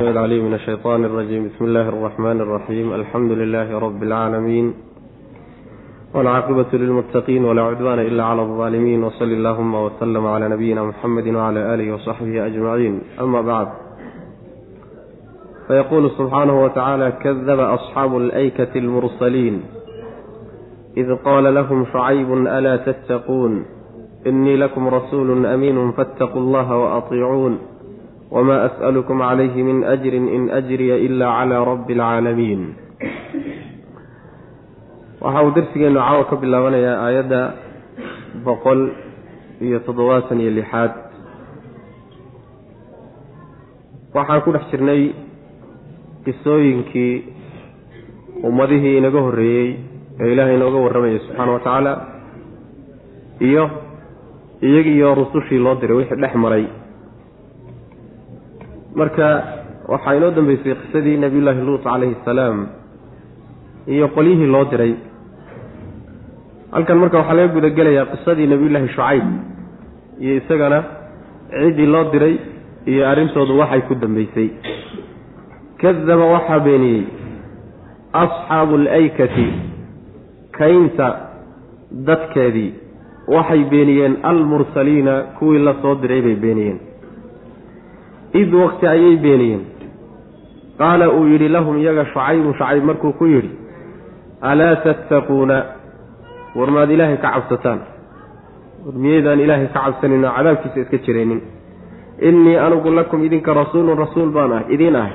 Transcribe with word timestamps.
العليم 0.00 0.44
من 0.44 0.54
الشيطان 0.54 1.04
الرجيم 1.04 1.48
بسم 1.48 1.64
الله 1.64 1.88
الرحمن 1.88 2.40
الرحيم 2.40 2.92
الحمد 2.92 3.30
لله 3.32 3.78
رب 3.78 4.02
العالمين 4.02 4.74
والعاقبة 6.14 6.66
للمتقين 6.72 7.44
ولا 7.44 7.62
عدوان 7.62 7.98
إلا 7.98 8.24
على 8.24 8.42
الظالمين 8.42 9.04
وصل 9.04 9.24
اللهم 9.24 9.74
وسلم 9.74 10.26
على 10.26 10.48
نبينا 10.48 10.82
محمد 10.84 11.26
وعلى 11.28 11.74
آله 11.74 11.94
وصحبه 11.94 12.46
أجمعين 12.46 13.00
أما 13.20 13.40
بعد 13.40 13.68
فيقول 15.68 16.10
سبحانه 16.18 16.64
وتعالى 16.64 17.12
كذب 17.12 17.60
أصحاب 17.60 18.16
الأيكة 18.16 18.78
المرسلين 18.78 19.62
إذ 20.96 21.14
قال 21.14 21.54
لهم 21.54 21.86
شعيب 21.92 22.32
ألا 22.32 22.76
تتقون 22.76 23.64
إني 24.26 24.56
لكم 24.56 24.88
رسول 24.88 25.46
أمين 25.46 25.92
فاتقوا 25.92 26.40
الله 26.40 26.76
وأطيعون 26.76 27.58
وما 28.35 28.65
أسألكم 28.65 29.17
عليه 29.21 29.55
من 29.63 29.83
أجر 29.83 30.13
إن 30.17 30.49
أجري 30.49 30.89
إلا 31.05 31.27
على 31.37 31.55
رب 31.71 31.87
العالمين 31.91 32.61
waxa 35.21 35.41
uu 35.45 35.51
darsigeenu 35.55 35.99
caawa 35.99 36.23
ka 36.29 36.35
bilaabanayaa 36.41 36.97
aayadda 37.05 37.41
boqol 38.45 38.81
iyo 39.65 39.79
toddobaatan 39.85 40.37
iyo 40.43 40.51
lixaad 40.57 40.91
waxaan 44.15 44.41
ku 44.45 44.49
dhex 44.55 44.65
jirnay 44.71 45.01
qisooyinkii 46.25 47.13
ummadihii 48.49 48.97
inaga 49.01 49.19
horreeyey 49.25 49.69
ee 50.21 50.29
ilaahay 50.33 50.55
inooga 50.59 50.79
warramayay 50.85 51.19
subxaana 51.25 51.51
wa 51.55 51.59
tacaala 51.65 51.93
iyo 53.49 53.63
iyagiiyo 54.67 55.09
rusushii 55.21 55.59
loo 55.65 55.75
diray 55.81 55.97
wixii 55.99 56.21
dhex 56.23 56.33
maray 56.43 56.65
marka 58.94 59.26
waxaa 59.88 60.14
inoo 60.16 60.30
dambeysay 60.30 60.74
qisadii 60.74 61.16
nabiyullaahi 61.16 61.62
luut 61.66 61.82
calayhi 61.84 62.16
asalaam 62.22 62.66
iyo 63.86 64.08
qolyihii 64.16 64.46
loo 64.54 64.64
diray. 64.70 64.94
Halkan 66.72 66.98
marka 67.02 67.18
waxaa 67.18 67.34
laga 67.38 67.54
gudagelayaa 67.54 68.06
qisadii 68.12 68.46
nabiyullaahi 68.52 68.88
shucayb 68.94 69.24
iyo 70.20 70.34
isagana 70.40 70.78
ciddii 71.50 71.86
loo 71.94 72.04
diray 72.12 72.34
iyo 72.86 73.08
arrintoodu 73.10 73.58
waxay 73.60 73.80
ku 73.88 73.94
dambeysay. 73.94 74.48
Kadaba 75.80 76.24
waxaa 76.34 76.60
beeniyey 76.66 77.02
asxaabu 78.12 78.74
alaykati 78.74 79.46
kaynta 80.58 81.08
dadkeedii. 82.06 82.70
Waxay 83.34 83.64
beeniyeen 83.70 84.16
almursaliina 84.22 85.14
kuwii 85.38 85.58
la 85.66 85.74
soo 85.82 85.94
diray 86.02 86.22
bay 86.22 86.36
beeniyeen 86.44 86.78
id 88.34 88.54
waqti 88.54 88.86
ayay 88.86 89.16
beeniyeen. 89.16 89.62
Qaala 90.78 91.10
uu 91.10 91.26
yidhi 91.32 91.48
lahum 91.48 91.78
iyaga 91.78 92.04
shucaybu 92.12 92.52
shucayb 92.58 92.84
markuu 92.84 93.12
ku 93.18 93.26
yidhi 93.26 93.50
alaa 94.40 94.76
tattaquuna? 94.84 95.58
War 96.56 96.70
maad 96.70 96.90
ilaahay 96.90 97.16
ka 97.16 97.30
cabsataan. 97.34 97.80
War 98.86 98.94
miyaydaan 99.02 99.40
ilaahay 99.40 99.66
ka 99.74 99.80
cabsanin 99.80 100.24
oo 100.24 100.32
cadaabkiisa 100.36 100.80
iska 100.80 100.98
jiraynin 101.06 101.40
innii 102.28 102.56
anigu 102.56 102.90
lakum 102.90 103.24
idinka 103.24 103.54
rasuulun 103.54 103.98
rasuul 103.98 104.30
baan 104.36 104.52
ah 104.52 104.62
idiin 104.74 104.96
ahay. 104.96 105.12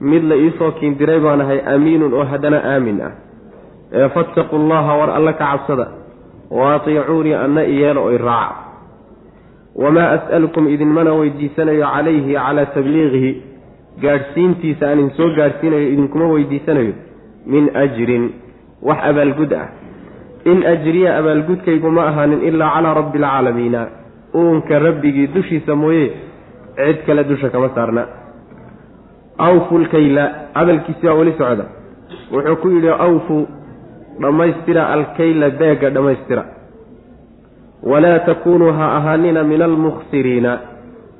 Mid 0.00 0.22
la 0.30 0.34
iisoo 0.34 0.70
kiindiray 0.78 1.20
baan 1.20 1.40
ahay 1.40 1.60
amiinun 1.74 2.12
oo 2.14 2.24
haddana 2.24 2.58
aamin 2.72 3.00
ah. 3.00 3.12
Ee 3.92 4.08
fattaqu 4.08 4.56
llaha 4.70 4.92
war 5.00 5.10
alle 5.16 5.32
ka 5.32 5.44
cabsada. 5.52 5.86
Wa 6.50 6.74
atiicuunii 6.74 7.34
anna 7.34 7.62
iyeelo 7.64 8.04
oy 8.04 8.18
raaca 8.18 8.54
wamaa 9.82 10.08
as'alukum 10.16 10.68
idinmana 10.74 11.12
weydiisanayo 11.20 11.86
calayhi 11.94 12.34
calaa 12.34 12.66
tabliiqihi 12.76 13.30
gaadhsiintiisa 14.02 14.88
aan 14.88 14.98
idin 14.98 15.10
soo 15.18 15.30
gaadhsiinayo 15.38 15.88
idinkuma 15.94 16.26
weydiisanayo 16.34 16.92
min 17.54 17.70
ajrin 17.84 18.24
wax 18.88 18.98
abaalgud 19.10 19.52
ah 19.62 19.66
in 20.52 20.62
ajriya 20.74 21.16
abaalgudkaygu 21.18 21.90
ma 21.98 22.06
ahaanin 22.10 22.46
ilaa 22.50 22.70
calaa 22.76 22.94
rabbi 23.00 23.18
alcaalamiina 23.24 23.86
uunka 24.42 24.78
rabbigii 24.86 25.26
dushiisa 25.36 25.76
mooye 25.82 26.06
cid 26.76 26.98
kale 27.06 27.24
dusha 27.30 27.50
kama 27.54 27.68
saarna 27.74 28.06
awfu 29.48 29.78
lkayla 29.84 30.24
hadalkiisi 30.54 31.06
baa 31.06 31.14
weli 31.20 31.34
socda 31.38 31.64
wuxuu 32.32 32.56
ku 32.62 32.68
yidhi 32.76 32.88
awfu 33.08 33.38
dhammaystira 34.22 34.88
alkayla 34.96 35.50
beega 35.60 35.90
dhammaystira 35.96 36.44
walaa 37.90 38.18
takuunuu 38.18 38.72
ha 38.72 38.86
ahaanina 38.96 39.42
min 39.44 39.62
almukhsiriina 39.62 40.58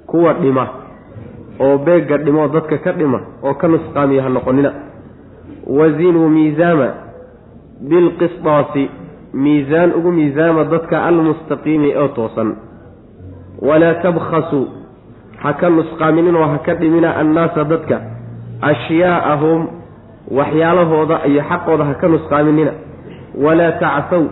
kuwa 0.07 0.33
dhima 0.33 0.67
oo 1.61 1.79
beegga 1.79 2.17
dhimo 2.19 2.49
dadka 2.49 2.79
ka 2.85 2.93
dhima 2.93 3.21
oo 3.43 3.55
ka 3.55 3.69
nusqaamiya 3.69 4.23
ha 4.23 4.29
noqonina. 4.29 4.71
Wazinuu 5.79 6.29
miisaama 6.29 6.89
bilqisdaasi 7.91 8.85
miisaan 9.33 9.93
ugu 9.99 10.11
miisaama 10.13 10.65
dadka 10.65 11.05
almustaqiimi 11.09 11.91
oo 11.97 12.09
toosan. 12.09 12.51
Walaa 13.69 13.95
tabkhasuu 14.03 14.67
ha 15.43 15.53
ka 15.61 15.71
nusqaaminninoo 15.71 16.47
ha 16.53 16.59
ka 16.67 16.75
dhimina 16.75 17.17
annaasa 17.21 17.65
dadka. 17.65 17.97
Ashyaa'ahum 18.71 19.61
waxyaalahooda 20.39 21.17
iyo 21.31 21.43
xaqooda 21.51 21.85
ha 21.85 21.95
ka 22.01 22.07
nusqaaminina. 22.09 22.73
Walaa 23.45 23.73
tacfaw 23.83 24.25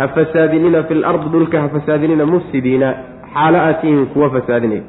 ha 0.00 0.08
fasaadinina 0.16 0.82
fi 0.88 0.94
lardi 1.04 1.28
dhulka 1.34 1.56
ha 1.62 1.68
fasaadinina 1.76 2.26
mufsidiina. 2.32 2.88
Xaalo 3.34 3.58
aad 3.66 3.76
tihiin 3.80 4.06
kuwa 4.12 4.28
fasaadinaya 4.34 4.82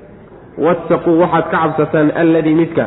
waataquu 0.66 1.12
waxaad 1.22 1.46
ka 1.52 1.58
cabsataan 1.64 2.08
alladii 2.22 2.56
midka 2.62 2.86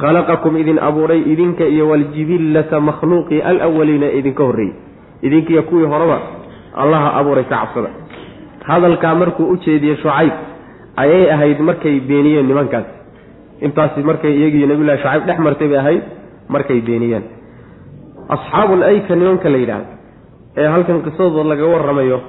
khalaqakum 0.00 0.56
idin 0.62 0.78
abuuray 0.88 1.20
idinka 1.32 1.64
iyo 1.74 1.84
waljibillata 1.90 2.80
makhluuqii 2.88 3.40
alawaliina 3.50 4.08
idinka 4.18 4.42
horreeyey. 4.48 4.74
Idinkiiyo 5.26 5.62
kuwii 5.68 5.86
horeba 5.92 6.18
allaha 6.82 7.08
abuuray 7.20 7.44
ka 7.44 7.56
cabsada. 7.60 7.90
Hadalkaa 8.70 9.14
markuu 9.14 9.46
u 9.52 9.56
jeediyey 9.64 9.96
shucayb 10.02 10.32
ayay 10.96 11.30
ahayd 11.34 11.60
markay 11.68 12.00
beeniyeen 12.00 12.46
nimankaas. 12.50 12.88
Intaasi 13.66 14.02
markay 14.10 14.32
iyagiiyo 14.38 14.66
nabiyullahi 14.66 14.98
shucayb 15.02 15.26
dhex 15.28 15.38
martay 15.46 15.68
bay 15.68 15.78
ahayd 15.84 16.02
markay 16.48 16.80
beeniyeen. 16.88 17.24
Asxaabul 18.34 18.82
ayka 18.90 19.14
nimanka 19.20 19.48
la 19.54 19.58
yidhaahdo 19.62 20.01
ee 20.56 20.66
halkan 20.74 21.02
qisadooda 21.06 21.48
laga 21.52 21.66
warramayo 21.72 22.20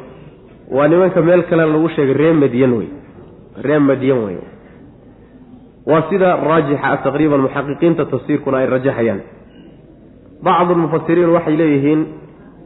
waa 0.71 0.87
nimanka 0.87 1.21
meel 1.21 1.43
kale 1.49 1.65
lagu 1.65 1.89
sheegay 1.95 2.13
ree 2.21 2.33
madyan 2.33 2.73
wey 2.79 2.89
ree 3.67 3.79
madyan 3.79 4.19
wey 4.25 4.37
waa 5.91 6.03
sida 6.09 6.29
raajixa 6.47 6.87
ah 6.91 6.97
taqriiban 7.05 7.41
muxaqiqiinta 7.45 8.05
tafsiirkuna 8.13 8.57
ay 8.57 8.67
rajaxayaan 8.75 9.21
bacdu 10.43 10.73
lmufasiriin 10.77 11.29
waxay 11.35 11.55
leeyihiin 11.61 12.01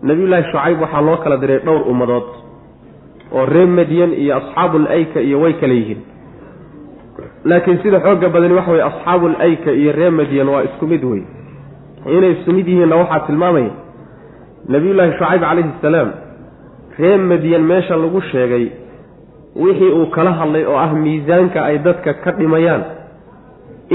nabiyullaahi 0.09 0.44
shucayb 0.51 0.81
waxaa 0.81 1.01
loo 1.07 1.18
kala 1.23 1.38
diray 1.41 1.59
dhowr 1.66 1.81
ummadood 1.91 2.28
oo 3.38 3.45
reer 3.45 3.68
madyan 3.79 4.12
iyo 4.13 4.35
asxaabul 4.39 4.88
ayka 4.97 5.19
iyo 5.22 5.41
way 5.41 5.53
kala 5.53 5.74
yihiin. 5.74 6.01
Laakiin 7.50 7.79
sida 7.84 8.00
xooga 8.00 8.29
badani 8.29 8.53
waxa 8.53 8.72
weye 8.72 8.84
asxaabul 8.84 9.35
ayka 9.39 9.72
iyo 9.72 9.91
reer 9.91 10.12
madyan 10.12 10.47
waa 10.53 10.63
isku 10.69 10.85
mid 10.88 11.03
wey 11.03 11.22
inay 12.16 12.31
isku 12.38 12.51
mid 12.57 12.68
yihiinna 12.68 12.95
waxaa 13.01 13.19
tilmaamaya 13.28 13.72
nabiyullaahi 14.73 15.12
shucayb 15.19 15.41
calayhi 15.41 15.72
salaam 15.81 16.09
reer 17.00 17.19
madyan 17.31 17.63
meesha 17.72 17.95
lagu 18.03 18.22
sheegay 18.31 18.66
wixii 19.63 19.91
uu 20.00 20.06
kala 20.16 20.31
hadlay 20.40 20.63
oo 20.72 20.78
ah 20.85 20.91
miisaanka 21.03 21.59
ay 21.69 21.78
dadka 21.88 22.13
ka 22.23 22.31
dhimayaan 22.40 22.84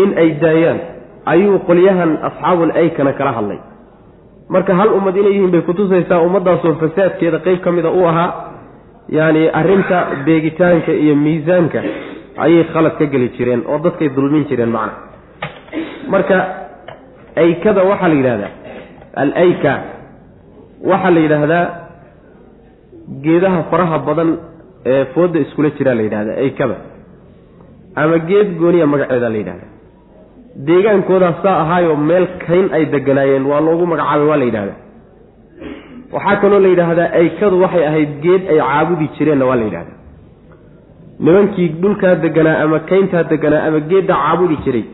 in 0.02 0.10
ay 0.22 0.28
daayaan 0.44 0.78
ayuu 1.32 1.58
qolyahan 1.68 2.12
asxaabul 2.28 2.72
aykana 2.82 3.12
kala 3.18 3.32
hadlay. 3.38 3.58
Marka 4.54 4.72
hal 4.78 4.88
ummad 4.98 5.16
inay 5.20 5.32
yihiin 5.36 5.50
bay 5.54 5.62
kutusaysaa 5.68 6.18
ummaddaasoo 6.26 6.74
fasaadkeeda 6.82 7.38
qeyb 7.46 7.60
ka 7.64 7.70
mida 7.76 7.90
u 7.90 8.02
ahaa 8.10 8.30
yacni 9.18 9.42
arrinta 9.60 9.98
beegitaanka 10.26 10.92
iyo 11.04 11.14
miisaanka 11.24 11.80
ayay 12.44 12.64
khalad 12.72 12.94
ka 13.00 13.04
geli 13.12 13.28
jireen 13.36 13.62
oo 13.70 13.78
dadkay 13.84 14.08
dulmin 14.16 14.44
jireen 14.50 14.72
macna. 14.76 14.92
Marka 16.12 16.36
aykada 17.44 17.82
waxaa 17.91 18.08
la 18.08 18.15
yidhahdaa 18.20 18.53
al 19.22 19.30
ayka 19.44 19.72
waxaa 20.90 21.10
la 21.16 21.20
yidhaahdaa 21.24 21.64
geedaha 23.24 23.60
faraha 23.70 23.98
badan 24.08 24.30
ee 24.92 25.04
foodda 25.14 25.38
iskula 25.44 25.70
jiraa 25.78 25.94
la 26.00 26.04
yidhahdaa 26.06 26.36
aykada 26.44 26.76
ama 28.02 28.18
geed 28.30 28.48
gooniya 28.60 28.86
magaceeda 28.92 29.28
la 29.34 29.38
yidhahdaa 29.42 29.70
deegaankoodaas 30.68 31.36
saa 31.44 31.56
ahaayoo 31.64 31.96
meel 32.10 32.26
kayn 32.46 32.66
ay 32.78 32.84
deganaayeen 32.94 33.44
waa 33.52 33.60
loogu 33.68 33.84
magacaabay 33.92 34.26
waa 34.30 34.38
la 34.42 34.46
yidhahdaa 34.50 34.78
waxaa 36.14 36.36
kaloo 36.42 36.60
la 36.66 36.70
yidhaahdaa 36.74 37.08
aykadu 37.20 37.56
waxay 37.64 37.84
ahayd 37.90 38.10
geed 38.24 38.42
ay 38.54 38.58
caabudi 38.70 39.06
jireenna 39.18 39.46
waa 39.50 39.58
la 39.60 39.64
yidhahdaa 39.68 39.98
nimankii 41.26 41.68
dhulkaa 41.82 42.14
deganaa 42.24 42.56
ama 42.64 42.78
kayntaa 42.90 43.24
deganaa 43.32 43.62
ama 43.68 43.80
geedda 43.92 44.14
caabudi 44.24 44.56
jiray 44.64 44.84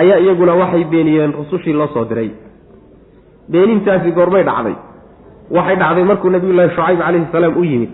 ayaa 0.00 0.18
iyaguna 0.24 0.54
waxay 0.62 0.84
beeniyeen 0.92 1.32
rusushii 1.40 1.74
loo 1.80 1.88
soo 1.94 2.04
diray. 2.10 2.30
Beenintaasi 3.52 4.10
goormay 4.18 4.42
dhacday 4.48 4.76
waxay 5.56 5.76
dhacday 5.82 6.04
markuu 6.10 6.30
nabiyullaahi 6.36 6.70
shucayb 6.76 6.98
calayhi 7.02 7.26
salaam 7.32 7.54
u 7.56 7.64
yimid 7.64 7.92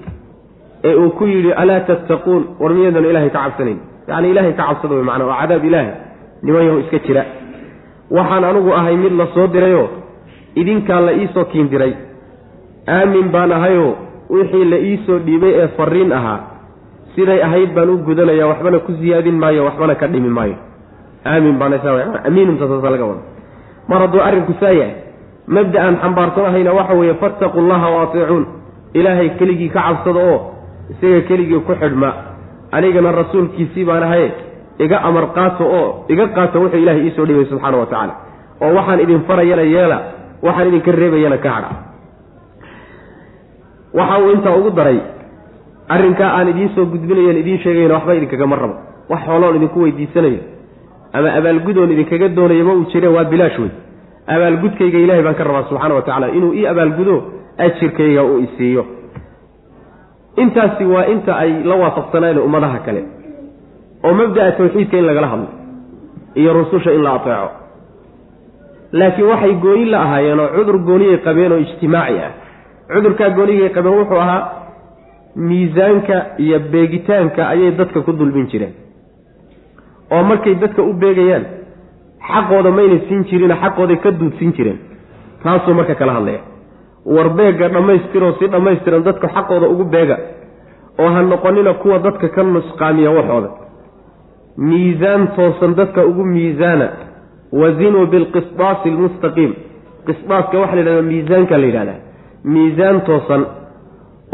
ee 0.88 0.94
uu 1.02 1.10
ku 1.18 1.24
yidhi 1.26 1.52
alaa 1.62 1.80
tattaquun? 1.88 2.42
War 2.60 2.72
miyadan 2.76 3.04
ilaahay 3.10 3.30
ka 3.30 3.40
cabsanayn. 3.44 3.78
Yacni 4.08 4.28
ilaahay 4.32 4.52
ka 4.58 4.64
cabsada 4.68 4.94
wey 4.98 5.04
macnaa 5.10 5.26
waa 5.30 5.40
cadaab 5.42 5.64
ilaahi 5.64 5.90
nimanyahu 6.46 6.78
iska 6.84 6.98
jira. 7.06 7.22
Waxaan 8.16 8.44
anugu 8.50 8.70
ahay 8.78 8.96
mid 9.04 9.12
la 9.20 9.26
soo 9.34 9.46
dirayoo 9.54 9.88
idinkaa 10.60 11.00
la 11.06 11.12
iisoo 11.20 11.44
kiin 11.52 11.68
diray. 11.72 11.94
Aamin 12.96 13.28
baan 13.34 13.52
ahayoo 13.58 13.92
wixii 14.30 14.64
la 14.72 14.78
iisoo 14.88 15.18
dhiibay 15.26 15.52
ee 15.62 15.68
fariin 15.78 16.12
ahaa 16.18 16.40
siday 17.14 17.40
ahayd 17.46 17.70
baan 17.76 17.90
u 17.90 17.96
gudanaya 18.08 18.46
waxbana 18.50 18.78
ku 18.86 18.92
siyaadin 19.00 19.38
maayo 19.42 19.64
waxbana 19.68 19.94
ka 19.94 20.06
dhimi 20.12 20.28
maayo. 20.38 20.56
Aamin 21.24 21.56
baanamiinuntasaasa 21.60 22.90
laga 22.94 23.04
wada 23.10 23.22
mar 23.88 23.98
hadduu 24.04 24.20
arrinku 24.28 24.52
saa 24.60 24.74
yahay 24.80 24.94
mabda 25.46 25.78
aan 25.86 25.96
xambaarsanahayna 26.02 26.72
waxa 26.78 26.94
weeye 26.94 27.14
fattaqu 27.22 27.60
llaha 27.60 27.88
wa 27.94 28.02
atiicuun. 28.02 28.44
Ilaahay 28.94 29.28
keligii 29.38 29.68
ka 29.74 29.80
cabsada 29.82 30.20
oo 30.20 30.38
isaga 30.92 31.20
keligii 31.28 31.60
ku 31.66 31.72
xidhma. 31.80 32.10
Anigana 32.72 33.12
rasuulkiisii 33.12 33.84
baan 33.84 34.02
ahaye 34.02 34.28
iga 34.78 34.98
amar 35.08 35.26
qaato 35.36 35.64
oo 35.64 36.04
iga 36.08 36.26
qaato 36.36 36.60
wuxuu 36.60 36.78
ilahay 36.82 37.02
iisoo 37.06 37.26
dhibay 37.26 37.44
subxaana 37.50 37.76
wa 37.76 37.86
tacaala. 37.86 38.14
Oo 38.62 38.74
waxaan 38.78 39.00
idin 39.00 39.20
farayana 39.28 39.62
yeela 39.62 39.98
waxaan 40.42 40.68
idinka 40.68 40.90
reebayana 40.92 41.38
ka 41.38 41.50
hadha. 41.56 41.70
Waxa 43.94 44.18
uu 44.18 44.30
intaa 44.34 44.56
ugu 44.56 44.70
daray 44.70 44.98
arrinkaa 45.88 46.30
aan 46.38 46.48
idiin 46.48 46.70
soo 46.74 46.84
gudbinayan 46.86 47.36
idiin 47.42 47.58
sheegayna 47.62 47.94
waxba 47.94 48.14
idinkagama 48.14 48.56
rabo. 48.56 48.74
Wax 49.10 49.20
xooloon 49.26 49.56
idinku 49.58 49.78
weydiisanayo 49.84 50.38
ama 51.12 51.28
abaalgudoon 51.38 51.90
idinkaga 51.94 52.28
doonayo 52.28 52.64
ma 52.64 52.72
uu 52.74 52.84
jire 52.92 53.08
waa 53.08 53.24
bilaash 53.24 53.58
wey 53.58 53.70
abaalgudkayga 54.26 54.98
ilahay 54.98 55.22
baan 55.22 55.34
ka 55.34 55.44
rabaa 55.44 55.64
subxaana 55.68 55.94
wa 55.94 56.02
tacaala 56.02 56.28
inuu 56.28 56.52
ii 56.54 56.66
abaalgudo 56.66 57.16
ajirkayga 57.58 58.22
uu 58.24 58.38
isiiyo 58.38 58.86
intaasi 60.36 60.84
waa 60.84 61.04
inta 61.14 61.36
ay 61.36 61.50
la 61.64 61.74
waafaqsaneen 61.82 62.38
ummadaha 62.38 62.78
kale 62.86 63.02
oo 64.04 64.14
mabda'a 64.20 64.52
tawxiidka 64.52 64.96
in 64.98 65.06
lagala 65.06 65.28
hadlo 65.32 65.48
iyo 66.34 66.52
rususha 66.52 66.92
in 66.92 67.02
la 67.02 67.12
ateeco. 67.14 67.50
Laakiin 68.92 69.28
waxay 69.28 69.54
gooni 69.64 69.84
la 69.84 70.00
ahaayeen 70.02 70.40
oo 70.40 70.48
cudur 70.56 70.78
gooniyay 70.88 71.18
qabeen 71.26 71.52
oo 71.52 71.58
ijtimaaci 71.58 72.18
ah. 72.26 72.32
Cudurkaa 72.94 73.30
goonigay 73.30 73.68
qabeen 73.76 73.94
wuxuu 73.98 74.18
ahaa 74.24 74.40
miisaanka 75.36 76.16
iyo 76.38 76.58
beegitaanka 76.72 77.48
ayay 77.48 77.70
dadka 77.78 78.00
ku 78.00 78.12
dulmin 78.12 78.46
jireen. 78.50 78.74
Oo 80.10 80.22
markay 80.22 80.54
dadka 80.54 80.82
u 80.82 80.92
beegayaan 80.92 81.44
xaqooda 82.32 82.70
mayna 82.78 82.98
siin 83.08 83.24
jirina 83.28 83.56
xaqooday 83.62 83.96
ka 84.04 84.10
duudsin 84.20 84.52
jireen. 84.56 84.78
Taasuu 85.42 85.74
marka 85.74 85.94
kala 85.94 86.12
hadlaya. 86.18 86.40
War 87.14 87.28
beegga 87.38 87.68
dhammaystiroo 87.74 88.32
si 88.38 88.46
dhammaystiran 88.52 89.02
dadka 89.08 89.28
xaqooda 89.36 89.66
ugu 89.72 89.84
beega. 89.94 90.16
Oo 90.98 91.08
ha 91.14 91.22
noqonina 91.22 91.72
kuwa 91.82 91.98
dadka 91.98 92.28
ka 92.28 92.42
nusqaamiya 92.42 93.10
waxooda. 93.18 93.50
Miisaan 94.56 95.28
toosan 95.36 95.74
dadka 95.76 96.04
ugu 96.10 96.24
miisaana. 96.24 96.88
Wazinuu 97.60 98.06
bilqisdaasi 98.12 98.88
almustaqiim. 98.92 99.52
Qisdaaska 100.06 100.56
waxaa 100.62 100.76
la 100.76 100.80
yidhahdaa 100.80 101.02
miisaanka 101.10 101.58
la 101.58 101.66
yidhahdaa. 101.66 101.98
Miisaan 102.54 103.00
toosan 103.08 103.42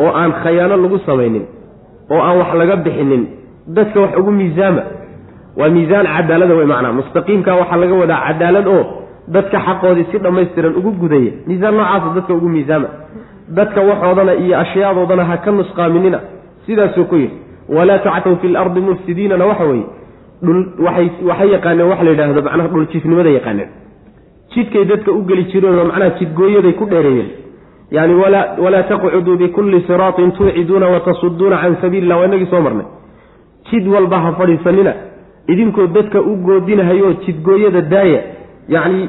oo 0.03 0.11
aan 0.21 0.33
khayaano 0.43 0.77
lagu 0.83 0.99
samaynin 1.07 1.45
oo 2.13 2.21
aan 2.27 2.37
wax 2.41 2.51
laga 2.61 2.77
bixinin 2.85 3.23
dadka 3.77 3.99
wax 4.05 4.13
ugu 4.21 4.31
miisaama 4.41 4.83
waa 5.61 5.69
miisaan 5.77 6.07
cadaalada 6.17 6.55
wey 6.59 6.67
macnaa. 6.73 6.93
Mustaqiimka 6.99 7.51
waxaa 7.61 7.77
laga 7.83 7.95
wadaa 8.03 8.21
cadaalad 8.29 8.67
oo 8.77 8.83
dadka 9.35 9.59
xaqoodii 9.67 10.07
si 10.11 10.19
dhammaystiran 10.25 10.75
ugu 10.79 10.91
gudaya 11.03 11.33
miisaan 11.47 11.75
noocaasa 11.79 12.15
dadka 12.17 12.33
ugu 12.39 12.49
miisaama. 12.55 12.89
Dadka 13.59 13.81
waxoodana 13.91 14.33
iyo 14.45 14.55
ashyadoodana 14.63 15.25
ha 15.31 15.37
ka 15.45 15.51
nusqaaminina. 15.59 16.19
Sidaasuu 16.67 17.05
ku 17.11 17.17
yidhi 17.17 17.37
walaa 17.77 17.99
tactaw 18.07 18.37
fi 18.43 18.49
lardi 18.49 18.81
mufsidiinana 18.81 19.45
waxa 19.51 19.65
weeye. 19.71 19.87
Waxay 21.29 21.49
yaqaaneen 21.55 21.89
waxa 21.91 22.05
la 22.05 22.11
yidhaahdo 22.11 22.43
macnaha 22.47 22.69
dhuljiifnimada 22.73 23.31
yaqaaneen. 23.39 23.69
Jidkay 24.55 24.85
dadka 24.91 25.11
u 25.13 25.21
geli 25.29 25.45
jireenoo 25.53 25.85
macnaha 25.91 26.11
jidgooyaday 26.19 26.73
ku 26.81 26.85
dheereeyeen. 26.93 27.31
Yani 27.97 28.15
walaa 28.65 28.83
taqcuduu 28.91 29.37
bikulli 29.37 29.81
siraatin 29.87 30.33
tuuciduuna 30.33 30.87
watasuduuna 30.95 31.57
can 31.63 31.77
sabiili 31.83 32.07
illah 32.07 32.19
waa 32.19 32.27
inagii 32.31 32.47
soo 32.51 32.61
marnay. 32.67 32.87
Jid 33.71 33.87
walba 33.95 34.19
ha 34.25 34.33
fadhiisanina 34.39 34.93
idinkoo 35.49 35.87
dadka 35.87 36.21
u 36.21 36.37
goodinahayoo 36.47 37.13
jidgooyada 37.27 37.81
daaya. 37.93 38.21
Yacni 38.69 39.09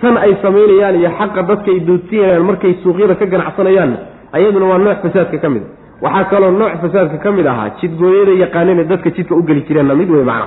tan 0.00 0.16
ay 0.16 0.32
samaynayaan 0.42 0.96
iyo 1.00 1.10
xaqa 1.18 1.42
dadka 1.50 1.68
ay 1.74 1.80
doodsinayaan 1.88 2.42
markay 2.48 2.74
suuqyada 2.82 3.14
ka 3.20 3.26
ganacsanayaanna 3.26 3.96
ayaduna 4.36 4.66
waa 4.70 4.78
nooc 4.78 4.98
fasaadka 5.04 5.38
ka 5.42 5.48
mid 5.54 5.62
a 5.62 6.04
waxaa 6.04 6.24
kaloo 6.30 6.50
nooc 6.60 6.72
fasaadka 6.82 7.16
ka 7.24 7.30
mid 7.36 7.46
ahaa 7.52 7.68
jidgooyada 7.80 8.32
yaqaaneen 8.44 8.88
dadka 8.92 9.10
jidka 9.16 9.34
u 9.34 9.42
geli 9.48 9.62
jireenna 9.68 9.94
mid 10.00 10.10
wey 10.10 10.24
macna 10.24 10.46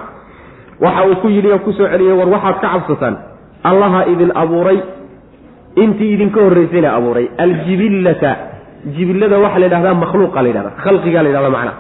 waxa 0.83 1.01
uu 1.09 1.15
ku 1.21 1.27
yidhi 1.35 1.51
oo 1.51 1.59
ku 1.65 1.71
soo 1.73 1.87
celiyey 1.93 2.13
war 2.19 2.29
waxaad 2.35 2.55
ka 2.61 2.67
cabsataan? 2.73 3.15
Allaha 3.63 4.05
idin 4.13 4.31
abuuray. 4.41 4.79
Intii 5.75 6.13
idinka 6.13 6.39
horraysayna 6.41 6.89
abuuray. 6.97 7.25
Aljibillata. 7.37 8.31
Jibillada 8.95 9.37
waxaa 9.43 9.59
la 9.59 9.65
yidhahdaa 9.67 9.93
makhluuqa 10.03 10.41
la 10.41 10.47
yidhahda 10.49 10.71
khalqigaa 10.83 11.23
la 11.23 11.29
yidhahda 11.29 11.49
macna 11.57 11.73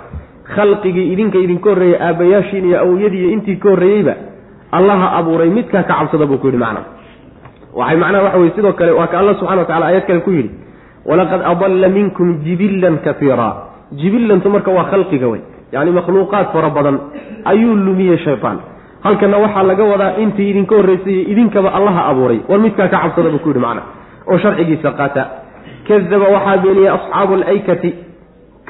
khalqigii 0.55 1.07
idinka 1.13 1.37
idinka 1.45 1.69
horreeyey 1.69 1.97
aabbayaashiin 2.07 2.65
iyo 2.69 2.77
awoyadii 2.83 3.21
iyo 3.23 3.29
intii 3.35 3.55
ka 3.63 3.69
horreeyeyba 3.73 4.13
allaha 4.77 5.07
abuuray 5.19 5.49
midkaa 5.57 5.83
ka 5.83 5.93
cabsada 5.99 6.25
buu 6.25 6.37
ku 6.41 6.47
yidhi 6.47 6.57
macna. 6.63 6.81
Waxay 7.79 7.97
macnaha 8.03 8.23
waxa 8.25 8.37
weye 8.41 8.51
sidoo 8.55 8.73
kale 8.79 8.91
waa 8.99 9.07
ka 9.11 9.19
alla 9.19 9.33
subxana 9.39 9.61
wa 9.61 9.67
tacala 9.69 9.85
aayad 9.89 10.05
kale 10.07 10.19
ku 10.27 10.31
yidhi 10.37 10.51
walaqad 11.09 11.41
adalla 11.51 11.87
minkum 11.97 12.27
jibillan 12.45 12.95
kaiira 13.05 13.49
jibillantu 13.99 14.49
marka 14.55 14.71
waa 14.77 14.85
khalqiga 14.91 15.27
wey 15.33 15.41
yacni 15.73 15.91
makhluuqaad 15.99 16.47
fara 16.53 16.69
badan 16.69 16.97
ayuu 17.51 17.75
lumiyey 17.75 18.17
shaytaan. 18.25 18.57
Halkana 19.05 19.37
waxaa 19.43 19.63
laga 19.63 19.83
wadaa 19.91 20.11
intii 20.23 20.49
idinka 20.51 20.75
horreysay 20.75 21.17
idinkaba 21.31 21.69
allaha 21.77 22.01
abuuray 22.11 22.39
war 22.49 22.59
midkaa 22.65 22.87
ka 22.87 22.97
cabsada 23.03 23.29
buu 23.33 23.39
ku 23.43 23.49
yidhi 23.49 23.59
macna. 23.65 23.81
Oo 24.29 24.37
sharcigiisa 24.43 24.91
qaata 24.99 25.23
kadaba 25.87 26.27
waxaa 26.35 26.57
beeniyey 26.63 26.89
asxaabu 26.97 27.33
alaykati 27.39 27.89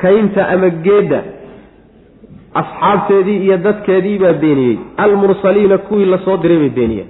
kaynta 0.01 0.41
ama 0.53 0.69
geedda 0.85 1.19
asxaabteedii 2.59 3.37
iyo 3.45 3.57
dadkeedii 3.57 4.17
baa 4.19 4.33
beeniyey. 4.33 4.77
Almursaliina 4.97 5.77
kuwii 5.77 6.05
la 6.05 6.17
soo 6.25 6.37
diray 6.37 6.59
bay 6.59 6.69
beeniyeen. 6.69 7.07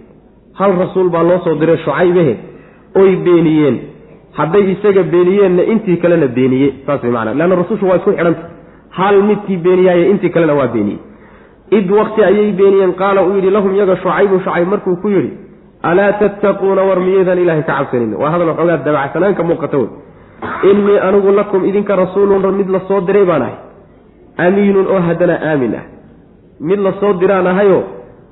Hal 0.59 0.71
rasuul 0.79 1.09
baa 1.09 1.23
loo 1.23 1.39
soo 1.43 1.55
diray 1.55 1.77
shucaybahe 1.77 2.33
oy 3.01 3.15
beeniyeen. 3.25 3.77
Hadday 4.37 4.71
isaga 4.71 5.03
beeniyeenna 5.03 5.63
intii 5.63 5.97
kalena 5.97 6.27
beeniye 6.27 6.73
saas 6.85 7.03
way 7.03 7.11
macana 7.11 7.33
leanna 7.33 7.55
rasushu 7.55 7.85
waa 7.89 7.95
isku 7.99 8.11
xidhanta 8.11 8.43
hal 8.89 9.21
midkii 9.29 9.57
beeniyaaye 9.57 10.09
intii 10.11 10.29
kalena 10.29 10.53
waa 10.59 10.67
beeniyey. 10.67 10.99
Id 11.77 11.91
wakti 11.91 12.23
ayay 12.23 12.51
beeniyeen 12.51 12.93
qaala 13.01 13.23
uu 13.23 13.35
yidhi 13.35 13.49
lahum 13.49 13.75
yaga 13.75 13.95
shucaybu 14.03 14.39
shucayb 14.39 14.67
markuu 14.67 14.95
ku 15.01 15.09
yidhi 15.09 15.31
alaa 15.83 16.11
tattaquuna 16.21 16.81
war 16.89 16.99
miyaydaan 16.99 17.39
ilaahay 17.43 17.63
ka 17.63 17.73
cabsanin 17.77 18.13
waa 18.21 18.31
hadal 18.33 18.47
waxoogaa 18.51 18.77
dabacsanaanka 18.87 19.43
muuqata 19.43 19.77
wey 19.77 19.89
innii 20.71 20.97
anigu 21.07 21.31
lakum 21.31 21.65
idinka 21.69 21.95
rasuulun 21.95 22.55
mid 22.59 22.69
la 22.69 22.79
soo 22.87 23.01
diray 23.07 23.25
baan 23.25 23.41
ahay 23.41 23.55
amiinun 24.47 24.87
oo 24.87 24.99
haddana 25.07 25.35
aamin 25.51 25.73
ah. 25.75 25.83
Mid 26.59 26.79
la 26.79 26.91
soo 26.99 27.13
diraan 27.21 27.47
ahayo 27.47 27.79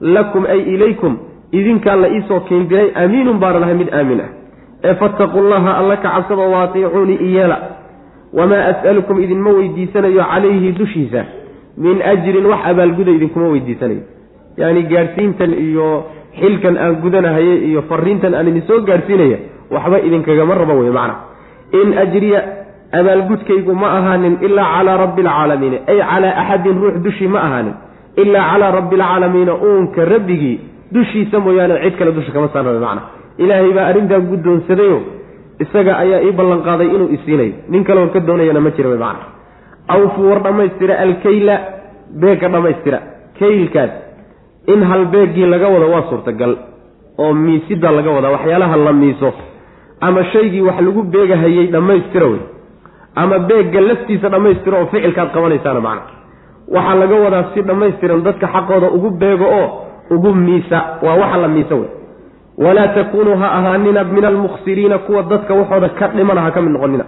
lakum 0.01 0.45
ay 0.45 0.59
ilaykum 0.73 1.17
idinkaa 1.51 1.95
la 1.95 2.07
iisoo 2.15 2.39
keendiray 2.49 2.91
amiinun 3.03 3.39
baanan 3.43 3.63
ahay 3.63 3.77
mid 3.81 3.89
aamin 3.93 4.19
ah. 4.25 4.29
Ee 4.83 4.95
fattaqu 5.01 5.41
llaha 5.51 5.71
alla 5.79 5.97
ka 5.97 6.09
cabsada 6.15 6.45
waatiicuunii 6.55 7.19
iyeela 7.27 7.57
wamaa 8.33 8.63
as'alukum 8.71 9.19
idinma 9.23 9.49
weydiisanayo 9.57 10.23
calayhi 10.31 10.71
dushiisa. 10.79 11.23
Min 11.77 12.01
ajrin 12.11 12.45
wax 12.45 12.59
abaalguda 12.71 13.11
idinkuma 13.11 13.47
weydiisanayo. 13.53 14.03
Yacni 14.57 14.83
gaadhsiintan 14.91 15.53
iyo 15.53 15.87
xilkan 16.39 16.77
aan 16.77 16.95
gudanahaye 17.03 17.55
iyo 17.69 17.81
fariintan 17.89 18.33
aan 18.35 18.47
idin 18.51 18.63
soo 18.67 18.79
gaadhsiinaya 18.89 19.37
waxba 19.71 19.99
idinkagama 20.07 20.55
rabo 20.61 20.73
wey 20.79 20.91
macna. 20.91 21.15
In 21.81 21.97
ajriya 22.03 22.39
abaalgudkaygu 22.91 23.73
ma 23.75 23.87
ahaanin 23.97 24.37
ilaa 24.41 24.65
calaa 24.77 24.97
rabbi 24.97 25.21
alcaalamiina 25.21 25.77
ay 25.87 25.99
calaa 26.11 26.33
axadin 26.41 26.81
ruux 26.81 26.95
dushii 27.05 27.27
ma 27.27 27.39
ahaanin 27.47 27.73
ilaa 28.17 28.45
calaa 28.51 28.71
rabbi 28.71 28.95
alcaalamiina 28.95 29.53
uunka 29.55 30.05
rabbigii 30.05 30.59
dushiisa 30.93 31.39
mooyaane 31.39 31.75
cid 31.83 31.97
kale 31.99 32.11
dusha 32.11 32.31
kama 32.31 32.49
saarnaba 32.53 32.79
macna. 32.79 33.01
Ilaahay 33.37 33.73
baa 33.77 33.85
arrintaa 33.91 34.19
guddoonsadayo 34.19 34.99
isaga 35.63 35.97
ayaa 36.03 36.21
ii 36.27 36.31
ballanqaaday 36.39 36.87
inuu 36.95 37.09
isiinayo 37.15 37.53
nin 37.69 37.83
kaleon 37.83 38.09
ka 38.09 38.19
doonayana 38.19 38.59
ma 38.59 38.71
jira 38.77 38.89
macna. 38.89 39.25
Awfuu 39.87 40.29
war 40.29 40.39
dhammaystira 40.43 40.99
alkayla 41.05 41.55
beegga 42.21 42.49
dhammaystira. 42.49 42.99
Kaylkaas 43.39 43.91
in 44.73 44.83
hal 44.89 45.05
beeggii 45.13 45.45
laga 45.45 45.67
wado 45.73 45.87
waa 45.93 46.03
suurtagal 46.09 46.57
oo 47.17 47.33
miisida 47.33 47.91
laga 47.91 48.09
wadaa 48.11 48.31
waxyaalaha 48.35 48.77
la 48.77 48.93
miiso 48.93 49.33
ama 50.01 50.23
shaygii 50.33 50.61
wax 50.61 50.81
lagu 50.81 51.03
beegahayey 51.03 51.67
dhammaystira 51.67 52.27
wey 52.27 52.41
ama 53.15 53.39
beegga 53.39 53.81
laftiisa 53.81 54.29
dhammaystira 54.29 54.77
oo 54.79 54.85
ficilkaad 54.85 55.29
qabanaysaana 55.33 55.79
macna. 55.87 56.01
Waxaa 56.75 56.95
laga 57.01 57.15
wadaa 57.25 57.43
si 57.53 57.61
dhammaystiran 57.61 58.21
dadka 58.23 58.47
xaqooda 58.47 58.87
ugu 58.95 59.09
beego 59.09 59.45
oo 59.59 59.67
ugu 60.15 60.33
miisa. 60.33 60.79
Waa 61.05 61.15
waxa 61.21 61.37
la 61.37 61.47
miisa 61.47 61.75
wey. 61.75 61.89
Walaa 62.57 62.87
takuunuu 62.87 63.35
ha 63.41 63.47
ahaanina 63.57 64.03
min 64.03 64.25
almukhsiriina 64.25 64.97
kuwa 64.97 65.23
dadka 65.23 65.53
waxooda 65.53 65.89
ka 65.89 66.07
dhimana 66.07 66.41
ha 66.41 66.51
ka 66.51 66.61
mid 66.61 66.71
noqonina. 66.75 67.05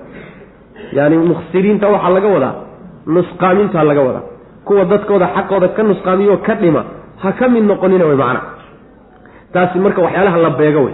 Yaani 0.94 1.18
mukhsiriinta 1.18 1.88
waxaa 1.94 2.10
laga 2.16 2.28
wadaa 2.36 2.54
nusqaamintaa 3.08 3.84
laga 3.84 4.02
wadaa. 4.08 4.22
Kuwa 4.66 4.86
dadkooda 4.86 5.28
xaqooda 5.36 5.68
ka 5.76 5.84
nusqaamiyo 5.84 6.38
ka 6.48 6.54
dhima 6.56 6.84
ha 7.24 7.32
ka 7.40 7.46
mid 7.54 7.64
noqonina 7.72 8.06
wey 8.10 8.16
macna. 8.16 8.42
Taasi 9.54 9.80
marka 9.80 10.02
waxyaalaha 10.02 10.38
la 10.46 10.50
beego 10.50 10.82
wey. 10.88 10.94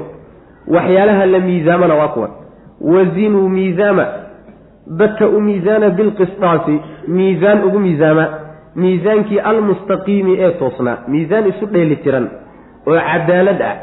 Waxyaalaha 0.76 1.26
la 1.34 1.40
miisaamana 1.40 1.94
waa 1.96 2.08
kuwan. 2.08 2.32
Wazinuu 2.82 3.50
miisaama 3.50 4.06
dadka 5.00 5.26
u 5.28 5.40
miisaana 5.48 5.90
bilqisdaasi 5.98 6.76
miisaan 7.18 7.64
ugu 7.68 7.80
miisaama 7.86 8.26
miisaankii 8.82 9.40
almustaqiimi 9.50 10.34
ee 10.46 10.52
toosnaa 10.62 10.98
miisaan 11.14 11.48
isu 11.52 11.66
dheeli 11.74 11.96
tiran 12.04 12.26
oo 12.90 13.00
cadaalad 13.10 13.62
ah 13.70 13.76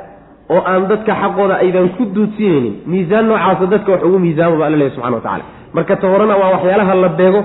oo 0.55 0.61
aan 0.73 0.83
dadka 0.91 1.13
xaqooda 1.23 1.55
aydan 1.65 1.89
ku 1.97 2.03
duudsiinaynin 2.15 2.75
miisaan 2.93 3.25
noocaasa 3.31 3.67
dadka 3.75 3.91
wax 3.93 4.03
ugu 4.09 4.19
miisaamo 4.27 4.57
ba 4.61 4.65
alla 4.67 4.77
lehy 4.83 4.91
subxana 4.95 5.17
wa 5.17 5.23
tacala 5.27 5.45
marka 5.77 5.95
ta 6.03 6.07
horena 6.13 6.35
waa 6.43 6.51
waxyaalaha 6.57 6.95
la 7.05 7.09
beego 7.19 7.41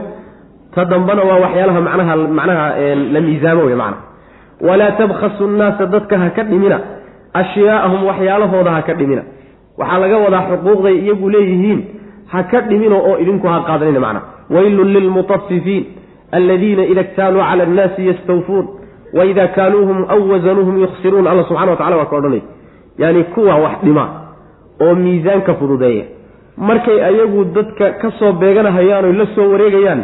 ta 0.75 0.81
dambana 0.91 1.21
waa 1.29 1.39
waxyaalaha 1.45 1.79
macnaha 1.87 2.15
macnaha 2.39 2.65
la 3.13 3.21
miisaamo 3.27 3.61
wey 3.69 3.75
macna. 3.83 3.97
Walaa 4.67 4.91
tabkhasu 4.99 5.43
nnaasa 5.47 5.85
dadka 5.93 6.15
ha 6.21 6.27
ka 6.37 6.43
dhimina 6.49 6.77
ashyaaahum 7.41 8.01
waxyaalahooda 8.09 8.71
ha 8.75 8.81
ka 8.87 8.93
dhimina. 8.99 9.23
Waxaa 9.79 9.99
laga 10.03 10.17
wadaa 10.25 10.43
xuquuqday 10.49 10.95
iyagu 11.03 11.27
leeyihiin 11.35 11.79
ha 12.31 12.43
ka 12.51 12.61
dhimino 12.69 12.97
oo 13.09 13.15
idinku 13.23 13.47
ha 13.47 13.57
qaadanina 13.67 13.99
macna. 14.05 14.21
Waylun 14.55 14.89
lilmutafifiin 14.95 15.83
aladiina 16.37 16.83
ida 16.91 17.03
ktaaluu 17.03 17.41
cala 17.49 17.63
annaasi 17.67 18.01
yastawfuun 18.09 18.65
waida 19.17 19.47
kaaluuhum 19.57 19.99
aw 20.13 20.19
wasanuuhum 20.31 20.75
yukhsiruun. 20.83 21.27
Alla 21.27 21.43
subxana 21.49 21.71
wa 21.71 21.77
tacala 21.77 21.97
waa 21.97 22.05
ka 22.11 22.15
odhanay. 22.19 22.41
Yaani 23.01 23.23
kuwa 23.33 23.55
wax 23.55 23.75
dhima 23.83 24.05
oo 24.81 24.95
miisaanka 24.95 25.53
fududeeya. 25.59 26.05
Markay 26.57 26.97
ayagu 27.09 27.43
dadka 27.55 27.85
ka 28.01 28.11
soo 28.19 28.31
beeganahayaan 28.41 29.05
oy 29.05 29.13
la 29.21 29.25
soo 29.35 29.47
wareegayaan 29.51 30.01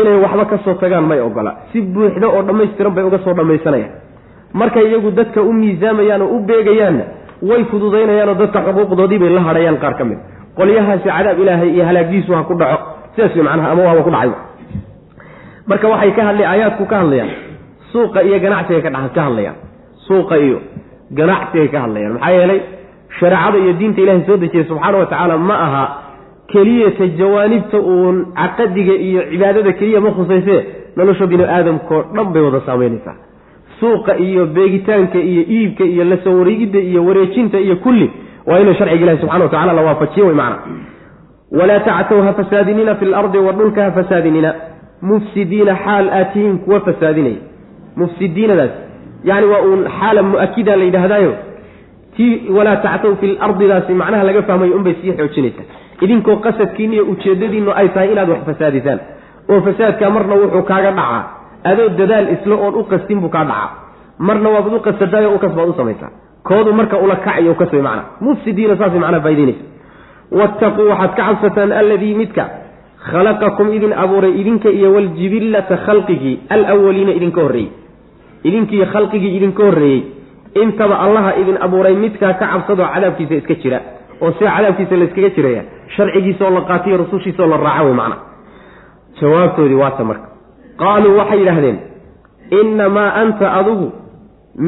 inay 0.00 0.16
waxba 0.24 0.44
ka 0.52 0.58
soo 0.64 0.74
tagaan 0.74 1.04
may 1.10 1.20
ogola. 1.20 1.52
Si 1.72 1.80
buuxda 1.80 2.26
oo 2.28 2.42
dhammaystiran 2.42 2.94
bay 2.94 3.04
uga 3.04 3.18
soo 3.24 3.34
dhammaysanayaan. 3.34 3.90
Markay 4.54 4.84
iyagu 4.88 5.10
dadka 5.10 5.42
u 5.42 5.52
miisaamayaan 5.52 6.22
oo 6.22 6.28
u 6.36 6.40
beegayaanna 6.48 7.04
way 7.48 7.64
fududaynayaanoo 7.70 8.34
dadka 8.42 8.58
xuquuqdoodii 8.66 9.18
bay 9.22 9.30
la 9.36 9.40
hadhayaan 9.48 9.76
qaar 9.82 9.94
ka 9.98 10.04
mid 10.04 10.18
qolyahaasi 10.58 11.08
cadaab 11.08 11.38
ilaahay 11.42 11.70
iyo 11.76 11.84
halaagiisu 11.88 12.30
ha 12.36 12.42
ku 12.48 12.54
dhaco. 12.60 12.78
Sidaas 13.14 13.34
wey 13.36 13.42
macnaha 13.48 13.68
ama 13.74 13.82
waaba 13.88 14.02
ku 14.06 14.10
dhacay. 14.14 14.30
Marka 15.70 15.86
waxay 15.92 16.12
ka 16.16 16.22
hadlay 16.28 16.46
aayaadku 16.52 16.84
ka 16.90 16.96
hadlayaan. 17.02 17.30
Suuqa 17.92 18.20
iyo 18.28 18.36
ganacsigay 18.44 18.82
ka 18.82 18.90
hadlayaan. 19.26 19.56
Suuqa 20.08 20.36
iyo 20.46 20.58
ganacsigay 21.18 21.68
ka 21.72 21.78
hadlayaan. 21.84 22.12
Maxaa 22.16 22.32
yeelay 22.38 22.60
shareecada 23.20 23.58
iyo 23.62 23.72
diinta 23.80 24.00
ilaahay 24.04 24.22
soo 24.28 24.36
dejiyey 24.42 24.64
subxaana 24.68 24.98
wa 25.02 25.06
tacaala 25.06 25.36
ma 25.48 25.56
aha 25.66 25.84
keliyata 26.52 27.06
jawaanibta 27.20 27.78
uun 27.92 28.16
caqadiga 28.40 28.94
iyo 29.08 29.20
cibaadada 29.30 29.72
keliya 29.78 30.00
ma 30.04 30.10
khusaysee 30.16 30.60
nolosha 30.96 31.26
bini 31.30 31.44
aadamkao 31.56 32.00
dhan 32.16 32.26
bay 32.34 32.42
wada 32.46 32.60
saameynaysaa 32.68 33.16
suuqa 33.80 34.12
iyo 34.26 34.46
beegitaanka 34.56 35.18
iyo 35.30 35.42
iibka 35.56 35.84
iyo 35.84 36.04
la 36.10 36.16
soo 36.24 36.34
wareegidda 36.40 36.78
iyo 36.90 37.00
wareejinta 37.08 37.58
iyo 37.66 37.76
kulli 37.84 38.06
waa 38.48 38.58
inuu 38.62 38.74
sharciga 38.78 39.02
ilahi 39.04 39.18
subxana 39.22 39.44
wa 39.44 39.50
tacala 39.50 39.72
la 39.72 39.82
waafajiyo 39.88 40.26
wey 40.26 40.34
macna. 40.34 40.58
Walaa 41.58 41.80
tactow 41.80 42.22
ha 42.26 42.32
fasaadinina 42.38 42.94
fi 43.00 43.04
lardi 43.14 43.38
wa 43.38 43.52
dhulka 43.52 43.80
ha 43.84 43.90
fasaadinina. 43.98 44.50
Mufsidiina 45.08 45.74
xaal 45.84 46.06
aad 46.18 46.32
tihiin 46.32 46.58
kuwa 46.64 46.80
fasaadinaya. 46.80 47.40
Mufsidiinadaas 47.96 48.70
yani 49.24 49.46
waa 49.52 49.62
uun 49.68 49.82
xaala 49.98 50.22
mu'akida 50.22 50.76
la 50.76 50.84
yidhaahdaayo. 50.84 51.32
Tii 52.16 52.50
walaa 52.56 52.76
tactow 52.86 53.14
fi 53.20 53.26
lardidaasi 53.40 53.92
macnaha 53.94 54.24
laga 54.28 54.42
fahmayo 54.42 54.74
unbay 54.78 54.94
sii 55.02 55.12
xoojinaysaa. 55.18 55.66
Idinkoo 56.04 56.36
qasadkiina 56.36 56.94
iyo 56.94 57.04
ujeedadiinu 57.12 57.70
ay 57.80 57.88
tahay 57.88 58.12
inaad 58.12 58.28
wax 58.30 58.40
fasaadisaan. 58.46 59.00
Oo 59.50 59.60
fasaadka 59.66 60.10
marna 60.10 60.34
wuxuu 60.34 60.62
kaaga 60.70 60.90
dhacaa. 60.98 61.22
Adoo 61.70 61.88
dadaal 61.98 62.26
isla 62.34 62.54
oon 62.64 62.74
u 62.74 62.84
qastin 62.92 63.20
buu 63.22 63.28
kaa 63.36 63.44
dhacaa. 63.44 63.70
Marna 64.18 64.48
waabad 64.54 64.72
u 64.74 64.80
qasadaayo 64.86 65.28
u 65.34 65.38
kasbaad 65.38 65.68
u 65.68 65.74
samaysaa 65.80 66.10
koodu 66.48 66.70
marka 66.78 66.96
ula 67.04 67.16
kacayo 67.26 67.54
kasbay 67.60 67.82
macna 67.88 68.02
mufsidiina 68.26 68.74
saasay 68.80 69.00
macnaa 69.04 69.20
faa'idaynaysa 69.26 69.64
wattaquu 70.40 70.82
waxaad 70.92 71.12
ka 71.18 71.22
cabsataan 71.28 71.72
alladii 71.80 72.14
midka 72.20 72.44
khalaqakum 73.10 73.68
idin 73.76 73.92
abuuray 74.04 74.32
idinka 74.40 74.68
iyo 74.78 74.88
waljibillata 74.96 75.76
khalqigii 75.86 76.34
alawaliina 76.54 77.12
idinka 77.18 77.40
horreeyey 77.44 77.70
idinkii 78.48 78.84
khalqigii 78.94 79.32
idinka 79.38 79.62
horreeyey. 79.68 80.02
Intaba 80.62 80.94
allaha 81.04 81.30
idin 81.40 81.56
abuuray 81.66 81.94
midkaa 82.02 82.32
ka 82.40 82.46
cabsadoo 82.52 82.86
cadaabkiisa 82.94 83.34
iska 83.40 83.54
jira 83.62 83.78
oo 84.22 84.30
sida 84.38 84.50
cadaabkiisa 84.56 84.94
layskaga 85.00 85.30
jiraya 85.36 85.62
sharcigiisaoo 85.96 86.50
la 86.56 86.60
qaatiyo 86.70 86.96
rusushiisaoo 87.02 87.48
la 87.52 87.56
raaca 87.64 87.82
wey 87.86 87.94
macna 88.00 88.16
jawaabtoodii 89.20 89.74
waata 89.82 90.04
marka. 90.10 90.26
Qaaluu 90.82 91.16
waxay 91.20 91.38
yidhaahdeen 91.42 91.78
innamaa 92.60 93.10
anta 93.22 93.46
adigu 93.60 93.86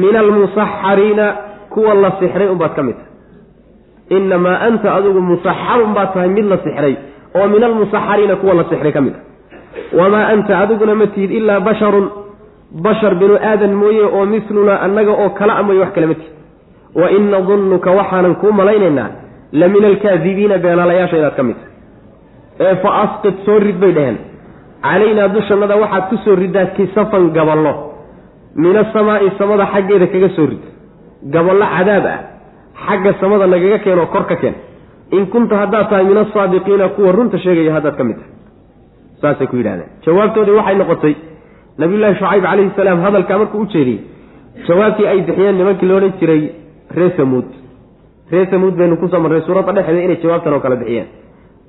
min 0.01 0.15
almusaxariina 0.23 1.25
kuwa 1.73 1.93
la 2.03 2.09
sixray 2.19 2.47
unbaad 2.53 2.73
ka 2.77 2.83
mid 2.87 2.95
tahay. 2.99 4.17
Innamaa 4.17 4.57
anta 4.67 4.87
adigu 4.97 5.19
musaxarun 5.31 5.91
baad 5.97 6.09
tahay 6.13 6.29
mid 6.37 6.45
la 6.51 6.57
sixray 6.65 6.95
oo 7.37 7.47
min 7.53 7.63
almusaxariina 7.63 8.35
kuwa 8.41 8.53
la 8.59 8.63
sixray 8.71 8.91
ka 8.97 9.01
mid 9.05 9.15
ah 9.19 9.23
wamaa 9.99 10.25
anta 10.33 10.53
adiguna 10.63 10.95
ma 11.01 11.07
tihid 11.13 11.31
ilaa 11.39 11.59
basharun 11.67 12.07
bashar 12.85 13.13
binu 13.21 13.35
aadan 13.49 13.73
mooye 13.81 14.03
oo 14.15 14.25
mislunaa 14.33 14.79
annaga 14.85 15.11
oo 15.23 15.29
kala 15.39 15.53
amayo 15.61 15.79
wax 15.83 15.91
kale 15.95 16.07
ma 16.11 16.15
tihid. 16.19 16.33
Wa 16.99 17.07
in 17.17 17.23
nadunnuka 17.33 17.89
waxaanan 17.99 18.35
kuu 18.41 18.51
malaynaynaa 18.59 19.09
la 19.59 19.67
min 19.73 19.83
alkaadibiina 19.91 20.57
beenaalayaasha 20.63 21.17
inaad 21.21 21.35
ka 21.39 21.43
mid 21.49 21.55
tahay. 21.61 21.71
Ee 22.65 22.75
fa 22.83 22.89
asqid 23.03 23.35
soo 23.45 23.59
rid 23.65 23.77
bay 23.83 23.91
dheheen 23.97 24.17
calaynaa 24.87 25.27
dushannada 25.35 25.75
waxaad 25.83 26.03
ku 26.09 26.15
soo 26.25 26.35
riddaa 26.43 26.65
kisafan 26.77 27.25
gaballo. 27.37 27.73
Min 28.63 28.75
asamaa'i 28.83 29.31
samada 29.39 29.65
xaggeeda 29.73 30.07
kaga 30.13 30.29
soo 30.37 30.47
rid 30.51 30.63
gaballo 31.33 31.65
cadaab 31.75 32.05
ah 32.13 32.19
xagga 32.85 33.11
samada 33.21 33.47
nagaga 33.47 33.77
keenoo 33.85 34.07
kor 34.13 34.25
ka 34.31 34.35
keen. 34.35 34.55
In 35.11 35.25
kunta 35.33 35.55
haddaad 35.61 35.89
tahay 35.89 36.05
min 36.05 36.17
asaadiqiina 36.17 36.87
kuwa 36.95 37.11
runta 37.17 37.37
sheegaya 37.37 37.73
haddaad 37.77 37.95
ka 37.99 38.03
mid 38.03 38.17
tahay. 38.21 38.33
Saasay 39.21 39.47
ku 39.47 39.55
yidhahdeen 39.59 39.89
jawaabtoodii 40.05 40.55
waxay 40.59 40.75
noqotay 40.81 41.13
nabiyullaahi 41.81 42.15
shucayb 42.19 42.43
calayhi 42.45 42.71
salaam 42.79 42.99
hadalkaa 43.05 43.37
markuu 43.41 43.61
u 43.61 43.65
jeediyey 43.73 43.99
jawaabtii 44.67 45.07
ay 45.11 45.19
bixiyeen 45.27 45.55
nimankii 45.59 45.87
la 45.89 45.95
odhan 45.99 46.13
jiray 46.19 46.41
ree 46.97 47.11
samuud. 47.17 47.47
Ree 48.31 48.45
samuud 48.51 48.73
baynu 48.79 48.95
ku 49.01 49.07
soo 49.11 49.19
marnay 49.19 49.41
suuradda 49.47 49.71
dhexeeda 49.77 50.01
inay 50.07 50.17
jawaabtan 50.23 50.53
oo 50.53 50.59
kale 50.65 50.75
bixiyeen. 50.81 51.07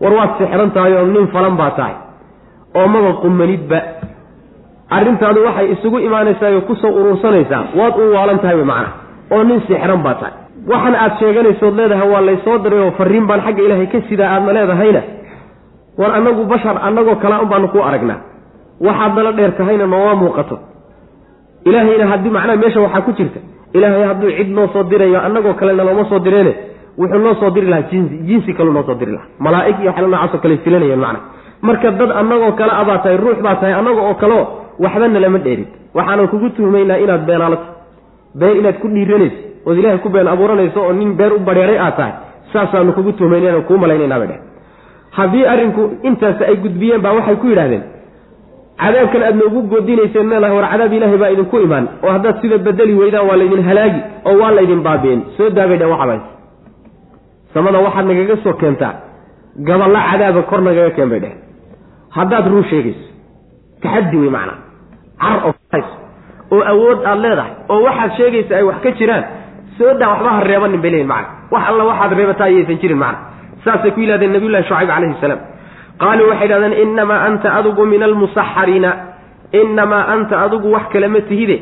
War 0.01 0.13
waad 0.19 0.31
sixran 0.39 0.71
tahay 0.77 0.93
oo 0.97 1.07
nin 1.07 1.27
falan 1.35 1.57
baa 1.61 1.71
tahay 1.79 1.95
oo 2.79 2.87
maba 2.95 3.13
qumanidba. 3.23 3.79
Arrintaadu 4.97 5.41
waxay 5.47 5.67
isugu 5.75 5.99
imaanaysaa 6.09 6.51
oo 6.57 6.61
ku 6.69 6.75
soo 6.83 6.93
urursanaysaa 7.01 7.63
waad 7.79 7.95
u 8.03 8.13
waalan 8.15 8.39
tahay 8.43 8.57
wy 8.61 8.65
macana 8.73 8.91
oo 9.35 9.43
nin 9.49 9.61
sixran 9.69 10.03
baa 10.07 10.15
tahay. 10.21 10.35
Waxan 10.71 10.95
aad 11.05 11.13
sheeganaysood 11.21 11.75
leedahay 11.79 12.09
waa 12.15 12.21
laysoo 12.29 12.59
diray 12.65 12.81
oo 12.87 12.91
fariin 12.99 13.27
baan 13.31 13.41
xagga 13.47 13.63
ilaahay 13.67 13.87
ka 13.93 13.99
sidaa 14.09 14.31
aadna 14.37 14.53
leedahayna. 14.57 15.03
War 15.99 16.11
annagu 16.19 16.43
bashar 16.53 16.77
annagoo 16.89 17.17
kala 17.23 17.37
un 17.43 17.49
baanu 17.53 17.69
ku 17.75 17.79
aragnaa. 17.89 18.19
Waxaad 18.87 19.13
nala 19.17 19.33
dheer 19.39 19.53
tahayna 19.59 19.87
nooma 19.93 20.15
muuqato. 20.23 20.57
Ilaahayna 21.69 22.07
haddii 22.11 22.31
macnaha 22.37 22.57
meesha 22.63 22.81
waxaa 22.85 23.03
ku 23.07 23.13
jirta 23.19 23.41
ilaahay 23.77 24.05
hadduu 24.11 24.31
cid 24.39 24.49
noo 24.57 24.67
soo 24.73 24.83
dirayo 24.91 25.19
annagoo 25.27 25.55
kalena 25.61 25.85
looma 25.89 26.05
soo 26.11 26.19
direene 26.27 26.53
wuxuu 26.99 27.19
noo 27.25 27.35
soo 27.41 27.51
diri 27.55 27.67
lahaa 27.73 27.89
jinsi 27.91 28.15
jinsi 28.29 28.51
kaleu 28.59 28.73
noo 28.73 28.83
soo 28.89 28.95
diri 29.01 29.13
lahaa. 29.13 29.29
Malaa'ig 29.45 29.77
iyo 29.81 29.91
waxyaala 29.91 30.09
noocaasoo 30.13 30.41
kale 30.43 30.57
filanayeen 30.65 30.99
macna 31.05 31.21
marka 31.67 31.91
dad 31.99 32.11
annagoo 32.21 32.53
kale 32.59 32.73
abaa 32.81 32.99
tahay 33.05 33.17
ruux 33.17 33.39
baa 33.45 33.55
tahay 33.61 33.75
annaga 33.81 34.01
oo 34.09 34.15
kaleo 34.23 34.43
waxbana 34.85 35.21
lama 35.25 35.39
dheerin. 35.45 35.67
Waxaanan 35.97 36.29
kugu 36.33 36.49
tuhmaynaa 36.57 36.99
inaad 37.05 37.23
beenaalato 37.29 37.65
been 38.41 38.57
inaad 38.61 38.77
ku 38.83 38.89
dhiiranayso 38.95 39.39
ood 39.67 39.79
ilaahay 39.81 39.99
ku 40.05 40.09
been 40.17 40.29
abuuranayso 40.35 40.79
oo 40.87 40.93
nin 41.01 41.11
been 41.21 41.33
u 41.37 41.39
badheeray 41.49 41.79
aad 41.87 41.97
tahay 41.97 42.13
saasaanu 42.53 42.93
kugu 42.97 43.13
tuhmayna 43.19 43.61
kuu 43.69 43.79
malaynaynaba 43.85 44.27
dheh 44.31 44.41
haddii 45.19 45.45
arrinku 45.53 45.83
intaas 46.09 46.41
ay 46.49 46.57
gudbiyeen 46.65 47.03
baa 47.05 47.13
waxay 47.19 47.37
ku 47.43 47.47
yidhahdeen 47.53 47.83
cadaabkan 48.83 49.23
aad 49.29 49.37
noogu 49.41 49.61
goodinayseen 49.73 50.27
meelaha 50.33 50.55
war 50.59 50.67
cadaab 50.73 50.93
ilaahay 50.99 51.19
baa 51.23 51.31
idinku 51.35 51.57
imaan 51.67 51.87
oo 52.05 52.11
haddaad 52.17 52.37
sida 52.43 52.59
bedeli 52.67 52.95
weydaan 53.01 53.27
waa 53.29 53.37
laydin 53.43 53.63
halaagi 53.69 54.01
oo 54.29 54.35
waa 54.43 54.53
laydin 54.59 54.81
baabeen 54.87 55.21
soo 55.37 55.51
daabay 55.59 55.79
dheen 55.81 55.91
waxabays 55.95 56.25
samada 57.55 57.79
waxaad 57.87 58.07
nagaga 58.11 58.37
soo 58.45 58.55
keentaa 58.63 58.95
gaballa 59.69 60.01
cadaaba 60.11 60.43
kor 60.51 60.61
nagaga 60.69 60.91
keen 60.97 61.09
bay 61.13 61.21
dheheen 61.25 61.41
haddaad 62.17 62.47
ruu 62.53 62.63
sheegayso 62.71 63.07
taxaddi 63.83 64.17
wey 64.23 64.31
macnaa 64.37 64.59
car 65.23 65.39
oo 65.49 65.55
oo 66.55 66.63
awood 66.73 66.99
aad 67.11 67.19
leedahay 67.25 67.53
oo 67.73 67.81
waxaad 67.87 68.13
sheegaysa 68.19 68.53
ay 68.59 68.63
wax 68.71 68.79
ka 68.85 68.91
jiraan 69.01 69.25
soo 69.79 69.93
daa 70.01 70.09
waxba 70.13 70.31
ha 70.37 70.41
reebanin 70.51 70.81
bay 70.85 70.91
leeyihiin 70.95 71.09
macna. 71.13 71.29
Wax 71.53 71.63
alla 71.71 71.85
waxaad 71.91 72.13
reebataa 72.19 72.47
ayaysan 72.51 72.79
jirin 72.83 72.99
macna. 73.05 73.19
Saasay 73.65 73.91
ku 73.95 74.01
yidhahdeen 74.01 74.33
nabiyullahi 74.37 74.65
shucayb 74.69 74.89
calayhi 74.93 75.15
salaam. 75.23 75.41
Qaaluu 76.03 76.29
waxay 76.31 76.47
yidhahdeen 76.49 76.75
innamaa 76.85 77.21
anta 77.29 77.49
adigu 77.59 77.83
min 77.93 78.03
almusaxariina 78.09 78.91
innamaa 79.61 80.05
anta 80.15 80.35
adigu 80.45 80.69
wax 80.77 80.85
kale 80.93 81.09
ma 81.15 81.21
tihide. 81.31 81.57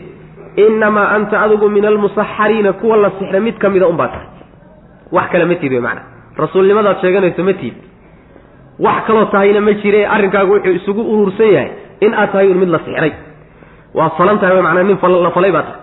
Innamaa 0.64 1.06
anta 1.16 1.36
adigu 1.44 1.66
min 1.76 1.84
almusaxariina 1.90 2.72
kuwa 2.80 2.96
la 3.04 3.10
sixra 3.18 3.40
mid 3.46 3.56
ka 3.62 3.68
mida 3.74 3.86
unbaa 3.92 4.08
tahay. 4.14 4.28
Wax 5.16 5.26
kale 5.32 5.44
ma 5.50 5.54
tihid 5.60 5.72
wey 5.76 5.80
macna. 5.86 6.02
Rasuulnimadaad 6.42 6.96
sheeganayso 7.02 7.42
ma 7.48 7.52
tihid. 7.60 7.76
Wax 8.86 8.98
kaloo 9.06 9.24
tahayna 9.34 9.60
ma 9.60 9.72
jire 9.82 10.00
arrinkaagu 10.14 10.52
wuxuu 10.54 10.74
isugu 10.80 11.02
urursan 11.14 11.50
yahay 11.56 11.70
in 12.00 12.14
aad 12.14 12.30
tahay 12.32 12.48
un 12.52 12.58
mid 12.62 12.68
la 12.74 12.78
sixray 12.86 13.12
waad 13.94 14.12
falan 14.18 14.38
tahay 14.38 14.62
manaa 14.62 14.82
nin 14.82 14.98
la 15.24 15.30
falay 15.30 15.52
baa 15.52 15.62
tahay. 15.62 15.80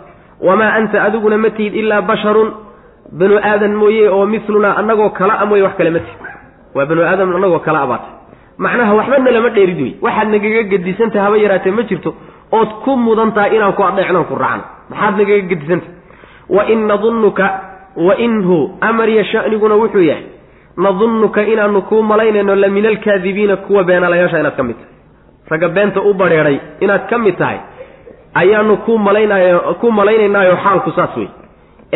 Wamaa 0.48 0.72
anta 0.78 1.04
adiguna 1.04 1.38
ma 1.38 1.50
tihid 1.50 1.74
ilaa 1.76 2.02
basharun 2.02 2.50
banu 3.20 3.36
aadan 3.50 3.74
mooye 3.82 4.10
oo 4.10 4.26
milunaa 4.26 4.74
annagoo 4.80 5.10
kala 5.10 5.34
a 5.42 5.46
mooye 5.46 5.64
wax 5.64 5.76
kale 5.78 5.90
ma 5.90 6.00
tihid. 6.00 6.20
Waa 6.76 6.86
banu 6.86 7.02
aadam 7.04 7.36
annagoo 7.36 7.60
kala 7.60 7.80
abaatay 7.86 8.12
macnaha 8.58 8.94
waxbana 9.00 9.32
lama 9.32 9.50
dheerid 9.56 9.80
wey 9.82 9.94
waxaad 10.06 10.28
nagaga 10.34 10.64
gedisantahay 10.72 11.24
haba 11.26 11.38
yaraatee 11.44 11.72
ma 11.78 11.84
jirto 11.90 12.10
ood 12.52 12.70
ku 12.84 12.92
mudan 13.06 13.32
tahay 13.36 13.56
inaan 13.56 13.74
ku 13.78 13.84
adheecnaan 13.84 14.26
ku 14.30 14.36
raacno. 14.44 14.64
Maxaad 14.90 15.14
nagaga 15.20 15.44
gedisantahay 15.52 15.94
wain 16.50 16.80
nadunnuka 16.90 17.46
wainhu 18.08 18.58
amariya 18.90 19.24
shaniguna 19.32 19.76
wuxuu 19.82 20.02
yahay 20.10 20.26
nadunnuka 20.78 21.42
inaanu 21.54 21.82
kuu 21.90 22.02
malaynayno 22.04 22.56
la 22.56 22.68
min 22.70 22.86
alkaadibiina 22.86 23.56
kuwa 23.66 23.84
beenalayaasha 23.84 24.40
inaad 24.40 24.56
ka 24.56 24.64
mid 24.64 24.78
tahay. 24.78 24.94
Ragga 25.50 25.68
beenta 25.76 26.02
u 26.02 26.14
badheedhay 26.14 26.58
inaad 26.80 27.04
ka 27.10 27.18
mid 27.18 27.38
tahay 27.38 27.60
ayaanu 28.42 28.74
ku 28.86 28.98
malaynayo 29.08 29.60
ku 29.82 29.88
malaynaynaayo 30.00 30.56
xaalku 30.66 30.92
saas 30.98 31.14
wey 31.20 31.30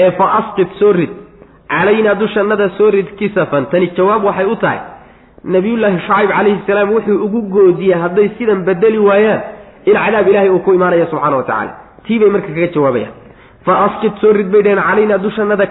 ee 0.03 0.12
fa 0.19 0.25
asqid 0.39 0.69
soo 0.79 0.93
rid. 1.00 1.12
Calaynaa 1.71 2.15
dushannada 2.21 2.69
soo 2.77 2.89
rid 2.95 3.07
kisafan 3.19 3.65
tani 3.71 3.88
jawaab 3.98 4.24
waxay 4.29 4.45
u 4.53 4.55
tahay 4.63 4.79
nabiyullaahi 5.55 6.00
shucayb 6.07 6.29
calayhi 6.38 6.60
salaam 6.67 6.89
wuxuu 6.95 7.17
ugu 7.25 7.39
goodiyey 7.55 7.98
hadday 8.03 8.27
sidan 8.38 8.60
bedeli 8.67 9.00
waayaan 9.07 9.41
in 9.89 9.95
cadaab 10.03 10.27
ilaahay 10.31 10.50
uu 10.55 10.60
ku 10.65 10.74
imaanaya 10.77 11.05
subxaana 11.12 11.38
wa 11.38 11.43
tacaala. 11.50 11.71
Tii 12.05 12.19
bay 12.21 12.29
marka 12.36 12.48
kaga 12.55 12.67
jawaabayaan. 12.75 13.13
Fa 13.65 13.74
asqid 13.88 14.13
soo 14.21 14.33
rid 14.39 14.48
bay 14.53 14.62
dhaheen 14.65 14.81
calaynaa 14.89 15.17
dushannada 15.25 15.65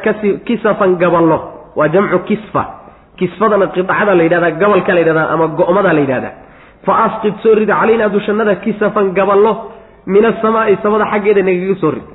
kisafan 0.49 0.97
gaballo. 1.03 1.39
Waa 1.79 1.89
jamcu 1.95 2.19
kisfa. 2.31 2.63
Kisfadana 3.19 3.67
qidacada 3.75 4.15
la 4.19 4.23
yidhahdaa 4.27 4.51
gabalka 4.63 4.93
la 4.97 5.01
yidhahdaa 5.03 5.29
ama 5.35 5.47
go'mada 5.59 5.93
la 5.97 6.01
yidhahdaa. 6.05 6.33
Fa 6.87 6.93
asqid 7.07 7.35
soo 7.43 7.55
rid 7.61 7.69
calaynaa 7.81 8.09
dushannada 8.17 8.55
kisafan 8.65 9.07
gaballo 9.19 9.53
min 10.07 10.25
asamaa'i 10.25 10.77
samada 10.83 11.05
xaggeeda 11.13 11.43
nagaga 11.43 11.75
soo 11.81 11.91
rid 11.97 12.07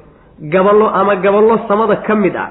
gaballo 0.53 0.87
ama 0.99 1.15
gaballo 1.15 1.57
samada 1.67 1.95
ka 2.07 2.15
mid 2.15 2.35
ah 2.35 2.49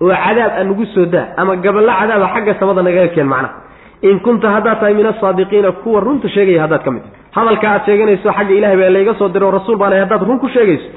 oo 0.00 0.10
cadaab 0.24 0.52
a 0.60 0.64
nagu 0.64 0.84
soo 0.94 1.06
daa 1.14 1.26
ama 1.36 1.56
gaballo 1.56 1.92
cadaaba 2.00 2.26
xagga 2.34 2.52
samada 2.60 2.82
nagaga 2.82 3.08
keen 3.14 3.26
macnaha. 3.26 3.54
In 4.02 4.20
kunta 4.20 4.48
haddaad 4.54 4.78
tahay 4.80 4.94
min 4.94 5.06
asaadiqiina 5.06 5.72
kuwa 5.82 6.00
runta 6.00 6.28
sheegaya 6.28 6.62
haddaad 6.64 6.82
ka 6.84 6.90
mid 6.90 7.02
hadalka 7.36 7.66
aad 7.70 7.82
sheeganayso 7.86 8.28
xagga 8.38 8.54
ilahay 8.58 8.76
baa 8.80 8.90
layga 8.96 9.14
soo 9.18 9.28
diray 9.28 9.48
oo 9.48 9.54
rasuul 9.58 9.76
baana 9.80 9.96
haddaad 10.04 10.22
run 10.28 10.38
ku 10.38 10.48
sheegayso 10.48 10.88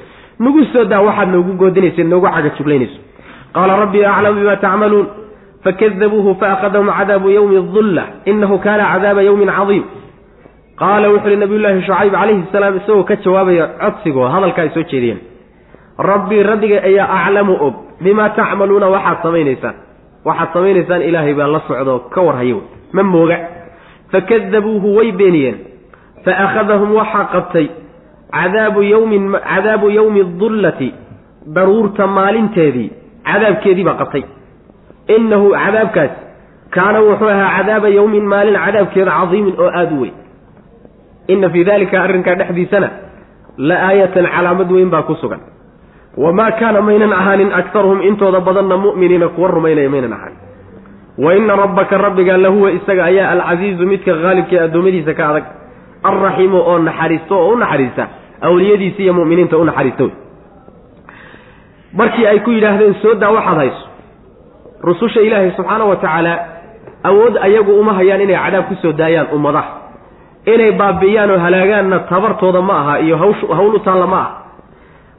nagu 0.44 0.64
soo 0.72 0.84
daa 0.84 1.00
waxaad 1.08 1.28
noogu 1.34 1.52
goodinaysa 1.62 2.02
noogu 2.12 2.26
caga 2.34 2.50
juglaynayso 2.58 2.98
qaala 3.54 3.72
rabbii 3.82 4.04
aclamu 4.04 4.36
bima 4.40 4.56
tacmaluun 4.64 5.06
fakadabuuhu 5.64 6.34
faakadahum 6.40 6.88
cadaabu 6.98 7.28
yawmi 7.30 7.56
dulla 7.74 8.04
inahu 8.24 8.58
kaana 8.64 8.84
cadaaba 8.92 9.22
yawmin 9.28 9.48
cadiim 9.58 9.84
qaala 10.80 11.06
wuxu 11.12 11.26
uhi 11.28 11.36
nabiyullaahi 11.42 11.82
shucayb 11.86 12.12
calayhi 12.14 12.44
salaam 12.52 12.74
isagoo 12.80 13.04
ka 13.10 13.14
jawaabaya 13.24 13.64
codsigoo 13.82 14.28
hadalka 14.34 14.60
ay 14.64 14.70
soo 14.74 14.82
jeediyeen. 14.90 15.20
Rabbii 16.10 16.42
rabbiga 16.50 16.78
ayaa 16.88 17.06
aclamu 17.18 17.54
og 17.66 17.74
bimaa 18.04 18.28
tacmaluuna 18.38 18.86
waxaad 18.94 19.18
samaynaysaan. 19.24 19.74
Waxaad 20.28 20.48
samaynaysaan 20.54 21.02
ilaahay 21.08 21.34
baa 21.40 21.48
la 21.54 21.60
socdo 21.68 21.94
ka 22.14 22.20
warhayo 22.26 22.58
ma 22.96 23.02
mooga. 23.12 23.36
Fakadabuuhu 24.12 24.88
way 24.98 25.12
beeniyeen. 25.20 25.56
Fa 26.24 26.32
akhadahum 26.44 26.90
waxaa 27.00 27.26
qabtay 27.34 27.66
cadaabu 28.36 28.80
yawmin 28.92 29.24
cadaabu 29.50 29.86
yawmi 29.98 30.22
dullati 30.40 30.88
daruurta 31.56 32.06
maalinteedii 32.16 32.88
cadaabkeedii 33.28 33.84
baa 33.88 33.98
qabtay. 34.02 34.24
Innahu 35.16 35.46
cadaabkaas 35.62 36.10
kaana 36.74 36.98
wuxuu 37.06 37.28
ahaa 37.34 37.50
cadaaba 37.58 37.88
yawmin 37.98 38.24
maalin 38.32 38.56
cadaabkeeda 38.64 39.12
cadiimin 39.20 39.54
oo 39.62 39.70
aada 39.80 39.94
u 39.96 40.00
weyn 40.02 40.14
inna 41.28 41.50
fii 41.50 41.64
dalika 41.64 42.02
arrinkaa 42.02 42.34
dhexdiisana 42.34 42.88
la 43.58 43.76
aayatan 43.88 44.26
calaamad 44.34 44.70
weyn 44.72 44.90
baa 44.90 45.02
ku 45.02 45.14
sugan. 45.14 45.40
Wamaa 46.16 46.50
kaana 46.60 46.80
maynan 46.82 47.12
ahaanin 47.12 47.52
aktaruhum 47.52 48.02
intooda 48.02 48.40
badanna 48.40 48.76
mu'miniina 48.76 49.28
kuwa 49.28 49.48
rumaynaya 49.48 49.90
maynan 49.90 50.12
ahaanin 50.12 50.38
wa 51.18 51.34
ina 51.36 51.56
rabbaka 51.56 51.98
rabbiga 51.98 52.36
lahuwa 52.36 52.70
isaga 52.70 53.04
ayaa 53.04 53.30
alcasiizu 53.30 53.86
midka 53.86 54.14
haalibka 54.14 54.56
ee 54.56 54.60
addoommadiisa 54.66 55.14
ka 55.18 55.24
adag 55.28 55.44
alraxiimu 56.08 56.56
oo 56.70 56.78
naxariisto 56.78 57.34
oo 57.38 57.52
u 57.52 57.56
naxariista 57.62 58.04
awliyadiisa 58.46 59.02
iyo 59.02 59.12
mu'miniinta 59.18 59.56
u 59.58 59.64
naxariista 59.64 60.02
wey 60.04 60.12
markii 61.92 62.26
ay 62.26 62.38
ku 62.40 62.50
yidhaahdeen 62.50 62.94
soo 63.02 63.14
daa 63.14 63.30
waxaad 63.36 63.56
hayso. 63.62 63.84
Rususha 64.82 65.20
ilaahay 65.20 65.50
subxaana 65.56 65.84
wa 65.84 65.96
tacaala 65.96 66.32
awood 67.04 67.36
ayagu 67.46 67.72
uma 67.80 67.92
hayaan 67.98 68.20
inay 68.26 68.36
cadaab 68.44 68.64
ku 68.68 68.74
soo 68.82 68.92
daayaan 68.92 69.28
ummadaha 69.36 69.79
inay 70.46 70.72
baabi'iyaan 70.72 71.30
oo 71.30 71.38
halaagaanna 71.38 71.98
tabartooda 72.10 72.60
ma 72.62 72.74
aha 72.80 72.98
iyo 73.00 73.16
hawsh 73.16 73.42
hawl 73.56 73.74
u 73.74 73.78
taalla 73.78 74.06
ma 74.06 74.18
aha. 74.20 74.36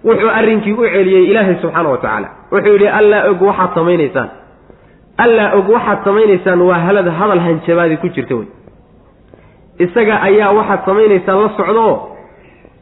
Wuxuu 0.06 0.30
arrinkii 0.40 0.74
u 0.74 0.84
celiyey 0.94 1.26
ilaahay 1.32 1.56
subxaana 1.62 1.90
wa 1.90 1.98
tacaala. 1.98 2.28
Wuxuu 2.52 2.74
yidhi 2.74 2.88
allaa 2.88 3.24
og 3.30 3.42
waxaad 3.42 3.74
samaynaysaan. 3.76 4.30
Allaa 5.18 5.52
og 5.58 5.70
waxaad 5.70 6.00
samaynaysaan 6.04 6.62
waa 6.62 6.80
halad 6.86 7.08
hadal 7.20 7.40
hanjabaadi 7.40 7.98
ku 7.98 8.08
jirta 8.16 8.36
wey. 8.36 8.48
Isaga 9.80 10.16
ayaa 10.28 10.52
waxaad 10.58 10.82
samaynaysaan 10.86 11.42
la 11.44 11.50
socdoo 11.58 11.94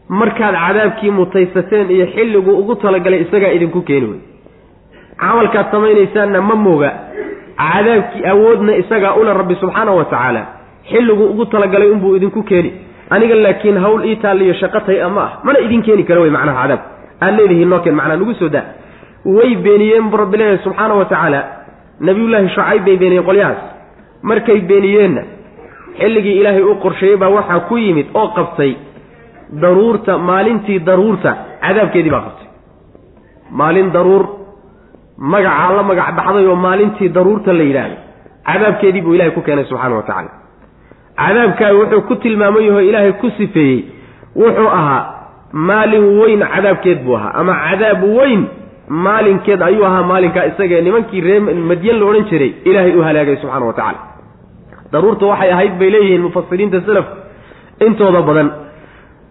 markaad 0.10 0.56
cadaabkii 0.66 1.12
mutaysateen 1.12 1.92
iyo 1.92 2.06
xilliguu 2.16 2.58
ugu 2.62 2.76
talagalay 2.76 3.22
isagaa 3.26 3.52
idinku 3.58 3.82
keeni 3.82 4.08
wey. 4.12 4.20
Camalkaad 5.22 5.68
samaynaysaanna 5.72 6.42
ma 6.42 6.56
mooga. 6.56 6.92
Cadaabkii 7.58 8.26
awoodna 8.32 8.76
isagaa 8.82 9.14
ule 9.20 9.34
rabbi 9.34 9.56
subxaana 9.56 9.92
wa 9.92 10.06
tacaala 10.06 10.42
xilliguu 10.92 11.28
ugu 11.34 11.46
talagalay 11.46 11.90
unbuu 11.92 12.16
idinku 12.16 12.44
keeni. 12.44 12.72
Aniga 13.10 13.36
laakiin 13.36 13.78
hawl 13.84 14.06
ii 14.06 14.16
taaliyo 14.16 14.54
shaqatay 14.54 15.02
ama 15.04 15.22
ah 15.22 15.32
mana 15.44 15.60
idin 15.66 15.82
keeni 15.82 16.04
kara 16.04 16.22
wey 16.22 16.30
macnaha 16.30 16.62
cadaab 16.62 16.82
aad 17.22 17.34
leedihiin 17.40 17.70
noo 17.70 17.80
keen 17.80 17.96
macnaa 17.96 18.18
nagu 18.18 18.34
soo 18.34 18.50
daa. 18.50 18.66
Way 19.26 19.56
beeniyeen 19.66 20.10
bu 20.12 20.18
rabbi 20.18 20.38
subxaana 20.64 20.94
wa 21.00 21.06
tacaala 21.06 21.42
nabiyullaahi 22.08 22.50
shucayb 22.56 22.86
bay 22.86 22.98
beeniyeen 23.02 23.26
qolyahaas. 23.30 23.62
Markay 24.30 24.60
beeniyeenna 24.72 25.22
xilligii 26.00 26.40
ilaahay 26.42 26.64
u 26.64 26.76
qorsheeyey 26.84 27.18
baa 27.18 27.30
waxaa 27.38 27.60
ku 27.70 27.78
yimid 27.78 28.08
oo 28.14 28.28
qabtay 28.38 28.72
daruurta 29.62 30.18
maalintii 30.18 30.80
daruurta 30.90 31.32
cadaabkeedii 31.66 32.12
baa 32.16 32.22
qabtay. 32.28 32.48
Maalin 33.60 33.90
daruur 33.96 34.24
magacaa 35.18 35.72
la 35.78 35.84
magac 35.84 36.10
baxday 36.18 36.46
oo 36.48 36.56
maalintii 36.56 37.10
daruurta 37.18 37.54
la 37.54 37.64
yidhaahdo 37.70 37.96
cadaabkeedii 38.48 39.02
buu 39.06 39.14
ilahay 39.16 39.32
ku 39.38 39.42
keenay 39.42 39.66
subxaana 39.66 39.96
wa 39.96 40.04
tacaala 40.10 40.30
cadaabkaa 41.20 41.72
wuxuu 41.80 42.02
ku 42.10 42.16
tilmaamayahoo 42.24 42.82
ilaahay 42.90 43.12
ku 43.22 43.30
sifeeyey 43.38 43.80
wuxuu 44.42 44.68
ahaa 44.80 45.02
maalin 45.70 46.06
weyn 46.20 46.42
cadaabkeed 46.54 47.00
buu 47.06 47.16
ahaa. 47.20 47.32
Ama 47.40 47.54
cadaab 47.66 48.04
weyn 48.18 48.42
maalinkeed 49.06 49.62
ayuu 49.70 49.86
ahaa 49.90 50.04
maalinkaa 50.12 50.46
isagee 50.52 50.82
nimankii 50.82 51.22
ree 51.28 51.40
madyan 51.40 52.00
la 52.00 52.06
odhan 52.12 52.26
jiray 52.32 52.52
ilaahay 52.70 52.94
u 53.00 53.04
halaagay 53.08 53.36
subxaana 53.42 53.66
wa 53.66 53.74
tacaala. 53.74 54.00
Daruurta 54.92 55.26
waxay 55.32 55.52
ahayd 55.56 55.74
bay 55.80 55.90
leeyihiin 55.96 56.22
mufasiriinta 56.28 56.82
salafku 56.88 57.16
intooda 57.86 58.22
badan. 58.30 58.50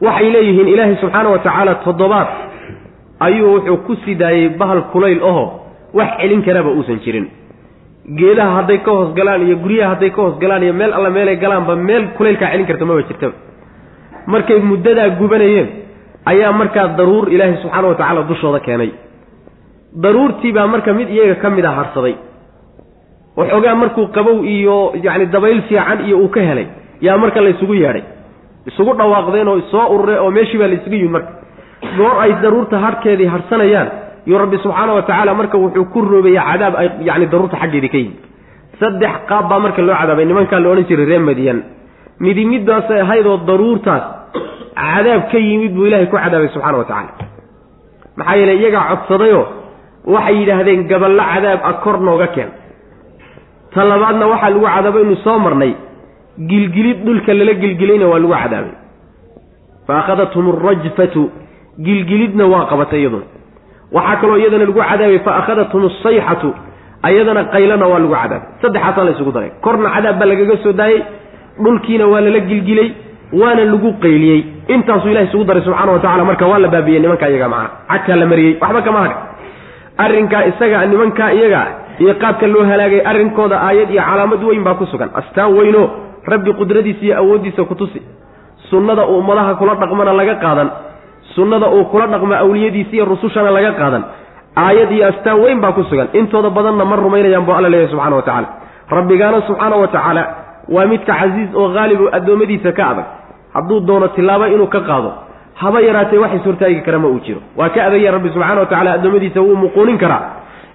Waxay 0.06 0.30
leeyihiin 0.36 0.68
ilaahay 0.74 0.96
subxaana 1.02 1.28
wa 1.34 1.38
tacaala 1.46 1.74
toddobaad 1.86 2.28
ayuu 3.26 3.52
wuxuu 3.54 3.76
ku 3.86 3.96
sii 4.04 4.14
daayey 4.14 4.48
bahal 4.60 4.82
kulayl 4.92 5.20
aho 5.30 5.44
wax 5.98 6.10
celin 6.20 6.42
karaba 6.46 6.70
uusan 6.70 6.98
jirin 7.04 7.26
geedaha 8.16 8.50
hadday 8.58 8.78
ka 8.86 8.90
hoos 8.90 9.10
galaan 9.18 9.42
iyo 9.46 9.56
guryaha 9.64 9.90
hadday 9.94 10.10
ka 10.10 10.22
hoos 10.22 10.38
galaan 10.42 10.62
iyo 10.62 10.72
meel 10.80 10.92
alla 10.92 11.10
meelay 11.10 11.36
galaanba 11.36 11.76
meel 11.76 12.04
kulaylkaa 12.16 12.50
celin 12.52 12.66
karta 12.66 12.84
maba 12.84 13.02
jirtaba. 13.08 13.34
Markay 14.32 14.58
muddadaa 14.70 15.08
gubanayeen 15.20 15.68
ayaa 16.30 16.52
markaa 16.52 16.86
daruur 16.98 17.28
ilaahay 17.34 17.56
subxaana 17.62 17.88
wa 17.88 17.94
tacaala 17.94 18.22
dushooda 18.30 18.60
keenay. 18.66 18.90
Daruurtii 20.04 20.52
baa 20.52 20.66
marka 20.66 20.92
mid 20.92 21.08
iyaga 21.10 21.34
ka 21.42 21.50
mid 21.50 21.64
a 21.64 21.70
harsaday. 21.78 22.14
Waxoogaa 23.36 23.74
markuu 23.74 24.06
qabow 24.16 24.44
iyo 24.44 24.92
yacni 25.04 25.26
dabayl 25.26 25.62
fiican 25.68 25.98
iyo 26.06 26.16
uu 26.18 26.28
ka 26.28 26.40
helay 26.40 26.66
yaa 27.00 27.16
marka 27.18 27.40
la 27.40 27.50
isugu 27.50 27.74
yeedhay. 27.74 28.02
Isugu 28.66 28.92
dhawaaqdeen 28.98 29.48
oo 29.48 29.60
soo 29.70 29.86
urure 29.94 30.16
oo 30.20 30.30
meeshii 30.30 30.58
baa 30.58 30.68
la 30.68 30.74
isugu 30.80 30.94
yimid 30.96 31.10
marka. 31.16 31.30
Goor 31.96 32.14
ay 32.24 32.32
daruurta 32.42 32.76
harhkeedii 32.84 33.26
harsanayaan 33.34 33.88
iyo 34.28 34.36
rabbi 34.42 34.56
subxaana 34.64 34.92
wa 34.96 35.02
tacaala 35.08 35.32
marka 35.40 35.56
wuxuu 35.62 35.84
ku 35.92 35.98
roobeeyey 36.12 36.40
cadaab 36.48 36.74
ay 36.82 36.88
yacni 37.08 37.26
daruurta 37.32 37.56
xaggeedii 37.62 37.88
ka 37.94 37.98
yimid. 38.02 38.18
Saddex 38.80 39.14
qaab 39.30 39.44
baa 39.50 39.58
marka 39.64 39.80
loo 39.88 39.96
cadaabay 40.00 40.24
nimankaa 40.30 40.60
la 40.64 40.68
odhan 40.72 40.84
jiray 40.90 41.06
reer 41.10 41.22
madiyan. 41.28 41.58
Midi 42.24 42.42
middaasay 42.52 43.00
ahayd 43.04 43.26
oo 43.32 43.36
daruurtaas 43.48 44.04
cadaab 44.82 45.22
ka 45.32 45.38
yimid 45.48 45.72
buu 45.76 45.86
ilaahay 45.88 46.06
ku 46.12 46.16
cadaabay 46.24 46.48
subxana 46.54 46.78
wa 46.82 46.84
tacaala 46.90 47.12
maxaa 48.18 48.36
yeeley 48.40 48.56
iyagaa 48.62 48.84
codsadayoo 48.90 49.44
waxay 50.14 50.34
yidhaahdeen 50.40 50.80
gaballo 50.92 51.22
cadaab 51.32 51.60
a 51.64 51.72
kor 51.84 51.96
nooga 52.08 52.26
keen. 52.34 52.50
Ta 53.72 53.80
labaadna 53.90 54.24
waxaa 54.32 54.50
lagu 54.54 54.66
cadaabay 54.76 55.02
inu 55.06 55.16
soo 55.24 55.38
marnay. 55.46 55.72
Gilgilid 56.50 56.98
dhulka 57.06 57.32
lala 57.38 57.52
gilgilayna 57.62 58.06
waa 58.12 58.18
lagu 58.22 58.34
cadaabay. 58.42 58.74
Fa 59.86 59.92
akhadathum 60.00 60.44
arajfatu 60.52 61.22
gilgilidna 61.86 62.44
waa 62.52 62.64
qabatay 62.70 63.00
iyaduna 63.02 63.26
waxaa 63.96 64.16
kaloo 64.20 64.36
iyadana 64.40 64.64
lagu 64.68 64.80
cadaabay 64.80 65.18
fa 65.26 65.30
akhadathum 65.40 65.82
asayxatu 65.90 66.48
ayadana 67.08 67.42
qaylana 67.54 67.86
waa 67.92 67.98
lagu 68.04 68.14
cadaabay. 68.14 68.48
Saddexaasaa 68.62 69.04
la 69.06 69.10
isugu 69.16 69.32
daray. 69.36 69.50
Korna 69.64 69.88
cadaab 69.96 70.16
baa 70.20 70.28
lagaga 70.32 70.56
soo 70.64 70.72
daayey 70.80 71.00
dhulkiina 71.64 72.04
waa 72.12 72.20
lala 72.26 72.40
gilgilay 72.50 72.88
waana 73.40 73.64
lagu 73.72 73.90
qayliyey. 74.04 74.40
Intaasuu 74.74 75.10
ilahay 75.12 75.28
isugu 75.30 75.44
daray 75.48 75.62
subxaana 75.66 75.92
wa 75.96 75.98
tacala 76.04 76.24
marka 76.30 76.44
waa 76.52 76.58
la 76.64 76.68
baabiyey 76.74 77.00
nimankaa 77.04 77.28
iyaga 77.32 77.48
macana 77.48 77.70
cagkaa 77.90 78.16
la 78.22 78.26
mariyey. 78.32 78.52
Waxba 78.62 78.80
kama 78.86 78.98
hadh 79.04 79.16
arrinkaa 80.04 80.42
isaga 80.50 80.86
nimankaa 80.92 81.30
iyaga 81.38 81.62
iyo 82.02 82.14
qaabka 82.22 82.46
loo 82.52 82.64
halaagay 82.70 83.00
arrinkooda 83.10 83.56
aayad 83.68 83.90
iyo 83.94 84.02
calaamad 84.08 84.42
weyn 84.48 84.62
baa 84.66 84.74
ku 84.80 84.84
sugan. 84.92 85.10
Astaan 85.20 85.50
weyno. 85.58 85.82
Rabbi 86.32 86.50
qudradiisa 86.60 87.02
iyo 87.06 87.14
awooddiisa 87.22 87.62
ku 87.70 87.74
tusi. 87.80 88.00
Sunnada 88.70 89.02
ummadaha 89.14 89.54
kula 89.60 89.74
dhaqmana 89.82 90.12
laga 90.20 90.34
qaadan 90.44 90.68
sunnada 91.38 91.66
uu 91.76 91.84
kula 91.92 92.06
dhaqmo 92.12 92.34
awliyadiisa 92.44 92.92
iyo 92.96 93.04
rusushana 93.12 93.50
laga 93.56 93.72
qaadan. 93.80 94.02
Aayad 94.64 94.90
iyo 94.96 95.04
astaan 95.10 95.38
weyn 95.44 95.58
baa 95.62 95.72
ku 95.76 95.82
sugan. 95.90 96.08
Intooda 96.20 96.50
badanna 96.56 96.84
ma 96.90 96.96
rumaynayaan 97.04 97.44
buu 97.46 97.54
alla 97.58 97.68
leeyahy 97.72 97.90
subxana 97.92 98.16
wa 98.18 98.22
tacala 98.28 98.48
rabbigaana 98.96 99.38
subxaana 99.48 99.76
wa 99.82 99.88
tacaala 99.94 100.22
waa 100.74 100.86
midka 100.92 101.12
casiiz 101.20 101.50
oo 101.60 101.68
haalib 101.76 102.00
oo 102.04 102.10
addoommadiisa 102.18 102.70
ka 102.78 102.84
adag. 102.92 103.06
Hadduu 103.54 103.80
doono 103.88 104.08
tilaabo 104.16 104.46
inuu 104.54 104.66
ka 104.74 104.80
qaado 104.88 105.10
haba 105.62 105.78
yaraatee 105.86 106.18
waxay 106.24 106.40
suurtaagi 106.44 106.80
kara 106.86 106.98
ma 107.02 107.08
uu 107.12 107.20
jiro. 107.26 107.40
Waa 107.58 107.68
ka 107.74 107.80
adagya 107.86 108.10
rabbi 108.16 108.28
subxana 108.34 108.60
wa 108.60 108.66
tacala 108.72 108.90
addoommadiisa 108.98 109.40
wuu 109.46 109.56
muquunin 109.64 109.98
karaa. 110.02 110.22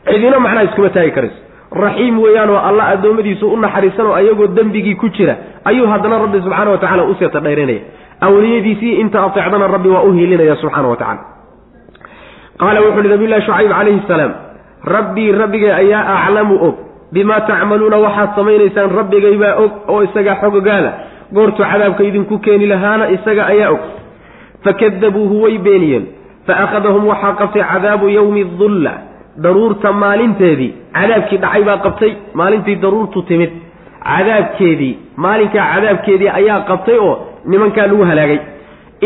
Cidina 0.08 0.40
macnaha 0.46 0.64
iskuma 0.68 0.90
taagi 0.96 1.12
karayso. 1.18 1.38
Raxiim 1.84 2.16
weeyaanoo 2.24 2.58
alla 2.70 2.84
addoommadiisu 2.94 3.46
u 3.54 3.58
naxariisan 3.64 4.06
oo 4.10 4.14
ayagoo 4.20 4.48
dembigii 4.58 4.96
ku 5.02 5.08
jira 5.16 5.36
ayuu 5.70 5.88
haddana 5.92 6.18
rabbi 6.24 6.38
subxaana 6.46 6.72
wa 6.72 6.78
tacala 6.84 7.04
u 7.04 7.14
seeta 7.20 7.40
dhayranaya 7.46 7.82
awliyadiisii 8.28 8.94
inta 9.04 9.18
ateecdana 9.28 9.68
rabbi 9.76 9.90
waa 9.96 10.04
u 10.08 10.12
hiilinaya 10.18 10.56
subxaana 10.62 10.88
wa 10.94 10.98
tacala 11.02 11.22
qaala 12.62 12.80
wuxu 12.86 13.00
uhi 13.00 13.10
nabiyllahi 13.14 13.42
shucayb 13.48 13.72
calayhi 13.78 14.02
salaam 14.12 14.32
rabbii 14.96 15.32
rabbigay 15.42 15.72
ayaa 15.82 16.04
aclamu 16.18 16.56
og 16.68 16.76
bimaa 17.16 17.42
tacmaluuna 17.50 17.98
waxaad 18.06 18.30
samaynaysaan 18.38 18.90
rabbigaybaa 19.00 19.54
og 19.64 19.72
oo 19.94 20.00
isagaa 20.08 20.36
xogogaala 20.44 20.92
goortuu 21.36 21.66
cadaabka 21.72 22.04
idinku 22.10 22.36
keeni 22.46 22.66
lahaana 22.74 23.06
isaga 23.16 23.44
ayaa 23.54 23.70
og. 23.76 23.82
Fakadabuuhu 24.66 25.36
way 25.44 25.58
beeniyeen. 25.66 26.06
Fa 26.48 26.54
akhadahum 26.64 27.04
waxaa 27.12 27.34
qabtay 27.42 27.64
cadaabu 27.72 28.06
yowmi 28.18 28.44
dulla 28.60 28.92
daruurta 29.44 29.90
maalinteedii. 30.04 30.72
Cadaabkii 30.98 31.38
dhacay 31.44 31.64
baa 31.70 31.78
qabtay 31.86 32.12
maalintii 32.40 32.76
daruurtu 32.84 33.20
timid. 33.30 33.52
Cadaabkeedii 34.10 34.94
maalinkaa 35.24 35.66
cadaabkeedii 35.74 36.30
ayaa 36.40 36.60
qabtay 36.70 36.98
oo 37.08 37.16
nimankaa 37.46 37.88
lagu 37.88 38.04
halaagay. 38.10 38.40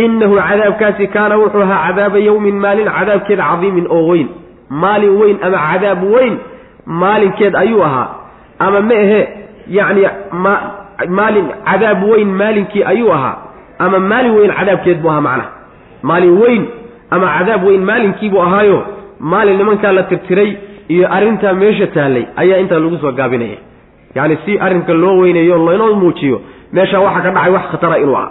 Innahu 0.03 0.35
cadaabkaasi 0.49 1.07
kaana 1.07 1.35
wuxuu 1.41 1.61
ahaa 1.61 1.87
cadaaba 1.87 2.17
yowmin 2.27 2.57
maalin 2.63 2.89
cadaabkeed 2.97 3.39
cadiimin 3.39 3.87
oo 3.89 4.07
weyn. 4.09 4.27
Maalin 4.69 5.13
weyn 5.21 5.37
ama 5.45 5.57
cadaab 5.69 6.03
weyn 6.13 6.35
maalinkeed 6.85 7.55
ayuu 7.55 7.83
ahaa. 7.83 8.07
Ama 8.59 8.81
ma 8.81 8.95
ahe 9.03 9.21
yacni 9.77 10.03
ma 10.43 10.53
maalin 11.17 11.47
cadaab 11.69 12.03
weyn 12.11 12.29
maalinkii 12.41 12.83
ayuu 12.83 13.11
ahaa. 13.17 13.35
Ama 13.79 13.99
maalin 13.99 14.31
weyn 14.37 14.51
cadaabkeed 14.59 15.01
buu 15.01 15.09
ahaa 15.09 15.21
macnaha. 15.21 15.49
Maalin 16.03 16.35
weyn 16.41 16.63
ama 17.11 17.27
cadaab 17.37 17.63
weyn 17.67 17.83
maalinkiibuu 17.89 18.41
ahaayo 18.41 18.79
maalin 19.19 19.57
nimankaa 19.57 19.91
la 19.91 20.03
tirtiray 20.03 20.51
iyo 20.93 21.05
arrintaa 21.15 21.53
meesha 21.53 21.87
taallay 21.87 22.25
ayaa 22.35 22.57
intaa 22.63 22.79
lagu 22.79 22.97
soo 22.97 23.11
gaabinaya. 23.11 23.57
Yacni 24.15 24.37
si 24.45 24.59
arrinka 24.59 24.93
loo 24.93 25.17
weynayo 25.21 25.57
laynoo 25.65 25.93
muujiyo 26.01 26.41
meeshaa 26.75 26.99
waxaa 27.05 27.21
ka 27.25 27.31
dhacay 27.35 27.51
wax 27.55 27.65
khatara 27.73 27.97
inuu 28.03 28.17
ah 28.23 28.27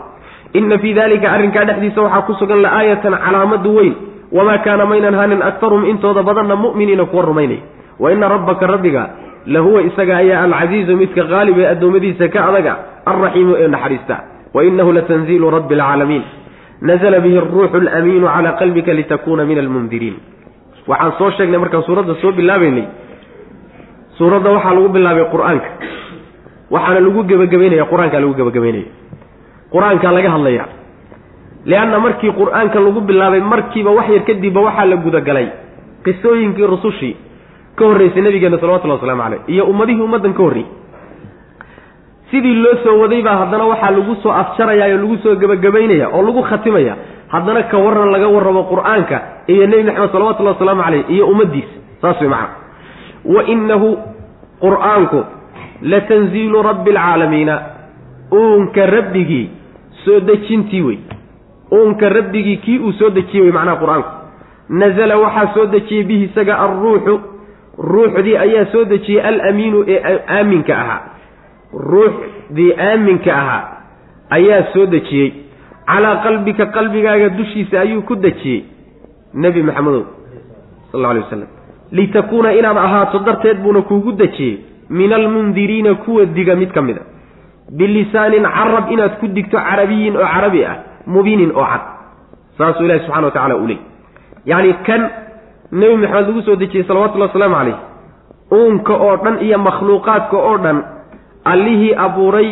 inna 0.59 0.79
fii 0.83 0.94
dalika 0.94 1.27
arrinkaa 1.35 1.64
dhexdiisa 1.68 2.01
waxaa 2.07 2.22
ku 2.27 2.33
sugan 2.40 2.61
la-aayatan 2.64 3.14
calaamadu 3.25 3.70
weyn. 3.79 3.94
Wamaa 4.37 4.59
kaana 4.66 4.85
maynan 4.90 5.14
hanin 5.14 5.42
aktarum 5.49 5.85
intooda 5.90 6.22
badanna 6.29 6.57
mu'miniina 6.57 7.05
kuwa 7.11 7.22
rumaynaya. 7.31 7.62
Wa 8.03 8.12
ina 8.12 8.29
rabbaka 8.29 8.66
rabbiga 8.66 9.03
lahuwa 9.46 9.83
isaga 9.88 10.16
ayaa 10.22 10.42
alcasiizu 10.46 10.96
midka 10.96 11.22
qaalib 11.33 11.59
ee 11.62 11.66
addoommadiisa 11.75 12.29
ka 12.35 12.40
adaga 12.49 12.72
alraxiimu 13.11 13.53
ee 13.62 13.68
naxariista. 13.75 14.16
Wa 14.55 14.64
inahu 14.68 14.92
latanziilu 14.96 15.51
rabbi 15.57 15.75
alcaalamiin 15.75 16.25
nazla 16.88 17.20
bihi 17.25 17.38
aruuxu 17.42 17.77
alamiinu 17.83 18.27
calaa 18.35 18.53
qalbika 18.61 18.92
litakuuna 18.99 19.44
min 19.51 19.59
almundiriin 19.62 20.16
waxaan 20.90 21.12
soo 21.18 21.31
sheegnay 21.37 21.59
markaan 21.62 21.83
suuradda 21.88 22.14
soo 22.22 22.33
bilaabaynay. 22.40 22.87
Suuradda 24.18 24.51
waxaa 24.57 24.75
lagu 24.77 24.88
bilaabay 24.96 25.25
qur'aanka 25.35 25.68
waxaana 26.71 27.01
lagu 27.07 27.21
gebagabaynaya 27.31 27.85
qur'aankaa 27.93 28.21
lagu 28.25 28.35
gebagabaynaya 28.41 28.89
qur'aankaa 29.73 30.13
laga 30.17 30.31
hadlaya. 30.35 30.65
Leanna 31.67 31.99
markii 31.99 32.33
qur'aanka 32.41 32.79
lagu 32.87 33.01
bilaabay 33.09 33.41
markiiba 33.41 33.91
wax 33.99 34.09
yar 34.15 34.25
kadibba 34.29 34.61
waxaa 34.67 34.87
la 34.93 34.97
gudagalay 34.97 35.47
qisooyinkii 36.05 36.67
rusushii 36.73 37.15
ka 37.77 37.85
horreysay 37.85 38.23
nabigeena 38.23 38.59
salawatullahi 38.63 38.99
waslamu 39.01 39.23
caleyh 39.23 39.41
iyo 39.55 39.65
ummadihii 39.73 40.01
ummaddan 40.07 40.33
ka 40.39 40.43
horreeyey 40.43 40.71
sidii 42.31 42.55
loo 42.63 42.75
soo 42.85 42.95
waday 43.03 43.23
baa 43.23 43.37
haddana 43.43 43.65
waxaa 43.73 43.91
lagu 43.97 44.15
soo 44.23 44.31
afjarayaa 44.43 44.89
oo 44.95 44.99
lagu 45.03 45.17
soo 45.23 45.35
gebagabaynaya 45.43 46.07
oo 46.15 46.23
lagu 46.23 46.43
khatimaya 46.43 46.95
haddana 47.35 47.63
ka 47.71 47.77
waran 47.79 48.11
laga 48.15 48.29
warramo 48.37 48.63
qur'aanka 48.71 49.17
iyo 49.53 49.67
nebi 49.67 49.83
maxamed 49.89 50.11
salawatullahi 50.15 50.55
wasalaamu 50.57 50.83
caleyh 50.87 51.05
iyo 51.15 51.25
ummaddiisa 51.33 51.75
saas 52.03 52.21
way 52.21 52.29
macana 52.29 52.55
wa 53.35 53.43
innahu 53.55 53.89
qur'aanku 54.65 55.19
latanziilu 55.83 56.62
rabbi 56.62 56.91
alcaalamiina. 56.91 57.61
Uunka 58.33 58.87
rabbigii 58.87 59.51
soo 60.05 60.21
dejintii 60.21 60.83
wey. 60.83 60.99
Uunka 61.73 62.09
rabbigii 62.09 62.57
kii 62.57 62.79
uu 62.79 62.93
soo 62.93 63.11
dejiyey 63.11 63.43
wey 63.43 63.53
macnaha 63.53 63.77
qur'aanku 63.83 64.11
nazala 64.69 65.17
waxaa 65.19 65.55
soo 65.55 65.67
dejiyey 65.67 66.05
bihi 66.05 66.25
isaga 66.25 66.59
alruuxu 66.59 67.21
ruuxdii 67.79 68.37
ayaa 68.37 68.67
soo 68.73 68.85
dejiyey 68.85 69.23
alamiinu 69.23 69.85
ee 69.89 70.19
aaminka 70.29 70.79
ahaa. 70.79 71.01
Ruuxdii 71.91 72.73
aaminka 72.79 73.33
ahaa 73.37 73.62
ayaa 74.31 74.62
soo 74.73 74.87
dejiyey. 74.87 75.33
Calaa 75.87 76.17
qalbika 76.25 76.67
qalbigaaga 76.67 77.29
dushiisa 77.29 77.81
ayuu 77.81 78.03
ku 78.03 78.15
dejiyey. 78.17 78.65
Nebi 79.35 79.62
maxamedow 79.62 80.05
sal 80.93 80.99
alla 81.01 81.09
alay 81.11 81.23
wasalam 81.23 81.49
litakuuna 81.93 82.53
inaad 82.53 82.77
ahaato 82.79 83.19
darteed 83.19 83.59
buuna 83.62 83.83
kuugu 83.83 84.12
dejiyey 84.12 84.59
min 84.90 85.12
almundiriina 85.12 85.94
kuwa 85.94 86.25
diga 86.27 86.57
mid 86.57 86.72
ka 86.72 86.83
mid 86.83 86.96
a 86.99 87.05
bilisaanin 87.79 88.42
carab 88.42 88.90
inaad 88.92 89.18
ku 89.20 89.27
digto 89.29 89.59
carabiyin 89.59 90.16
oo 90.16 90.27
carabi 90.35 90.64
ah 90.64 90.77
mubiinin 91.07 91.53
oo 91.55 91.64
cad 91.64 91.83
saasuu 92.59 92.85
ilahi 92.85 93.01
subxana 93.01 93.27
wa 93.27 93.33
tacala 93.33 93.57
u 93.57 93.66
leey 93.66 93.79
yacni 94.46 94.72
kan 94.87 95.11
nebi 95.72 95.96
maxamed 95.96 96.27
lagu 96.29 96.42
soo 96.42 96.57
dejiyey 96.57 96.85
salawatullahi 96.87 97.31
wasalaamu 97.31 97.57
calayh 97.57 97.79
uunka 98.53 98.94
oo 98.94 99.16
dhan 99.25 99.37
iyo 99.46 99.59
makhluuqaadka 99.59 100.37
oo 100.37 100.57
dhan 100.59 100.79
allihii 101.44 101.94
abuuray 102.07 102.49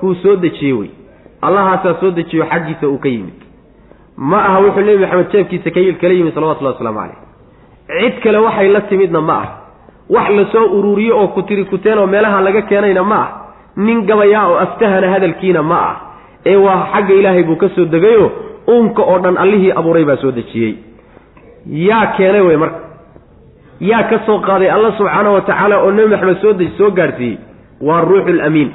kuu 0.00 0.14
soo 0.14 0.36
dejiyey 0.36 0.72
wey 0.72 0.90
allahaasaa 1.42 1.94
soo 2.00 2.10
dejiyo 2.10 2.46
xaggiisa 2.52 2.88
uu 2.88 2.98
ka 2.98 3.08
yimid 3.08 3.36
ma 4.16 4.38
aha 4.48 4.58
wuxuu 4.64 4.84
nebi 4.88 4.98
maxamed 5.04 5.30
jeebkiisa 5.32 5.70
kala 6.00 6.14
yimid 6.14 6.34
salawatullahi 6.34 6.74
waslamu 6.76 6.98
calayh 7.00 7.18
cid 8.00 8.14
kale 8.22 8.38
waxay 8.38 8.68
la 8.68 8.80
timidna 8.80 9.20
ma 9.20 9.36
ah 9.44 9.48
wax 10.10 10.30
la 10.30 10.44
soo 10.52 10.66
ururiyo 10.78 11.18
oo 11.18 11.28
kutiri 11.28 11.64
kuteen 11.64 11.98
oo 11.98 12.06
meelaha 12.06 12.40
laga 12.40 12.62
keenayna 12.62 13.02
ma 13.02 13.16
ah. 13.16 13.30
Nin 13.76 14.06
gabayaa 14.06 14.48
oo 14.48 14.56
aftahana 14.56 15.10
hadalkiina 15.10 15.62
ma 15.62 15.78
ah. 15.90 15.96
Ee 16.46 16.56
waa 16.56 16.86
xagga 16.92 17.14
ilaahay 17.14 17.42
buu 17.42 17.56
ka 17.56 17.68
soo 17.68 17.84
degayo 17.84 18.32
uunka 18.68 19.02
oo 19.02 19.18
dhan 19.18 19.36
allihii 19.36 19.72
abuuray 19.72 20.04
baa 20.04 20.16
soo 20.16 20.30
dejiyey. 20.30 20.74
Yaa 21.66 22.06
keenay 22.16 22.40
wey 22.40 22.56
marka. 22.56 22.80
Yaa 23.80 24.02
ka 24.02 24.18
soo 24.26 24.38
qaaday 24.38 24.70
alla 24.70 24.92
subxaana 24.96 25.30
wa 25.30 25.40
tacaala 25.40 25.78
oo 25.82 25.90
nebi 25.90 26.08
maxamed 26.08 26.38
soo 26.42 26.54
soo 26.78 26.90
gaadhsiiyey 26.90 27.38
waa 27.80 28.00
ruuxu 28.00 28.32
lamiin 28.32 28.70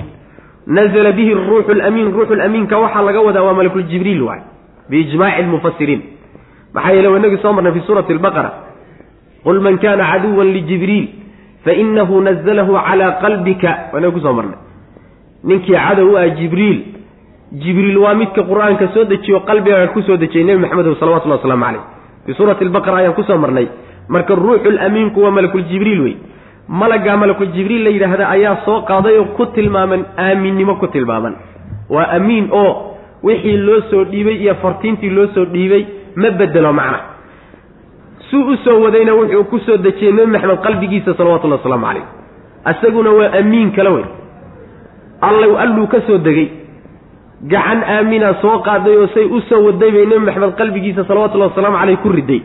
nazla 0.67 1.11
bihi 1.11 1.33
ruuxu 1.33 1.73
lamiin 1.73 2.11
ruuxu 2.11 2.35
lamiinka 2.35 2.77
waxaa 2.77 3.01
laga 3.01 3.21
wadaa 3.21 3.43
waa 3.43 3.53
malakuljibriil 3.53 4.21
waay 4.23 4.41
biijmaaci 4.89 5.43
lmufasiriin 5.43 6.01
maxaa 6.73 6.91
yeele 6.91 7.07
waa 7.07 7.19
inagii 7.19 7.37
soo 7.41 7.53
marnay 7.53 7.73
fi 7.73 7.81
suurati 7.87 8.13
albaqara. 8.13 8.51
Qul 9.43 9.59
man 9.61 9.77
kana 9.77 10.03
caduwan 10.11 10.51
lijibriil 10.53 11.07
fainahu 11.65 12.21
nazalahu 12.27 12.73
calaa 12.87 13.11
qalbika 13.23 13.69
waa 13.91 13.99
inaga 13.99 14.13
ku 14.17 14.21
soo 14.25 14.33
marnay 14.39 14.59
ninkii 15.43 15.75
cadow 15.85 16.17
ah 16.21 16.27
jibriil 16.39 16.79
jibriil 17.63 17.97
waa 18.05 18.13
midka 18.21 18.41
qur'aanka 18.51 18.87
soo 18.93 19.05
dejiyo 19.11 19.39
qalbigaaga 19.49 19.87
ku 19.93 20.01
soo 20.07 20.17
dejiyey 20.17 20.45
nebi 20.47 20.59
maxamedow 20.63 20.95
salawatullahi 20.99 21.41
waslamu 21.41 21.65
caleyh 21.65 21.83
fii 22.25 22.33
suurati 22.39 22.63
albaqara 22.65 22.97
ayaan 23.01 23.15
ku 23.19 23.23
soo 23.29 23.37
marnay 23.37 23.67
marka 24.15 24.35
ruuxu 24.35 24.71
lamiinku 24.71 25.19
waa 25.23 25.31
malakuljibriil 25.37 26.01
wey 26.05 26.15
malaggaa 26.81 27.17
malakuljibriil 27.17 27.83
la 27.83 27.89
yidhaahda 27.95 28.29
ayaa 28.35 28.55
soo 28.65 28.81
qaaday 28.89 29.17
oo 29.19 29.25
ku 29.37 29.45
tilmaaman 29.55 30.05
aaminnimo 30.25 30.75
ku 30.81 30.87
tilmaaman 30.95 31.35
waa 31.95 32.07
amiin 32.17 32.47
oo 32.61 32.71
wixii 33.23 33.57
loo 33.67 33.81
soo 33.91 34.03
dhiibay 34.11 34.37
iyo 34.43 34.55
fartiintii 34.63 35.09
loo 35.17 35.27
soo 35.35 35.45
dhiibay 35.53 35.83
ma 36.15 36.29
bedelo 36.39 36.73
macna 36.79 36.99
suu 38.29 38.43
u 38.53 38.57
soo 38.63 38.79
wadayna 38.83 39.13
wuxuu 39.13 39.43
ku 39.51 39.59
soo 39.59 39.77
dejiyey 39.77 40.11
nebi 40.13 40.31
maxamed 40.31 40.61
qalbigiisa 40.65 41.13
salawatullahi 41.13 41.59
wasalaamu 41.61 41.85
calayh. 41.85 42.05
Isaguna 42.71 43.11
waa 43.11 43.31
amiin 43.39 43.71
kale 43.71 43.89
wey. 43.89 44.05
Allow 45.21 45.57
alluu 45.57 45.87
ka 45.87 46.01
soo 46.07 46.17
degey 46.17 46.47
gacan 47.51 47.83
aamina 47.95 48.33
soo 48.41 48.59
qaaday 48.67 48.97
oo 48.97 49.07
say 49.13 49.25
u 49.25 49.41
soo 49.49 49.63
waday 49.67 49.91
bay 49.91 50.05
nebi 50.05 50.25
maxamed 50.25 50.55
qalbigiisa 50.59 51.03
salawatullahi 51.07 51.51
wasalaamu 51.51 51.77
caleyh 51.77 51.97
ku 52.03 52.09
riday. 52.09 52.41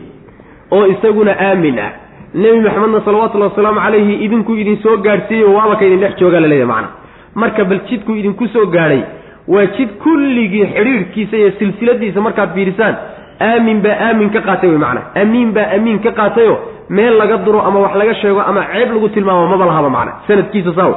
Oo 0.71 0.85
isaguna 0.87 1.31
aamin 1.49 1.79
ah. 1.79 1.91
Nebi 2.33 2.59
maxamedna 2.59 3.01
salawatullahi 3.05 3.51
wasalaamu 3.51 3.79
calayhi 3.79 4.13
idinku 4.25 4.55
idin 4.61 4.77
soo 4.83 4.97
gaadhsiiyeyo 4.97 5.53
waaba 5.53 5.75
ka 5.75 5.85
idin 5.85 5.99
dhex 5.99 6.15
joogaa 6.19 6.39
laleeyahy 6.39 6.67
macana 6.67 6.89
marka 7.35 7.63
bal 7.63 7.79
jidku 7.89 8.11
idinku 8.15 8.47
soo 8.47 8.65
gaadhay 8.65 9.01
waa 9.47 9.65
jid 9.77 9.89
kulligii 10.03 10.65
xidhiidhkiisa 10.73 11.37
iyo 11.37 11.51
silsiladiisa 11.59 12.21
markaad 12.21 12.53
fiirisaan 12.55 12.95
aamin 13.39 13.81
baa 13.85 13.97
aamin 14.07 14.29
ka 14.35 14.41
qaatay 14.47 14.69
wey 14.69 14.77
macana 14.77 15.01
amiin 15.21 15.51
baa 15.57 15.67
amiin 15.77 15.99
ka 16.05 16.11
qaatayo 16.11 16.55
meel 16.89 17.17
laga 17.21 17.37
duro 17.45 17.59
ama 17.67 17.79
wax 17.85 17.93
laga 18.01 18.13
sheego 18.21 18.41
ama 18.41 18.61
ceeb 18.73 18.89
lagu 18.95 19.09
tilmaamo 19.15 19.47
maba 19.53 19.65
lahaba 19.65 19.89
macna 19.89 20.11
sanadkiisa 20.27 20.71
saaw 20.79 20.93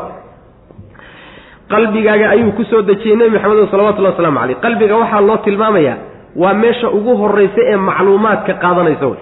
qalbigaaga 1.68 2.30
ayuu 2.34 2.52
ku 2.56 2.64
soo 2.70 2.82
dejiyey 2.82 3.16
nebi 3.16 3.30
maxamed 3.36 3.68
salawatullahi 3.70 4.14
waslamu 4.16 4.38
caleyh 4.40 4.56
qalbiga 4.64 4.94
waxaa 5.02 5.20
loo 5.28 5.36
tilmaamayaa 5.46 5.96
waa 6.42 6.54
meesha 6.62 6.88
ugu 6.98 7.12
horraysa 7.22 7.60
ee 7.72 7.76
macluumaadka 7.88 8.52
qaadanaysa 8.64 9.06
wey 9.06 9.20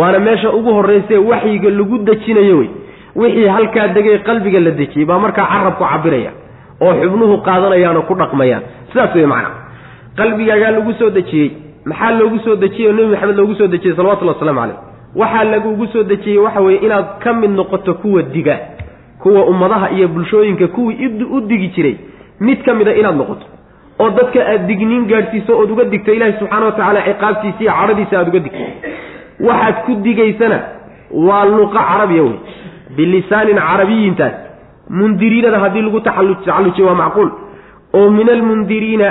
waana 0.00 0.18
meesha 0.28 0.48
ugu 0.58 0.70
horraysa 0.78 1.12
ee 1.14 1.22
waxyiga 1.30 1.70
lagu 1.78 1.96
dejinayo 2.08 2.56
wey 2.60 2.70
wixii 3.16 3.46
halkaa 3.56 3.88
degay 3.96 4.18
qalbiga 4.28 4.60
la 4.66 4.70
dejiyey 4.80 5.06
baa 5.10 5.18
markaa 5.24 5.46
carabku 5.52 5.84
cabiraya 5.92 6.32
oo 6.80 6.92
xubnuhu 7.02 7.34
qaadanayaan 7.48 7.96
oo 7.96 8.02
ku 8.10 8.14
dhaqmayaan. 8.20 8.62
Sidaas 8.92 9.14
wey 9.14 9.26
macna 9.32 9.50
qalbigaagaa 10.18 10.70
lagu 10.76 10.92
soo 11.00 11.10
dejiyey 11.18 11.48
maxaa 11.90 12.10
loogu 12.20 12.38
soo 12.44 12.56
dejiyey? 12.62 12.88
Oo 12.90 12.92
nebi 12.96 13.10
maxamed 13.14 13.36
loogu 13.40 13.54
soo 13.58 13.66
dejiyey 13.74 13.96
salawatullahi 13.96 14.38
waslamu 14.38 14.60
caleyh 14.60 14.78
waxaa 15.20 15.44
lagugu 15.44 15.86
soo 15.92 16.02
dejiyey 16.10 16.38
waxa 16.46 16.60
weeye 16.60 16.80
inaad 16.86 17.06
ka 17.24 17.32
mid 17.32 17.50
noqoto 17.50 17.94
kuwa 17.94 18.22
diga 18.22 18.56
kuwa 19.22 19.44
ummadaha 19.52 19.90
iyo 19.90 20.08
bulshooyinka 20.08 20.66
kuwii 20.68 21.06
u 21.36 21.40
digi 21.40 21.68
jiray. 21.68 21.96
Mid 22.40 22.62
ka 22.64 22.74
mida 22.74 22.94
inaad 22.94 23.16
noqoto. 23.16 23.46
Oo 24.00 24.10
dadka 24.10 24.40
aad 24.50 24.66
digniin 24.66 25.06
gaadhsiiso 25.10 25.58
ood 25.58 25.70
uga 25.70 25.84
digto 25.84 26.12
ilaahi 26.14 26.38
subxaana 26.38 26.66
wa 26.66 26.72
tacaala 26.72 27.00
ciqaabtiisa 27.08 27.60
iyo 27.60 27.72
cadhadiisa 27.78 28.18
aada 28.18 28.30
uga 28.30 28.40
digto 28.46 28.64
waxaad 29.48 29.76
ku 29.86 29.92
digaysana 30.06 30.58
waa 31.28 31.44
luqa 31.44 31.80
carabiya 31.88 32.22
wey 32.22 32.36
bilisaanin 32.96 33.58
carabiyintaas 33.68 34.34
mundiriinada 34.90 35.58
haddii 35.64 35.82
lagu 35.82 36.00
tacallujiyo 36.00 36.86
waa 36.86 36.94
macquul. 37.02 37.30
Oo 37.94 38.10
min 38.10 38.28
almundiriina 38.36 39.08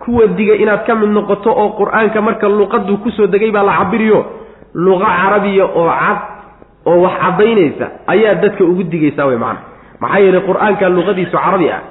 kuwa 0.00 0.26
diga 0.26 0.54
inaad 0.54 0.84
ka 0.86 0.94
mid 0.94 1.10
noqoto 1.10 1.50
oo 1.52 1.68
qur'aanka 1.78 2.20
marka 2.20 2.48
luqaduu 2.48 2.96
ku 3.04 3.10
soo 3.10 3.26
degay 3.26 3.50
baa 3.50 3.62
la 3.62 3.72
cabiriyo. 3.78 4.24
Luqa 4.74 5.06
carabiya 5.06 5.64
oo 5.64 5.88
cad 5.88 6.18
oo 6.86 7.00
wax 7.04 7.12
caddaynaysa 7.20 7.86
ayaa 8.06 8.34
dadka 8.34 8.64
ugu 8.64 8.82
digaysaa 8.84 9.26
wey 9.26 9.36
macana 9.36 9.60
maxaa 10.00 10.20
yeelay 10.20 10.40
qur'aanka 10.48 10.88
luqadiisu 10.88 11.36
carabi 11.36 11.68
ah. 11.70 11.82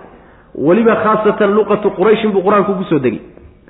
Weliba 0.56 0.95
khaasatan 0.95 1.54
luqatu 1.54 1.91
qurayshin 1.98 2.32
buu 2.32 2.41
qur'aanku 2.41 2.74
ku 2.74 2.84
soo 2.89 3.00
degay. 3.00 3.22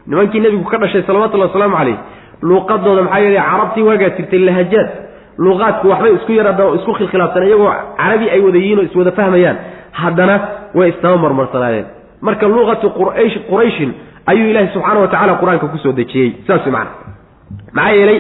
Nimankii 0.08 0.40
nebigu 0.40 0.64
ka 0.72 0.78
dhashay 0.78 1.04
salawatullahi 1.04 1.50
wasalaamu 1.52 1.76
caleyh 1.78 1.98
luuqadooda 2.42 3.02
maxaa 3.04 3.20
yeelay 3.20 3.44
carabtii 3.52 3.84
waagaa 3.84 4.10
jirtay 4.18 4.40
lahajaad. 4.40 4.90
Luuqaadku 5.38 5.88
waxbay 5.88 6.14
isku 6.16 6.32
yara 6.32 6.56
isku 6.80 6.92
khilkhilaafsan 6.94 7.44
iyagoo 7.44 7.72
carabi 7.98 8.30
ay 8.30 8.40
wada 8.40 8.58
yihiin 8.58 8.80
oo 8.80 8.84
iswada 8.88 9.12
fahmayaan. 9.12 9.58
Haddana 9.92 10.36
way 10.74 10.90
istaba 10.90 11.18
marmarsanaayeen 11.18 12.00
marka 12.22 12.48
luqatu 12.48 12.90
quraysh 12.98 13.36
qurayshin 13.50 13.92
ayuu 14.32 14.48
ilaahi 14.52 14.70
subxaana 14.76 15.00
wa 15.04 15.08
tacala 15.14 15.34
qur'aanka 15.42 15.68
ku 15.74 15.78
soo 15.84 15.94
dejiyey. 16.00 16.30
Saas 16.48 16.66
macana 16.68 16.92
maxaa 17.74 17.96
yeelay 18.00 18.20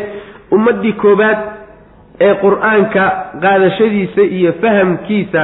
ummaddii 0.56 0.94
koobaad 1.04 1.40
ee 2.28 2.34
qur'aanka 2.44 3.04
qaadashadiisa 3.44 4.22
iyo 4.38 4.52
fahamkiisa 4.62 5.42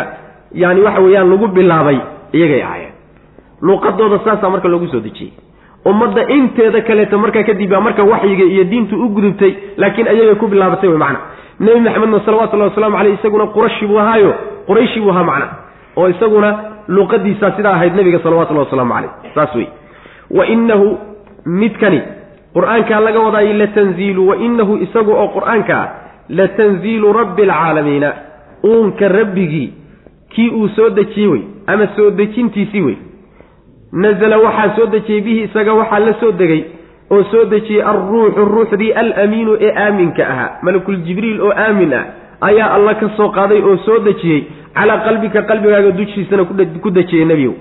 yani 0.64 0.82
waxa 0.88 1.02
weeyaan 1.06 1.30
lagu 1.34 1.48
bilaabay 1.58 2.00
iyagay 2.38 2.62
ahaayeen. 2.68 2.94
Luuqadooda 3.62 4.20
saasaa 4.26 4.50
marka 4.54 4.68
loogu 4.74 4.88
soo 4.94 5.00
dejiyey. 5.08 5.34
Ummadda 5.90 6.22
inteeda 6.38 6.82
kaleeto 6.88 7.18
markaa 7.24 7.44
kadib 7.50 7.70
baa 7.74 7.82
marka 7.88 8.04
waxyiga 8.04 8.46
iyo 8.54 8.64
diintu 8.72 8.96
u 9.06 9.10
gudubtay 9.16 9.52
laakiin 9.78 10.08
ayagay 10.14 10.36
ku 10.42 10.48
bilaabatay 10.48 10.90
wey 10.90 10.98
macna. 10.98 11.20
Nebi 11.60 11.80
maxamedna 11.80 12.20
salawatullahi 12.26 12.70
waslamu 12.72 12.98
caleyh 12.98 13.14
isaguna 13.20 13.46
qurashi 13.56 13.86
buu 13.90 14.00
ahaayo. 14.04 14.32
Qurayshi 14.68 15.00
buu 15.04 15.12
ahaa 15.14 15.24
macna. 15.30 15.48
Oo 15.98 16.08
isaguna 16.14 16.50
luuqadiisaa 16.88 17.52
sidaa 17.58 17.74
ahayd 17.78 17.94
nebiga 17.96 18.20
salawatullahi 18.26 18.66
wasalaamu 18.68 18.94
caleyh 18.94 19.12
saas 19.36 19.56
wey 19.56 19.68
wa 20.32 20.48
inahu 20.48 20.98
midkani 21.46 22.02
qur'aankaa 22.56 23.00
laga 23.00 23.20
wadaayo 23.20 23.54
latanziilu 23.54 24.28
wa 24.28 24.36
inahu 24.38 24.78
isagu 24.78 25.12
oo 25.12 25.28
qur'aanka 25.38 25.74
ah 25.82 25.90
latanziilu 26.30 27.14
rabbi 27.14 27.44
alcaalamiina 27.44 28.14
uunka 28.66 29.08
rabbigii 29.08 29.74
kii 30.36 30.50
uu 30.50 30.70
soo 30.76 30.90
dejiyey 30.90 31.28
wey 31.32 31.42
ama 31.68 31.88
soo 31.96 32.10
dejintiisii 32.12 32.82
wey. 32.82 32.96
Nazala 33.92 34.38
waxaa 34.38 34.76
soo 34.76 34.86
dejiyey 34.86 35.22
bihi 35.22 35.42
isaga 35.44 35.74
waxaa 35.74 36.00
la 36.00 36.14
soo 36.20 36.32
degay 36.32 36.64
oo 37.12 37.24
soo 37.32 37.46
dejiyey 37.46 37.84
alruuxu 37.84 38.46
ruuxdii 38.46 38.92
alamiinu 38.92 39.58
ee 39.62 39.74
aaminka 39.86 40.28
ahaa. 40.28 40.50
Malakul 40.62 40.98
jibriil 41.06 41.42
oo 41.42 41.54
aamin 41.66 41.94
ah 41.94 42.06
ayaa 42.42 42.74
alla 42.76 42.96
ka 42.96 43.10
soo 43.18 43.30
qaaday 43.30 43.62
oo 43.62 43.78
soo 43.86 44.00
dejiyey 44.00 44.44
calaa 44.74 44.98
qalbika 45.06 45.42
qalbigaaga 45.42 45.92
dushiisana 45.92 46.44
ku 46.84 46.90
dejiyey 46.92 47.26
nebiyow 47.26 47.54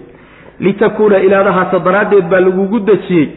litakuuna 0.60 1.18
inaad 1.18 1.46
ahaato 1.46 1.78
daraaddeed 1.78 2.24
baa 2.30 2.40
lagugu 2.40 2.80
dejiyey. 2.80 3.28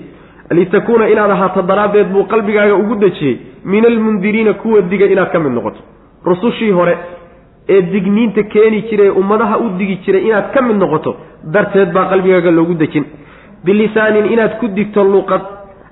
Litakuuna 0.52 1.10
inaad 1.10 1.32
ahaato 1.32 1.62
daraaddeed 1.62 2.08
buu 2.14 2.24
qalbigaaga 2.24 2.76
ugu 2.76 2.96
dejiyey. 2.96 3.38
Min 3.66 3.86
almundiriina 3.86 4.54
kuwa 4.54 4.82
diga 4.82 5.06
inaad 5.06 5.32
ka 5.32 5.40
mid 5.40 5.52
noqoto. 5.52 5.80
Rusushii 6.26 6.72
hore 6.72 6.98
ee 7.70 7.82
digniinta 7.82 8.44
keeni 8.44 8.82
jiray 8.90 9.10
ummadaha 9.10 9.58
u 9.58 9.70
digi 9.78 9.96
jiray 10.06 10.22
inaad 10.28 10.52
ka 10.54 10.62
mid 10.62 10.78
noqoto 10.78 11.16
darteed 11.54 11.92
baa 11.94 12.06
qalbigaaga 12.10 12.52
loogu 12.52 12.74
dejin. 12.74 13.06
Bilisaanin 13.66 14.26
inaad 14.34 14.60
ku 14.60 14.68
digto 14.68 15.04
luqad 15.04 15.42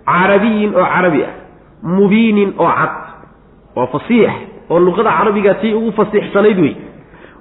carabiyin 0.05 0.75
oo 0.75 0.85
carabi 0.93 1.23
ah 1.23 1.33
mubiinin 1.83 2.53
oo 2.57 2.67
cad. 2.79 2.93
Oo 3.75 3.87
fasiix 3.87 4.31
oo 4.69 4.79
luqada 4.79 5.11
carabiga 5.17 5.53
tii 5.61 5.73
ugu 5.73 5.91
fasiixsanayd 5.91 6.59
wey 6.59 6.75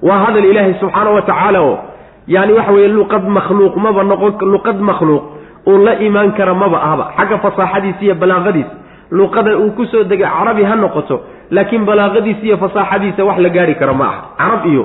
waa 0.03 0.19
hadal 0.25 0.45
ilaahay 0.45 0.75
subxaana 0.81 1.11
wa 1.11 1.23
tacaala 1.23 1.61
oo 1.63 1.79
yaani 2.27 2.53
waxa 2.53 2.73
weeye 2.73 2.89
luqad 2.89 3.25
makhluuq 3.29 3.77
maba 3.77 4.03
noqon 4.05 4.51
luqad 4.53 4.79
makhluuq. 4.81 5.25
Uu 5.67 5.79
la 5.85 5.95
imaan 6.01 6.33
kara 6.37 6.55
maba 6.55 6.77
ahba 6.83 7.05
xagga 7.17 7.39
fasaaxadiisa 7.39 8.03
iyo 8.05 8.15
balaaqadiisa 8.15 8.75
luqada 9.11 9.57
uu 9.59 9.71
ku 9.73 9.85
soo 9.87 10.05
degay 10.05 10.29
carabi 10.29 10.65
ha 10.65 10.77
noqoto 10.77 11.21
laakiin 11.51 11.85
balaaqadiisa 11.89 12.45
iyo 12.45 12.57
fasaaxadiisa 12.57 13.25
wax 13.25 13.39
la 13.39 13.49
gaari 13.49 13.75
karo 13.75 13.95
ma 13.95 14.05
aha. 14.05 14.21
Carab 14.39 14.67
iyo 14.67 14.85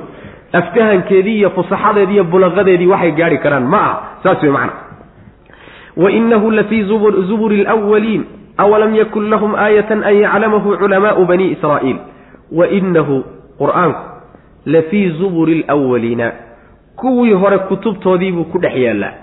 aftahankeedii 0.53 1.37
iyo 1.37 1.49
fusaxadeedii 1.49 2.13
iyo 2.13 2.23
bulaqadeedii 2.23 2.87
waxay 2.87 3.11
gaari 3.11 3.37
karaan 3.43 3.67
ma 3.67 3.77
aha. 3.77 3.93
Saas 4.23 4.41
wey 4.43 4.51
macana 4.51 4.73
wa 5.97 6.11
inahu 6.11 6.51
lafii 6.51 6.83
zuburi 7.27 7.63
lwaliin 7.63 8.23
awalam 8.57 8.95
yakun 8.95 9.29
lahum 9.29 9.55
aayatan 9.55 10.03
an 10.03 10.15
yaclamahu 10.15 10.77
culamaau 10.79 11.25
bani 11.25 11.51
israa'iil. 11.59 11.97
Wa 12.51 12.67
inahu 12.67 13.23
qur'aanku 13.59 14.03
lafii 14.65 15.09
zuburi 15.19 15.65
lwaliina 15.67 16.31
kuwii 17.01 17.33
hore 17.33 17.57
kutubtoodiibuu 17.57 18.43
ku 18.51 18.59
dhex 18.59 18.75
yaallaa. 18.75 19.13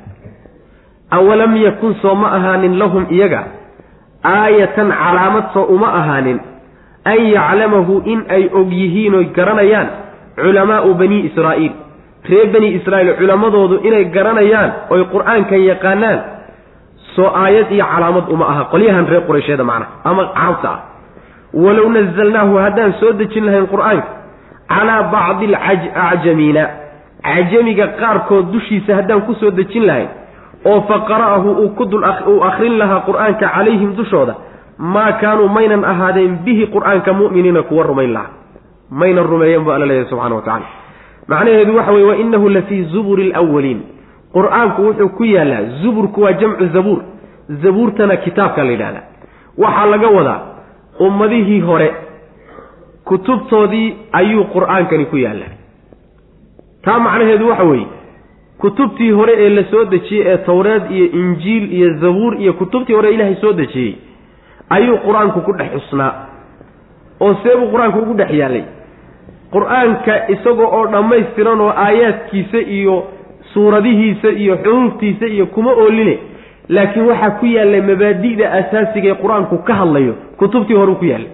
Awalam 1.11 1.57
yakun 1.57 1.95
soo 2.03 2.15
ma 2.15 2.33
ahaanin 2.33 2.79
lahum 2.79 3.07
iyaga? 3.11 3.45
Aayatan 4.25 4.91
calaamad 4.91 5.45
soo 5.55 5.67
uma 5.75 5.89
ahaanin. 6.01 6.41
An 7.05 7.21
yaclamahu 7.27 8.03
in 8.05 8.25
ay 8.29 8.49
og 8.53 8.73
yihiin 8.73 9.15
oy 9.15 9.25
garanayaan 9.37 9.89
culamaau 10.37 10.95
bani 10.95 11.21
israa'iil. 11.31 11.73
Reer 12.29 12.49
bani 12.53 12.69
israa'iil 12.79 13.15
culammadoodu 13.21 13.81
inay 13.87 14.05
garanayaan 14.17 14.71
oy 14.91 15.05
qur'aankan 15.15 15.61
yaqaanaan 15.71 16.19
soo 17.15 17.31
aayad 17.43 17.71
iyo 17.71 17.85
calaamad 17.85 18.27
uma 18.29 18.49
aha. 18.51 18.65
Qolyahan 18.73 19.07
reer 19.07 19.23
quraysheeda 19.29 19.65
macnaha 19.65 20.03
ama 20.05 20.23
carabta 20.35 20.69
ah. 20.71 20.81
Walow 21.55 21.89
nazalnaahu 21.89 22.59
haddaan 22.59 22.93
soo 23.01 23.13
dejin 23.13 23.47
lahayn 23.47 23.67
qur'aanka 23.71 24.09
calaa 24.69 25.03
bacdi 25.15 25.55
alacjamiina 25.55 26.86
cajamiga 27.23 27.87
qaarkood 28.01 28.53
dushiisa 28.53 28.95
haddaan 28.97 29.23
ku 29.27 29.35
soo 29.35 29.51
dejin 29.51 29.87
lahayn 29.87 30.09
oo 30.65 30.81
fa 30.89 30.99
qara'ahu 31.09 31.51
uu 31.63 31.69
ku 31.79 31.85
dul 31.85 32.05
uu 32.33 32.41
akhrin 32.45 32.79
lahaa 32.79 33.01
qur'aanka 33.09 33.49
calayhim 33.55 33.95
dushooda 33.97 34.35
maa 34.79 35.13
kaanuu 35.13 35.49
maynan 35.49 35.85
ahaadeen 35.85 36.39
bihi 36.45 36.67
qur'aanka 36.75 37.13
mu'miniina 37.13 37.63
kuwa 37.63 37.83
rumayn 37.85 38.13
lahaa. 38.13 38.31
Maynan 38.91 39.25
rumeeyeen 39.27 39.65
bu 39.65 39.71
alla 39.73 39.87
leeyahay 39.87 40.09
subxana 40.11 40.35
wa 40.35 40.43
tacala 40.43 40.67
macnaheedu 41.29 41.77
waxa 41.77 41.93
weye 41.93 42.05
wa 42.07 42.17
inahu 42.17 42.49
la 42.49 42.63
fii 42.63 42.83
zuburi 42.93 43.33
alwaliin 43.33 43.81
qur'aanku 44.35 44.83
wuxuu 44.87 45.09
ku 45.09 45.25
yaallaa 45.25 45.63
zuburku 45.83 46.21
waa 46.23 46.33
jamcu 46.33 46.67
zabuur. 46.75 47.01
Zabuurtana 47.63 48.17
kitaabka 48.17 48.65
la 48.65 48.71
yidhahdaa 48.71 49.05
waxaa 49.59 49.87
laga 49.87 50.09
wadaa 50.09 50.41
ummadihii 51.01 51.61
hore 51.61 51.89
kutubtoodii 53.05 53.97
ayuu 54.13 54.45
qur'aankani 54.55 55.05
ku 55.07 55.17
yaallaa 55.17 55.53
taa 56.87 56.99
macnaheedu 57.07 57.49
waxa 57.49 57.65
weeye 57.71 57.87
kutubtii 58.63 59.11
hore 59.11 59.33
ee 59.45 59.49
la 59.57 59.65
soo 59.71 59.85
dejiyey 59.85 60.25
ee 60.33 60.37
towreed 60.49 60.91
iyo 60.91 61.07
injiil 61.21 61.65
iyo 61.73 61.89
zabuur 62.03 62.41
iyo 62.41 62.53
kutubtii 62.53 62.95
hore 62.95 63.11
ilaahay 63.15 63.35
soo 63.41 63.53
dejiyey 63.53 63.95
ayuu 64.77 64.99
qur'aanku 65.07 65.41
ku 65.47 65.53
dhex 65.59 65.71
xusnaa. 65.73 66.13
Oo 67.21 67.35
seebuu 67.43 67.69
qur'aanku 67.75 67.99
ugu 68.05 68.15
dhex 68.21 68.31
yaallay 68.41 68.65
qur'aanka 69.53 70.15
isagoo 70.35 70.69
oo 70.79 70.87
dhammaystiran 70.95 71.61
oo 71.61 71.73
aayaadkiisa 71.85 72.59
iyo 72.79 72.97
suuradihiisa 73.53 74.29
iyo 74.43 74.57
xuruuftiisa 74.65 75.27
iyo 75.27 75.47
kuma 75.47 75.71
ooline 75.73 76.19
laakiin 76.69 77.07
waxaa 77.11 77.31
ku 77.41 77.47
yaallay 77.47 77.81
mabaadi'da 77.91 78.47
asaasiga 78.61 79.09
ee 79.13 79.19
qur'aanku 79.23 79.59
ka 79.69 79.75
hadlayo 79.81 80.15
kutubtii 80.41 80.77
horeu 80.81 80.97
ku 81.03 81.05
yaallay. 81.13 81.31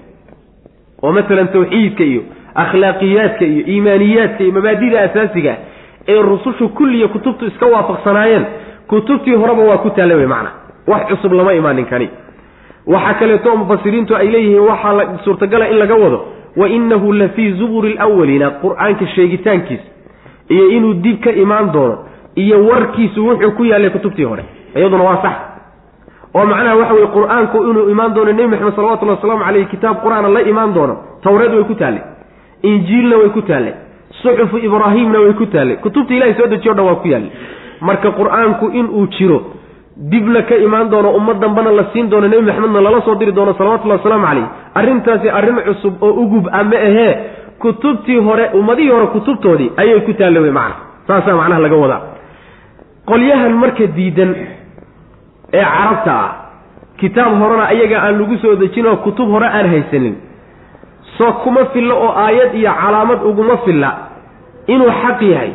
Oo 1.03 1.13
masalan 1.13 1.49
tawxiidka 1.55 2.05
iyo 2.05 2.23
akhlaaqiyaadka 2.55 3.45
iyo 3.45 3.63
iimaaniyaadka 3.67 4.45
iyo 4.45 4.53
mabaadida 4.53 5.01
asaasiga 5.03 5.57
ee 6.09 6.23
rusushu 6.23 6.69
kulliya 6.69 7.09
kutubtu 7.09 7.47
iska 7.47 7.67
waafaqsanaayeen 7.67 8.45
kutubtii 8.87 9.35
horeba 9.35 9.63
waa 9.63 9.77
ku 9.79 9.91
taalla 9.91 10.15
wey 10.15 10.27
macna 10.27 10.51
wax 10.87 11.07
cusub 11.09 11.33
lama 11.33 11.53
imaanin 11.55 11.85
kani. 11.87 12.09
Waxaa 12.87 13.15
kaleeto 13.15 13.57
mufasiriintu 13.57 14.17
ay 14.17 14.27
leeyihiin 14.31 14.61
waxaa 14.61 14.93
la 14.93 15.05
suurtagala 15.25 15.69
in 15.69 15.79
laga 15.79 15.95
wado 15.95 16.25
wa 16.57 16.69
innahu 16.69 17.13
la 17.13 17.29
fii 17.29 17.53
zuburi 17.53 17.95
lwaliina 17.95 18.51
qur'aanka 18.51 19.07
sheegitaankiisa 19.07 19.85
iyo 20.49 20.69
inuu 20.69 20.95
dib 20.95 21.21
ka 21.25 21.31
imaan 21.31 21.73
doono 21.73 21.99
iyo 22.35 22.67
warkiisu 22.67 23.27
wuxuu 23.27 23.51
ku 23.53 23.65
yaallay 23.65 23.91
kutubtii 23.91 24.25
hore. 24.25 24.45
Iyaduna 24.77 25.03
waa 25.05 25.23
sax. 25.23 25.33
Oo 26.35 26.45
macnaha 26.47 26.77
waxa 26.77 26.95
weye 26.95 27.07
qur'aanku 27.07 27.57
inuu 27.71 27.89
imaan 27.91 28.15
doono 28.15 28.33
nebi 28.33 28.49
maxamed 28.49 28.75
salawatullhi 28.77 29.15
wasalaamu 29.15 29.45
caleyh 29.45 29.67
kitaab 29.69 29.97
qur'aana 30.05 30.29
la 30.29 30.41
imaan 30.43 30.75
doono 30.75 30.97
tawreed 31.23 31.55
way 31.55 31.65
ku 31.65 31.75
taallay 31.75 32.03
injiilna 32.63 33.17
way 33.17 33.29
ku 33.37 33.43
taallay 33.43 33.75
suxufu 34.23 34.59
ibraahimna 34.59 35.19
way 35.21 35.33
ku 35.41 35.47
taallay 35.47 35.77
kutubta 35.77 36.15
ilahay 36.15 36.35
soo 36.35 36.47
dejiyo 36.47 36.75
dhan 36.75 36.87
waa 36.87 36.95
ku 37.03 37.09
yaallay. 37.09 37.31
Marka 37.81 38.11
qur'aanku 38.19 38.71
inuu 38.81 39.07
jiro 39.19 39.39
dibna 39.97 40.43
ka 40.43 40.57
imaan 40.57 40.89
doono 40.91 41.11
ummad 41.19 41.41
dambana 41.41 41.71
la 41.73 41.85
siin 41.93 42.09
doono 42.11 42.29
nebi 42.29 42.43
maxamedna 42.47 42.81
lala 42.81 43.01
soo 43.03 43.15
diri 43.15 43.33
doono 43.33 43.55
salawatullahi 43.59 43.99
wasalaamu 44.01 44.27
caleyh 44.27 44.47
arrintaasi 44.75 45.29
arrin 45.39 45.59
cusub 45.67 46.03
oo 46.03 46.13
ugub 46.23 46.49
ama 46.53 46.77
ahee 46.89 47.13
kutubtii 47.59 48.17
hore 48.29 48.45
ummadihii 48.59 48.91
hore 48.91 49.07
kutubtoodii 49.07 49.73
ayay 49.77 50.01
ku 50.01 50.13
taalla 50.15 50.41
wey 50.41 50.51
macna. 50.51 50.75
Saasaa 51.07 51.37
macnaha 51.37 51.61
laga 51.61 51.77
wadaa. 51.77 52.01
Qolyahan 53.07 53.53
marka 53.63 53.87
diidan 53.87 54.31
ee 55.53 55.65
carabta 55.65 56.13
ah 56.15 56.31
kitaab 57.01 57.35
horena 57.41 57.65
ayaga 57.75 57.97
aan 58.03 58.19
lagu 58.21 58.37
soo 58.43 58.55
dejin 58.57 58.87
oo 58.87 58.97
kutub 58.97 59.29
hore 59.35 59.47
aan 59.47 59.67
haysanin 59.73 60.15
soo 61.19 61.33
kuma 61.45 61.65
fillo 61.73 61.95
oo 62.05 62.13
aayad 62.25 62.55
iyo 62.55 62.73
calaamad 62.83 63.21
uguma 63.31 63.57
filla. 63.65 63.91
Inuu 64.67 64.91
xaq 65.03 65.23
yahay. 65.23 65.51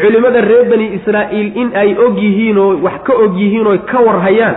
Culimmada 0.00 0.40
reer 0.40 0.64
bani 0.70 0.86
israa'iil 0.98 1.48
in 1.62 1.68
ay 1.76 1.94
og 2.04 2.16
yihiin 2.18 2.58
oo 2.58 2.76
wax 2.84 3.02
ka 3.06 3.12
og 3.24 3.34
yihiin 3.40 3.66
oo 3.66 3.78
ka 3.90 3.98
warhayaan 4.06 4.54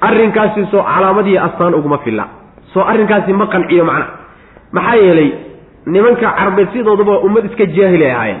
arrinkaasi 0.00 0.66
soo 0.70 0.82
calaamad 0.82 1.26
iyo 1.26 1.40
astaan 1.44 1.74
uguma 1.74 1.98
filla. 1.98 2.24
Soo 2.72 2.82
arrinkaasi 2.84 3.32
ma 3.32 3.46
qanciyo 3.46 3.84
macna. 3.84 4.06
Maxaa 4.72 4.96
yeelay 4.96 5.30
nimanka 5.86 6.32
carbeed 6.38 6.68
sidooduba 6.72 7.18
ummad 7.26 7.44
iska 7.50 7.66
jaahil 7.66 8.02
ay 8.02 8.10
ahaayeen. 8.12 8.40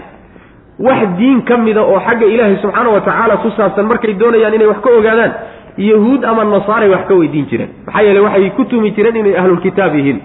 Wax 0.86 1.00
diin 1.18 1.42
ka 1.48 1.56
mida 1.56 1.82
oo 1.82 2.00
xagga 2.06 2.26
ilaahay 2.26 2.56
subxaana 2.62 2.90
wa 2.90 3.00
tacaala 3.00 3.36
ku 3.36 3.50
saabsan 3.56 3.86
markay 3.86 4.14
doonayaan 4.14 4.54
inay 4.54 4.66
wax 4.72 4.80
ka 4.84 4.90
ogaadaan 4.98 5.32
yahuud 5.78 6.24
ama 6.24 6.44
nasaaray 6.44 6.88
wax 6.90 7.04
ka 7.08 7.14
weydiin 7.14 7.46
jireen. 7.50 7.70
Maxaa 7.86 8.02
yeele 8.02 8.20
waxay 8.20 8.50
ku 8.56 8.64
tumi 8.64 8.90
jireen 8.96 9.16
inay 9.16 9.36
ahlulkitaab 9.36 9.94
yihiin 9.94 10.18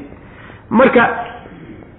marka 0.69 1.03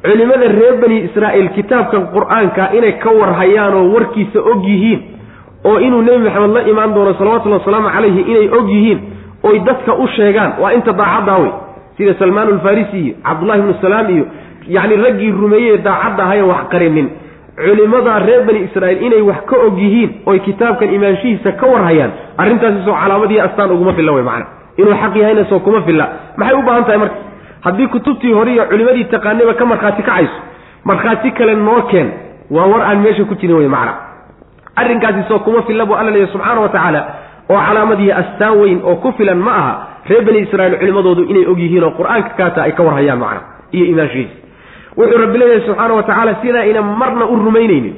culimada 0.05 0.49
reer 0.59 0.75
bani 0.83 0.99
israa'iil 1.09 1.49
kitaabkan 1.57 2.03
qur'aanka 2.15 2.65
inay 2.79 2.93
ka 3.03 3.11
warhayaan 3.21 3.75
oo 3.75 3.87
warkiisa 3.95 4.39
og 4.53 4.65
yihiin 4.65 5.01
oo 5.65 5.79
inuu 5.87 6.03
nebi 6.03 6.19
maxamed 6.27 6.55
la 6.57 6.63
imaan 6.73 6.95
doono 6.95 7.15
salawatullahi 7.19 7.61
wasalaamu 7.63 7.91
calayhi 7.97 8.21
inay 8.33 8.49
og 8.59 8.69
yihiin 8.75 8.99
oy 9.49 9.59
dadka 9.69 9.93
u 9.95 10.07
sheegaan 10.17 10.53
waa 10.63 10.73
inta 10.79 10.93
daacaddaa 10.93 11.39
wey 11.43 11.51
sida 11.97 12.15
salmaan 12.19 12.49
alfarisi 12.55 12.99
iyo 13.05 13.15
cabdullahi 13.27 13.59
ibnu 13.61 13.75
salaam 13.83 14.07
iyo 14.17 14.25
yacni 14.77 14.97
raggii 15.05 15.31
rumeeyey 15.43 15.79
daacadda 15.79 16.23
ahayen 16.25 16.45
wax 16.53 16.63
qarinin 16.73 17.09
culimada 17.65 18.19
reer 18.27 18.43
bani 18.49 18.61
israa'iil 18.69 19.03
inay 19.09 19.23
wax 19.31 19.41
ka 19.51 19.57
og 19.67 19.79
yihiin 19.85 20.11
oy 20.27 20.39
kitaabkan 20.47 20.95
imaanshihiisa 20.97 21.53
ka 21.61 21.67
warhayaan 21.67 22.11
arrintaasi 22.39 22.85
soo 22.87 22.95
calaamadii 23.03 23.41
astaan 23.47 23.71
uguma 23.77 23.93
filla 23.99 24.13
wey 24.13 24.23
macana. 24.23 24.47
Inuu 24.77 24.95
xaq 25.03 25.15
yahayna 25.17 25.45
soo 25.51 25.59
kuma 25.65 25.81
filla. 25.87 26.07
Maxay 26.37 26.57
u 26.59 26.63
baahan 26.67 26.85
tahay 26.85 26.99
marka 27.03 27.17
haddii 27.65 27.87
kutubtii 27.87 28.33
hore 28.33 28.53
iyo 28.53 28.65
culimadii 28.71 29.05
taqaanayba 29.05 29.55
ka 29.55 29.65
markhaati 29.67 30.03
kacayso 30.03 30.39
markhaati 30.85 31.31
kale 31.31 31.55
noo 31.55 31.83
keen 31.91 32.11
waa 32.51 32.67
war 32.73 32.83
aan 32.83 32.99
meesha 33.05 33.25
ku 33.25 33.35
jirin 33.35 33.57
wey 33.57 33.69
macana 33.69 33.95
arrinkaasi 34.77 35.23
soo 35.29 35.39
kuma 35.39 35.63
filla 35.63 35.87
buu 35.87 35.95
alla 35.97 36.11
leeyahy 36.11 36.33
subxaana 36.33 36.61
wa 36.61 36.69
tacaala 36.69 37.01
oo 37.51 37.61
calaamadii 37.67 38.11
astaan 38.13 38.59
weyn 38.61 38.81
oo 38.85 38.97
ku 38.97 39.13
filan 39.19 39.39
ma 39.39 39.53
aha 39.61 39.75
reer 40.09 40.25
bani 40.25 40.39
israiil 40.47 40.79
culimadoodu 40.79 41.23
inay 41.31 41.47
og 41.47 41.59
yihiin 41.59 41.85
oo 41.85 41.91
qur'aanka 41.99 42.31
kaata 42.39 42.63
ay 42.63 42.73
ka 42.73 42.83
warhayaan 42.83 43.19
macna 43.19 43.41
iyo 43.73 43.85
imaanshihiisa 43.93 44.35
wuxuu 44.97 45.19
rabbi 45.25 45.39
leeyahay 45.39 45.67
subxaana 45.67 45.95
wa 45.95 46.03
tacaala 46.03 46.35
sida 46.43 46.61
ayna 46.61 46.83
marna 46.83 47.25
u 47.27 47.37
rumaynaynin 47.47 47.95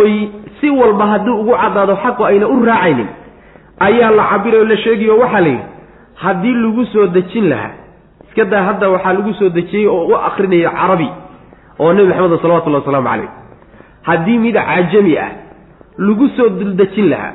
oy 0.00 0.12
si 0.60 0.70
walba 0.70 1.06
haddii 1.12 1.30
ugu 1.42 1.54
caddaado 1.62 1.96
xaqu 2.04 2.24
ayna 2.30 2.46
u 2.48 2.64
raacaynin 2.70 3.08
ayaa 3.88 4.10
la 4.18 4.24
cabirayo 4.32 4.64
la 4.64 4.76
sheegayo 4.76 5.18
waxaa 5.18 5.40
la 5.40 5.48
yidhi 5.48 5.62
haddii 6.24 6.54
lagu 6.62 6.84
soo 6.92 7.06
dejin 7.06 7.48
lahaa 7.52 7.70
iska 8.28 8.44
daa 8.52 8.62
hadda 8.68 8.86
waxaa 8.94 9.12
lagu 9.18 9.32
soo 9.38 9.48
dejiyey 9.48 9.86
oo 9.88 10.06
u 10.12 10.14
akrinaya 10.28 10.70
carabi 10.78 11.08
oo 11.80 11.92
nebi 11.92 12.08
maxamed 12.08 12.40
salawatullahi 12.42 12.82
wasalaamu 12.84 13.08
calayh. 13.10 13.30
Haddii 14.08 14.38
mid 14.44 14.54
cajami 14.68 15.14
ah 15.18 15.30
lagu 16.06 16.26
soo 16.36 16.48
duldejin 16.58 17.06
lahaa 17.12 17.32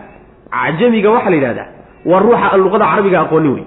cajamiga 0.54 1.10
waxaa 1.16 1.30
la 1.30 1.36
yidhahdaa 1.40 1.68
waa 2.10 2.20
ruuxa 2.26 2.46
aan 2.52 2.62
luqada 2.66 2.86
carabiga 2.92 3.20
aqoonin 3.26 3.54
wey 3.58 3.66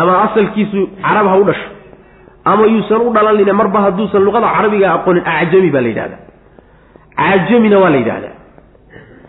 ama 0.00 0.12
asalkiisu 0.26 0.80
carab 1.04 1.26
ha 1.32 1.36
u 1.40 1.44
dhasho 1.48 1.68
ama 2.50 2.64
yuusan 2.72 3.00
u 3.06 3.10
dhalanine 3.16 3.52
marba 3.60 3.78
hadduusan 3.86 4.22
luqada 4.26 4.48
carabiga 4.56 4.86
aqoonin 4.96 5.22
acjami 5.34 5.70
baa 5.74 5.80
la 5.84 5.88
yidhahdaa. 5.92 6.20
Cajamina 7.20 7.78
waa 7.82 7.90
la 7.94 7.96
yidhahdaa. 8.02 8.34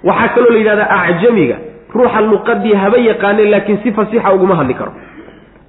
Waxaa 0.07 0.27
kaloo 0.35 0.51
la 0.55 0.59
yidhahdaa 0.61 0.89
acjamiga 1.09 1.57
ruuxa 1.95 2.21
luqadii 2.31 2.75
haba 2.81 2.97
yaqaane 3.09 3.43
laakiin 3.53 3.77
si 3.83 3.89
fasiixa 3.97 4.33
uguma 4.35 4.55
hadli 4.59 4.73
karo 4.79 4.91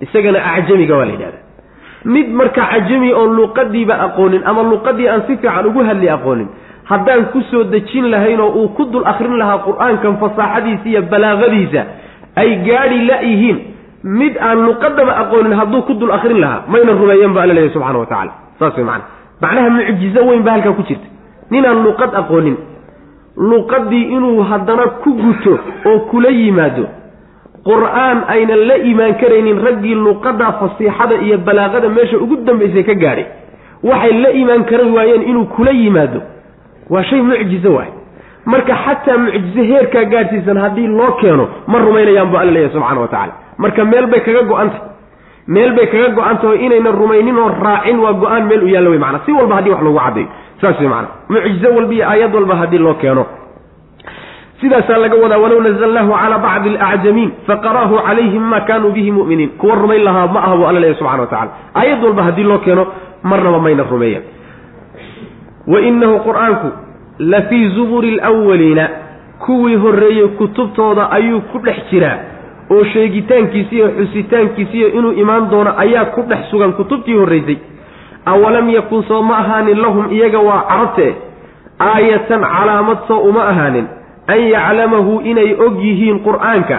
isagana 0.01 0.39
acjamiga 0.55 0.97
waa 0.97 1.05
la 1.05 1.13
yidhahdaa. 1.13 1.45
Mid 2.05 2.29
marka 2.41 2.63
cajami 2.73 3.13
oon 3.13 3.37
luqadiiba 3.37 3.95
aqoonin 4.07 4.43
ama 4.45 4.63
luqadii 4.63 5.09
aan 5.09 5.23
si 5.27 5.37
fiican 5.37 5.67
ugu 5.67 5.81
hadli 5.89 6.09
aqoonin 6.17 6.49
haddaan 6.91 7.25
ku 7.33 7.41
soo 7.51 7.65
dejin 7.65 8.07
lahayn 8.11 8.41
oo 8.41 8.51
uu 8.61 8.69
ku 8.77 8.85
dul 8.93 9.05
akrin 9.13 9.35
lahaa 9.39 9.59
qur'aankan 9.67 10.15
fasaaxadiisa 10.23 10.89
iyo 10.89 11.03
balaaqadiisa 11.11 11.83
ay 12.37 12.51
gaadhi 12.69 12.99
la-yihiin 13.11 13.59
mid 14.21 14.35
aan 14.49 14.59
luqadaba 14.69 15.13
aqoonin 15.23 15.53
hadduu 15.61 15.83
ku 15.89 15.95
dul 16.01 16.13
akrin 16.19 16.41
lahaa 16.41 16.63
mayna 16.69 16.93
rumeeyeen 17.01 17.33
ba 17.35 17.43
alla 17.43 17.55
leeyahy 17.55 17.73
subxana 17.75 17.99
wa 17.99 18.07
tacala 18.07 18.33
saas 18.59 18.77
way 18.79 18.85
macana 18.85 19.05
macnaha 19.43 19.71
mucjizo 19.77 20.21
weyn 20.29 20.43
baa 20.47 20.53
halkaa 20.57 20.73
ku 20.79 20.83
jirta. 20.89 21.09
Ninaan 21.51 21.83
luqad 21.87 22.15
aqoonin 22.23 22.57
luqadii 23.51 24.05
inuu 24.17 24.43
haddana 24.51 24.87
ku 25.03 25.11
guto 25.23 25.59
oo 25.87 25.99
kula 26.11 26.31
yimaado 26.31 26.87
qur'aan 27.69 28.19
aynan 28.35 28.61
la 28.69 28.77
imaan 28.91 29.15
karaynin 29.23 29.59
raggii 29.67 29.95
luqada 30.07 30.49
fasiixada 30.61 31.15
iyo 31.27 31.39
balaaqada 31.47 31.89
meesha 31.97 32.17
ugu 32.25 32.37
dambaysay 32.49 32.85
ka 32.89 32.95
gaadhay. 33.05 33.27
Waxay 33.83 34.13
la 34.23 34.31
imaan 34.43 34.65
karan 34.71 34.91
waayeen 34.97 35.23
inuu 35.31 35.45
kula 35.57 35.71
yimaado. 35.81 36.21
Waa 36.91 37.03
shay 37.11 37.21
mucjizo 37.23 37.73
waay. 37.77 37.91
Marka 38.47 38.75
xataa 38.85 39.19
mucjizo 39.25 39.63
heerkaa 39.71 40.05
gaadhsiisan 40.13 40.57
haddii 40.65 40.87
loo 40.99 41.13
keeno 41.21 41.49
ma 41.67 41.79
rumaynayaan 41.79 42.31
bu 42.33 42.37
alla 42.37 42.53
leeyahy 42.57 42.73
subxana 42.75 43.01
wa 43.01 43.09
tacala 43.09 43.33
marka 43.59 43.85
meel 43.85 44.07
bay 44.07 44.21
kaga 44.27 44.43
go-antah 44.51 44.81
meel 45.47 45.73
bay 45.77 45.87
kaga 45.93 46.09
go-antaho 46.17 46.55
inayna 46.55 46.91
rumaynin 47.01 47.37
oo 47.39 47.49
raacin 47.65 47.99
waa 48.05 48.13
go'aan 48.23 48.47
meel 48.51 48.63
u 48.65 48.69
yaalla 48.75 48.91
wey 48.91 48.99
maana 49.05 49.21
si 49.27 49.33
walba 49.33 49.55
haddii 49.59 49.71
wax 49.75 49.83
lagu 49.85 49.99
caddayo 49.99 50.27
saas 50.61 50.81
wey 50.81 50.89
maana 50.89 51.09
mucjizo 51.29 51.69
walba 51.77 51.95
iyo 51.95 52.05
aayad 52.11 52.35
walba 52.35 52.55
haddii 52.63 52.79
loo 52.79 52.95
keeno 52.95 53.27
sidaasaa 54.61 54.99
laga 54.99 55.16
wadaa 55.23 55.38
walow 55.38 55.61
nazalnaahu 55.62 56.12
calaa 56.23 56.38
bacdi 56.38 56.68
alacjamiin 56.77 57.31
faqara'ahu 57.47 57.97
calayhim 58.07 58.42
ma 58.53 58.61
kaanuu 58.61 58.90
bihi 58.92 59.11
mu'miniin. 59.12 59.51
Kuwa 59.59 59.75
rumayn 59.75 60.05
lahaa 60.05 60.27
ma 60.27 60.40
aha 60.44 60.57
buu 60.57 60.66
alla 60.66 60.81
leeyahy 60.81 60.99
subxana 60.99 61.21
wa 61.23 61.27
tacala 61.27 61.51
aayad 61.75 62.05
walba 62.05 62.23
haddii 62.23 62.42
loo 62.44 62.59
keeno 62.59 62.87
marnaba 63.23 63.59
mayna 63.59 63.83
rumeeyan 63.90 64.23
wa 65.66 65.81
inahu 65.81 66.18
qur'aanku 66.27 66.68
la 67.18 67.42
fii 67.42 67.68
zuburi 67.68 68.11
lwaliina 68.16 68.88
kuwii 69.47 69.77
horreeyey 69.77 70.29
kutubtooda 70.29 71.11
ayuu 71.11 71.40
ku 71.40 71.59
dhex 71.59 71.77
jiraa 71.90 72.18
oo 72.71 72.85
sheegitaankiisi 72.85 73.77
iyo 73.77 73.88
xusitaankiisiiyo 73.88 74.88
inuu 74.88 75.12
imaan 75.12 75.51
doono 75.51 75.73
ayaa 75.77 76.05
ku 76.05 76.23
dhex 76.23 76.51
sugan 76.51 76.73
kutubtii 76.73 77.14
horraysay 77.14 77.57
awalam 78.27 78.71
yakun 78.71 79.03
soo 79.09 79.23
ma 79.23 79.38
ahaanin 79.38 79.81
lahum 79.83 80.11
iyaga 80.12 80.38
waa 80.38 80.62
carabte 80.68 81.14
aayatan 81.79 82.40
calaamad 82.40 82.99
soo 83.09 83.18
uma 83.18 83.49
ahaanin 83.49 83.87
an 84.33 84.41
yaclamahu 84.55 85.14
inay 85.31 85.51
og 85.67 85.75
yihiin 85.85 86.19
qur'aanka 86.27 86.79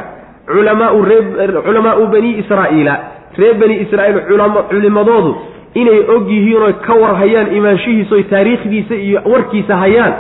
culamaau 1.65 2.07
bani 2.13 2.31
israa'iila 2.41 2.95
reer 3.37 3.54
bani 3.62 3.75
israa'iil 3.85 4.19
culimadoodu 4.71 5.31
inay 5.81 6.00
og 6.15 6.23
yihiin 6.33 6.62
oy 6.67 6.73
ka 6.85 6.93
war 7.02 7.13
hayaan 7.21 7.47
imaanshihiisa 7.58 8.15
oy 8.15 8.23
taariikhdiisa 8.33 8.95
iyo 8.95 9.19
warkiisa 9.31 9.75
hayaan 9.83 10.13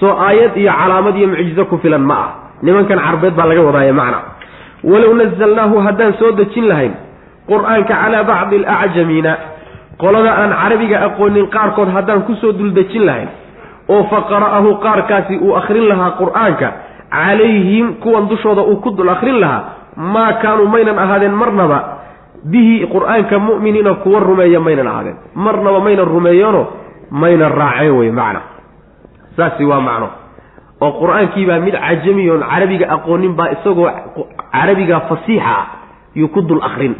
soo 0.00 0.12
aayad 0.26 0.56
iyo 0.56 0.72
calaamad 0.80 1.16
iyo 1.16 1.28
mucjizo 1.32 1.64
ku 1.70 1.78
filan 1.82 2.02
ma 2.10 2.14
ah 2.24 2.28
nimankan 2.62 2.98
carbeed 3.06 3.34
baa 3.38 3.46
laga 3.50 3.62
wadaaya 3.68 3.92
macna 4.00 4.18
walow 4.90 5.12
nazalnaahu 5.20 5.76
haddaan 5.86 6.12
soo 6.20 6.32
dejin 6.40 6.66
lahayn 6.70 6.92
qur'aanka 7.50 7.94
calaa 8.02 8.24
bacdi 8.30 8.56
alacjamiina 8.64 9.32
qolada 10.02 10.30
aan 10.42 10.52
carabiga 10.62 10.96
aqoonin 11.08 11.46
qaarkood 11.56 11.88
haddaan 11.96 12.22
ku 12.28 12.34
soo 12.42 12.52
duldejin 12.52 13.04
lahayn 13.08 13.28
oo 13.94 14.02
fa 14.10 14.18
qara'ahu 14.30 14.70
qaarkaasi 14.84 15.34
uu 15.46 15.52
akhrin 15.60 15.84
lahaa 15.90 16.10
qur'aanka 16.20 16.68
calayhim 17.14 17.86
kuwan 18.02 18.28
dushooda 18.30 18.62
uu 18.70 18.76
ku 18.84 18.90
dul 18.98 19.08
akhrin 19.16 19.38
lahaa 19.44 19.62
maa 20.14 20.32
kaanuu 20.42 20.68
maynan 20.74 20.98
ahaadeen 21.04 21.34
marnaba 21.42 21.78
bihi 22.52 22.86
qur'aanka 22.94 23.36
mu'miniina 23.48 23.92
kuwa 24.02 24.20
rumeeya 24.28 24.60
maynan 24.66 24.86
ahaadeen. 24.92 25.16
Marnaba 25.44 25.80
maynan 25.86 26.06
rumeeyeenoo 26.14 26.64
maynan 27.22 27.52
raaceen 27.60 27.92
wey 27.98 28.10
macna. 28.20 28.40
Saasi 29.36 29.64
waa 29.70 29.80
macno. 29.88 30.08
Oo 30.80 30.92
qur'aankiibaa 31.00 31.58
mid 31.66 31.74
cajami 31.84 32.30
oon 32.30 32.40
carabiga 32.50 32.86
aqoonin 32.96 33.32
baa 33.38 33.48
isagoo 33.56 33.88
carabiga 34.54 34.96
fasiixa 35.08 35.52
ah 35.58 35.66
yuu 36.16 36.28
ku 36.34 36.40
dul 36.48 36.62
akrin 36.68 36.94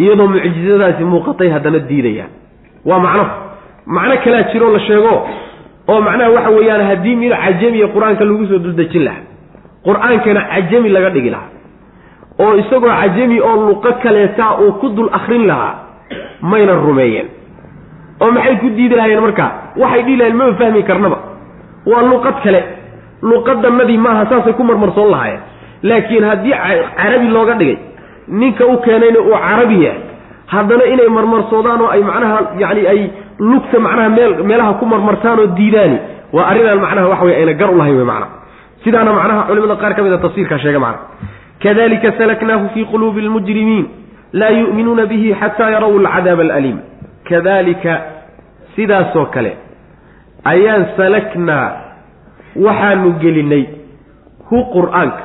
iyadoo 0.00 0.28
mucjizadaasi 0.32 1.04
muuqatay 1.12 1.48
haddana 1.54 1.78
diidayaan 1.88 2.30
waa 2.88 2.98
macno. 3.06 3.24
Macno 3.86 4.14
kalaa 4.24 4.48
jiroo 4.52 4.70
la 4.76 4.80
sheego 4.86 5.12
oo 5.88 6.00
macnaha 6.06 6.30
waxa 6.36 6.50
weeyaan 6.56 6.82
haddii 6.90 7.16
mid 7.22 7.32
cajamiya 7.44 7.86
qur'aanka 7.94 8.24
lagu 8.28 8.46
soo 8.50 8.58
duldejin 8.64 9.04
lahaa 9.04 9.24
qur'aankana 9.86 10.40
cajami 10.52 10.88
laga 10.96 11.10
dhigi 11.14 11.30
lahaa 11.30 11.50
oo 12.44 12.52
isagoo 12.62 12.92
cajami 13.00 13.40
oo 13.40 13.56
luqo 13.68 13.90
kaleetaa 14.02 14.52
uu 14.62 14.72
ku 14.80 14.88
dul 14.96 15.08
akrin 15.18 15.46
lahaa 15.46 15.74
mayna 16.40 16.74
rumeeyeen. 16.86 17.26
Oo 18.20 18.30
maxay 18.32 18.56
ku 18.62 18.68
diidi 18.76 18.94
lahayeen 18.96 19.20
markaa 19.26 19.50
waxay 19.82 20.02
dhihi 20.06 20.16
lahayeen 20.16 20.36
maba 20.40 20.54
fahmi 20.60 20.82
karnaba. 20.88 21.18
Waa 21.90 22.02
luqad 22.10 22.36
kale. 22.44 22.60
Luqadanadii 23.22 23.98
maaha 23.98 24.26
saasay 24.30 24.52
ku 24.58 24.62
marmarsoon 24.64 25.10
lahaayeen. 25.10 25.40
Laakiin 25.82 26.24
haddii 26.30 26.54
carabi 26.98 27.28
looga 27.36 27.54
dhigay 27.60 27.76
ninka 28.28 28.64
u 28.66 28.76
keenayna 28.84 29.18
uu 29.20 29.36
carabi 29.46 29.76
yahay 29.84 30.00
haddana 30.52 30.84
inay 30.92 31.08
marmarsoodaan 31.16 31.80
oo 31.84 31.90
ay 31.94 32.02
macnaha 32.10 32.38
yacni 32.62 32.86
ay 32.92 33.00
lugta 33.38 33.78
macnaha 33.86 34.08
meel 34.16 34.32
meelaha 34.50 34.72
ku 34.80 34.84
marmartaan 34.86 35.38
oo 35.40 35.46
diidaani. 35.58 35.98
Waa 36.32 36.46
arrinaan 36.50 36.80
macnaha 36.84 37.08
waxa 37.12 37.24
wey 37.28 37.34
ayna 37.40 37.52
gar 37.60 37.70
u 37.74 37.78
lahayn 37.78 37.96
wey 38.00 38.04
macnaha 38.04 38.30
sidaana 38.84 39.12
macnaha 39.18 39.40
culimada 39.48 39.76
qaar 39.82 39.92
ka 39.96 40.02
mid 40.02 40.12
a 40.12 40.18
tafsiirkaa 40.18 40.58
sheega 40.64 40.80
macna. 40.80 40.98
Kadalika 41.62 42.12
salaknaahu 42.18 42.68
fii 42.74 42.84
quluubi 42.92 43.20
almujrimiin 43.26 43.86
laa 44.32 44.50
yu'minuuna 44.60 45.06
bihi 45.06 45.34
xataa 45.40 45.70
yaraw 45.74 45.92
alcadaaba 45.98 46.42
alaliim. 46.42 46.78
Kadalika 47.28 47.92
sidaasoo 48.76 49.26
kale 49.34 49.52
ayaan 50.44 50.86
salaknaa 50.96 51.66
waxaanu 52.66 53.12
gelinay 53.22 53.64
hu 54.50 54.58
qur'aanka 54.74 55.22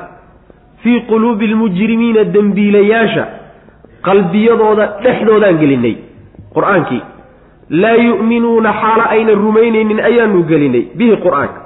fii 0.82 1.00
quluubi 1.10 1.46
almujrimiina 1.50 2.24
dembiilayaasha 2.34 3.24
qalbiyadooda 4.06 4.84
dhexdoodaan 5.04 5.56
gelinay 5.62 5.94
qur'aankii 6.54 7.02
laa 7.82 7.96
yu'minuuna 8.08 8.70
xaalo 8.82 9.04
ayna 9.14 9.32
rumaynaynin 9.44 10.00
ayaanu 10.10 10.38
gelinay 10.50 10.84
bihi 10.98 11.16
qur'aanka 11.24 11.58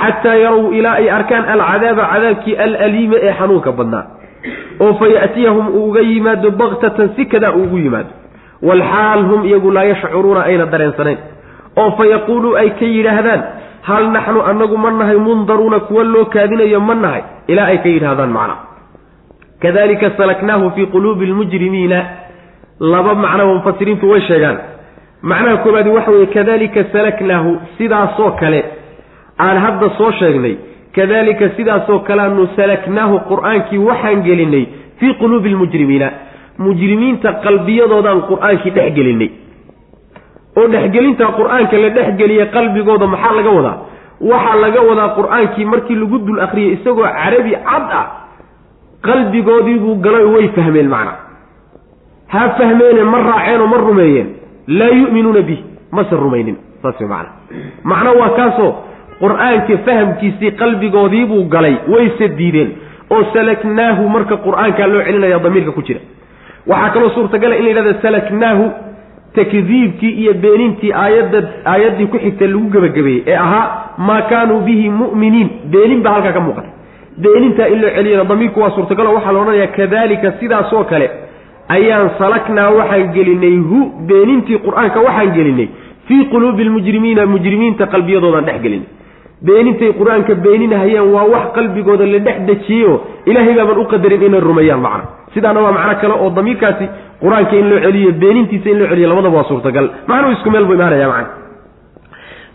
xataa 0.00 0.34
yarow 0.44 0.64
ilaa 0.78 0.94
ay 1.00 1.06
arkaan 1.18 1.44
alcadaaba 1.54 2.04
cadaabkii 2.12 2.54
alaliima 2.64 3.16
ee 3.26 3.32
xanuunka 3.38 3.70
badnaa 3.78 4.04
oo 4.84 4.92
fa 5.00 5.06
ya'tiyahum 5.16 5.66
uu 5.78 5.84
uga 5.88 6.00
yimaado 6.10 6.48
baktatan 6.62 7.08
si 7.16 7.22
kadaa 7.32 7.52
uu 7.58 7.64
ugu 7.66 7.78
yimaado. 7.84 8.12
Walxaal 8.68 9.22
hum 9.30 9.40
iyagu 9.48 9.70
laa 9.76 9.84
yashcuruuna 9.92 10.40
ayna 10.48 10.64
dareensanayn 10.72 11.18
oo 11.82 11.90
fa 11.98 12.04
yaquuluu 12.14 12.52
ay 12.62 12.68
ka 12.80 12.86
yidhaahdaan 12.96 13.40
hal 13.88 14.04
naxnu 14.16 14.40
annagu 14.50 14.76
ma 14.84 14.90
nahay 15.00 15.16
mundaruuna 15.26 15.78
kuwa 15.88 16.04
loo 16.14 16.24
kaadinayo 16.34 16.80
ma 16.88 16.94
nahay. 17.04 17.22
Ilaa 17.52 17.66
ay 17.72 17.78
ka 17.84 17.88
yidhaahdaan 17.94 18.32
macna 18.36 18.54
kadalika 19.62 20.10
salaknaahu 20.16 20.70
fii 20.70 20.86
quluubi 20.86 21.26
lmujrimiina 21.26 22.04
laba 22.80 23.14
macnaba 23.14 23.54
mufasiriintu 23.54 24.10
way 24.10 24.20
sheegaan. 24.20 24.58
Macnaha 25.22 25.56
koobaadi 25.56 25.90
waxa 25.90 26.10
weeye 26.10 26.26
kadalika 26.26 26.84
salaknaahu 26.92 27.58
sidaasoo 27.78 28.30
kale. 28.30 28.64
Aan 29.38 29.58
hadda 29.58 29.90
soo 29.98 30.12
sheegnay 30.12 30.56
kadalika 30.96 31.50
sidaasoo 31.56 31.98
kaleanu 31.98 32.48
salaknaahu 32.56 33.20
qur'aankii 33.30 33.78
waxaan 33.78 34.22
gelinay 34.22 34.66
fii 34.98 35.14
quluubi 35.14 35.48
lmujrimiina 35.48 36.10
mujrimiinta 36.58 37.32
qalbiyadoodaan 37.32 38.22
qur'aankii 38.30 38.70
dhex 38.70 38.94
gelinay. 38.94 39.30
Oo 40.56 40.66
dhexgelinta 40.68 41.26
qur'aanka 41.38 41.76
la 41.78 41.88
dhexgeliye 41.96 42.46
qalbigooda 42.46 43.06
maxaa 43.06 43.34
laga 43.38 43.50
wadaa? 43.50 43.76
Waxaa 44.20 44.56
laga 44.64 44.80
wadaa 44.88 45.08
qur'aankii 45.18 45.64
markii 45.64 45.94
lagu 45.94 46.18
dul 46.18 46.40
akriyay 46.40 46.72
isagoo 46.72 47.04
carabi 47.18 47.52
cad 47.68 47.88
ah 48.00 48.06
qalbigoodiibuu 49.06 49.94
galay 50.04 50.24
way 50.34 50.48
fahmeen 50.56 50.88
macna. 50.94 51.12
Ha 52.32 52.42
fahmeene 52.58 53.02
ma 53.12 53.18
raaceen 53.30 53.60
oo 53.60 53.66
ma 53.66 53.76
rumeeyeen. 53.86 54.28
Laa 54.78 54.92
yu'minuuna 55.00 55.42
bih 55.48 55.60
mase 55.92 56.14
rumaynin. 56.24 56.56
Saas 56.82 57.00
macna. 57.00 57.30
Macno 57.84 58.10
waa 58.20 58.30
kaasoo 58.38 58.70
qur'aanka 59.22 59.78
fahamkiisii 59.86 60.50
qalbigoodiibuu 60.60 61.42
galay 61.54 61.74
wayse 61.94 62.28
diideen 62.38 62.70
oo 63.10 63.22
salaknaahu 63.34 64.08
marka 64.08 64.36
qur'aankaa 64.46 64.86
loo 64.92 65.02
celinaya 65.06 65.38
damiirka 65.38 65.72
ku 65.72 65.82
jira. 65.82 66.00
Waxaa 66.66 66.90
kaloo 66.94 67.10
suurtagala 67.16 67.56
in 67.56 67.64
la 67.64 67.70
yidhahda 67.70 67.94
salaknaahu 68.02 68.64
takdiibkii 69.34 70.12
iyo 70.22 70.34
beenintii 70.42 70.92
aayadda 70.92 71.38
aayaddii 71.72 72.06
ku 72.12 72.18
xigtay 72.24 72.48
lagu 72.48 72.68
gebagabeeyey 72.74 73.22
ee 73.26 73.36
ahaa 73.46 73.66
maa 73.98 74.22
kaanuu 74.30 74.60
bihi 74.68 74.90
mu'miniin. 75.00 75.48
Beenin 75.72 76.02
baa 76.04 76.12
halkaa 76.16 76.32
ka 76.32 76.40
muuqatay 76.46 76.70
beenintaa 77.24 77.68
in 77.74 77.80
loo 77.82 77.90
celiyana 77.96 78.24
damiirku 78.30 78.60
waa 78.60 78.70
suurtagalo 78.76 79.14
waxaa 79.16 79.32
la 79.32 79.40
odhanayaa 79.42 79.74
kadalika 79.78 80.32
sidaasoo 80.40 80.84
kale 80.92 81.06
ayaan 81.76 82.10
salaknaa 82.18 82.70
waxaan 82.78 83.12
gelinay 83.16 83.56
hu 83.70 83.78
beenintii 84.10 84.58
qur'aanka 84.66 84.98
waxaan 85.08 85.30
gelinay 85.38 85.68
fii 86.08 86.24
quluubi 86.32 86.64
lmujrimiina 86.68 87.26
mujrimiinta 87.34 87.86
qalbiyadoodaan 87.94 88.46
dhex 88.48 88.58
gelinay 88.66 88.88
beenintay 89.48 89.90
qur'aanka 90.00 90.34
beeninahayeen 90.44 91.06
waa 91.14 91.26
wax 91.34 91.44
qalbigooda 91.56 92.06
la 92.14 92.18
dhex 92.26 92.38
dejiyeyo 92.48 92.94
ilaahay 93.30 93.54
baaban 93.60 93.78
u 93.82 93.84
qadarin 93.92 94.22
inay 94.28 94.40
rumeeyaan 94.48 94.80
macna. 94.86 95.04
Sidaana 95.34 95.60
waa 95.64 95.72
macno 95.76 95.94
kale 96.02 96.14
oo 96.24 96.30
damiirkaasi 96.38 96.86
qur'aanka 97.22 97.54
in 97.60 97.66
loo 97.70 97.80
celiyo 97.86 98.10
beenintiisa 98.22 98.68
in 98.72 98.78
loo 98.80 98.88
celiyo 98.92 99.08
labadaba 99.12 99.36
waa 99.38 99.48
suurtagal. 99.50 99.86
Macnuhu 100.08 100.32
isku 100.36 100.50
meel 100.50 100.64
buu 100.68 100.74
imaanaya 100.78 101.08
macna. 101.14 101.28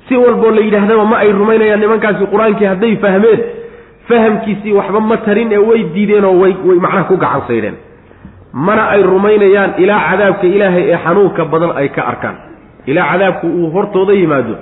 Si 0.07 0.13
walboo 0.24 0.51
la 0.57 0.61
yidhaahdaba 0.61 1.05
ma 1.11 1.18
ay 1.24 1.32
rumaynayaan 1.41 1.80
nimankaasi 1.84 2.26
qur'aankii 2.34 2.68
hadday 2.72 2.93
fahmeen 3.05 3.39
fahamkiisii 4.10 4.74
waxba 4.80 4.99
ma 5.10 5.18
tarin 5.26 5.51
ee 5.51 5.58
way 5.70 5.82
diideen 5.95 6.26
oo 6.26 6.36
way 6.41 6.53
way 6.68 6.78
macnaha 6.86 7.03
ku 7.10 7.18
gacan 7.24 7.41
saydheen 7.47 7.78
mana 8.68 8.84
ay 8.95 9.01
rumaynayaan 9.12 9.72
ilaa 9.84 9.99
cadaabka 10.10 10.47
ilaahay 10.56 10.84
ee 10.93 10.97
xanuunka 11.06 11.45
badan 11.53 11.72
ay 11.82 11.88
ka 11.95 12.01
arkaan. 12.12 12.36
Ilaa 12.91 13.08
cadaabku 13.12 13.47
uu 13.47 13.70
hortooda 13.76 14.14
yimaado. 14.14 14.56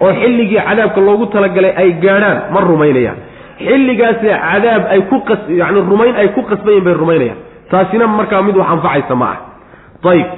Oo 0.00 0.12
xilligii 0.20 0.60
cadaabka 0.68 1.00
loogu 1.06 1.26
talagalay 1.34 1.72
ay 1.82 1.90
gaadhaan 2.04 2.38
ma 2.54 2.60
rumaynayaan. 2.70 3.18
Xilligaasi 3.66 4.28
cadaab 4.46 4.82
ay 4.94 5.00
ku 5.10 5.16
qas 5.28 5.40
yani 5.60 5.80
rumayn 5.90 6.14
ay 6.22 6.28
ku 6.36 6.40
qasbayin 6.50 6.84
bay 6.86 6.94
rumaynayaan. 7.02 7.38
Taasina 7.70 8.06
markaa 8.18 8.42
mid 8.46 8.56
wax 8.60 8.68
anfacaysa 8.74 9.14
ma 9.22 9.26
ah. 9.34 9.38
Ayib 10.10 10.28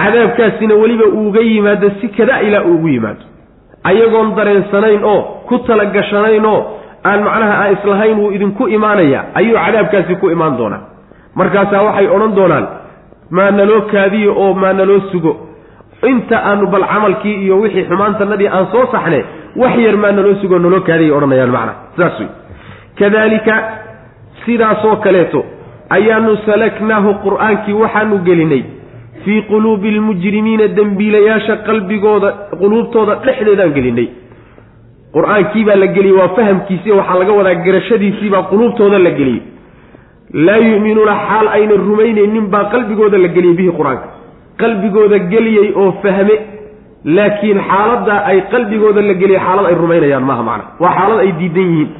cadaabkaasina 0.00 0.74
weliba 0.82 1.06
uuga 1.18 1.40
yimaado 1.40 1.90
si 2.00 2.08
kada 2.08 2.40
ilaa 2.42 2.62
uu 2.64 2.74
ugu 2.74 2.88
yimaado. 2.88 3.22
Ayagoon 3.84 4.34
dareensanayn 4.36 5.04
oo 5.04 5.20
ku 5.48 5.58
talagashanayn 5.58 6.44
oo 6.44 6.60
aan 7.04 7.20
macnaha 7.24 7.54
aan 7.62 7.72
islahayn 7.76 8.18
wuu 8.20 8.30
idinku 8.36 8.68
imaanaya 8.68 9.24
ayuu 9.34 9.56
cadaabkaasi 9.64 10.14
ku 10.20 10.30
imaan 10.30 10.56
doonaa. 10.58 10.80
Markaasaa 11.34 11.82
waxay 11.82 12.08
odhan 12.08 12.34
doonaan 12.36 12.66
maa 13.30 13.50
naloo 13.50 13.80
kaadiyo 13.92 14.34
oo 14.36 14.54
maa 14.54 14.72
naloo 14.72 15.00
sugo? 15.12 15.32
Inta 16.10 16.36
aanu 16.50 16.66
bal 16.66 16.84
camalkii 16.92 17.34
iyo 17.44 17.60
wixii 17.60 17.84
xumaantanadii 17.90 18.48
aan 18.48 18.66
soo 18.72 18.86
saxne 18.92 19.24
wax 19.56 19.74
yar 19.78 19.96
maa 19.96 20.12
naloo 20.12 20.34
sugo 20.42 20.58
naloo 20.58 20.80
kaadiyay 20.80 21.12
odhanayaan 21.18 21.50
macna. 21.56 21.72
Saas 21.96 22.20
wey 22.20 22.28
kadaalika 22.98 23.54
sidaasoo 24.46 24.96
kaleeto 24.96 25.44
ayaanu 25.96 26.36
salaknaahu 26.46 27.14
qur'aankii 27.24 27.72
waxaanu 27.82 28.18
gelinay 28.28 28.62
fii 29.24 29.42
quluubi 29.50 29.88
almujrimiina 29.94 30.66
dembiilayaasha 30.76 31.56
qalbigooda 31.68 32.28
quluubtooda 32.60 33.14
dhexdeedaan 33.26 33.72
gelinay 33.76 34.08
qur'aankii 35.14 35.64
baa 35.68 35.76
la 35.82 35.86
geliyey 35.96 36.16
waa 36.20 36.28
fahamkiisii 36.36 36.92
waxaa 36.98 37.18
laga 37.20 37.32
wadaa 37.38 37.54
garashadiisiibaa 37.66 38.42
quluubtooda 38.50 38.98
la 38.98 39.10
geliyey. 39.18 39.42
Laa 40.46 40.56
yu'minuuna 40.68 41.14
xaal 41.28 41.46
ayna 41.56 41.74
rumaynaynin 41.88 42.46
baa 42.52 42.64
qalbigooda 42.72 43.18
la 43.24 43.28
geliyey 43.36 43.56
bihi 43.58 43.70
qur'aanka. 43.78 44.06
Qalbigooda 44.60 45.18
geliyey 45.32 45.68
oo 45.80 45.92
fahme 46.02 46.34
laakiin 47.16 47.58
xaaladda 47.70 48.14
ay 48.30 48.38
qalbigooda 48.52 49.00
la 49.08 49.14
geliyey 49.22 49.40
xaalad 49.46 49.66
ay 49.70 49.74
rumaynayaan 49.82 50.24
maaha 50.30 50.42
macna. 50.48 50.64
Waa 50.82 50.92
xaalad 50.98 51.18
ay 51.24 51.32
diidan 51.40 51.68
yihiin. 51.72 51.90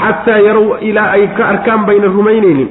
Xataa 0.00 0.38
yarow 0.46 0.66
ilaa 0.88 1.10
ay 1.16 1.24
ka 1.36 1.42
arkaan 1.52 1.82
bayna 1.88 2.06
rumaynaynin. 2.16 2.68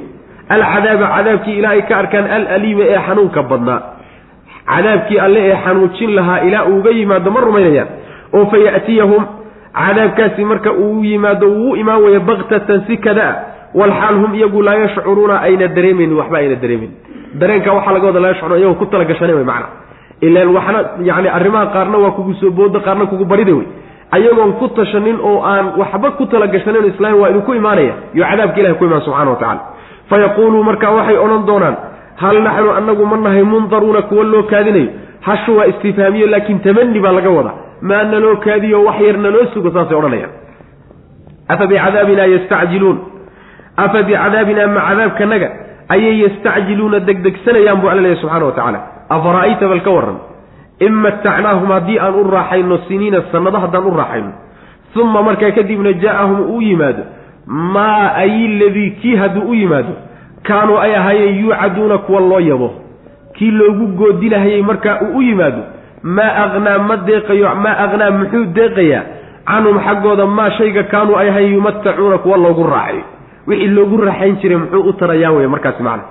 Alcadaaba 0.54 1.06
cadaabkii 1.16 1.58
ilaa 1.60 1.70
ay 1.76 1.82
ka 1.88 1.94
arkaan 2.02 2.26
alaliima 2.36 2.84
ee 2.92 3.00
xanuunka 3.06 3.42
badnaa. 3.50 3.80
Cadaabkii 4.70 5.18
alle 5.26 5.40
ee 5.50 5.56
xanuujin 5.64 6.10
lahaa 6.16 6.38
ilaa 6.48 6.64
uuga 6.72 6.90
yimaado 6.98 7.30
ma 7.30 7.40
rumaynayaan. 7.40 7.88
Oo 8.36 8.44
fa 8.50 8.56
ya'tiyahum 8.66 9.22
cadaabkaasi 9.78 10.44
marka 10.44 10.70
uu 10.72 11.04
yimaado 11.04 11.46
uu 11.48 11.70
u 11.72 11.76
imaan 11.76 12.02
weeye 12.04 12.18
baktatan 12.28 12.80
si 12.86 12.96
kada 13.06 13.26
walxaal 13.74 14.14
hum 14.22 14.34
iyagu 14.38 14.62
laa 14.62 14.74
yashcuruuna 14.84 15.36
ayna 15.46 15.66
dareemaynin 15.76 16.16
waxba 16.20 16.38
ayna 16.42 16.54
dareemaynin 16.62 16.96
dareenka 17.40 17.70
waxaa 17.76 17.92
laga 17.96 18.06
wada 18.10 18.20
laa 18.24 18.28
yashcuruuna 18.32 18.58
iyagoo 18.60 18.78
ku 18.80 18.86
talagashane 18.92 19.32
wey 19.38 19.44
macna. 19.50 19.66
Ilaan 20.26 20.48
waxna 20.56 20.78
yacni 21.08 21.28
arrimaha 21.38 21.66
qaarna 21.74 21.98
waa 22.04 22.10
kugu 22.16 22.32
soo 22.40 22.50
booda 22.58 22.80
qaarna 22.86 23.06
kugu 23.10 23.24
barida 23.32 23.54
wey 23.58 23.66
ayagoon 24.16 24.52
ku 24.60 24.66
tashanin 24.78 25.18
oo 25.28 25.36
aan 25.52 25.66
waxba 25.80 26.08
ku 26.18 26.26
talagashanin 26.32 26.84
islaam 26.92 27.14
waa 27.20 27.30
idinku 27.30 27.54
imaanaya. 27.60 27.94
Iyo 28.14 28.24
cadaabka 28.30 28.58
ilahay 28.60 28.78
ku 28.80 28.84
imaan 28.88 29.02
subxana 29.06 29.30
wa 29.30 29.36
tacala 29.42 29.60
fayaquuluu 30.10 30.62
markaa 30.68 30.90
waxay 30.98 31.16
odhan 31.24 31.42
doonaan 31.48 31.76
hal 32.22 32.36
naxnu 32.46 32.70
annagu 32.78 33.04
ma 33.10 33.16
nahay 33.26 33.42
mundaruuna 33.52 34.02
kuwa 34.08 34.24
loo 34.32 34.42
kaadinayo? 34.52 34.88
Hashu 35.26 35.56
waa 35.58 35.66
istifhaamiyo 35.72 36.26
laakiin 36.32 36.58
tamani 36.66 37.00
baa 37.04 37.12
laga 37.18 37.30
wadaa 37.38 37.56
maa 37.80 38.02
naloo 38.04 38.36
kaadiyo 38.36 38.84
wax 38.84 39.00
yar 39.00 39.16
naloo 39.18 39.46
sugo 39.54 39.70
saasay 39.70 39.96
odhanayaan. 39.98 40.30
Afa 41.48 41.66
bicadaabina 41.66 42.26
yastacjiluun? 42.26 42.98
Afa 43.76 44.02
bicadaabina 44.02 44.66
ma 44.66 44.80
cadaabkanaga 44.88 45.48
ayay 45.88 46.20
yastacjiluuna 46.24 47.00
degdegsanayaan 47.00 47.80
buu 47.80 47.88
alla 47.88 48.02
leeyahy 48.02 48.20
subxana 48.20 48.44
wa 48.46 48.52
tacaala. 48.52 48.80
Afara'ayta 49.08 49.68
bal 49.68 49.80
ka 49.86 49.90
warran? 49.90 50.18
In 50.80 50.92
matacnaahum 51.04 51.70
haddii 51.70 51.98
aan 51.98 52.14
u 52.14 52.24
raaxayno 52.30 52.78
siniina 52.88 53.22
sannado 53.32 53.58
haddaan 53.58 53.86
u 53.86 53.94
raaxayno. 53.96 54.32
Uma 54.96 55.22
markaa 55.22 55.50
kadibna 55.50 55.92
jaa'ahum 55.92 56.40
uu 56.50 56.60
yimaado. 56.62 57.02
Maa 57.46 58.12
ay 58.22 58.48
ladii 58.60 58.90
kii 59.00 59.16
hadduu 59.16 59.50
u 59.50 59.54
yimaado? 59.54 59.92
Kaanuu 60.42 60.76
ay 60.78 60.96
ahaayeen 60.96 61.38
yuucaduuna 61.40 61.98
kuwa 61.98 62.20
loo 62.20 62.40
yabo. 62.40 62.74
Kii 63.32 63.50
loogu 63.50 63.86
goodinahayay 63.86 64.62
markaa 64.62 65.00
uu 65.00 65.16
u 65.18 65.22
yimaado 65.22 65.62
maa 66.02 66.32
aqnaa 66.44 66.78
ma 66.88 66.96
deeqayo 67.08 67.54
maa 67.64 67.76
aqnaa 67.84 68.10
muxuu 68.18 68.44
deeqayaa? 68.58 69.02
Canhum 69.48 69.78
xaggooda 69.86 70.26
maa 70.26 70.50
shayga 70.58 70.82
kaanuu 70.92 71.16
ay 71.20 71.28
ahayn 71.28 71.52
yumatacuuna 71.54 72.18
kuwa 72.18 72.36
loogu 72.36 72.64
raaxayo 72.66 73.02
wixii 73.46 73.68
loogu 73.76 73.96
raaxayn 74.06 74.36
jiray 74.40 74.58
muxuu 74.62 74.82
u 74.88 74.92
tarayaa 74.92 75.32
wey 75.36 75.46
markaasi 75.46 75.82
macna. 75.82 76.04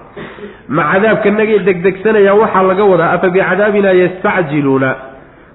Ma 0.76 0.84
cadaabka 0.92 1.32
nagay 1.32 1.60
degdegsanayaan 1.68 2.40
waxaa 2.42 2.64
laga 2.70 2.84
wadaa 2.92 3.12
afa 3.16 3.30
bicadaabina 3.30 3.92
yastacjiluuna? 4.02 4.90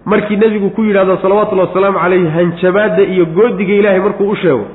Markii 0.05 0.37
nebigu 0.37 0.71
ku 0.71 0.83
yidhahdo 0.85 1.17
salawatullahi 1.23 1.69
wasalaamu 1.69 1.99
calayhi 1.99 2.29
hanjabaadda 2.37 3.03
iyo 3.03 3.25
goodiga 3.27 3.75
ilaahay 3.75 4.01
markuu 4.01 4.31
u 4.31 4.37
sheego 4.37 4.67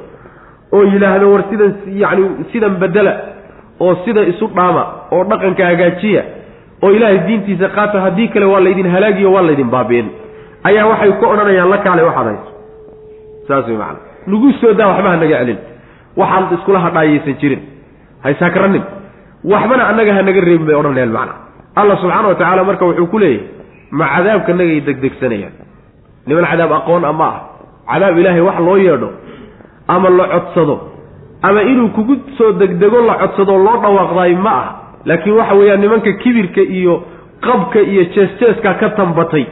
oo 0.74 0.84
yidhaahdo 0.84 1.32
war 1.32 1.44
sidan 1.50 1.72
yacni 2.02 2.26
sidan 2.52 2.76
bedela 2.82 3.14
oo 3.80 3.96
sida 4.06 4.22
isu 4.32 4.48
dhaama 4.56 4.84
oo 5.12 5.24
dhaqanka 5.24 5.66
hagaajiya 5.66 6.24
oo 6.84 6.92
ilaahay 6.98 7.20
diintiisa 7.28 7.68
qaata 7.78 7.98
haddii 8.06 8.28
kale 8.34 8.46
waa 8.54 8.60
laydin 8.66 8.90
halaagiyo 8.96 9.30
waa 9.36 9.42
laydin 9.48 9.70
baabi'in 9.76 10.08
ayaa 10.70 10.86
waxay 10.92 11.12
ku 11.20 11.26
odhanayaan 11.34 11.70
la 11.74 11.78
kaale 11.86 12.02
waxaad 12.10 12.28
hayso. 12.32 12.50
Saas 13.48 13.66
wey 13.70 13.78
macana 13.78 14.00
nagu 14.32 14.50
soo 14.62 14.74
daa 14.80 14.88
waxba 14.92 15.10
ha 15.14 15.18
naga 15.24 15.38
celin. 15.42 15.60
Waxaan 16.20 16.44
iskula 16.56 16.80
hadhaayaysan 16.86 17.36
jirin. 17.42 17.62
Haysakranin 18.26 18.84
waxbana 19.52 19.84
annaga 19.92 20.12
ha 20.18 20.22
naga 20.28 20.42
reebin 20.48 20.66
bay 20.70 20.76
odhanayaan 20.82 21.12
macana 21.18 21.34
allah 21.80 21.96
subxaana 22.02 22.28
wa 22.32 22.36
tacaala 22.40 22.64
marka 22.70 22.84
wuxuu 22.90 23.08
ku 23.14 23.18
leeyahy 23.20 23.42
ma 23.98 24.06
cadaabka 24.16 24.52
nagay 24.60 24.80
degdegsanayaan? 24.88 25.54
Niman 26.28 26.46
cadaab 26.52 26.72
aqoon 26.80 27.04
a 27.06 27.14
ma 27.22 27.28
ah 27.32 27.40
cadaab 27.92 28.18
ilaahay 28.22 28.42
wax 28.48 28.58
loo 28.68 28.78
yeedho 28.86 29.10
ama 29.94 30.10
la 30.20 30.26
codsado 30.34 30.76
ama 31.48 31.62
inuu 31.72 31.90
kugu 31.96 32.16
soo 32.38 32.52
degdego 32.62 33.00
la 33.10 33.16
codsado 33.22 33.54
loo 33.66 33.78
dhawaaqdaay 33.84 34.34
ma 34.46 34.52
ah 34.62 34.68
laakiin 35.10 35.36
waxa 35.40 35.54
weeyaan 35.60 35.82
nimanka 35.84 36.12
kibirka 36.24 36.62
iyo 36.78 36.94
qabka 37.48 37.80
iyo 37.92 38.04
jees-jeeskaa 38.16 38.74
ka 38.82 38.88
tambatay 39.00 39.44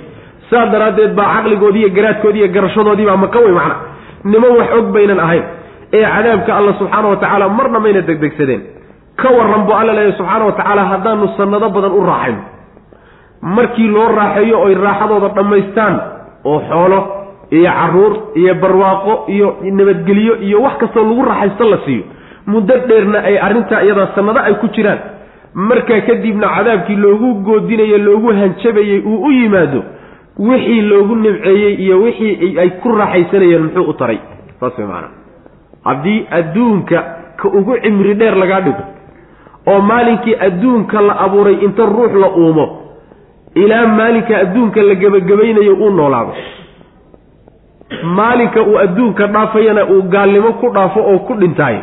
saas 0.49 0.68
daraaddeed 0.74 1.12
baa 1.20 1.28
caqligoodii 1.36 1.80
iyo 1.84 1.89
garaadkoodii 1.97 2.39
iyo 2.43 2.49
garashadoodii 2.56 3.06
baa 3.10 3.18
maka 3.26 3.39
wey 3.45 3.51
macna. 3.60 3.76
Niman 4.32 4.51
wax 4.60 4.70
og 4.78 4.88
baynan 4.95 5.20
ahayn 5.26 5.43
ee 5.97 6.03
cadaabka 6.14 6.51
alla 6.60 6.72
subxaana 6.80 7.08
wa 7.12 7.16
tacaala 7.24 7.49
marna 7.58 7.80
mayna 7.84 8.01
degdegsadeen. 8.10 8.62
Ka 9.22 9.28
warran 9.38 9.64
buu 9.68 9.74
alla 9.80 9.93
leeyahy 9.97 10.14
subxaana 10.20 10.45
wa 10.45 10.51
tacaala 10.60 10.84
haddaanu 10.91 11.26
sannado 11.38 11.68
badan 11.76 11.91
u 11.91 12.01
raaxayno 12.10 12.41
markii 13.41 13.88
loo 13.95 14.08
raaxeeyo 14.20 14.58
oy 14.66 14.74
raaxadooda 14.86 15.30
dhammaystaan 15.38 15.95
oo 16.51 16.60
xoolo 16.70 16.99
iyo 17.58 17.72
carruur 17.80 18.14
iyo 18.41 18.53
barwaaqo 18.64 19.14
iyo 19.36 19.47
nabadgelyo 19.80 20.34
iyo 20.47 20.58
wax 20.66 20.76
kastoo 20.82 21.03
lagu 21.10 21.24
raaxaysto 21.30 21.64
la 21.74 21.78
siiyo 21.86 22.03
muddo 22.51 22.74
dheerna 22.89 23.20
ay 23.30 23.36
arrintaa 23.47 23.82
iyadaa 23.86 24.08
sannado 24.16 24.39
ay 24.47 24.53
ku 24.62 24.68
jiraan 24.76 24.99
markaa 25.56 26.01
kadibna 26.01 26.47
cadaabkii 26.56 26.95
loogu 26.95 27.34
goodinayo 27.34 27.97
loogu 27.97 28.28
hanjabayey 28.39 28.99
uu 29.06 29.24
u 29.28 29.32
yimaado 29.32 29.84
wixii 30.39 30.82
loogu 30.82 31.16
nimceeyey 31.16 31.74
iyo 31.74 32.01
wixii 32.01 32.60
ay 32.60 32.70
ku 32.70 32.91
raaxaysanayeen 32.91 33.64
muxuu 33.64 33.89
u 33.89 33.93
taray. 33.93 34.20
Saas 34.60 34.78
way 34.78 34.88
maanaa 34.88 35.10
haddii 35.84 36.26
adduunka 36.32 37.03
ka 37.38 37.47
ugu 37.49 37.78
cimri 37.84 38.14
dheer 38.14 38.36
lagaa 38.38 38.62
dhigo 38.62 38.84
oo 39.68 39.80
maalinkii 39.82 40.36
adduunka 40.47 41.01
la 41.01 41.20
abuuray 41.20 41.53
inta 41.66 41.86
ruux 41.86 42.14
la 42.22 42.30
uumo 42.30 42.66
ilaa 43.56 43.88
maalinka 43.88 44.38
adduunka 44.38 44.82
la 44.82 44.95
gebagabaynayo 44.95 45.74
uu 45.76 45.89
noolaado. 45.89 46.34
Maalinka 48.03 48.62
uu 48.62 48.78
adduunka 48.80 49.28
dhaafayana 49.28 49.86
uu 49.86 50.01
gaalnimo 50.01 50.53
ku 50.53 50.70
dhaafo 50.74 50.99
oo 50.99 51.20
ku 51.20 51.34
dhintaayo 51.34 51.82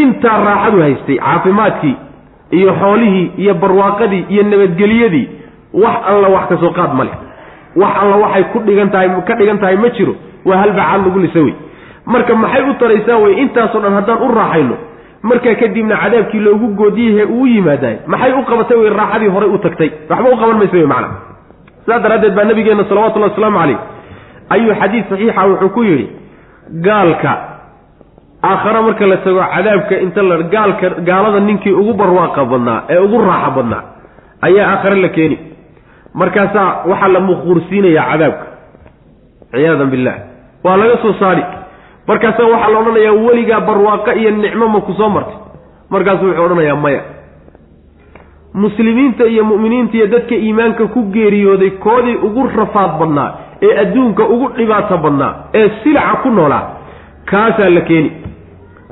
intaa 0.00 0.38
raaxadu 0.44 0.80
haystay 0.82 1.16
caafimaadkii 1.18 1.96
iyo 2.50 2.74
xoolihii 2.80 3.30
iyo 3.36 3.54
barwaaqadii 3.54 4.24
iyo 4.28 4.42
nabadgeliyadii 4.42 5.26
wax 5.74 5.96
alla 6.10 6.28
wax 6.28 6.48
ka 6.48 6.56
soo 6.62 6.70
qaad 6.78 6.94
ma 6.94 7.04
leh. 7.04 7.14
Wax 7.76 7.92
alla 8.02 8.16
waxay 8.16 8.44
ku 8.52 8.58
dhigan 8.66 8.90
tahay 8.90 9.08
ka 9.26 9.34
dhigan 9.34 9.58
tahay 9.58 9.76
ma 9.76 9.88
jiro 9.96 10.14
waa 10.44 10.56
halbacaad 10.62 11.06
lagu 11.06 11.18
lisa 11.18 11.40
wey. 11.40 11.54
Marka 12.06 12.34
maxay 12.34 12.62
u 12.70 12.74
taraysaa 12.74 13.16
wey 13.24 13.34
intaasoo 13.42 13.80
dhan 13.80 13.94
haddaan 13.98 14.22
u 14.22 14.28
raaxayno? 14.34 14.76
Markaa 15.22 15.54
kadibna 15.54 15.96
cadaabkii 16.02 16.40
loogu 16.40 16.66
goodiyahe 16.80 17.24
uu 17.24 17.46
yimaadaay 17.46 17.96
maxay 18.06 18.32
u 18.32 18.42
qabatay 18.50 18.76
wey 18.78 18.90
raaxadii 18.90 19.28
horay 19.34 19.48
u 19.48 19.58
tagtay? 19.58 19.90
Waxba 20.10 20.28
u 20.30 20.36
qaban 20.40 20.56
maysa 20.60 20.76
wey 20.76 20.86
macana 20.86 21.08
sidaas 21.84 22.02
daraaddeed 22.02 22.34
baa 22.34 22.44
nabigeenna 22.44 22.84
salawatullahi 22.88 23.30
wasalaamu 23.32 23.58
calayh 23.58 23.78
ayuu 24.54 24.74
xadiid 24.80 25.04
saxiixa 25.10 25.42
wuxuu 25.50 25.68
ku 25.74 25.82
yidhi 25.84 26.06
gaalka 26.86 27.32
aakhare 28.50 28.80
marka 28.86 29.06
la 29.12 29.16
tago 29.24 29.40
cadaabka 29.54 29.94
inta 30.04 30.22
la 30.30 30.36
gaalka 30.54 30.88
gaalada 31.08 31.40
ninkii 31.48 31.72
ugu 31.80 31.92
barwaaqa 32.00 32.44
badnaa 32.52 32.78
ee 32.94 32.98
ugu 33.06 33.18
raaxa 33.28 33.50
badnaa 33.56 33.82
ayaa 34.46 34.68
aakhare 34.72 34.96
la 35.04 35.08
keeni. 35.16 35.36
Markaasaa 36.20 36.68
waxaa 36.90 37.08
la 37.14 37.20
muquursiinayaa 37.28 38.06
cadaabka. 38.12 38.46
Ciyaadan 39.52 39.90
billah 39.94 40.14
waa 40.64 40.76
laga 40.80 40.96
soo 41.02 41.12
saari. 41.20 41.42
Markaasaa 42.08 42.46
waxaa 42.52 42.70
la 42.72 42.78
odhanayaa 42.82 43.12
weligaa 43.26 43.60
barwaaqo 43.68 44.10
iyo 44.20 44.30
nicmo 44.30 44.66
ma 44.74 44.80
ku 44.80 44.92
soo 44.98 45.08
martay 45.16 45.36
markaasuu 45.92 46.26
wuxuu 46.28 46.44
odhanayaa 46.46 46.76
maya. 46.84 47.02
Muslimiinta 48.54 49.24
iyo 49.32 49.44
mu'miniinta 49.44 49.94
iyo 49.96 50.06
dadka 50.06 50.34
iimaanka 50.34 50.86
ku 50.94 51.00
geeriyooday 51.14 51.70
koodii 51.70 52.16
ugu 52.26 52.42
rafaad 52.56 52.92
badnaa 53.00 53.30
ee 53.62 53.72
adduunka 53.82 54.22
ugu 54.34 54.48
dhibaato 54.56 54.96
badnaa 55.04 55.32
ee 55.54 55.68
silaca 55.82 56.16
ku 56.22 56.28
noolaa 56.30 56.64
kaasaa 57.30 57.68
la 57.76 57.80
keeni 57.88 58.10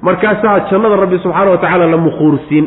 markaasaa 0.07 0.57
jannada 0.71 0.97
rabbi 1.05 1.19
subxaana 1.25 1.51
wa 1.55 1.59
tacaala 1.65 1.87
la 1.95 1.97
mukhuursiin. 2.07 2.67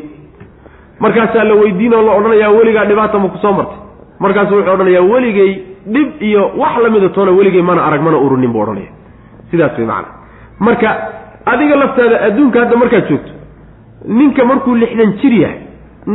Markaasaa 1.03 1.43
la 1.49 1.55
weydiin 1.61 1.93
oo 1.97 2.01
la 2.07 2.11
odhanayaa 2.19 2.51
weligaa 2.57 2.85
dhibaata 2.89 3.19
ma 3.23 3.27
ku 3.33 3.37
soo 3.43 3.53
martay. 3.59 3.77
Markaasu 4.23 4.51
wuxuu 4.57 4.73
odhanayaa 4.77 5.01
weligay 5.13 5.51
dhib 5.95 6.09
iyo 6.29 6.43
wax 6.61 6.73
lamida 6.83 7.09
toona 7.15 7.31
weligay 7.39 7.61
mana 7.69 7.81
arag 7.87 8.01
mana 8.07 8.17
urunin 8.25 8.51
buu 8.53 8.61
odhanaya 8.65 8.91
sidaas 9.51 9.77
way 9.77 9.85
macana 9.87 10.07
marka 10.67 10.89
adiga 11.51 11.75
laftaada 11.81 12.17
adduunka 12.27 12.57
hadda 12.63 12.75
markaad 12.81 13.05
joogto 13.09 13.31
ninka 14.19 14.45
markuu 14.49 14.75
lixdan 14.81 15.11
jir 15.21 15.33
yahay 15.43 15.59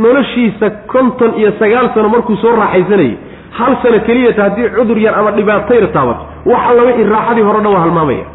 noloshiisa 0.03 0.67
konton 0.93 1.31
iyo 1.39 1.51
sagaal 1.61 1.87
sano 1.95 2.09
markuu 2.15 2.35
soo 2.43 2.53
raaxaysanayay 2.61 3.15
hal 3.57 3.73
sano 3.83 3.99
keliyata 4.07 4.41
haddii 4.45 4.69
cudur 4.77 4.97
yar 5.05 5.15
ama 5.19 5.31
dhibaatayr 5.37 5.87
taabato 5.95 6.23
wax 6.51 6.61
alla 6.69 6.81
wixii 6.89 7.09
raaxadii 7.15 7.41
hore 7.47 7.59
dhan 7.63 7.73
waa 7.75 7.81
halmaamaya 7.85 8.25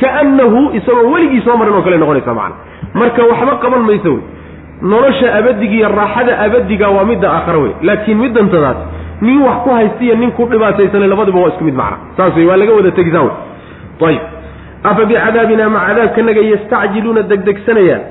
kaannahu 0.00 0.60
isagoo 0.78 1.10
weligii 1.14 1.42
soo 1.46 1.56
marin 1.60 1.74
oo 1.78 1.82
kale 1.86 1.96
noqonaysa 2.02 2.34
macana 2.34 2.54
marka 3.00 3.22
waxba 3.30 3.54
qaban 3.64 3.82
mayso. 3.88 4.12
Wey 4.14 4.22
nolosha 4.90 5.34
abadiga 5.38 5.74
iyo 5.78 5.88
raaxada 5.88 6.32
abadiga 6.44 6.86
waa 6.96 7.04
midda 7.10 7.28
aakhare 7.32 7.58
wey 7.64 7.72
laakiin 7.88 8.18
middantadaas 8.18 8.76
nin 9.26 9.38
wax 9.46 9.56
ku 9.64 9.70
haystiyo 9.78 10.14
nin 10.16 10.30
ku 10.32 10.46
dhibaataysanay 10.52 11.08
labadiba 11.12 11.38
waa 11.40 11.48
isku 11.52 11.64
mid 11.64 11.74
macna. 11.74 11.96
Saas 12.16 12.36
wey 12.36 12.46
waa 12.50 12.56
laga 12.56 12.72
wada 12.78 12.90
tegisaa 12.98 13.22
wey 13.22 13.34
ayib 14.08 14.22
afa 14.90 15.04
bicadaabina 15.10 15.68
ma 15.74 15.80
cadaabkanaga 15.88 16.40
yastacjiluuna 16.52 17.22
degdegsanayaan 17.32 18.02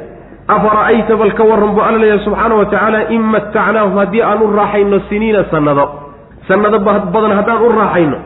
afara'ayta 0.56 1.14
bal 1.22 1.32
ka 1.40 1.44
warran 1.50 1.72
buu 1.76 1.82
alla 1.88 1.98
leeyahay 2.04 2.24
subxaana 2.26 2.56
wa 2.60 2.66
tacaala 2.66 3.00
in 3.16 3.22
matacnaahum 3.34 3.98
haddii 4.02 4.22
aan 4.30 4.42
u 4.46 4.52
raaxayno 4.60 5.00
siniina 5.10 5.42
sannado. 5.52 5.86
Sannado 6.48 6.80
badan 6.86 7.34
haddaan 7.40 7.62
u 7.66 7.70
raaxayno. 7.82 8.18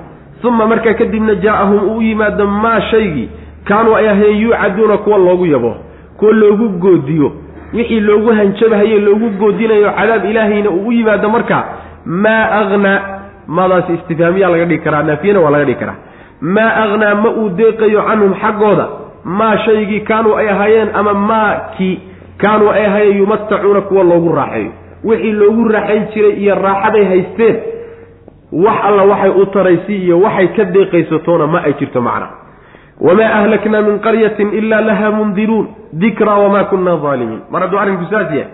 Uma 0.44 0.66
markaa 0.68 0.94
kadibna 1.00 1.34
jaa'ahum 1.46 1.80
uu 1.96 2.02
yimaado 2.02 2.46
maa 2.48 2.82
shaygii 2.92 3.30
kaanuu 3.68 3.96
ay 3.96 4.10
ahayn 4.10 4.38
yuucaduuna 4.42 4.98
kuwa 4.98 5.18
loogu 5.18 5.46
yabo 5.46 5.76
kuwa 6.18 6.32
loogu 6.34 6.70
goodiyo. 6.70 7.32
Wixii 7.74 8.00
loogu 8.00 8.30
hanjabahaye 8.32 9.00
loogu 9.00 9.30
goodinayo 9.30 9.92
cadaab 9.92 10.26
ilaahayna 10.26 10.70
uu 10.70 10.88
u 10.88 10.92
yimaado 10.92 11.30
markaa 11.30 11.64
maa 12.06 12.50
aknaa 12.52 13.00
maadaasi 13.48 13.94
istifhaamiyaa 13.94 14.50
laga 14.50 14.66
dhigi 14.66 14.84
karaa 14.84 15.04
naafiyana 15.04 15.40
waa 15.40 15.50
laga 15.52 15.66
dhigi 15.66 15.80
karaa. 15.80 15.96
Maa 16.42 16.74
aknaa 16.84 17.16
ma 17.16 17.30
uu 17.30 17.50
deeqayo 17.50 18.02
canhum 18.02 18.34
xaggooda. 18.42 18.88
Maa 19.24 19.58
shaygii 19.58 20.00
kaanuu 20.00 20.36
ay 20.38 20.50
ahaayeen 20.50 20.90
ama 20.94 21.14
maa 21.14 21.56
kii 21.78 22.00
kaanuu 22.38 22.70
ay 22.72 22.86
ahaayeen 22.86 23.18
yumatacuuna 23.18 23.82
kuwa 23.82 24.04
loogu 24.04 24.36
raaxeeyo. 24.36 24.72
Wixii 25.04 25.32
loogu 25.32 25.68
raaxayn 25.68 26.04
jiray 26.14 26.32
iyo 26.32 26.56
raaxaday 26.56 27.06
haysteen 27.06 27.56
wax 28.52 28.76
alla 28.84 29.04
waxay 29.04 29.30
u 29.42 29.46
taraysi 29.46 29.96
iyo 29.98 30.20
waxay 30.22 30.48
ka 30.48 30.64
deeqaysatoona 30.66 31.48
ma 31.48 31.64
ay 31.64 31.74
jirto 31.80 32.02
macna 32.02 32.28
wamaa 33.08 33.30
ahlaknaa 33.40 33.82
min 33.88 34.00
qaryatin 34.06 34.50
ilaa 34.60 34.82
laha 34.90 35.12
mundiruun 35.20 35.68
dikraa 36.04 36.38
wamaa 36.44 36.64
kunna 36.72 36.92
aalimiin 37.10 37.42
mar 37.52 37.62
hadduu 37.64 37.80
arrinku 37.84 38.06
saas 38.12 38.30
yahay 38.38 38.48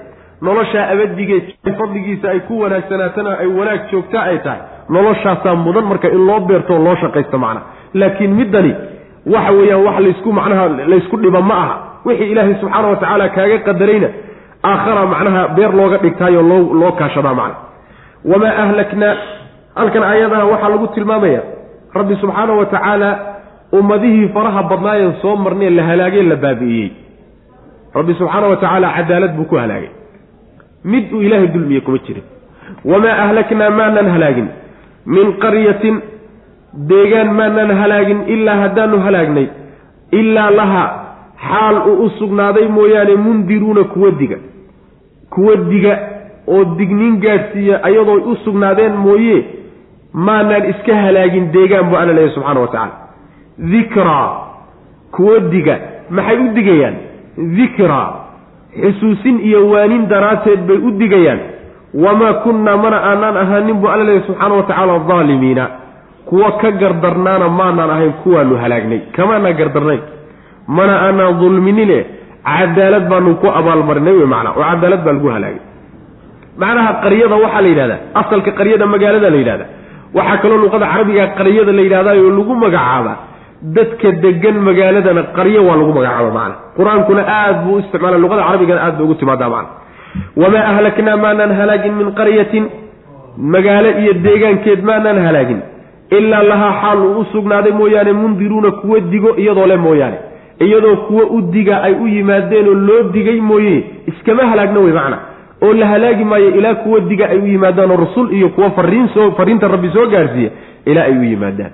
noloshaa 0.48 0.86
abadigeed 0.94 1.46
fadligiisa 1.80 2.26
ay 2.34 2.40
ku 2.48 2.54
wanaagsanaatana 2.64 3.32
ay 3.44 3.48
wanaag 3.60 3.82
joogta 3.92 4.20
ay 4.30 4.38
tahay. 4.46 4.62
Noloshaasaa 4.96 5.56
mudan 5.66 5.86
marka 5.92 6.08
in 6.16 6.22
loo 6.28 6.40
beerto 6.50 6.74
oo 6.76 6.84
loo 6.86 6.96
shaqaysto 7.02 7.38
macna 7.44 7.62
laakiin 7.94 8.34
middani 8.40 8.72
waxa 9.34 9.52
weeyaan 9.58 9.84
wax 9.88 9.98
laysku 10.06 10.30
macnaha 10.40 10.66
laysku 10.92 11.16
dhiba 11.24 11.42
ma 11.50 11.56
aha. 11.64 11.76
Wixii 12.06 12.32
ilaahay 12.34 12.56
subxaana 12.62 12.88
wa 12.88 12.96
tacaala 13.02 13.26
kaaga 13.36 13.58
qadarayna 13.68 14.10
aakhara 14.72 15.06
macnaha 15.14 15.42
beer 15.56 15.72
looga 15.80 15.98
dhigtaayo 16.04 16.42
loo 16.52 16.62
loo 16.82 16.92
kaashadaa 17.00 17.34
macna 17.42 17.56
wamaa 18.32 18.54
ahlaknaa 18.64 19.14
halkan 19.80 20.04
aayadaha 20.12 20.46
waxaa 20.52 20.70
lagu 20.74 20.88
tilmaamaya 20.96 21.42
rabbi 21.98 22.16
subxaana 22.22 22.54
wa 22.60 22.66
tacaala 22.74 23.10
ummadihii 23.74 24.28
faraha 24.34 24.64
badnaayeen 24.64 25.14
soo 25.22 25.36
marnee 25.36 25.70
la 25.70 25.84
halaagee 25.84 26.24
la 26.24 26.36
baabi'iyey. 26.36 26.92
Rabbi 27.96 28.14
subxaana 28.14 28.48
wa 28.48 28.56
tacaala 28.56 28.94
cadaalad 28.98 29.36
buu 29.38 29.46
ku 29.46 29.56
halaagay. 29.56 29.90
Mid 30.84 31.14
uu 31.14 31.22
ilaahay 31.22 31.48
dulmiye 31.48 31.82
kuma 31.82 31.98
jirin. 32.08 32.24
Wamaa 32.86 33.18
ahlaknaa 33.26 33.70
maanan 33.70 34.10
halaagin? 34.16 34.48
Min 35.06 35.34
qaryatin 35.44 36.02
deegaan 36.90 37.34
maanan 37.40 37.72
halaagin 37.82 38.20
ilaa 38.28 38.56
haddaanu 38.64 39.00
halaagnay 39.06 39.48
ilaa 40.12 40.50
laha 40.60 40.84
xaal 41.48 41.78
uu 41.90 41.98
u 42.06 42.10
sugnaaday 42.20 42.68
mooyaane 42.68 43.16
mundiruuna 43.16 43.84
kuwa 43.84 44.12
diga. 44.12 44.38
Kuwa 45.30 45.56
diga 45.56 45.94
oo 46.48 46.64
digniin 46.78 47.20
gaadhsiiya 47.22 47.84
ayadoo 47.84 48.16
u 48.32 48.36
sugnaadeen 48.46 48.96
mooye 49.06 49.38
maanaan 50.14 50.70
iska 50.70 50.96
halaagin 50.96 51.52
deegaan 51.54 51.90
buu 51.90 51.98
alla 51.98 52.14
leeyahy 52.14 52.34
subxana 52.36 52.60
wa 52.60 52.68
tacaala 52.68 53.09
dikraa 53.60 54.30
kuwo 55.12 55.40
diga. 55.52 55.78
Maxay 56.10 56.38
u 56.40 56.48
digayaan? 56.58 56.96
Dikraa 57.58 58.10
xusuusin 58.82 59.40
iyo 59.48 59.70
waanin 59.70 60.08
daraadteed 60.08 60.62
bay 60.68 60.78
u 60.78 60.92
digayaan. 61.02 61.40
Wamaa 61.94 62.34
kunnaa 62.44 62.78
mana 62.78 62.98
aanaan 63.10 63.38
ahaanin 63.38 63.76
buu 63.82 63.90
alla 63.90 64.04
leeyahy 64.04 64.26
subxaana 64.28 64.56
wa 64.56 64.64
tacaala 64.64 65.00
daalimiina 65.10 65.66
kuwa 66.26 66.52
ka 66.62 66.72
gardarnaana 66.72 67.50
maanaan 67.50 67.90
ahayn 67.90 68.14
kuwaanu 68.24 68.56
halaagnay. 68.64 69.00
Kamaanaan 69.16 69.58
gardarnayn 69.60 70.02
mana 70.68 70.94
aanaan 71.08 71.40
dulminine. 71.42 72.00
Cadaalad 72.46 73.06
baanu 73.10 73.36
ku 73.42 73.48
abaalmarinay 73.60 74.14
wey 74.20 74.26
macnaa. 74.34 74.54
Oo 74.58 74.64
cadaalad 74.72 75.02
baa 75.06 75.14
lagu 75.14 75.28
halaagay. 75.36 75.62
Macnaha 76.62 76.92
qaryada 77.04 77.36
waxaa 77.44 77.62
la 77.62 77.68
yidhahdaa. 77.72 78.00
Asalka 78.22 78.52
qaryada 78.60 78.86
magaalada 78.94 79.30
la 79.30 79.38
yidhahda 79.42 79.66
waxaa 80.18 80.38
kaloo 80.42 80.58
luqada 80.64 80.86
carabiga 80.92 81.28
qaryada 81.38 81.72
la 81.78 81.82
yidhahdaayoo 81.86 82.32
lagu 82.38 82.54
magacaabaa 82.64 83.16
dadka 83.62 84.12
degan 84.24 84.58
magaaladana 84.68 85.24
qaryo 85.38 85.62
waa 85.68 85.76
lagu 85.76 85.94
magacaaba 85.94 86.32
macna. 86.32 86.56
Qur'aankuna 86.78 87.24
aad 87.28 87.58
buu 87.66 87.76
u 87.76 87.80
isticmaala 87.80 88.18
luqada 88.18 88.44
carabigana 88.44 88.82
aad 88.86 88.96
bay 88.98 89.04
ugu 89.06 89.16
timaadaa 89.16 89.50
macna. 89.50 89.70
Wamaa 90.42 90.66
ahlaknaa 90.72 91.18
maanaan 91.18 91.52
halaagin 91.60 91.94
min 92.00 92.12
qaryatin? 92.20 92.66
Magaalo 93.38 93.90
iyo 94.02 94.14
deegaankeed 94.14 94.84
maanaan 94.84 95.20
halaagin. 95.26 95.62
Ilaa 96.18 96.44
lahaa 96.44 96.74
xaal 96.82 97.00
uu 97.06 97.20
u 97.20 97.26
sugnaaday 97.32 97.72
mooyaane 97.72 98.14
mundiruuna 98.14 98.72
kuwa 98.72 99.00
digo 99.00 99.36
iyadoo 99.38 99.66
le 99.68 99.78
mooyaane. 99.78 100.18
Iyadoo 100.60 100.96
kuwa 101.08 101.24
u 101.26 101.42
diga 101.42 101.82
ay 101.84 101.94
u 101.94 102.08
yimaadeen 102.08 102.68
oo 102.68 102.74
loo 102.74 103.04
digay 103.14 103.40
mooye 103.42 103.84
iskama 104.08 104.44
halaagna 104.52 104.80
wey 104.80 104.94
macna. 104.94 105.18
Oo 105.62 105.74
la 105.74 105.86
halaagi 105.88 106.24
maayo 106.24 106.50
ilaa 106.50 106.76
kuwa 106.76 107.00
diga 107.00 107.30
ay 107.30 107.38
u 107.40 107.48
yimaadaan 107.48 107.92
oo 107.92 107.98
rasul 107.98 108.34
iyo 108.34 108.50
kuwa 108.50 108.72
fariin 108.72 109.08
soo 109.14 109.32
fariinta 109.32 109.68
rabbi 109.68 109.90
soo 109.94 110.08
gaarsiiya 110.08 110.50
ilaa 110.86 111.04
ay 111.04 111.18
u 111.18 111.24
yimaadaan 111.24 111.72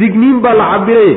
digniin 0.00 0.40
baa 0.44 0.54
la 0.60 0.66
cabiraye 0.72 1.14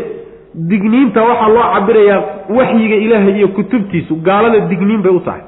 digniinta 0.72 1.22
waxaa 1.30 1.50
loo 1.56 1.68
cabirayaa 1.76 2.20
waxyiga 2.58 2.96
ilaahay 3.06 3.34
iyo 3.38 3.48
kutubtiisu 3.58 4.16
gaalada 4.28 4.60
digniin 4.72 5.02
bay 5.02 5.12
u 5.12 5.20
tahay. 5.20 5.42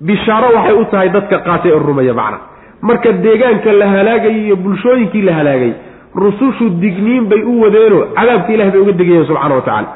Bishaaro 0.00 0.48
waxay 0.56 0.76
u 0.82 0.84
tahay 0.92 1.08
dadka 1.16 1.38
qaatay 1.46 1.72
oo 1.72 1.78
rumeeya 1.78 2.14
macna. 2.14 2.38
Marka 2.82 3.12
deegaanka 3.24 3.72
la 3.80 3.86
halaagayay 3.94 4.44
iyo 4.46 4.56
bulshooyinkii 4.56 5.22
la 5.22 5.32
halaagay 5.38 5.72
rusushu 6.14 6.70
digniin 6.82 7.24
bay 7.30 7.42
u 7.42 7.60
wadeenoo 7.62 8.02
cadaabka 8.16 8.52
ilahay 8.54 8.70
bay 8.72 8.80
uga 8.80 8.92
digayeen 8.92 9.26
subxana 9.26 9.54
wa 9.54 9.60
tacaala. 9.62 9.88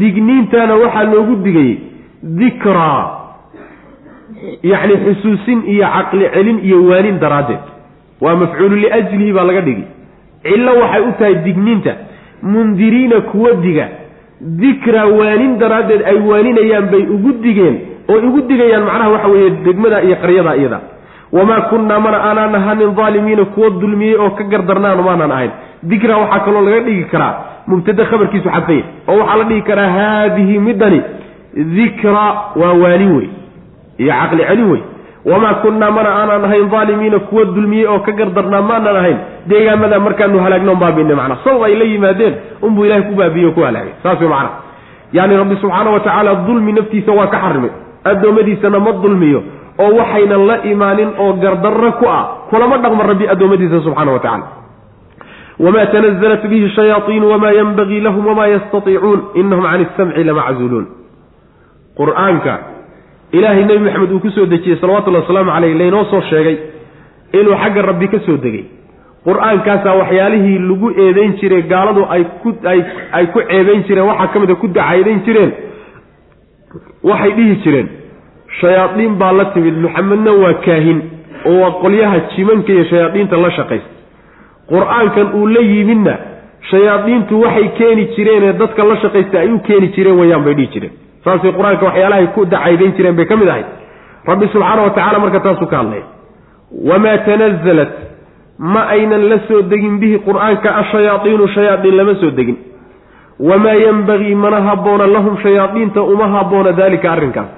Digniintaana 0.00 0.74
waxaa 0.82 1.04
loogu 1.12 1.34
digayey 1.46 1.74
dikraa 2.22 3.02
yacni 4.62 4.94
xusuusin 5.04 5.58
iyo 5.72 5.86
caqli 5.96 6.26
celin 6.34 6.58
iyo 6.68 6.78
waanin 6.88 7.18
daraaddeed. 7.22 7.64
Waa 8.20 8.36
mafcuulu 8.36 8.76
liajlihi 8.76 9.32
baa 9.32 9.44
laga 9.44 9.60
dhigi 9.66 9.84
cillo 10.42 10.72
waxay 10.82 11.02
u 11.08 11.12
tahay 11.18 11.34
digniinta. 11.44 11.92
Mundiriina 12.42 13.20
kuwa 13.20 13.52
diga. 13.64 13.88
Dikraa 14.40 15.06
waanin 15.06 15.58
daraaddeed 15.58 16.02
ay 16.10 16.16
waaninayaan 16.28 16.86
bay 16.92 17.02
ugu 17.14 17.32
digeen 17.42 17.76
ooy 18.08 18.20
ugu 18.28 18.40
digayaan 18.48 18.84
macnaha 18.84 19.10
waxa 19.14 19.28
weeye 19.28 19.50
degmada 19.64 20.02
iyo 20.02 20.16
qaryada 20.22 20.56
iyada. 20.56 20.80
Wamaa 21.32 21.60
kunnaa 21.70 22.00
mana 22.00 22.18
aanaan 22.28 22.54
ahanin 22.54 22.94
daalimiina 22.96 23.44
kuwa 23.44 23.70
dulmiyey 23.70 24.16
oo 24.16 24.30
ka 24.30 24.44
gardarnaan 24.44 25.02
maanaan 25.04 25.30
ahayn. 25.32 25.50
Dikraa 25.82 26.16
waxaa 26.22 26.40
kaloo 26.44 26.62
laga 26.64 26.80
dhigi 26.86 27.04
karaa 27.12 27.34
mubtada 27.66 28.04
khabarkiisu 28.10 28.48
xadfay 28.54 28.80
oo 29.08 29.18
waxaa 29.20 29.36
la 29.40 29.44
dhigi 29.44 29.62
karaa 29.62 29.90
haadihi 29.96 30.58
midani 30.58 31.00
dikra 31.76 32.24
waa 32.60 32.72
waanin 32.82 33.12
wey 33.16 33.28
iyo 33.98 34.12
caqli 34.20 34.42
celin 34.48 34.70
wey 34.72 34.80
wamaa 35.24 35.54
kunnaa 35.62 35.90
mana 35.90 36.10
aanaan 36.20 36.44
ahayn 36.48 36.70
daalimiina 36.74 37.18
kuwa 37.28 37.44
dulmiyey 37.44 37.86
oo 37.92 37.98
ka 38.06 38.12
gardarnaa 38.12 38.62
maanaan 38.70 38.96
ahayn 38.96 39.18
deegaamada 39.50 40.00
markaanu 40.00 40.38
halaagno 40.44 40.74
baabine 40.82 41.14
macna 41.20 41.36
sabab 41.44 41.62
ay 41.68 41.74
la 41.80 41.84
yimaadeen 41.92 42.34
unbuu 42.62 42.84
ilahay 42.86 43.02
ku 43.08 43.14
baabiye 43.20 43.46
o 43.46 43.52
ku 43.52 43.60
halaagay. 43.66 43.92
Saas 44.02 44.20
wey 44.20 44.28
macna 44.28 44.50
yaani 45.12 45.36
rabbi 45.42 45.56
subxaana 45.62 45.90
wa 45.96 46.00
tacaala 46.00 46.34
dulmi 46.48 46.72
naftiisa 46.72 47.12
waa 47.18 47.26
ka 47.34 47.38
xarimay 47.44 47.70
addoommadiisana 48.10 48.78
ma 48.86 48.92
dulmiyo 49.04 49.40
oo 49.84 49.90
waxaynan 50.00 50.46
la 50.50 50.56
imaanin 50.72 51.10
oo 51.24 51.32
gardarro 51.42 51.92
ku 52.00 52.06
ah 52.16 52.22
kulama 52.50 52.76
dhaqma 52.84 53.02
rabbi 53.12 53.28
addoommadiisa 53.34 53.80
subxana 53.86 54.12
wa 54.12 54.18
tacala 54.24 54.46
wma 55.64 55.82
tanazalat 55.92 56.42
bihi 56.52 56.68
shayaaiin 56.76 57.24
wma 57.32 57.50
yanbagii 57.58 58.00
lahum 58.06 58.24
wma 58.32 58.46
yastaiicuun 58.54 59.20
inahum 59.40 59.64
can 59.70 59.80
isamci 59.86 60.24
lamaczuuluun 60.28 60.86
qur'aanka 62.00 62.54
ilaahay 63.32 63.64
nebi 63.64 63.84
maxamed 63.86 64.10
uu 64.12 64.20
ku 64.24 64.30
soo 64.36 64.46
dejiyey 64.52 64.76
salawatullahi 64.80 65.22
wasalaamu 65.24 65.50
caleyh 65.56 65.74
laynoo 65.80 66.04
soo 66.12 66.20
sheegay 66.30 66.56
inuu 67.38 67.56
xagga 67.62 67.82
rabbi 67.90 68.08
ka 68.14 68.18
soo 68.26 68.36
degay. 68.44 68.64
Qur'aankaasaa 69.26 69.94
waxyaalihii 70.00 70.58
lagu 70.70 70.88
eedeyn 71.04 71.32
jiray 71.40 71.62
gaaladu 71.72 72.02
ay 72.14 72.22
ku 72.42 72.48
ay 72.72 72.80
ay 73.18 73.26
ku 73.32 73.38
ceebeyn 73.50 73.82
jireen 73.88 74.06
waxaa 74.10 74.28
ka 74.32 74.38
mid 74.42 74.50
a 74.50 74.54
ku 74.62 74.66
dacaydayn 74.78 75.20
jireen 75.26 75.50
waxay 77.10 77.32
dhihi 77.38 77.54
jireen 77.64 77.88
shayaadiin 78.60 79.14
baa 79.20 79.32
la 79.38 79.44
timid 79.54 79.76
maxamedna 79.84 80.32
waa 80.42 80.54
kaahin 80.66 80.98
oo 81.50 81.56
waa 81.62 81.70
qolyaha 81.82 82.18
jimanka 82.36 82.72
iyo 82.72 82.84
shayaadiinta 82.92 83.36
la 83.44 83.50
shaqaysta. 83.58 83.90
Qur'aankan 84.72 85.28
uu 85.38 85.46
la 85.56 85.60
yimidna 85.72 86.14
shayaadiintu 86.70 87.40
waxay 87.44 87.68
keeni 87.78 88.04
jireenee 88.16 88.52
dadka 88.62 88.84
la 88.90 88.96
shaqaysta 89.04 89.36
ay 89.44 89.48
u 89.52 89.58
keeni 89.68 89.88
jireen 89.96 90.16
wayaan 90.20 90.42
bay 90.46 90.54
dhihi 90.58 90.68
jireen 90.74 90.94
saasay 91.24 91.52
qur'aanka 91.58 91.84
waxyaalahay 91.88 92.26
ku 92.36 92.44
dacaydayn 92.54 92.92
jireen 92.96 93.16
bay 93.16 93.26
ka 93.26 93.36
mid 93.36 93.48
ahay 93.48 93.64
rabbi 94.30 94.46
subxaana 94.54 94.82
wa 94.86 94.90
tacala 94.98 95.18
marka 95.24 95.40
taasuu 95.46 95.66
ka 95.72 95.76
hadlaya 95.82 96.04
wamaa 96.90 97.18
tanazalat 97.28 97.92
ma 98.58 98.80
aynan 98.94 99.28
la 99.30 99.38
soo 99.48 99.62
degin 99.62 99.98
bihi 100.00 100.18
qur'aanka 100.28 100.68
ashayaaiinu 100.82 101.46
shayaaiin 101.56 101.96
lama 101.96 102.14
soo 102.20 102.30
degin. 102.30 102.58
Wamaa 103.40 103.72
yenbagii 103.84 104.34
mana 104.34 104.60
habboona 104.68 105.06
lahum 105.06 105.36
shayaadiinta 105.42 106.02
uma 106.02 106.26
habboona 106.28 106.72
daalika 106.72 107.12
arrinkaas. 107.12 107.48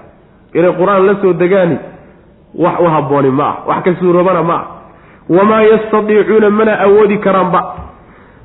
Inay 0.54 0.72
qur'aan 0.78 1.06
la 1.06 1.14
soo 1.22 1.32
degaani 1.32 1.76
wax 2.54 2.76
u 2.80 2.86
habbooni 2.94 3.30
ma 3.30 3.44
ah 3.50 3.56
wax 3.68 3.82
ka 3.84 3.94
suuroobana 4.00 4.42
ma 4.42 4.54
ah. 4.54 4.64
Wamaa 5.28 5.62
yastadiicuuna 5.62 6.50
mana 6.50 6.72
awoodi 6.86 7.18
karaanba. 7.18 7.60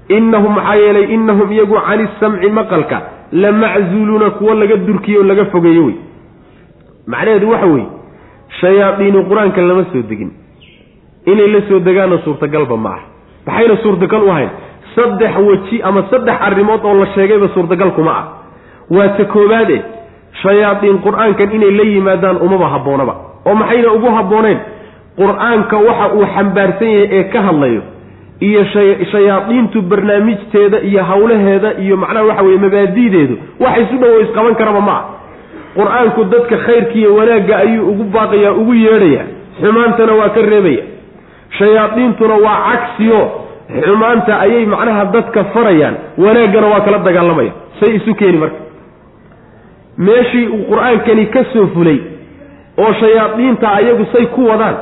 Innahum 0.10 0.56
maxaa 0.58 0.76
yeelay 0.76 1.06
innahum 1.14 1.52
iyagu 1.52 1.78
cani 1.88 2.04
isamci 2.10 2.50
maqalka 2.50 2.98
la 3.32 3.52
maczuuluuna 3.52 4.30
kuwo 4.30 4.54
laga 4.54 4.76
durkiyo 4.76 5.20
oo 5.22 5.24
laga 5.24 5.46
fogeeyo 5.46 5.86
wey. 5.86 5.96
Macnaheedu 7.08 7.50
waxa 7.50 7.66
weeye 7.66 7.88
shayaadiinu 8.62 9.24
qur'aanka 9.30 9.62
lama 9.62 9.84
soo 9.94 10.02
degin. 10.10 10.32
Inay 11.26 11.48
la 11.48 11.62
soo 11.70 11.80
degaanna 11.80 12.18
suurtagalba 12.26 12.78
ma 12.78 12.90
ah 12.98 13.02
maxayna 13.48 13.76
suurtagal 13.84 14.24
u 14.24 14.30
ahayn? 14.32 14.50
Saddex 14.96 15.34
weji 15.48 15.82
ama 15.84 16.04
saddex 16.12 16.36
arrimood 16.48 16.82
oo 16.86 16.94
la 17.00 17.06
sheegayba 17.16 17.48
suurtagal 17.54 17.92
kuma 17.98 18.12
ah 18.22 18.26
waa 18.90 19.08
ta 19.18 19.26
koowaade 19.26 19.78
shayaadiin 20.44 20.98
qur'aankan 21.06 21.52
inay 21.58 21.72
la 21.80 21.84
yimaadaan 21.84 22.38
umaba 22.46 22.68
habboonaba 22.74 23.14
oo 23.46 23.56
maxayna 23.56 23.92
ugu 23.94 24.08
habbooneen 24.18 24.60
qur'aanka 25.20 25.78
waxa 25.88 26.08
uu 26.18 26.26
xambaarsan 26.36 26.90
yahay 26.90 27.08
ee 27.20 27.24
ka 27.34 27.42
hadlayo 27.48 27.82
iyo 28.40 28.66
shayaadiintu 29.12 29.82
barnaamijteeda 29.82 30.80
iyo 30.82 31.04
hawlaheeda 31.04 31.74
iyo 31.84 31.98
macnaha 31.98 32.26
waxa 32.26 32.44
weye 32.44 32.58
mabaadi'deedu 32.58 33.36
wax 33.60 33.78
isu 33.84 33.98
dhowo 34.02 34.20
isqaban 34.26 34.56
karaba 34.56 34.82
ma 34.82 34.92
ah 34.98 35.04
qur'aanku 35.78 36.24
dadka 36.34 36.58
khayrkiiyo 36.66 37.16
wanaagga 37.16 37.58
ayuu 37.58 37.90
ugu 37.92 38.04
baaqayaa 38.04 38.52
ugu 38.62 38.74
yeedhaya 38.74 39.24
xumaantana 39.62 40.14
waa 40.20 40.30
ka 40.30 40.42
reebaya. 40.42 40.84
Shayaadiintuna 41.58 42.36
waa 42.46 42.58
cagsiyo. 42.70 43.20
Xumaanta 43.86 44.40
ayay 44.40 44.66
macnaha 44.66 45.06
dadka 45.16 45.44
farayaan. 45.54 45.96
Wanaaggana 46.18 46.68
waa 46.68 46.82
kala 46.86 46.98
dagaalamaya. 47.08 47.52
Say 47.80 47.96
isu 47.98 48.16
keeni 48.16 48.38
marka. 48.38 48.60
Meeshii 49.98 50.48
uu 50.48 50.64
qur'aankani 50.70 51.26
ka 51.34 51.44
soo 51.54 51.68
fulay 51.74 52.00
oo 52.78 52.94
shayaadiinta 53.02 53.72
ayagu 53.80 54.06
say 54.14 54.26
ku 54.36 54.46
wadaan 54.50 54.76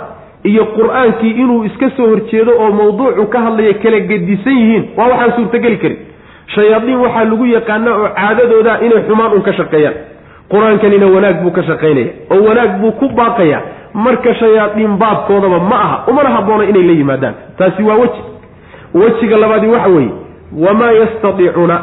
iyo 0.50 0.64
qur'aankii 0.78 1.32
inuu 1.42 1.64
iska 1.70 1.90
soo 1.98 2.08
horjeedo 2.12 2.52
oo 2.64 2.72
mawduucu 2.80 3.24
ka 3.34 3.40
hadlaya 3.46 3.74
kala 3.84 4.00
gedisan 4.10 4.58
yihiin 4.62 4.84
waa 4.98 5.08
waxaan 5.12 5.34
suurtogeli 5.38 5.78
karin. 5.84 5.98
Shayaadiin 6.56 7.00
waxaa 7.04 7.24
lagu 7.30 7.46
yaqaana 7.56 7.92
oo 8.02 8.08
caadadooda 8.20 8.74
inay 8.86 9.02
xumaan 9.08 9.34
un 9.38 9.42
ka 9.48 9.54
shaqeeyaan. 9.60 9.96
Qur'aankanina 10.52 11.06
wanaag 11.16 11.38
buu 11.44 11.52
ka 11.58 11.64
shaqaynaya 11.70 12.12
oo 12.34 12.40
wanaag 12.48 12.72
buu 12.82 12.92
ku 13.00 13.06
baaqaya. 13.20 13.60
Marka 13.94 14.34
shayaadiin 14.42 14.94
baabkoodaba 15.02 15.60
ma 15.72 15.76
aha 15.86 15.98
umana 16.12 16.30
haboono 16.36 16.64
inay 16.72 16.84
la 16.90 16.94
yimaadaan. 17.02 17.34
Taasi 17.58 17.84
waa 17.84 17.96
weji. 18.02 18.22
Wejiga 18.94 19.38
labaadi 19.38 19.68
waxa 19.68 19.90
weeye 19.90 20.12
wamaa 20.66 20.92
yastadiicuuna 21.02 21.78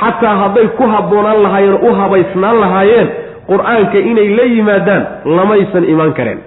xataa 0.00 0.36
hadday 0.42 0.66
ku 0.78 0.82
habboonaan 0.94 1.42
lahaayeen 1.42 1.78
u 1.88 1.92
habaysnaan 2.00 2.60
lahaayeen 2.60 3.08
qur'aanka 3.50 3.98
inay 4.10 4.28
la 4.38 4.42
yimaadaan 4.54 5.02
lamaysan 5.36 5.84
imaan 5.92 6.12
kareen 6.18 6.40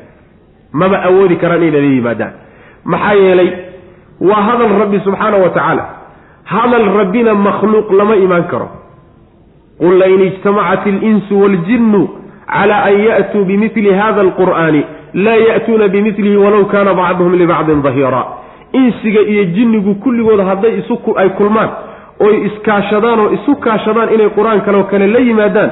maba 0.82 0.98
awoodi 1.10 1.36
karaan 1.42 1.64
inay 1.70 1.82
la 1.86 1.88
yimaadaan. 1.98 2.34
Maxaa 2.92 3.14
yeelay 3.24 3.50
waa 4.30 4.42
hadal 4.48 4.74
rabbi 4.82 5.00
subxaana 5.06 5.38
wa 5.44 5.50
tacaala. 5.56 5.86
Hadal 6.54 6.88
rabbina 7.00 7.34
makhluuq 7.48 7.92
lama 8.00 8.16
imaan 8.26 8.44
karo. 8.52 8.68
Qul 9.80 9.94
lain 10.02 10.22
ijtamacat 10.30 10.84
alinsu 10.92 11.34
waaljinnu 11.42 12.02
cala 12.54 12.78
an 12.90 12.96
ya'tuu 13.08 13.46
bimili 13.50 13.92
hada 14.02 14.22
alqur'aani 14.28 14.82
laa 15.26 15.40
ya'tuuna 15.50 15.88
bimilihi 15.94 16.38
walow 16.44 16.64
kaana 16.74 16.94
bacduhum 17.00 17.34
libacdin 17.42 17.82
dahiira. 17.86 18.24
Insiga 18.74 19.22
iyo 19.32 19.44
jinnigu 19.56 19.96
kulligood 20.04 20.40
hadday 20.50 20.74
isu 20.80 20.96
ay 21.22 21.30
kulmaan 21.40 21.70
oy 22.20 22.36
iskaashadaan 22.48 23.20
oo 23.20 23.30
isu 23.38 23.52
kaashadaan 23.66 24.14
inay 24.16 24.30
qur'aan 24.38 24.62
kaleo 24.66 24.84
kale 24.92 25.08
la 25.08 25.20
yimaadaan 25.28 25.70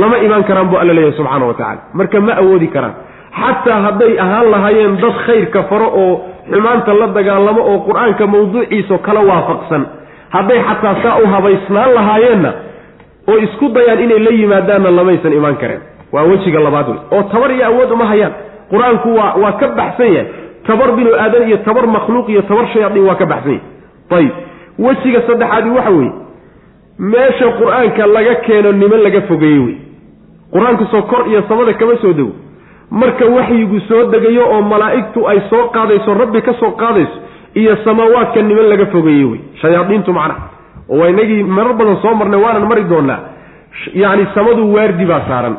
lama 0.00 0.16
imaan 0.26 0.44
karaan 0.48 0.68
buu 0.70 0.78
alla 0.82 0.92
leeyahay 0.96 1.16
subxaana 1.18 1.44
wa 1.50 1.54
tacala 1.54 1.80
marka 1.98 2.20
ma 2.20 2.32
awoodi 2.42 2.68
karaan 2.74 2.94
xataa 3.40 3.80
hadday 3.86 4.12
ahaan 4.24 4.50
lahaayeen 4.54 4.96
dad 5.02 5.14
khayrka 5.26 5.62
faro 5.70 5.88
oo 6.02 6.12
xumaanta 6.52 6.92
la 7.00 7.06
dagaalamo 7.16 7.62
oo 7.70 7.78
qur'aanka 7.88 8.26
mawduuciisa 8.26 8.98
kala 9.06 9.20
waafaqsan. 9.30 9.82
Hadday 10.36 10.60
xataa 10.68 10.94
saa 11.02 11.16
u 11.22 11.26
habaysnaan 11.34 11.94
lahaayeenna 11.98 12.52
oo 13.28 13.36
isku 13.46 13.68
dayaan 13.76 14.00
inay 14.04 14.18
la 14.26 14.30
yimaadaanna 14.40 14.90
lamaysan 14.98 15.32
imaan 15.32 15.56
kareen. 15.56 15.80
Waa 16.12 16.22
wejiga 16.30 16.60
labaad 16.60 16.88
wey 16.88 16.98
oo 17.14 17.22
tabar 17.32 17.50
iyo 17.52 17.66
awood 17.66 17.90
uma 17.96 18.06
hayaan. 18.12 18.32
Qur'aanku 18.70 19.08
waa 19.18 19.34
waa 19.42 19.52
ka 19.60 19.68
baxsan 19.78 20.12
yahay. 20.16 20.28
Tabar 20.66 20.92
binu 20.96 21.10
aadan 21.14 21.48
iyo 21.48 21.56
tabar 21.66 21.86
makhluuq 21.86 22.28
iyo 22.28 22.42
tabar 22.42 22.66
shayaadiin 22.72 23.06
waa 23.08 23.14
ka 23.20 23.26
baxsan 23.26 23.52
yahay. 23.52 23.62
Ayib 24.18 24.32
wejiga 24.78 25.20
saddexaadi 25.28 25.70
waxa 25.76 25.90
weeye. 25.98 26.12
Meesha 26.98 27.46
qur'aanka 27.60 28.06
laga 28.06 28.34
keeno 28.46 28.72
niman 28.72 29.00
laga 29.06 29.20
fogeeye 29.28 29.58
wey 29.66 29.76
qur'aanku 30.54 30.84
soo 30.92 31.02
kor 31.10 31.26
iyo 31.28 31.42
samada 31.48 31.72
kama 31.74 31.96
soo 32.02 32.12
dego 32.12 32.32
marka 32.90 33.24
waxyigu 33.36 33.80
soo 33.88 34.02
degayo 34.14 34.44
oo 34.54 34.62
malaa'igtu 34.62 35.28
ay 35.28 35.40
soo 35.50 35.64
qaadayso 35.76 36.14
rabbi 36.14 36.40
ka 36.42 36.52
soo 36.60 36.70
qaadayso 36.82 37.16
iyo 37.54 37.76
samaawaadka 37.84 38.42
niman 38.42 38.68
laga 38.72 38.86
fogeeye 38.94 39.24
wey 39.24 39.40
shayaadiintu 39.62 40.12
macnaha 40.12 40.40
oo 40.90 41.08
inagii 41.08 41.42
marar 41.42 41.74
badan 41.80 41.96
soo 42.02 42.14
marnay 42.14 42.40
waanan 42.44 42.68
mari 42.68 42.84
doonaa 42.92 43.18
yacni 44.02 44.26
samadu 44.34 44.72
waardi 44.74 45.04
baa 45.12 45.22
saaran 45.28 45.56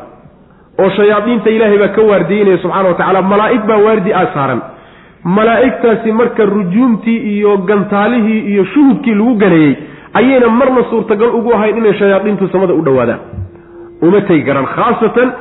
oo 0.82 0.89
shayaadiinta 0.97 1.49
ilaahay 1.55 1.78
baa 1.84 1.91
ka 1.97 2.01
waardiyeynaya 2.11 2.57
subxana 2.63 2.89
wa 2.89 2.95
tacala 3.01 3.21
malaa'ig 3.34 3.61
baa 3.71 3.78
waardi 3.88 4.13
aa 4.13 4.25
saaran. 4.34 4.61
Malaa'igtaasi 5.23 6.11
marka 6.11 6.45
rujuumtii 6.45 7.17
iyo 7.17 7.57
gantaalihii 7.57 8.39
iyo 8.51 8.65
shuhudkii 8.65 9.13
lagu 9.15 9.34
ganeeyey 9.36 9.75
ayayna 10.13 10.49
marna 10.49 10.84
suurtagal 10.89 11.30
ugu 11.36 11.53
ahayn 11.53 11.78
inay 11.78 11.93
shayaadiintu 11.99 12.47
samada 12.53 12.73
u 12.73 12.82
dhowaadaan. 12.82 13.19
Uma 14.01 14.21
tegi 14.21 14.43
karaan 14.45 14.65
khaasatan 14.75 15.32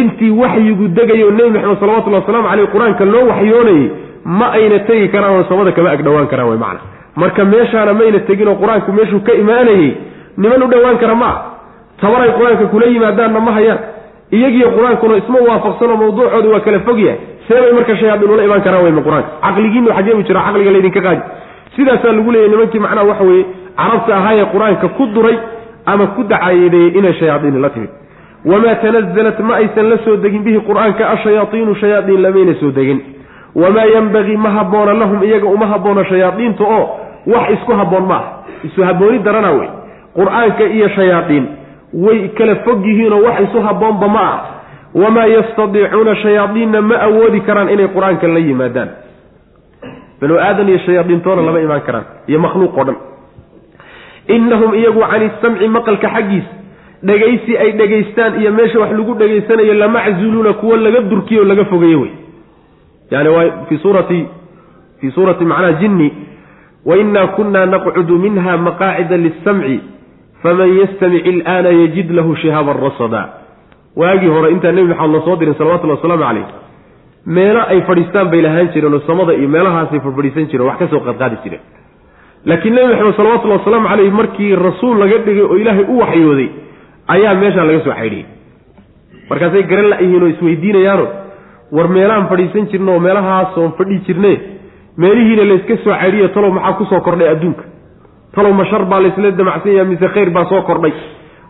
intii 0.00 0.30
waxyigu 0.30 0.88
degayo 0.88 1.30
nebi 1.30 1.50
maxamed 1.50 1.78
salawatullhi 1.80 2.18
wasalaamu 2.20 2.48
caleyh 2.48 2.66
qur'aanka 2.74 3.04
loo 3.04 3.24
waxyoonayey 3.30 3.90
ma 4.24 4.46
ayna 4.56 4.78
tegi 4.88 5.08
karaan 5.14 5.36
oo 5.38 5.44
samada 5.50 5.72
kama 5.72 5.90
agdhowaan 5.90 6.26
karaan 6.32 6.48
way 6.50 6.58
macna. 6.58 6.80
Marka 7.16 7.44
meeshaana 7.44 7.92
mayna 7.94 8.18
teginoo 8.28 8.54
qur'aanku 8.62 8.92
meeshuu 8.98 9.20
ka 9.26 9.32
imaanayey 9.42 9.90
niman 10.36 10.62
u 10.62 10.66
dhowaan 10.72 10.98
kara 11.02 11.14
ma. 11.14 11.26
Ah 11.30 11.36
tabaray 12.00 12.30
qur'aanka 12.38 12.64
kula 12.72 12.86
yimaadaanna 12.86 13.40
ma 13.40 13.52
hayaan. 13.58 13.78
Iyagiyo 14.36 14.68
qur'aankuna 14.76 15.16
isma 15.22 15.38
waafaqsano 15.48 15.96
mawduucooda 16.02 16.48
waa 16.54 16.60
kala 16.66 16.80
fog 16.86 16.98
yahay. 16.98 17.18
Seebay 17.48 17.72
marka 17.78 17.96
shayaadiin 18.00 18.30
ula 18.34 18.42
imaan 18.48 18.62
karaan 18.66 18.84
weyma 18.86 19.02
qur'aanka. 19.06 19.28
Caqligiinu 19.44 19.88
xageebu 19.96 20.22
jira 20.28 20.40
caqliga 20.46 20.70
laydinka 20.76 21.00
qaadi. 21.06 21.22
Sidaasaa 21.76 22.12
lagu 22.16 22.30
leeyahy 22.32 22.50
nimankii 22.52 22.78
macnaha 22.84 23.06
waxa 23.10 23.24
weeye 23.28 23.44
carabta 23.76 24.12
ahaayee 24.16 24.46
qur'aanka 24.54 24.86
ku 24.96 25.06
duray 25.14 25.36
ama 25.86 26.06
ku 26.16 26.20
dacaayadeeyey 26.32 26.96
inay 26.98 27.12
shayaadiini 27.20 27.60
la 27.64 27.70
timid 27.70 27.90
wamaa 28.44 28.74
tanazalat 28.74 29.38
ma 29.40 29.54
aysan 29.56 29.88
la 29.90 29.98
soo 30.04 30.16
degin 30.16 30.42
bihi 30.42 30.60
qur'aanka 30.66 31.10
ashayaaiinu 31.10 31.74
shayaadiin 31.74 32.22
lamayna 32.22 32.54
soo 32.60 32.70
degin 32.70 33.00
wamaa 33.54 33.84
yenbagii 33.94 34.36
ma 34.36 34.50
habboona 34.50 34.92
lahum 34.94 35.22
iyaga 35.22 35.46
uma 35.46 35.66
habboona 35.66 36.04
shayaadiinta 36.04 36.64
oo 36.64 36.84
wax 37.26 37.50
isku 37.50 37.72
habboon 37.72 38.06
ma 38.06 38.14
ah 38.14 38.24
isu 38.64 38.82
habbooni 38.84 39.18
darana 39.18 39.50
wey 39.52 39.68
qur'aanka 40.16 40.64
iyo 40.64 40.88
shayaadiin 40.88 41.46
way 41.92 42.28
kala 42.28 42.56
fog 42.64 42.86
yihiinoo 42.86 43.22
wax 43.22 43.40
isu 43.48 43.62
habboonba 43.62 44.08
ma 44.08 44.20
ah 44.32 44.38
wamaa 44.94 45.26
yastadiicuuna 45.26 46.16
shayaadiinna 46.16 46.80
ma 46.82 46.96
awoodi 47.08 47.40
karaan 47.40 47.68
inay 47.68 47.88
qur'aanka 47.88 48.26
la 48.28 48.38
yimaadaan 48.38 48.90
banu 50.20 50.38
aadan 50.38 50.68
iyo 50.68 50.78
shayaadiintoona 50.78 51.42
lama 51.42 51.60
imaan 51.60 51.80
karaan 51.80 52.04
iyo 52.26 52.40
makhluuq 52.40 52.74
dhan 52.86 52.96
innahum 54.28 54.74
iyagu 54.74 55.00
can 55.10 55.22
isamci 55.22 55.68
maqalka 55.68 56.08
xaggiis 56.08 56.61
dhegaysi 57.02 57.56
ay 57.58 57.72
dhegaystaan 57.72 58.40
iyo 58.40 58.50
meesha 58.52 58.78
wax 58.80 58.90
lagu 58.92 59.14
dhegaysanayo 59.14 59.74
lamaczuluuna 59.74 60.52
kuwo 60.52 60.76
laga 60.76 61.00
durkiyo 61.00 61.42
o 61.42 61.44
laga 61.44 61.64
fogeeye 61.64 61.96
wey. 61.96 62.10
Yani 63.10 63.28
waa 63.28 63.50
fii 63.68 63.78
suurati 63.78 64.26
fii 65.00 65.10
suurati 65.10 65.44
macnaha 65.44 65.72
jinni 65.72 66.12
wainaa 66.86 67.26
kunna 67.26 67.66
naqcudu 67.66 68.18
minha 68.18 68.56
maqaacida 68.56 69.16
lisamci 69.16 69.80
faman 70.42 70.78
yastamic 70.78 71.26
ilaana 71.26 71.68
yajid 71.68 72.10
lahu 72.10 72.36
shihaaban 72.36 72.76
rasada. 72.82 73.28
Waagii 73.96 74.28
hore 74.28 74.50
intaan 74.52 74.74
nebi 74.74 74.88
maxamed 74.88 75.14
la 75.14 75.20
soo 75.24 75.36
dirin 75.36 75.54
salawatullhi 75.54 75.96
wasalaamu 75.96 76.24
caleyh 76.24 76.46
meelo 77.26 77.60
ay 77.68 77.80
fadhiistaan 77.82 78.30
bay 78.30 78.40
lahaan 78.42 78.68
jireen 78.74 78.94
oo 78.94 79.00
samada 79.06 79.32
iyo 79.34 79.48
meelahaasay 79.48 80.00
fadhiisan 80.00 80.46
jireen 80.50 80.66
wax 80.68 80.78
ka 80.78 80.88
soo 80.88 81.00
qaadqaadi 81.00 81.36
jireen. 81.44 81.60
Laakiin 82.46 82.74
nebi 82.74 82.86
maxamed 82.94 83.16
salawatullhi 83.16 83.58
wasalaamu 83.58 83.88
caleyh 83.88 84.12
markii 84.12 84.56
rasuul 84.56 84.98
laga 84.98 85.18
dhigay 85.18 85.42
oo 85.42 85.56
ilaahay 85.56 85.84
u 85.88 85.98
waxyooday 85.98 86.48
ayaa 87.14 87.34
meeshaan 87.42 87.66
laga 87.70 87.80
soo 87.86 87.94
xaydhiyey 88.00 88.26
markaasay 89.30 89.62
garan 89.70 89.88
la-yihiin 89.92 90.24
isweydiinayaano 90.34 91.06
war 91.76 91.88
meelahaan 91.96 92.26
fadhiisan 92.32 92.66
jirna 92.72 92.92
oo 92.92 93.00
meelahaasoon 93.06 93.72
fadhi 93.78 93.98
jirne 94.06 94.32
meelihiina 95.02 95.44
layska 95.50 95.76
soo 95.84 95.94
xaydhiyo 96.02 96.28
talow 96.36 96.50
maxaa 96.56 96.72
ku 96.78 96.84
soo 96.90 97.00
kordhay 97.06 97.28
adduunka? 97.34 97.64
Talow 98.34 98.52
ma 98.58 98.64
shar 98.70 98.84
baa 98.90 99.00
laysla 99.04 99.30
damacsan 99.40 99.72
yaha 99.76 99.84
mise 99.92 100.06
khayr 100.14 100.30
baa 100.36 100.44
soo 100.50 100.62
kordhay? 100.68 100.92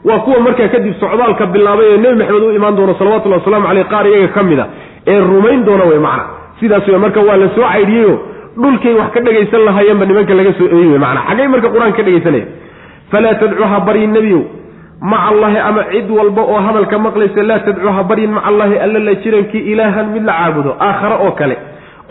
Waa 0.09 0.19
kuwa 0.25 0.41
markaa 0.47 0.69
kadib 0.75 0.95
socdaalka 1.01 1.47
bilaabay 1.55 1.87
ee 1.95 1.97
nebi 2.05 2.17
maxamed 2.21 2.43
u 2.43 2.51
imaan 2.59 2.77
doona 2.79 2.95
salawatullahi 3.01 3.41
wasalaamu 3.43 3.67
caleyh 3.69 3.87
qaar 3.93 4.07
iyaga 4.13 4.29
ka 4.37 4.43
mid 4.51 4.59
a 4.59 4.67
ee 5.13 5.19
rumayn 5.31 5.61
doona 5.69 5.85
wey 5.91 5.99
macna. 6.07 6.25
Sidaas 6.61 6.87
wey 6.89 6.99
marka 7.05 7.21
waa 7.29 7.37
la 7.43 7.49
soo 7.57 7.67
caydhiyeyo 7.75 8.15
dhulkay 8.63 8.95
wax 9.01 9.11
ka 9.15 9.21
dhegaysan 9.27 9.63
lahaayeenba 9.69 10.05
nimanka 10.11 10.35
laga 10.41 10.53
soo 10.59 10.67
eeyey 10.77 10.89
wey 10.93 10.99
macna. 11.07 11.21
Xaggay 11.29 11.49
marka 11.55 11.69
qur'aanka 11.75 11.97
ka 11.97 12.03
dhegaysanaya 12.09 12.47
falaa 13.13 13.35
tadcu 13.43 13.63
ha 13.73 13.79
baryin 13.89 14.13
nebiyow 14.17 14.43
maca 15.03 15.29
allaahi 15.35 15.59
ama 15.59 15.83
cid 15.91 16.11
walba 16.11 16.43
oo 16.43 16.61
hadalka 16.67 16.99
maqlaysa 16.99 17.43
laa 17.43 17.59
tadcu 17.67 17.89
ha 17.97 18.03
baryin 18.11 18.31
maca 18.31 18.47
allaahi 18.47 18.79
alla 18.79 18.99
la 18.99 19.15
jirankii 19.15 19.63
ilaahan 19.73 20.15
mid 20.15 20.23
la 20.25 20.33
caabudo 20.33 20.77
aakhare 20.79 21.17
oo 21.27 21.33
kale. 21.33 21.57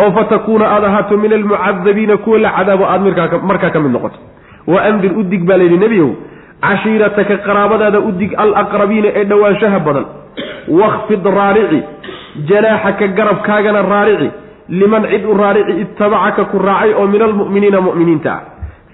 Oo 0.02 0.12
fatakuuna 0.12 0.66
aad 0.76 0.84
ahaato 0.84 1.18
min 1.18 1.34
almucadabiina 1.34 2.18
kuwa 2.18 2.40
la 2.40 2.52
cadaabo 2.58 2.86
aad 2.86 3.02
markaa 3.44 3.70
ka 3.72 3.80
mid 3.80 3.92
noqoto. 3.92 4.20
Wa 4.68 4.84
andir 4.84 5.16
u 5.18 5.24
dig 5.24 5.48
baa 5.48 5.58
layidhi 5.58 5.78
nebiyow 5.78 6.10
cashiirataka 6.62 7.38
qaraabadaada 7.48 8.00
u 8.00 8.12
dig 8.12 8.36
alaqrabiina 8.38 9.08
ee 9.16 9.24
dhowaanshaha 9.24 9.80
badan. 9.80 10.06
Wakhfid 10.68 11.26
raarici 11.26 11.84
janaaxaka 12.50 13.08
garabkaagana 13.08 13.82
raarici. 13.82 14.30
Liman 14.70 15.08
cid 15.12 15.26
u 15.26 15.38
raarici 15.38 15.82
ittabacaka 15.82 16.44
ku 16.52 16.60
raacay 16.60 16.94
oo 16.94 17.08
min 17.08 17.22
almu'miniina 17.22 17.82
mu'miniinta 17.82 18.32
ah. 18.32 18.42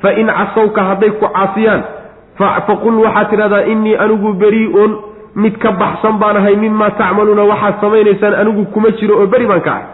Fa 0.01 0.13
in 0.13 0.27
casawka 0.27 0.81
hadday 0.89 1.09
ku 1.17 1.25
caasiyaan 1.25 1.96
faqul 2.37 2.95
waxaad 3.05 3.29
tidhahdaa 3.29 3.63
innii 3.73 3.95
anigu 4.03 4.33
berii'un 4.33 4.91
mid 5.35 5.57
ka 5.63 5.71
baxsan 5.71 6.17
baan 6.21 6.37
ahay 6.37 6.55
mimaa 6.55 6.89
tacmaluuna 6.99 7.43
waxaad 7.51 7.75
samaynaysaan 7.81 8.33
anigu 8.41 8.65
kuma 8.73 8.89
jiro 8.99 9.15
oo 9.21 9.27
beri 9.27 9.45
baan 9.47 9.61
ka 9.61 9.71
ahay. 9.71 9.85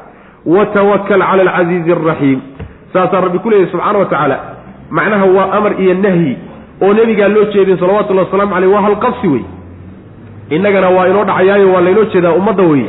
Watawakal 0.46 1.08
cala 1.08 1.44
alcasiizi 1.44 1.92
alraxiim 1.92 2.40
saasaa 2.94 3.22
rabbi 3.26 3.40
ku 3.40 3.50
leeyahy 3.50 3.72
subxaana 3.72 4.00
wa 4.00 4.06
tacaala 4.06 4.38
macnaha 4.92 5.26
waa 5.36 5.48
amar 5.58 5.74
iyo 5.82 5.94
nahyi 5.94 6.34
oo 6.84 6.94
nebigaa 6.94 7.28
loo 7.36 7.46
jeedin 7.54 7.78
salawatullahi 7.80 8.28
wasalaamu 8.28 8.54
caleyh 8.56 8.72
waa 8.76 8.82
halqabsi 8.88 9.28
wey 9.34 9.44
innagana 10.50 10.90
waa 10.90 11.08
inoo 11.08 11.24
dhacayaayo 11.30 11.72
waa 11.74 11.82
laynoo 11.82 12.06
jeedaa 12.14 12.34
ummadda 12.40 12.64
wey 12.64 12.84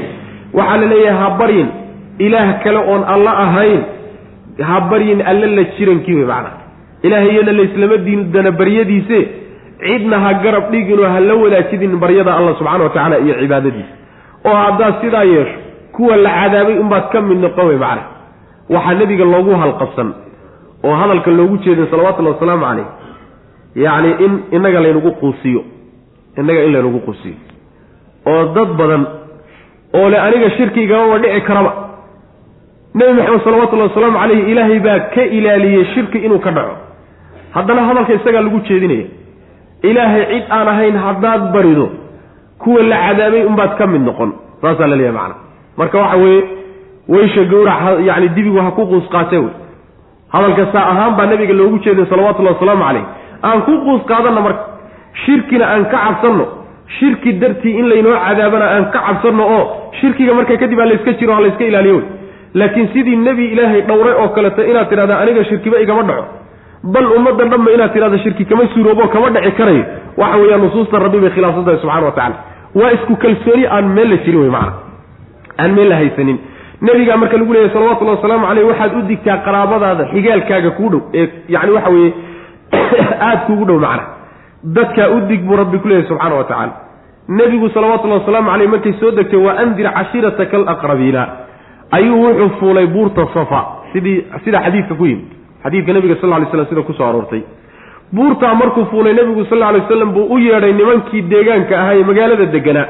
waxaa 0.52 0.76
la 0.82 0.86
leeyahay 0.86 1.22
ha 1.22 1.30
baryin. 1.38 1.68
Ilaah 2.18 2.48
kale 2.64 2.78
oon 2.78 3.02
alla 3.14 3.30
ahayn 3.44 3.80
ha 4.68 4.80
baryin 4.90 5.22
alla 5.30 5.46
la 5.46 5.64
jirankii 5.78 6.14
wey 6.14 6.26
macnaha. 6.26 6.58
Ilaahayana 7.06 7.52
layslama 7.52 7.96
diindana 8.06 8.50
baryadiise 8.50 9.18
cidna 9.84 10.16
ha 10.24 10.30
garab 10.44 10.70
dhiginoo 10.72 11.08
ha 11.14 11.20
la 11.20 11.34
wadaajidin 11.42 11.96
baryada 12.02 12.36
allah 12.38 12.52
subxana 12.58 12.84
wa 12.84 12.90
tacaala 12.90 13.18
iyo 13.18 13.34
cibaadadiisa. 13.40 13.94
Oo 14.46 14.56
haddaad 14.64 14.94
sidaa 15.02 15.24
yeesho 15.24 15.58
kuwa 15.92 16.16
la 16.16 16.30
cadaabay 16.40 16.76
unbaad 16.78 17.04
ka 17.12 17.20
mid 17.20 17.38
noqon 17.44 17.66
wey 17.68 17.78
macnaha. 17.84 18.08
Waxaa 18.74 18.94
nebiga 19.00 19.24
loogu 19.24 19.52
halqabsan 19.62 20.08
oo 20.84 20.94
hadalka 21.00 21.30
loogu 21.30 21.56
jeedin 21.64 21.86
salawatullahi 21.90 22.34
wasalaamu 22.34 22.64
caleyh 22.66 22.86
yacni 23.84 24.10
in 24.24 24.32
innaga 24.56 24.80
laynagu 24.80 25.10
quusiyo 25.20 25.62
innaga 26.38 26.60
in 26.66 26.72
laynagu 26.72 27.00
quusiyo. 27.06 27.36
Oo 28.26 28.44
dad 28.56 28.70
badan 28.80 29.02
oo 29.94 30.08
le 30.12 30.18
aniga 30.26 30.50
shirkigamaba 30.56 31.18
dhici 31.18 31.40
karaba. 31.48 31.72
Nebi 32.94 33.12
maxamed 33.18 33.44
salawatullahi 33.44 33.88
wasalaamu 33.90 34.18
caleyhi 34.22 34.50
ilaahay 34.52 34.80
baa 34.86 34.98
ka 35.14 35.22
ilaaliyey 35.38 35.84
shirki 35.94 36.18
inuu 36.18 36.38
ka 36.38 36.50
dhaco. 36.50 36.76
Haddana 37.54 37.82
hadalka 37.88 38.12
isagaa 38.18 38.40
lagu 38.46 38.60
jeedinaya 38.68 39.06
ilaahay 39.90 40.24
cid 40.32 40.44
aan 40.50 40.68
ahayn 40.68 40.96
haddaad 41.06 41.42
barido 41.54 41.86
kuwa 42.58 42.82
la 42.82 42.96
cadaabay 43.06 43.42
unbaad 43.50 43.76
ka 43.78 43.86
mid 43.86 44.02
noqon. 44.08 44.30
Saasaa 44.62 44.86
la 44.86 44.96
leeyahay 44.96 45.16
macana 45.16 45.34
marka 45.76 45.98
waxa 45.98 46.16
weeye 46.16 46.42
weysha 47.08 47.44
gawrac 47.44 48.00
yani 48.08 48.28
dibigu 48.36 48.58
ha 48.58 48.70
ku 48.70 48.86
quus 48.86 49.06
wey. 49.32 49.48
Hadalka 50.32 50.72
saa 50.72 50.86
ahaan 50.92 51.16
baa 51.16 51.26
nabiga 51.26 51.54
loogu 51.54 51.78
jeeday 51.84 52.06
salawatullahi 52.10 52.54
wasalaamu 52.56 52.84
caleyh 52.84 53.04
aan 53.42 53.60
ku 53.66 53.72
quus 53.86 54.02
qaadanno 54.10 54.40
marka 54.46 54.64
shirkina 55.24 55.64
aan 55.72 55.84
ka 55.92 55.98
cabsanno 56.04 56.44
shirki 56.98 57.32
dartii 57.42 57.78
in 57.80 57.86
laynoo 57.92 58.16
cadaabana 58.26 58.66
aan 58.74 58.84
ka 58.94 58.98
cabsanno 59.06 59.44
oo 59.56 59.64
shirkiga 60.00 60.34
marka 60.34 60.56
kadib 60.62 60.80
ha 60.80 60.86
layska 60.92 61.12
jiro 61.20 61.34
ha 61.34 61.40
layska 61.46 61.64
ilaaliyo 61.64 61.96
wey. 61.96 62.04
Laakiin 62.54 62.88
sidii 62.94 63.16
nebi 63.16 63.44
ilaahay 63.54 63.82
dhowray 63.88 64.14
oo 64.22 64.28
kaleeto 64.28 64.62
inaad 64.70 64.88
tidhahda 64.90 65.18
aniga 65.22 65.44
shirkiba 65.50 65.78
igama 65.84 66.02
dhaco 66.08 66.24
bal 66.92 67.06
ummaddan 67.16 67.50
dhanba 67.50 67.72
inaad 67.72 67.92
tidhahda 67.92 68.18
shirki 68.18 68.44
kama 68.44 68.68
suuroobo 68.74 69.08
kama 69.08 69.30
dhaci 69.30 69.52
karayo 69.52 69.84
waxa 70.16 70.36
weeyaan 70.38 70.60
nusuusta 70.60 70.98
rabbi 70.98 71.18
bay 71.18 71.30
khilaafsan 71.30 71.64
tahay 71.64 71.78
subxana 71.80 72.06
wa 72.06 72.12
tacala 72.12 72.36
waa 72.74 72.90
isku 72.96 73.16
kalsooni 73.16 73.66
aan 73.66 73.88
meel 73.96 74.10
la 74.10 74.16
jirin 74.16 74.40
wey 74.40 74.50
macana 74.50 74.84
aan 75.58 75.74
meel 75.74 75.88
la 75.88 75.96
haysanin. 75.96 76.38
Nebigaa 76.80 77.16
marka 77.16 77.36
lagu 77.36 77.52
leeyahy 77.52 77.72
salawatullahi 77.72 78.16
wasalaamu 78.16 78.46
caleyh 78.46 78.66
waxaad 78.66 78.96
u 78.98 79.02
digtaa 79.08 79.36
qaraabadaada 79.46 80.04
xigaalkaaga 80.12 80.70
kuu 80.70 80.88
dhow 80.90 81.02
ee 81.14 81.28
yani 81.48 81.72
waxa 81.72 81.90
weeye 81.90 82.12
aada 83.26 83.36
kuugu 83.46 83.64
dhow 83.64 83.78
macna. 83.78 84.04
Dadkaa 84.64 85.08
u 85.16 85.20
dig 85.28 85.40
buu 85.46 85.56
rabbi 85.56 85.78
ku 85.78 85.88
leeyahy 85.88 86.08
subxaana 86.08 86.34
wa 86.34 86.44
tacaala. 86.44 86.72
Nebigu 87.28 87.68
salawatullahi 87.68 88.20
wasalaamu 88.20 88.50
caleyh 88.50 88.68
markay 88.68 88.92
soo 89.00 89.10
degtay 89.10 89.38
waa 89.46 89.56
andir 89.62 89.90
cashiirataka 89.92 90.56
alaqrabiina 90.56 91.28
ayuu 91.90 92.20
wuxuu 92.24 92.50
fuulay 92.60 92.86
buurta 92.86 93.26
safa. 93.34 93.64
Sidii 93.92 94.24
sida 94.44 94.60
xadiidka 94.60 94.94
ku 94.94 95.06
yimid 95.06 95.43
xadiidka 95.64 95.92
nebiga 95.96 96.16
sal 96.20 96.30
ly 96.40 96.46
slam 96.50 96.66
sida 96.70 96.82
ku 96.88 96.92
soo 96.98 97.06
aroortay. 97.08 97.42
Buurtaa 98.14 98.54
markuu 98.54 98.84
fuulay 98.90 99.14
nebigu 99.18 99.44
sal 99.50 99.62
alay 99.62 99.80
waslam 99.80 100.10
buu 100.16 100.26
u 100.34 100.38
yeedhay 100.38 100.72
nimankii 100.80 101.22
deegaanka 101.32 101.74
ahaa 101.80 101.94
ee 102.00 102.04
magaalada 102.10 102.46
deganaa 102.56 102.86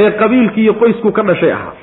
ee 0.00 0.10
qabiilkii 0.20 0.62
iyo 0.64 0.74
qoysku 0.80 1.12
ka 1.16 1.22
dhashay 1.28 1.52
ahaa. 1.52 1.74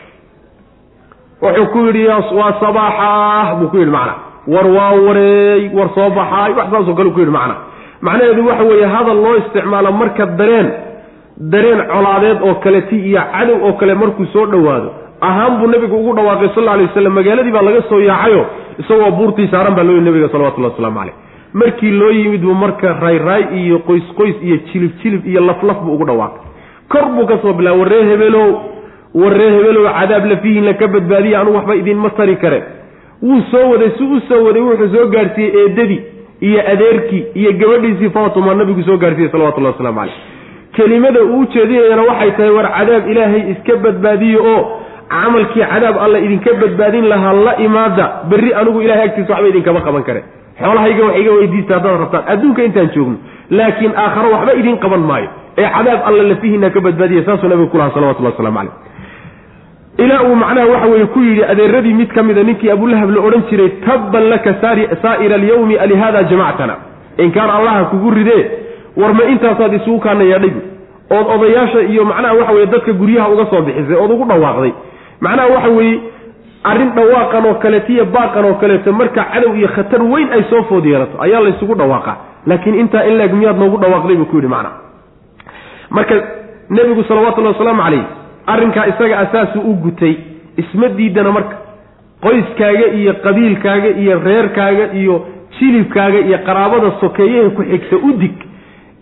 Wuxuu 1.42 1.66
ku 1.74 1.80
yidhi 1.88 2.08
waa 2.08 2.54
sabaaxaah 2.62 3.56
buu 3.60 3.68
ku 3.72 3.78
yidhi 3.78 3.92
macna. 3.92 4.14
War 4.54 4.68
waa 4.78 4.92
wareey 5.08 5.70
war 5.78 5.90
soo 5.96 6.10
baxaay 6.18 6.52
wax 6.58 6.68
saasoo 6.74 6.96
kale 7.00 7.10
ku 7.16 7.20
yidhi 7.20 7.32
macna. 7.38 7.56
Macnaheedu 8.02 8.42
waxa 8.50 8.64
weeye 8.70 8.86
hadal 8.96 9.18
loo 9.26 9.36
isticmaalo 9.42 9.92
marka 10.02 10.26
dareen 10.40 10.68
dareen 11.54 11.80
colaadeed 11.92 12.40
oo 12.48 12.56
kale 12.64 12.82
ti 12.90 12.96
iyo 13.10 13.22
cadow 13.34 13.58
oo 13.68 13.74
kale 13.80 13.94
markuu 14.02 14.26
soo 14.34 14.46
dhowaado. 14.54 14.90
Ahaan 15.22 15.54
buu 15.60 15.68
nebigu 15.68 15.96
ugu 16.00 16.14
dhawaaqay 16.18 16.50
sal 16.56 16.68
alay 16.74 16.86
waslam 16.90 17.14
magaaladii 17.20 17.52
baa 17.56 17.62
laga 17.68 17.82
soo 17.90 18.00
yaacayo 18.10 18.42
isagoo 18.80 19.12
buurtii 19.12 19.48
saaran 19.52 19.76
baa 19.76 19.84
loo 19.84 19.94
yimi 19.96 20.06
nabiga 20.10 20.30
salawatullahi 20.30 20.74
waslamu 20.74 21.00
caleyh 21.00 21.14
markii 21.54 21.92
loo 21.92 22.12
yimid 22.12 22.42
buu 22.42 22.54
marka 22.54 22.94
rayraay 23.02 23.44
iyo 23.62 23.80
qoys 23.80 24.04
qoys 24.18 24.36
iyo 24.44 24.58
jilib 24.74 24.92
jilib 25.04 25.28
iyo 25.28 25.42
laflaf 25.42 25.78
buu 25.84 25.94
ugu 25.94 26.06
dhawaaqay. 26.06 26.42
Kor 26.90 27.06
buu 27.16 27.26
ka 27.28 27.38
soo 27.42 27.54
bilaa 27.54 27.74
warree 27.74 28.04
hebelow 28.10 28.48
warree 29.16 29.50
hebelow 29.58 29.86
cadaab 30.00 30.26
lafiihin 30.32 30.66
laka 30.66 30.88
badbaadiya 30.88 31.42
anugu 31.42 31.58
waxba 31.58 31.76
idiinma 31.76 32.10
tari 32.10 32.36
kare. 32.36 32.64
Wuu 33.22 33.42
soo 33.52 33.70
waday 33.72 33.90
si 33.98 34.04
u 34.04 34.20
soo 34.30 34.44
waday 34.46 34.62
wuxuu 34.62 34.90
soo 34.96 35.08
gaadhsiiyey 35.08 35.62
eedadii 35.64 36.02
iyo 36.42 36.62
adeerkii 36.74 37.24
iyo 37.36 37.52
gabadhiisii 37.54 38.10
faatuma 38.10 38.56
nabigu 38.56 38.84
soo 38.84 38.98
gaadhsiiyey 38.98 39.32
salawatullahi 39.32 39.74
waslamu 39.74 40.00
caleyh 40.00 40.16
kelimada 40.76 41.24
uu 41.24 41.40
ujeedinayana 41.40 42.02
waxay 42.10 42.32
tahay 42.32 42.50
war 42.58 42.68
cadaab 42.78 43.10
ilaahay 43.10 43.52
iska 43.52 43.76
badbaadiyo 43.86 44.44
oo 44.54 44.62
camalkii 45.10 45.66
cadaab 45.72 45.98
alla 46.06 46.20
idinka 46.26 46.54
badbaadin 46.62 47.06
lahaa 47.12 47.34
la 47.34 47.54
imaada. 47.68 48.06
Berri 48.30 48.54
anigu 48.54 48.82
ilahay 48.82 49.04
agtiisa 49.10 49.34
waxba 49.34 49.48
idinkama 49.52 49.82
qaban 49.88 50.04
kare. 50.04 50.22
Xoolahayga 50.62 51.04
wax 51.08 51.16
iga 51.22 51.32
weydiista 51.38 51.74
haddaad 51.78 52.00
rabtaan 52.04 52.24
adduunka 52.34 52.62
intaan 52.68 52.90
joogno. 52.96 53.18
Laakiin 53.58 53.94
aakharo 54.04 54.30
waxba 54.36 54.54
idiin 54.60 54.78
qaban 54.84 55.04
maayo. 55.10 55.30
Ee 55.58 55.70
cadaab 55.76 56.00
alla 56.10 56.24
lafihiina 56.32 56.70
ka 56.70 56.80
badbaadiya 56.86 57.24
saasuu 57.26 57.48
nabigu 57.50 57.70
ku 57.72 57.78
lahaa 57.78 57.94
salawatullah 57.96 58.32
waslamu 58.38 58.70
ilaa 59.98 60.22
uu 60.30 60.36
macnaha 60.36 60.68
waxa 60.68 60.88
weeye 60.88 61.06
ku 61.06 61.20
yidhi 61.20 61.44
adeeradii 61.44 61.94
mid 61.94 62.10
ka 62.14 62.24
mida 62.24 62.44
ninkii 62.44 62.70
abulahab 62.72 63.10
la 63.16 63.22
odhan 63.28 63.44
jiray 63.50 63.70
tabban 63.86 64.30
laka 64.30 64.54
saa'ira 65.02 65.36
alyawmi 65.36 65.76
alihada 65.78 66.24
jamactana 66.24 66.76
inkaan 67.18 67.50
allaha 67.50 67.86
kugu 67.86 68.12
ridee 68.12 68.44
war 68.98 69.14
ma 69.14 69.24
intaasaad 69.34 69.74
isugu 69.74 70.00
kaana 70.00 70.24
yeedhaybu 70.24 70.62
ood 71.18 71.28
odayaasha 71.36 71.82
iyo 71.82 72.06
macnaha 72.06 72.34
waxa 72.40 72.54
weye 72.54 72.66
dadka 72.66 72.94
guryaha 72.94 73.30
uga 73.30 73.46
soo 73.52 73.62
bixisay 73.62 73.98
ood 74.04 74.12
ugu 74.12 74.26
dhawaaqday 74.32 74.72
macnaha 75.22 75.48
waxa 75.56 75.70
weeye 75.78 76.00
arrin 76.64 76.92
dhawaaqan 76.96 77.46
oo 77.46 77.54
kaleeto 77.64 77.92
iyo 77.94 78.06
baaqan 78.06 78.46
oo 78.46 78.54
kaleeto 78.62 78.92
marka 78.94 79.24
cadow 79.34 79.56
iyo 79.56 79.68
khatar 79.76 80.02
weyn 80.04 80.30
ay 80.34 80.44
soo 80.50 80.64
food 80.70 80.86
yeelato 80.86 81.22
ayaa 81.22 81.40
laysugu 81.46 81.76
dhawaaqa. 81.76 82.14
Laakiin 82.48 82.76
intaa 82.80 83.04
in 83.10 83.18
laeg 83.18 83.34
miyaad 83.34 83.58
noogu 83.58 83.78
dhawaaqday 83.78 84.16
buu 84.16 84.26
ku 84.26 84.36
yidhi 84.38 84.48
macna. 84.48 84.72
Marka 85.90 86.16
nebigu 86.70 87.04
salawatullahi 87.04 87.54
wasalaamu 87.56 87.82
calayh 87.84 88.04
arrinkaa 88.48 88.86
isaga 88.88 89.20
asaasuu 89.20 89.62
u 89.62 89.74
gutay 89.84 90.16
isma 90.58 90.88
diidana 90.98 91.32
marka. 91.32 91.56
Qoyskaaga 92.22 92.88
iyo 93.00 93.14
qabiilkaaga 93.26 93.90
iyo 94.02 94.20
reerkaaga 94.28 94.86
iyo 94.94 95.16
jilibkaaga 95.60 96.20
iyo 96.28 96.38
qaraabada 96.48 96.92
sokeeyaha 97.02 97.50
ku 97.58 97.62
xigta 97.64 97.96
u 97.98 98.12
dig 98.22 98.36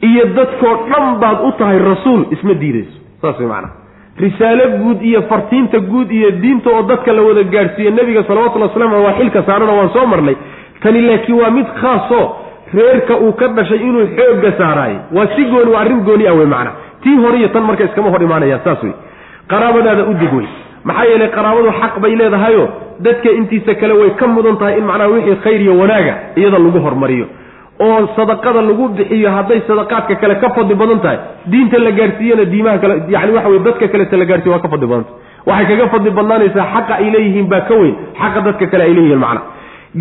iyo 0.01 0.25
dadkoo 0.35 0.75
dhan 0.91 1.15
baad 1.21 1.37
u 1.47 1.51
tahay 1.57 1.79
rasuul 1.79 2.25
isma 2.35 2.53
diidayso. 2.53 2.97
Saas 3.21 3.39
way 3.39 3.47
macnaha 3.47 3.73
risaalo 4.19 4.65
guud 4.81 5.01
iyo 5.01 5.21
fartiinta 5.29 5.79
guud 5.79 6.11
iyo 6.11 6.31
diinta 6.31 6.69
oo 6.69 6.81
dadka 6.83 7.13
la 7.13 7.21
wada 7.21 7.43
gaadhsiiye 7.43 7.91
nebiga 7.91 8.23
salawatullhi 8.23 8.67
waslam 8.67 8.93
waa 8.93 9.13
xilka 9.19 9.43
saarana 9.43 9.71
waan 9.79 9.89
soo 9.95 10.05
marnay. 10.05 10.35
Tani 10.83 11.01
laakiin 11.01 11.37
waa 11.41 11.49
mid 11.51 11.67
khaasoo 11.81 12.25
reerka 12.73 13.15
uu 13.17 13.31
ka 13.33 13.47
dhashay 13.47 13.77
inuu 13.87 14.05
xoogga 14.17 14.51
saaraayo 14.57 14.99
waa 15.15 15.27
si 15.35 15.43
gooni 15.51 15.71
waa 15.71 15.81
arrin 15.81 15.99
gooni 16.07 16.27
ah 16.27 16.33
wey 16.33 16.45
macana 16.45 16.71
tii 17.03 17.15
hore 17.23 17.37
iyo 17.39 17.47
tan 17.47 17.63
marka 17.63 17.83
iskama 17.83 18.09
hor 18.09 18.23
imaanayaan 18.23 18.61
saas 18.63 18.83
wey 18.83 18.93
qaraabadaada 19.47 20.03
u 20.05 20.13
dig 20.21 20.33
wey 20.37 20.47
maxaa 20.83 21.05
yeelay 21.11 21.29
qaraabadu 21.37 21.71
xaq 21.81 21.99
bay 22.03 22.15
leedahayo 22.15 22.63
dadka 22.99 23.29
intiisa 23.39 23.75
kale 23.75 23.93
way 24.01 24.09
ka 24.19 24.27
mudan 24.27 24.57
tahay 24.57 24.77
in 24.79 24.85
macnaha 24.89 25.09
wixii 25.13 25.35
khayr 25.43 25.61
iyo 25.61 25.73
wanaaga 25.81 26.13
iyada 26.35 26.59
lagu 26.65 26.79
hormariyo 26.87 27.25
oo 27.79 28.07
sadaqada 28.15 28.61
lagu 28.69 28.87
bixiyo 28.97 29.29
hadday 29.37 29.59
sadaqaadka 29.67 30.15
kale 30.21 30.35
ka 30.43 30.49
fadli 30.57 30.75
badan 30.81 30.99
tahay 31.05 31.17
diinta 31.53 31.77
la 31.85 31.91
gaadhsiiyana 31.99 32.45
diimaha 32.53 32.77
kale 32.83 32.95
yani 33.15 33.31
waxa 33.37 33.49
wey 33.53 33.59
dadka 33.67 33.87
kaleta 33.93 34.17
la 34.21 34.25
gaarsiiyo 34.31 34.53
waa 34.55 34.63
ka 34.65 34.69
fadli 34.73 34.87
badanta 34.91 35.11
waxay 35.49 35.65
kaga 35.71 35.87
fadli 35.95 36.09
badnaanaysaa 36.19 36.67
xaqa 36.75 36.93
ay 37.01 37.09
leeyihiin 37.15 37.47
baa 37.53 37.61
ka 37.69 37.73
weyn 37.81 37.95
xaqa 38.21 38.39
dadka 38.47 38.65
kale 38.73 38.83
ay 38.87 38.93
leeyihiin 38.99 39.19
macna. 39.25 39.41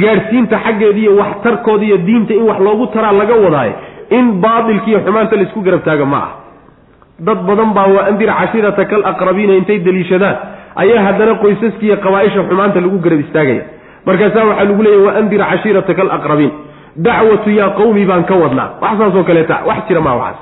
Gaadhsiinta 0.02 0.56
xaggeeda 0.64 0.98
iyo 1.02 1.12
waxtarkooda 1.22 1.96
diinta 2.06 2.32
in 2.38 2.42
wax 2.50 2.58
loogu 2.66 2.86
taraa 2.94 3.12
laga 3.20 3.34
wadaayo 3.44 3.74
in 4.18 4.24
baatilkiiyo 4.44 4.98
xumaanta 5.06 5.36
la 5.36 5.42
isku 5.46 5.60
garab 5.66 5.82
taaga 5.88 6.04
ma 6.12 6.18
ah 6.26 6.30
dad 7.26 7.38
badan 7.48 7.70
baa 7.76 7.86
waa 7.94 8.04
andir 8.10 8.30
cashiirata 8.40 8.84
kal 8.90 9.02
aqrabiina 9.12 9.54
intay 9.60 9.78
deliishadaan 9.86 10.36
ayaa 10.82 11.02
haddana 11.06 11.34
qoysaskiiyo 11.42 11.96
qabaaisha 12.06 12.40
xumaanta 12.50 12.78
lagu 12.86 12.98
garab 13.06 13.20
istaagaya. 13.26 13.62
Markaasaa 14.06 14.44
waxaa 14.50 14.64
lagu 14.70 14.82
leeyahy 14.86 15.04
wa 15.06 15.12
andir 15.20 15.40
cashiirata 15.50 15.92
kal 15.98 16.10
aqrabiin 16.18 16.52
dacwatu 16.96 17.50
yaa 17.50 17.70
qawmi 17.78 18.04
baan 18.06 18.24
ka 18.24 18.34
wadnaa. 18.34 18.68
Wax 18.82 18.98
saasoo 18.98 19.24
kaleeta 19.24 19.56
wax 19.66 19.78
jira 19.88 20.00
maa 20.00 20.14
waxaas. 20.14 20.38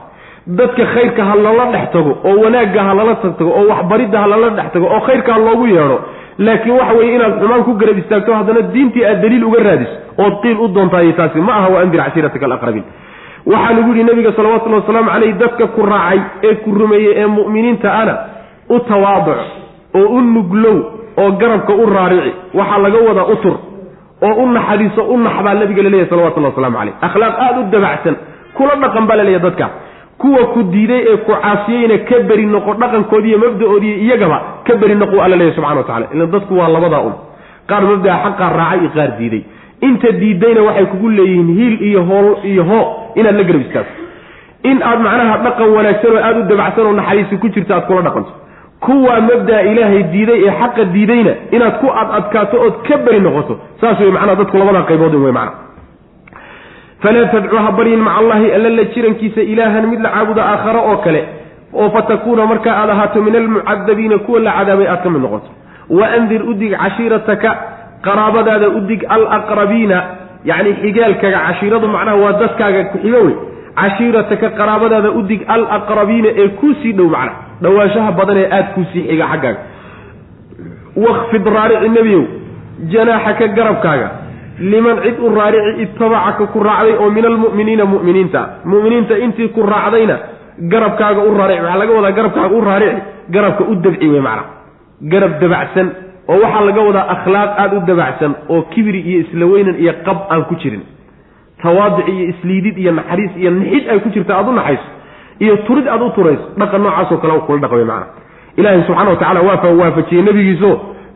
Dadka 0.46 0.84
khayrka 0.94 1.24
ha 1.24 1.34
lala 1.36 1.64
dhex 1.72 1.90
tago 1.92 2.12
oo 2.24 2.36
wanaagga 2.44 2.82
ha 2.84 2.94
lala 2.94 3.14
tag 3.22 3.34
tago 3.38 3.50
oo 3.58 3.66
waxbaridda 3.70 4.18
ha 4.22 4.26
lala 4.26 4.48
dhex 4.50 4.72
tago 4.72 4.86
oo 4.94 5.00
khayrka 5.06 5.32
ha 5.34 5.38
loogu 5.38 5.66
yeedho 5.66 5.98
laakiin 6.38 6.74
waxa 6.78 6.94
weeye 6.98 7.14
inaad 7.16 7.34
xumaan 7.40 7.62
ku 7.64 7.72
garab 7.80 7.98
istaagto 7.98 8.34
haddana 8.34 8.60
diintii 8.74 9.04
aad 9.10 9.20
daliil 9.22 9.44
uga 9.44 9.60
raadiso 9.66 9.94
ood 10.24 10.34
qiil 10.42 10.58
u 10.64 10.68
doontaay 10.68 11.12
taasi 11.12 11.40
ma 11.40 11.52
aha 11.58 11.68
wa 11.74 11.80
andir 11.80 12.00
cashiirataka 12.04 12.46
alaqrabiin 12.46 12.84
waxaa 13.46 13.72
lagu 13.76 13.88
yidhi 13.92 14.04
nabiga 14.10 14.32
salawatullhi 14.36 14.78
wasalaamu 14.80 15.10
caleyh 15.14 15.32
dadka 15.42 15.66
ku 15.76 15.80
raacay 15.92 16.20
ee 16.48 16.54
ku 16.64 16.70
rumeeyey 16.80 17.14
ee 17.22 17.26
mu'miniinta 17.26 17.88
ana 18.02 18.14
u 18.68 18.78
tawaaduc 18.90 19.38
oo 19.94 20.06
u 20.16 20.20
nuglow 20.20 20.76
oo 21.22 21.30
garabka 21.40 21.72
u 21.74 21.86
raarici 21.94 22.32
waxaa 22.58 22.78
laga 22.86 22.98
wadaa 23.08 23.26
utur 23.34 23.54
oo 24.26 24.34
u 24.42 24.46
naxariiso 24.56 25.02
u 25.14 25.16
nax 25.24 25.36
baa 25.46 25.54
nabiga 25.60 25.82
laleeyahy 25.86 26.10
salawatullahi 26.10 26.52
waslamu 26.54 26.76
caleyh 26.78 26.94
akhlaaq 27.06 27.34
aada 27.46 27.58
u 27.60 27.64
dabacsan 27.74 28.14
kula 28.56 28.74
dhaqan 28.82 29.06
baa 29.10 29.16
laleeyahy 29.20 29.42
dadka. 29.48 29.66
Kuwa 30.22 30.42
ku 30.54 30.60
diiday 30.72 31.00
ee 31.12 31.16
ku 31.26 31.32
caasiyeyna 31.42 31.96
ka 32.08 32.16
beri 32.28 32.44
noqo 32.54 32.74
dhaqankoodiiyo 32.82 33.38
mabda-oodiiyo 33.44 33.96
iyagaba 34.06 34.38
ka 34.66 34.72
beri 34.82 34.94
noqo 35.02 35.16
alla 35.24 35.36
leeyahy 35.40 35.56
subxana 35.56 35.80
wa 35.80 35.86
tacala 35.88 36.06
ilan 36.14 36.30
dadku 36.34 36.52
waa 36.60 36.68
labadaa 36.74 37.00
un 37.08 37.14
qaar 37.70 37.82
mabdaa 37.90 38.16
xaqaa 38.24 38.50
raacay 38.58 38.78
iyo 38.82 38.90
qaar 38.96 39.10
diiday. 39.18 39.42
Inta 39.88 40.08
diidayna 40.20 40.60
waxay 40.68 40.86
kugu 40.92 41.08
leeyihiin 41.18 41.48
hiil 41.58 41.74
iyo 41.88 42.00
hool 42.10 42.28
iyo 42.50 42.62
hoo 42.70 42.84
inaad 43.18 43.36
la 43.40 43.44
garab 43.48 43.62
istaagto 43.66 43.94
in 44.70 44.78
aad 44.90 45.00
macnaha 45.06 45.36
dhaqan 45.46 45.68
wanaagsan 45.76 46.10
oo 46.16 46.20
aada 46.26 46.38
u 46.40 46.44
dabacsan 46.52 46.86
oo 46.88 46.92
naxariisi 47.00 47.36
ku 47.42 47.48
jirto 47.54 47.72
aad 47.78 47.86
kula 47.88 48.02
dhaqanto 48.08 48.30
kuwaa 48.86 49.20
mabdaa 49.28 49.60
ilaahay 49.70 50.02
diiday 50.12 50.38
ee 50.46 50.52
xaqa 50.60 50.84
diidayna 50.94 51.32
inaad 51.56 51.74
ku 51.82 51.88
ad 52.00 52.08
adkaato 52.18 52.56
ood 52.66 52.76
ka 52.88 52.96
beri 53.04 53.20
noqoto 53.26 53.54
saas 53.80 54.00
wey 54.00 54.10
macnaa 54.16 54.34
dadku 54.40 54.56
labadaa 54.62 54.82
qaybood 54.90 55.14
wey 55.24 55.32
macna. 55.38 55.52
Falaa 57.02 57.26
tadcu 57.34 57.56
ha 57.64 57.70
baryin 57.78 58.00
maca 58.06 58.18
allahi 58.22 58.46
alla 58.56 58.70
la 58.78 58.84
jirankiisa 58.94 59.40
ilaahan 59.52 59.86
mid 59.92 60.00
la 60.06 60.10
caabuda 60.14 60.42
aakhare 60.52 60.78
oo 60.90 60.96
kale 61.04 61.22
oo 61.80 61.88
fatakuuna 61.94 62.46
markaa 62.52 62.74
aad 62.82 62.90
ahaato 62.94 63.22
min 63.26 63.34
almucadabiina 63.40 64.18
kuwa 64.26 64.40
la 64.46 64.52
cadaabay 64.58 64.86
aad 64.94 65.02
ka 65.04 65.10
mid 65.14 65.22
noqoto. 65.26 65.48
Waandir 65.98 66.42
udig 66.52 66.72
cashiirataka 66.82 67.50
qaraabadaada 68.06 68.68
udig 68.78 69.00
alaqrabiina 69.16 69.98
yacni 70.50 70.72
xigaalkaaga 70.82 71.38
cashiiradu 71.48 71.86
macnaha 71.94 72.16
waa 72.24 72.32
dadkaaga 72.42 72.80
ku-xigo 72.92 73.18
wey 73.26 73.34
cashiirataka 73.80 74.48
qaraabadaada 74.58 75.10
udig 75.20 75.40
alaqrabiina 75.54 76.28
ee 76.42 76.48
kuusii 76.60 76.92
dhow 76.98 77.08
macna. 77.14 77.32
Dhawaanshaha 77.62 78.10
badan 78.18 78.36
ee 78.42 78.48
aada 78.56 78.68
kuusii 78.74 79.02
xiga 79.08 79.26
xaggaaga. 79.32 79.60
Wakfid 81.04 81.46
raarici 81.56 81.88
nebiyow 81.96 82.24
janaaxaka 82.92 83.46
garabkaaga. 83.56 84.08
Liman 84.72 84.96
cid 85.04 85.16
u 85.20 85.28
raarici 85.38 85.82
itabacaka 85.84 86.46
ku 86.52 86.58
raacday 86.68 86.94
oo 87.02 87.10
min 87.16 87.24
almu'miniina 87.30 87.84
mu'miniinta. 87.94 88.40
Mu'miniinta 88.64 89.14
intii 89.24 89.48
ku 89.54 89.60
raacdayna 89.72 90.16
garabkaaga 90.72 91.20
u 91.28 91.32
raarici 91.38 91.62
waxaa 91.64 91.78
laga 91.82 91.92
wadaa 91.98 92.12
garabkaaga 92.18 92.54
u 92.56 92.60
raarici 92.68 93.00
garabka 93.34 93.62
u 93.64 93.74
dabci 93.84 94.06
wey 94.12 94.20
macna. 94.28 94.44
Garab 95.12 95.32
dabacsan 95.40 95.86
oo 96.28 96.38
waxaa 96.44 96.64
laga 96.68 96.80
wadaa 96.88 97.06
akhlaaq 97.14 97.50
aada 97.62 97.76
u 97.76 97.80
dabacsan 97.90 98.32
oo 98.52 98.62
kibri 98.72 99.00
iyo 99.00 99.18
isla 99.24 99.46
weynan 99.52 99.76
iyo 99.82 99.92
qab 100.06 100.18
aan 100.32 100.44
ku 100.48 100.54
jirin 100.62 100.82
tawaadic 101.62 102.08
iyo 102.08 102.24
isliidid 102.32 102.78
iyo 102.78 102.92
naxariis 102.92 103.32
iyo 103.36 103.50
nixid 103.50 103.84
ay 103.90 103.98
ku 104.04 104.08
jirta 104.14 104.32
aada 104.36 104.50
u 104.50 104.54
naxayso 104.58 104.88
iyo 105.44 105.56
turid 105.66 105.86
aada 105.88 106.04
u 106.04 106.10
turayso 106.16 106.44
dhaqan 106.60 106.82
noocaasoo 106.82 107.18
kale 107.22 107.40
kula 107.46 107.60
dhaqmay 107.64 107.84
macna. 107.84 108.06
Ilaahay 108.56 108.82
subxana 108.86 109.10
wa 109.10 109.16
tacala 109.16 109.40
waa 109.48 109.72
waafajiyey 109.80 110.22
nebigiiso 110.28 110.70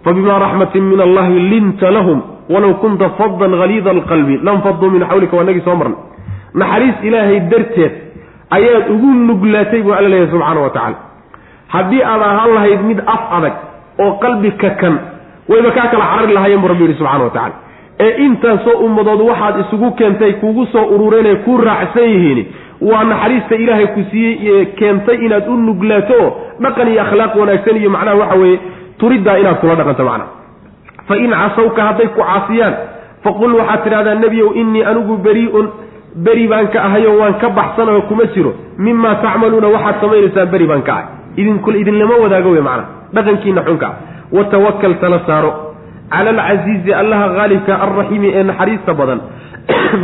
fabimaa 0.04 0.38
raxmatin 0.44 0.82
min 0.92 1.00
allahi 1.06 1.38
linta 1.52 1.90
lahum 1.90 2.18
walow 2.48 2.72
kunta 2.82 3.10
fadan 3.18 3.52
haliida 3.60 3.90
alqalbi 3.90 4.38
lam 4.46 4.62
faduu 4.62 4.90
min 4.90 5.02
xawlika 5.10 5.36
waa 5.36 5.44
nagii 5.48 5.64
soo 5.66 5.76
marnay. 5.80 5.98
Naxariis 6.54 6.96
ilaahay 7.02 7.40
darteed 7.50 7.92
ayaad 8.56 8.90
ugu 8.94 9.10
nuglaatay 9.28 9.82
buu 9.82 9.92
alla 9.98 10.08
leeyahay 10.08 10.30
subxaana 10.32 10.60
wa 10.66 10.70
tacala 10.70 10.96
haddii 11.74 12.02
aad 12.02 12.22
ahaan 12.30 12.50
lahayd 12.56 12.80
mid 12.90 12.98
af 13.14 13.22
adag 13.38 13.54
oo 13.98 14.12
qalbi 14.24 14.50
kakan 14.62 14.94
wayba 15.50 15.70
kaa 15.76 15.86
kala 15.92 16.04
carari 16.12 16.32
lahaayeen 16.36 16.60
buu 16.62 16.68
rabbi 16.72 16.84
yidhi 16.86 16.98
subxana 17.00 17.24
wa 17.28 17.30
tacala 17.36 17.54
ee 18.00 18.10
intaasoo 18.26 18.78
ummadood 18.86 19.20
waxaad 19.30 19.60
isugu 19.60 19.90
keentay 19.98 20.32
kugu 20.32 20.66
soo 20.72 20.84
urureen 20.94 21.26
ee 21.26 21.36
ku 21.44 21.56
raacsan 21.56 22.02
yihiin. 22.12 22.46
Waa 22.80 23.04
naxariista 23.04 23.54
ilaahay 23.56 23.86
ku 23.86 24.00
siiyey 24.10 24.64
keentay 24.78 25.16
inaad 25.26 25.48
u 25.48 25.56
nuglaato 25.56 26.20
dhaqan 26.60 26.88
iyo 26.92 27.00
akhlaaq 27.02 27.36
wanaagsan 27.40 27.76
iyo 27.76 27.90
macnaha 27.90 28.16
waxa 28.22 28.36
weeye 28.42 28.58
turiddaa 28.98 29.36
inaad 29.38 29.56
kula 29.60 29.74
dhaqanto 29.80 30.04
macnaha. 30.04 30.30
Fa 31.08 31.14
in 31.16 31.30
casawka 31.30 31.82
hadday 31.88 32.08
ku 32.08 32.20
caasiyaan 32.20 32.74
faqul 33.24 33.54
waxaad 33.60 33.82
tidhahdaa 33.84 34.14
nebiyow 34.24 34.50
innii 34.60 34.84
anigu 34.90 35.16
berii'un 35.26 35.66
beri 36.26 36.46
baan 36.48 36.68
ka 36.74 36.78
ahayoo 36.88 37.16
waan 37.20 37.34
ka 37.42 37.48
baxsanoo 37.48 38.00
kuma 38.08 38.24
jiro. 38.34 38.52
Mimaa 38.78 39.14
tacmaluuna 39.24 39.68
waxaad 39.76 39.96
samaynaysaan 40.00 40.48
beri 40.54 40.66
baan 40.66 40.82
ka 40.82 40.92
ahay. 40.92 41.06
Idinkul 41.36 41.76
idinlama 41.80 42.14
wadaago 42.24 42.50
wey 42.50 42.60
macana 42.60 42.84
dhaqankiina 43.14 43.62
xunka. 43.68 43.88
Watawakal 44.32 44.94
tala 45.00 45.20
saaro 45.26 45.50
cala 46.10 46.30
alcasiizi 46.30 46.92
allaha 47.00 47.26
haalibka 47.38 47.72
alraxiimi 47.84 48.28
ee 48.38 48.42
naxariista 48.50 48.94
badan 49.00 49.20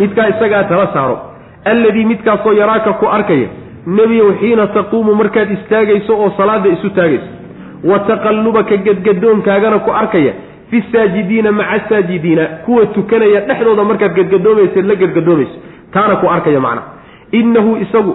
midkaa 0.00 0.28
isagaa 0.34 0.64
tala 0.70 0.86
saaro 0.94 1.16
alladii 1.72 2.05
midkaasoo 2.12 2.53
yaraaka 2.61 2.92
ku 3.00 3.07
arkaya 3.18 3.48
nebiyow 3.98 4.30
xiina 4.40 4.66
taquumu 4.76 5.14
markaad 5.20 5.50
istaagayso 5.59 6.12
oo 6.22 6.30
salaada 6.36 6.68
isu 6.76 6.90
taagayso 6.98 7.28
wa 7.90 7.98
taqallubaka 8.11 8.76
gedgadoonkaagana 8.86 9.78
ku 9.86 9.90
arkaya 10.03 10.32
fi 10.70 10.82
saajidiina 10.92 11.53
maca 11.53 11.80
saajidiina 11.88 12.44
kuwa 12.66 12.86
tukanaya 12.96 13.40
dhexdooda 13.48 13.84
markaad 13.90 14.14
gedgadoomayseed 14.18 14.86
la 14.90 14.94
gedgadoomayso 15.03 15.57
taana 15.94 16.16
ku 16.22 16.26
arkaya 16.36 16.61
macna 16.66 16.82
innahu 17.40 17.76
isagu 17.84 18.12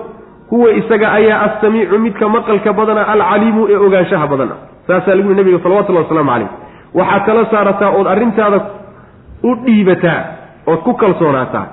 huwa 0.50 0.72
isaga 0.82 1.12
ayaa 1.20 1.40
assamiicu 1.48 2.00
midka 2.00 2.30
maqalka 2.36 2.74
badana 2.80 3.08
alcaliimu 3.14 3.68
ee 3.74 3.76
ogaanshaha 3.88 4.28
badan 4.34 4.50
ah 4.56 4.60
saasaa 4.88 5.16
lagu 5.20 5.30
yihi 5.30 5.40
nabiga 5.42 5.60
salawatullahi 5.64 6.06
wasalaamu 6.06 6.32
calayh 6.32 6.50
waxaad 7.00 7.26
tala 7.26 7.44
saarataa 7.52 7.90
ood 8.00 8.08
arrintaada 8.14 8.60
u 9.44 9.56
dhiibataa 9.66 10.20
ood 10.72 10.80
ku 10.86 10.94
kalsoonaataa. 11.02 11.66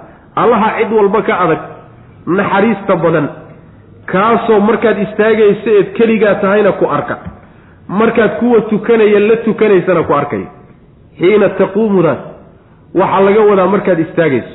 Allaha 0.42 0.68
cid 0.78 0.92
walba 0.98 1.20
ka 1.28 1.34
adag 1.44 1.60
naxariista 2.38 2.96
badan. 3.04 3.26
Kaasoo 4.12 4.60
markaad 4.68 4.98
istaagayso 5.06 5.70
eed 5.78 5.88
keligaa 5.98 6.34
tahayna 6.42 6.72
ku 6.80 6.84
arka. 6.96 7.16
Markaad 7.88 8.32
kuwa 8.40 8.60
tukanaya 8.70 9.20
la 9.28 9.36
tukanaysana 9.46 10.02
ku 10.08 10.12
arkaya. 10.20 10.46
Xiina 11.18 11.48
taquumudaas 11.60 12.18
waxaa 13.00 13.20
laga 13.26 13.40
wadaa 13.50 13.66
markaad 13.74 13.98
istaagayso. 14.06 14.54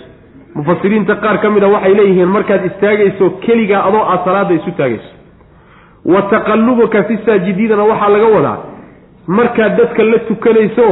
Mufasiriinta 0.55 1.15
qaar 1.24 1.38
ka 1.41 1.49
mid 1.55 1.63
a 1.63 1.67
waxay 1.76 1.93
leeyihiin 1.99 2.30
markaad 2.38 2.65
istaagayso 2.70 3.26
keligaa 3.45 3.82
adoo 3.88 4.03
aad 4.11 4.22
salaada 4.26 4.53
isu 4.59 4.72
taagayso. 4.80 5.11
Wa 6.05 6.22
taqallubuka 6.34 7.03
fi 7.07 7.15
saajidiidana 7.26 7.84
waxaa 7.91 8.09
laga 8.15 8.28
wadaa 8.36 8.57
markaad 9.38 9.77
dadka 9.77 10.03
la 10.03 10.19
tukanayso 10.30 10.88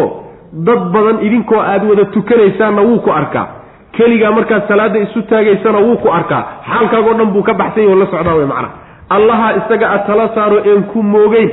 dad 0.68 0.82
badan 0.94 1.18
idinkoo 1.28 1.62
aad 1.62 1.84
wada 1.90 2.06
tukanaysaanna 2.16 2.82
wuu 2.82 3.00
ku 3.06 3.12
arkaa. 3.12 3.48
Keligaa 3.92 4.32
markaad 4.32 4.68
salaada 4.68 5.00
isu 5.00 5.22
taagaysana 5.22 5.80
wuu 5.80 5.98
ku 5.98 6.10
arkaa. 6.20 6.44
Xaalkaagoo 6.70 7.14
dhan 7.20 7.32
buu 7.34 7.44
ka 7.44 7.54
baxsan 7.54 7.84
yahi 7.84 7.96
o 7.96 8.00
la 8.00 8.06
socdaa 8.06 8.36
wey 8.40 8.46
macnaha 8.46 8.88
allaha 9.10 9.56
isaga 9.60 9.86
aad 9.90 10.08
tala 10.08 10.30
saaro 10.36 10.58
een 10.66 10.84
ku 10.92 11.04
moogeyn 11.04 11.52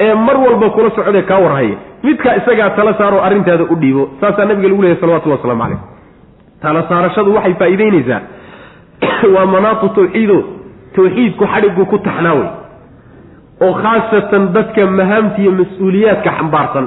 ee 0.00 0.14
mar 0.14 0.36
walba 0.36 0.70
kula 0.70 0.90
socdee 0.90 1.22
kaa 1.22 1.38
warhaya 1.38 1.76
midkaa 2.02 2.34
isagaa 2.40 2.70
tala 2.70 2.94
saaro 2.94 3.22
arrintaada 3.26 3.64
u 3.64 3.76
dhiibo 3.76 4.08
saasaa 4.20 4.44
nabiga 4.44 4.68
lagu 4.68 4.82
leeyahy 4.82 5.00
salawatullah 5.00 5.38
waslamu 5.38 5.62
calayh. 5.62 5.80
Tala 6.62 6.82
saarashadu 6.88 7.34
waxay 7.34 7.54
faa'iideynaysaa. 7.54 8.20
Waa 9.34 9.46
manaatu 9.46 9.88
tawxiido 9.88 10.38
tawxiidku 10.96 11.44
xadhigu 11.54 11.86
ku 11.86 11.98
taxnaa 11.98 12.34
wey 12.40 12.48
oo 13.64 13.72
khaasatan 13.82 14.42
dadka 14.56 14.86
mahaamta 14.98 15.38
iyo 15.42 15.52
mas'uuliyaadka 15.60 16.30
xambaarsan 16.38 16.86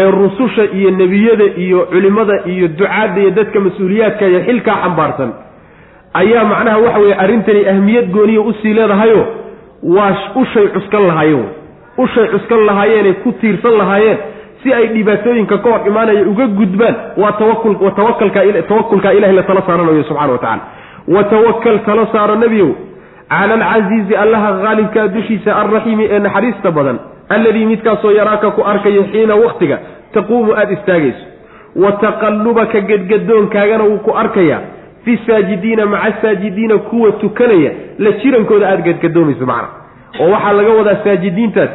ee 0.00 0.10
rususha 0.18 0.64
iyo 0.78 0.90
nebiyada 1.00 1.44
iyo 1.64 1.78
culimada 1.92 2.36
iyo 2.52 2.66
ducaadda 2.78 3.18
iyo 3.22 3.30
dadka 3.38 3.58
mas'uuliyaadka 3.66 4.24
iyo 4.30 4.40
xilkaa 4.48 4.76
xambaarsan 4.84 5.30
ayaa 6.20 6.44
macnaha 6.52 6.78
waxa 6.84 6.98
weeye 7.02 7.14
arrintani 7.24 7.62
ahmiyad 7.72 8.06
gooniya 8.16 8.40
u 8.40 8.52
sii 8.62 8.74
leedahayo 8.78 9.20
waa 9.96 10.12
ushay 10.42 10.66
cuskan 10.74 11.02
lahaayeen. 11.10 11.46
Ushay 12.04 12.26
cuskan 12.32 12.60
lahaayeenay 12.68 13.12
ku 13.24 13.32
tiirsan 13.40 13.74
lahaayeen 13.80 14.18
si 14.62 14.72
ay 14.78 14.86
dhibaatooyinka 14.94 15.56
ka 15.64 15.68
hor 15.72 15.80
imaanaya 15.90 16.22
uga 16.32 16.46
gudbaan 16.58 16.94
waa 17.22 17.32
tawakulkaa 17.98 19.12
ilahay 19.18 19.34
la 19.38 19.42
tala 19.48 19.62
saaranayo 19.68 20.04
subxana 20.08 20.32
wa 20.32 20.38
tacala 20.38 20.62
wa 21.14 21.22
tawakal 21.32 21.78
tala 21.86 22.04
saaro 22.12 22.34
nebiyow 22.44 22.70
cala 23.28 23.54
alcasiizi 23.54 24.16
allaha 24.16 24.50
haalibkaa 24.64 25.08
dushiisa 25.08 25.56
alraxiimi 25.56 26.04
ee 26.10 26.18
naxariista 26.18 26.70
badan 26.70 26.98
alladii 27.28 27.66
midkaasoo 27.66 28.10
yaraaka 28.20 28.50
ku 28.50 28.62
arkayo 28.72 29.02
xiina 29.12 29.34
waktiga 29.34 29.78
taquumu 30.14 30.52
aada 30.52 30.72
istaagayso. 30.72 31.24
Wa 31.82 31.92
taqallubaka 31.92 32.80
gedgadoonkaagana 32.80 33.84
wuu 33.84 33.98
ku 33.98 34.10
arkayaa 34.22 34.60
fi 35.04 35.18
saajidiina 35.26 35.86
maca 35.86 36.12
saajidiina 36.22 36.78
kuwa 36.78 37.12
tukanaya 37.12 37.70
la 37.98 38.12
jirankooda 38.12 38.68
aada 38.68 38.82
gedgadoomayso 38.82 39.46
macna. 39.46 39.68
Oo 40.20 40.30
waxaa 40.30 40.52
laga 40.52 40.72
wadaa 40.78 40.96
saajidiintaas 41.04 41.70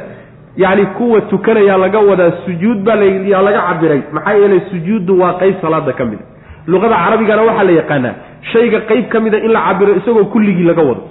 yacni 0.57 0.85
kuwa 0.85 1.21
tukanayaa 1.21 1.77
laga 1.77 1.99
wadaa 1.99 2.31
sujuud 2.45 2.77
baa 2.83 2.95
yaa 3.33 3.41
laga 3.41 3.61
cabiray 3.67 4.01
maxaa 4.11 4.33
yeelay 4.33 4.61
sujuuddu 4.71 5.19
waa 5.21 5.33
qeyb 5.33 5.55
salaada 5.61 5.93
ka 5.93 6.05
mida 6.05 6.23
luqada 6.67 6.95
carabigana 6.95 7.41
waxaa 7.41 7.63
la 7.63 7.71
yaqaanaa 7.71 8.13
shayga 8.51 8.79
qeyb 8.89 9.05
ka 9.13 9.19
mida 9.19 9.37
in 9.45 9.51
la 9.51 9.61
cabiro 9.67 9.95
isagoo 9.99 10.25
kulligii 10.33 10.63
laga 10.63 10.81
wado 10.81 11.03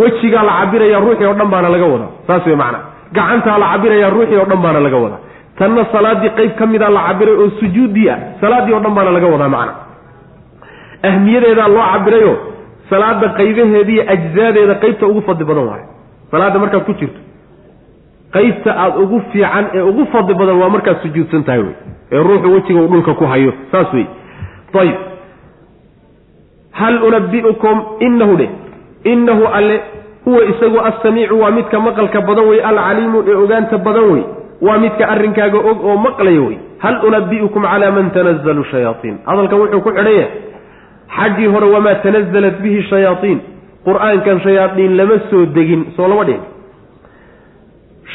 wejigaa 0.00 0.42
la 0.48 0.52
cabiraya 0.60 0.98
ruuxii 1.04 1.26
oo 1.30 1.34
dhan 1.40 1.50
baana 1.54 1.68
laga 1.74 1.86
wadaa 1.94 2.10
saas 2.26 2.46
wey 2.46 2.56
macana 2.62 2.78
gacantaa 3.16 3.58
la 3.62 3.66
cabiraya 3.72 4.08
ruuxii 4.16 4.38
oo 4.42 4.46
dhan 4.52 4.60
baana 4.64 4.80
laga 4.86 4.96
wadaa 5.04 5.20
tanna 5.58 5.82
salaadii 5.92 6.30
qeyb 6.38 6.52
ka 6.58 6.66
mida 6.72 6.88
la 6.96 7.00
cabiray 7.08 7.34
oo 7.42 7.48
sujuuddii 7.60 8.08
ah 8.14 8.18
salaaddii 8.40 8.74
oo 8.76 8.80
dhan 8.84 8.94
baana 8.98 9.10
laga 9.16 9.26
wadaa 9.34 9.48
macna. 9.56 9.72
Ahmiyadeedaa 11.08 11.68
loo 11.74 11.84
cabirayo 11.92 12.32
salaada 12.90 13.28
qaybaheediiyo 13.38 14.02
ajzaadeeda 14.14 14.74
qeybta 14.82 15.04
ugu 15.10 15.20
fadli 15.28 15.44
badan 15.50 15.66
waayo 15.70 15.86
salaadda 16.30 16.58
markaad 16.62 16.84
ku 16.88 16.92
jirto. 17.00 17.20
Qeybta 18.36 18.70
aada 18.82 18.96
ugu 19.04 19.18
fiican 19.32 19.64
ee 19.78 19.82
ugu 19.90 20.02
fadli 20.12 20.34
badan 20.40 20.56
waa 20.62 20.68
markaad 20.76 20.98
sujuudsan 21.04 21.42
tahay 21.48 21.62
wey. 21.66 21.74
Ee 22.12 22.22
ruuxu 22.28 22.52
wejiga 22.54 22.80
uu 22.82 22.88
dhulka 22.92 23.14
ku 23.20 23.24
hayo. 23.32 23.52
Saas 23.72 23.92
wey 23.96 24.06
ayib 24.82 24.96
hal 26.80 27.02
unabiukum 27.08 27.76
inahu 28.06 28.36
dhe 28.40 28.48
inahu 29.12 29.44
alle 29.58 29.76
huwa 30.24 30.40
isagu 30.52 30.78
assamiicu 30.90 31.40
waa 31.42 31.50
midka 31.58 31.80
maqalka 31.86 32.20
badan 32.28 32.46
wey 32.50 32.60
alcaliimu 32.70 33.18
ee 33.30 33.36
ogaanta 33.44 33.78
badan 33.86 34.06
wey 34.12 34.22
waa 34.66 34.78
midka 34.84 35.04
arrinkaaga 35.14 35.58
og 35.70 35.78
oo 35.90 35.96
maqlaya 36.06 36.40
wey 36.48 36.56
hal 36.84 36.96
unabi'ukum 37.08 37.62
calaa 37.72 37.90
man 37.98 38.10
tanazalu 38.16 38.64
shayaaiin 38.72 39.16
hadalkan 39.30 39.58
wuxuu 39.62 39.80
ku 39.86 39.90
xidhan 39.96 40.14
yahay 40.18 40.28
xaggii 41.18 41.48
hore 41.54 41.66
wamaa 41.76 41.94
tanazalat 42.04 42.56
bihi 42.64 42.82
shayaaiin 42.90 43.38
qur'aankan 43.88 44.40
shayaadiin 44.46 44.96
lama 45.00 45.16
soo 45.30 45.44
degin 45.56 45.82
soo 45.96 46.08
lama 46.12 46.24
dhihin 46.28 46.42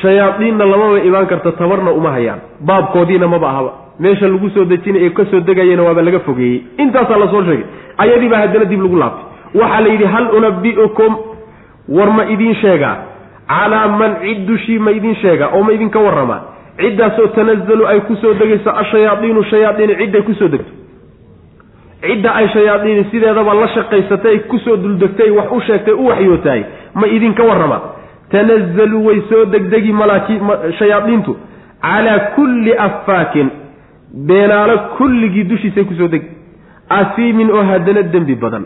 shayaadiinna 0.01 0.65
lamaba 0.73 0.99
imaan 1.09 1.27
karta 1.31 1.51
tabarna 1.51 1.91
uma 1.91 2.11
hayaan. 2.11 2.39
Baabkoodiina 2.69 3.27
maba 3.27 3.47
ahaba. 3.49 3.71
Meesha 3.99 4.27
lagu 4.27 4.49
soo 4.55 4.65
dejinay 4.71 5.05
ee 5.05 5.09
ka 5.17 5.25
soo 5.31 5.39
degayana 5.49 5.83
waaba 5.87 6.01
laga 6.07 6.19
fogeeyey. 6.27 6.59
Intaasaa 6.83 7.17
la 7.23 7.27
soo 7.33 7.43
sheegay. 7.47 7.65
Ayadii 8.03 8.29
baa 8.33 8.41
haddana 8.43 8.65
dib 8.71 8.81
lagu 8.85 8.97
laabtay 9.03 9.25
waxaa 9.61 9.81
la 9.81 9.89
yidhi 9.93 10.05
hal 10.15 10.27
unabi'ukum 10.37 11.11
war 11.97 12.09
ma 12.17 12.25
idiin 12.35 12.55
sheegaa 12.61 12.95
calaa 13.47 13.87
man 13.87 14.15
cid 14.21 14.45
dushii 14.47 14.79
ma 14.79 14.91
idiin 14.91 15.15
sheegaa 15.21 15.49
oo 15.57 15.63
ma 15.63 15.71
idinka 15.77 15.99
warramaa 15.99 16.41
ciddaasoo 16.77 17.27
tanazalu 17.35 17.87
ay 17.87 17.99
ku 18.09 18.15
soo 18.21 18.33
degayso 18.33 18.71
ashayaadiinu 18.83 19.43
shayaadiini 19.51 19.95
cidday 20.01 20.21
ku 20.29 20.33
soo 20.33 20.47
degto. 20.47 20.71
Cidda 22.03 22.31
ay 22.35 22.47
shayaadiini 22.53 23.03
sideedaba 23.11 23.53
la 23.53 23.67
shaqaysatay 23.75 24.39
ku 24.51 24.57
soo 24.59 24.77
duldegtay 24.77 25.29
wax 25.37 25.51
u 25.57 25.59
sheegtay 25.67 25.93
u 25.93 26.05
waxyootahay 26.07 26.63
ma 26.95 27.07
idinka 27.07 27.43
warramaa 27.49 27.81
tanazalu 28.31 29.05
way 29.07 29.21
soo 29.29 29.45
degdegi 29.45 29.93
malaaki 29.93 30.39
shayaadiintu. 30.79 31.37
Calaa 31.81 32.19
kulli 32.35 32.73
affaakin 32.87 33.49
beenaalo 34.27 34.77
kulligii 34.97 35.43
dushiisay 35.43 35.83
ku 35.83 35.93
soo 35.99 36.07
degi. 36.07 36.27
Asiimin 36.89 37.51
oo 37.51 37.63
haddana 37.71 38.01
dembi 38.13 38.35
badan 38.35 38.65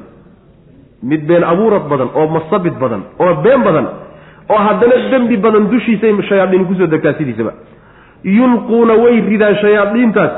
mid 1.03 1.27
been 1.27 1.43
abuurad 1.43 1.85
badan 1.89 2.09
oo 2.15 2.27
masabid 2.27 2.73
badan 2.79 3.01
oo 3.19 3.33
been 3.45 3.63
badan 3.63 3.87
oo 4.49 4.57
haddana 4.67 4.95
dembi 5.11 5.37
badan 5.37 5.69
dushiisay 5.71 6.13
shayaadiini 6.29 6.65
ku 6.65 6.75
soo 6.75 6.87
degtaa 6.87 7.13
sidiisaba. 7.13 7.53
Yulquuna 8.23 8.93
way 9.03 9.21
ridaan 9.21 9.55
shayaadiintaas 9.61 10.31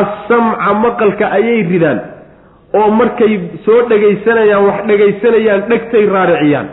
assamca 0.00 0.74
maqalka 0.84 1.26
ayay 1.38 1.62
ridaan 1.72 2.00
oo 2.74 2.90
markay 2.90 3.38
soo 3.64 3.82
dhegaysanayaan 3.88 4.64
wax 4.68 4.78
dhegaysanayaan 4.90 5.62
dhegtay 5.70 6.06
raariciyaan. 6.06 6.68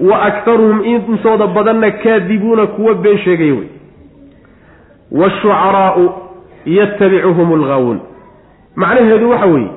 Wa 0.00 0.16
aktaruhum 0.28 0.84
intooda 0.84 1.46
badanna 1.46 1.90
kaadibuuna 1.90 2.66
kuwa 2.66 2.94
been 2.94 3.18
sheegaya 3.24 3.54
wey. 3.54 3.68
Waashucaraa'u 5.12 6.04
yatabicuhum 6.66 7.52
alghaawuun 7.52 8.00
macnaheedu 8.76 9.30
waxa 9.30 9.46
weeye 9.46 9.70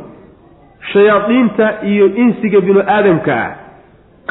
shayaadiinta 0.93 1.65
iyo 1.91 2.05
insiga 2.23 2.59
binu 2.61 2.81
aadamka 2.95 3.33
ah 3.45 3.51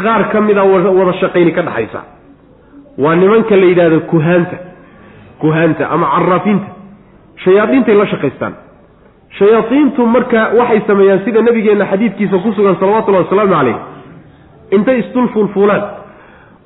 qaar 0.03 0.23
ka 0.33 0.41
mida 0.41 0.63
wada 0.65 1.13
shaqayni 1.21 1.53
ka 1.53 1.63
dhaxaysa. 1.63 2.01
Waa 2.99 3.15
nimanka 3.17 3.57
la 3.57 3.67
yidhahdo 3.71 4.01
kuhaanta 4.11 4.57
kuhaanta 5.41 5.85
ama 5.95 6.07
caraafiinta 6.15 6.69
shayaadiintay 7.45 7.95
la 7.95 8.07
shaqaystaan. 8.13 8.55
Shayaadiintu 9.39 10.07
marka 10.07 10.41
waxay 10.59 10.81
sameeyaan 10.87 11.25
sida 11.25 11.43
nabigeenna 11.43 11.87
xadiidkiisa 11.93 12.39
ku 12.45 12.53
sugan 12.57 12.77
salawatullahi 12.81 13.25
wasalaamu 13.27 13.55
calayh 13.55 13.77
intay 14.71 14.99
isdul 15.03 15.29
fuulfuulaan 15.35 15.83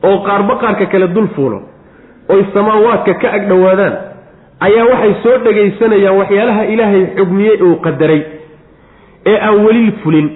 oo 0.09 0.17
qaarba 0.27 0.55
qaarka 0.63 0.87
kale 0.93 1.09
dul 1.17 1.29
fuulo 1.37 1.59
oy 2.29 2.45
samaawaadka 2.55 3.15
ka 3.23 3.29
ag 3.37 3.49
dhowaadaan 3.49 3.95
ayaa 4.67 4.85
waxay 4.93 5.15
soo 5.23 5.37
dhegaysanayaan 5.47 6.17
waxyaalaha 6.21 6.63
ilaahay 6.75 7.03
xugmiyey 7.19 7.57
uu 7.63 7.77
qadaray 7.87 8.21
ee 9.27 9.39
aan 9.41 9.65
weli 9.65 9.93
fulin. 10.03 10.29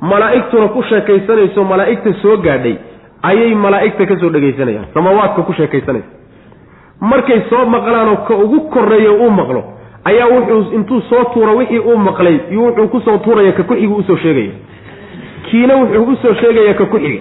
Malaa'igtuna 0.00 0.68
ku 0.68 0.82
sheekaysanayso 0.82 1.64
malaa'igta 1.64 2.12
soo 2.22 2.36
gaadhay 2.36 2.76
ayay 3.22 3.54
malaa'igta 3.54 4.06
ka 4.06 4.16
soo 4.20 4.30
dhegaysanayaan. 4.30 4.86
Samaawaadka 4.94 5.42
ku 5.42 5.52
sheekaysanaysa 5.52 6.06
markay 7.00 7.40
soo 7.50 7.64
maqlaanoo 7.66 8.16
ka 8.28 8.34
ugu 8.34 8.60
koreeyo 8.70 9.14
uu 9.24 9.30
maqlo 9.30 9.62
ayaa 10.04 10.26
wuxuu 10.34 10.74
intuu 10.74 11.00
soo 11.10 11.24
tuuro 11.34 11.56
wixii 11.56 11.78
uu 11.78 11.96
maqlay 11.96 12.36
iyo 12.50 12.62
wuxuu 12.62 12.88
ku 12.88 13.00
soo 13.00 13.18
tuuraya 13.18 13.52
ka 13.52 13.62
ku-xiga 13.62 13.94
u 13.94 14.02
soo 14.02 14.16
sheegaya. 14.16 14.52
Kiina 15.50 15.74
wuxuu 15.76 16.02
u 16.12 16.16
soo 16.22 16.34
sheegaya 16.40 16.74
ka 16.74 16.84
ku-xiga 16.86 17.20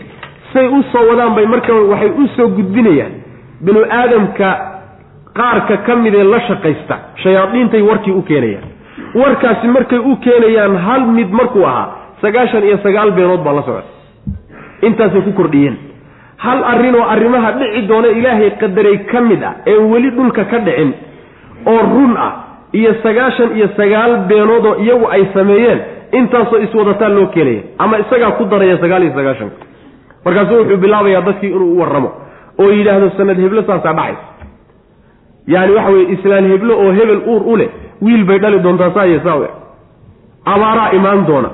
say 0.54 0.68
u 0.68 0.84
soo 0.92 1.06
wadaan 1.10 1.36
bay 1.36 1.46
marka 1.46 1.74
waxay 1.74 2.10
u 2.10 2.28
soo 2.36 2.48
gudbinayaan. 2.48 3.12
Binu 3.62 3.82
aadamka 3.90 4.50
qaarka 5.34 5.78
ka 5.78 5.96
midee 5.96 6.24
la 6.24 6.40
shaqaysta 6.48 6.96
shayaadiintay 7.24 7.82
warkii 7.82 8.12
u 8.14 8.22
keenayaan 8.22 8.64
warkaasi 9.22 9.68
markay 9.76 10.00
u 10.00 10.16
keenayaan 10.26 10.76
hal 10.88 11.04
mid 11.18 11.30
markuu 11.40 11.66
ahaa 11.72 11.88
sagaashan 12.22 12.64
iyo 12.70 12.78
sagaal 12.86 13.12
beenood 13.18 13.42
baa 13.48 13.54
la 13.60 13.64
socda 13.68 13.84
intaasay 14.88 15.22
ku 15.28 15.32
kordhiyeen. 15.40 15.76
Hal 16.46 16.60
arrin 16.72 16.96
oo 16.96 17.06
arrimaha 17.14 17.52
dhici 17.60 17.82
doona 17.90 18.08
ilaahay 18.20 18.50
qadaray 18.62 18.98
ka 19.12 19.22
mid 19.30 19.44
ah 19.50 19.54
ee 19.72 19.78
weli 19.92 20.10
dhulka 20.18 20.44
ka 20.52 20.58
dhicin 20.68 20.92
oo 21.72 21.80
run 21.94 22.14
ah 22.26 22.32
iyo 22.80 22.92
sagaashan 23.06 23.50
iyo 23.58 23.68
sagaal 23.80 24.12
beenoodoo 24.30 24.76
iyagu 24.84 25.06
ay 25.16 25.24
sameeyeen 25.34 25.80
intaasoo 26.20 26.60
iswadataan 26.66 27.16
loo 27.18 27.26
keenaya 27.36 27.62
ama 27.84 27.96
isagaa 28.04 28.32
ku 28.38 28.46
daraya 28.52 28.78
sagaal 28.84 29.04
iyo 29.08 29.14
sagaashanka 29.20 29.66
markaasuu 30.26 30.58
wuxuu 30.62 30.78
bilaabayaa 30.86 31.22
dadkii 31.30 31.52
inuu 31.58 31.72
u 31.76 31.80
warramo 31.82 32.10
oo 32.62 32.70
yidhaahdo 32.78 33.10
sanad 33.18 33.40
heblo 33.46 33.64
saasaa 33.70 33.94
dhacaysa 33.94 34.26
yani 35.56 35.72
waxa 35.78 35.92
weye 35.96 36.06
islaan 36.16 36.46
heblo 36.54 36.74
oo 36.84 36.92
hebel 37.00 37.22
uur 37.34 37.44
u 37.54 37.58
leh 37.62 37.70
wiil 38.02 38.24
bay 38.26 38.40
dhali 38.40 38.60
doontaa 38.60 38.92
saa 38.96 39.06
iyo 39.06 39.20
saa 39.24 39.38
abaaraa 40.54 40.92
imaan 40.98 41.26
doona. 41.28 41.50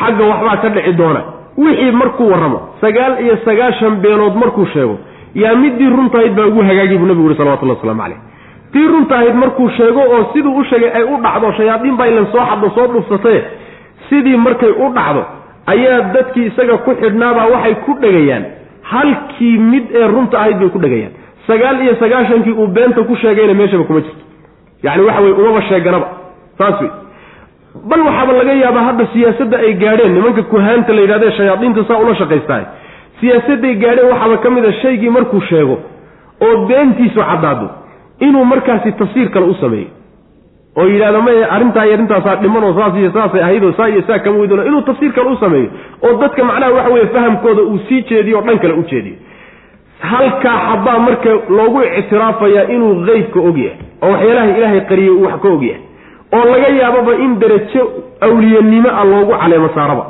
Xagga 0.00 0.24
waxbaa 0.30 0.56
ka 0.62 0.68
dhici 0.68 0.92
doona. 1.00 1.20
Wixii 1.56 1.90
markuu 1.92 2.30
warramo 2.30 2.60
sagaal 2.80 3.12
iyo 3.24 3.36
sagaashan 3.44 4.00
beenood 4.02 4.34
markuu 4.42 4.66
sheego 4.72 4.98
yaa 5.34 5.54
middii 5.54 5.90
runtahayd 5.96 6.34
baa 6.34 6.46
ugu 6.46 6.62
hagaagi 6.62 6.98
buu 6.98 7.06
nabigu 7.06 7.26
uri 7.26 7.36
salawatullah 7.36 7.76
waslamu 7.76 8.02
caleyh 8.02 8.18
tii 8.72 8.86
runtahayd 8.94 9.34
markuu 9.34 9.68
sheego 9.76 10.00
oo 10.00 10.22
siduu 10.32 10.56
u 10.60 10.64
sheegay 10.64 10.90
ay 10.98 11.04
u 11.04 11.16
dhacdo 11.22 11.52
shayaadiin 11.58 11.96
baa 11.96 12.06
ilan 12.06 12.26
soo 12.32 12.44
xaddo 12.50 12.70
soo 12.74 12.86
dhufsatee 12.92 13.40
sidii 14.08 14.36
markay 14.36 14.70
u 14.70 14.88
dhacdo 14.96 15.22
ayaa 15.66 16.00
dadkii 16.14 16.46
isaga 16.50 16.76
ku 16.78 16.90
xidhnaabaa 17.00 17.46
waxay 17.54 17.74
ku 17.86 17.92
dhegayaan. 18.02 18.44
Halkii 18.82 19.58
mid 19.58 19.84
ee 19.94 20.06
runta 20.14 20.38
ahayd 20.38 20.58
bay 20.58 20.68
ku 20.68 20.78
dhegayaan. 20.78 21.12
Sagaal 21.46 21.80
iyo 21.84 21.94
sagaashankii 22.02 22.52
uu 22.52 22.66
beenta 22.66 23.02
ku 23.02 23.16
sheegayna 23.16 23.54
meeshaba 23.54 23.84
kuma 23.84 24.00
jirto 24.00 24.23
yacni 24.86 25.02
waxa 25.08 25.20
weye 25.24 25.34
umaba 25.42 25.62
sheeganaba 25.70 26.06
saas 26.58 26.80
wey 26.82 26.90
bal 27.90 28.00
waxaaba 28.08 28.32
laga 28.38 28.52
yaabaa 28.64 28.84
hadda 28.88 29.06
siyaasadda 29.12 29.56
ay 29.66 29.72
gaadheen 29.84 30.12
nimanka 30.18 30.42
kuhaanta 30.52 30.92
la 30.96 31.00
yidhahde 31.04 31.30
shayaadiinta 31.38 31.84
saa 31.88 31.98
ula 32.04 32.14
shaqaystaay 32.22 32.64
siyaasadday 33.20 33.74
gaadheen 33.84 34.08
waxaaba 34.12 34.36
ka 34.44 34.50
mid 34.56 34.64
a 34.64 34.72
shaygii 34.82 35.10
markuu 35.18 35.40
sheego 35.50 35.76
oo 36.46 36.54
beentiisu 36.70 37.20
caddaado 37.30 37.68
inuu 38.26 38.44
markaasi 38.52 38.92
tafsiir 39.02 39.28
kale 39.34 39.46
u 39.46 39.54
sameeyo 39.62 39.90
oo 40.80 40.86
yidhahdo 40.92 41.20
maya 41.26 41.50
arrintaa 41.56 41.84
iyo 41.86 41.94
arrintaasaa 41.96 42.36
dhiman 42.42 42.64
oo 42.68 42.74
saas 42.78 42.96
iyo 43.00 43.10
saasay 43.16 43.42
ahayd 43.46 43.64
saa 43.76 43.88
iyo 43.92 44.02
saa 44.08 44.18
kama 44.24 44.38
weydoona 44.40 44.64
inuu 44.70 44.82
tafsiir 44.90 45.12
kale 45.18 45.30
u 45.30 45.36
sameeyo 45.44 45.68
oo 46.06 46.14
dadka 46.22 46.44
macnaha 46.50 46.72
waxa 46.78 46.92
weye 46.94 47.06
fahamkooda 47.16 47.62
uu 47.62 47.78
sii 47.88 48.02
jeediyo 48.10 48.38
oo 48.38 48.44
dhan 48.48 48.58
kale 48.64 48.74
u 48.74 48.84
jeediyo 48.92 49.16
halkaa 50.12 50.56
xabaa 50.68 50.98
marka 51.06 51.30
loogu 51.58 51.82
ictiraafayaa 51.98 52.64
inuu 52.76 52.94
qeybka 53.08 53.40
ogyahay 53.50 53.78
oo 54.04 54.10
waxyaalaha 54.14 54.56
ilaahay 54.58 54.80
qariyey 54.90 55.10
uu 55.16 55.24
wax 55.26 55.40
ka 55.42 55.48
ogyahay 55.56 55.80
oo 56.38 56.44
laga 56.52 56.68
yaababa 56.80 57.12
in 57.24 57.32
derajo 57.42 57.82
awliyanimo 58.26 58.88
ah 59.00 59.04
loogu 59.12 59.32
caleemo 59.42 59.68
saaraba 59.76 60.04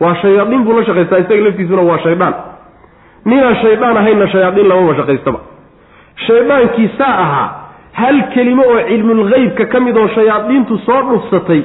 waa 0.00 0.14
shayaadiin 0.22 0.62
buu 0.66 0.76
la 0.78 0.84
shaqaystaa 0.88 1.18
isaga 1.24 1.44
laftiisuna 1.46 1.82
waa 1.90 1.98
shaydaan. 2.06 2.34
Ninaan 3.24 3.56
shaydaan 3.62 3.96
ahaynna 4.00 4.26
shayaadiin 4.32 4.68
lamaba 4.70 4.94
shaqaystaba 5.00 5.38
shaydaankii 6.26 6.88
saa 6.98 7.14
ahaa 7.24 7.48
hal 8.00 8.16
kelimo 8.34 8.62
oo 8.72 8.80
cilmulgheybka 8.88 9.64
ka 9.72 9.80
mid 9.86 9.96
oo 10.02 10.08
shayaadiintu 10.16 10.78
soo 10.86 11.00
dhufsatay 11.10 11.60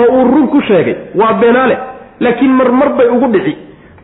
oo 0.00 0.06
uu 0.16 0.24
run 0.34 0.46
ku 0.48 0.60
sheegay 0.68 0.96
waa 1.20 1.32
beenaale. 1.42 1.76
Laakiin 2.20 2.52
marmar 2.60 2.88
bay 2.98 3.08
ugu 3.16 3.28
dhici. 3.34 3.54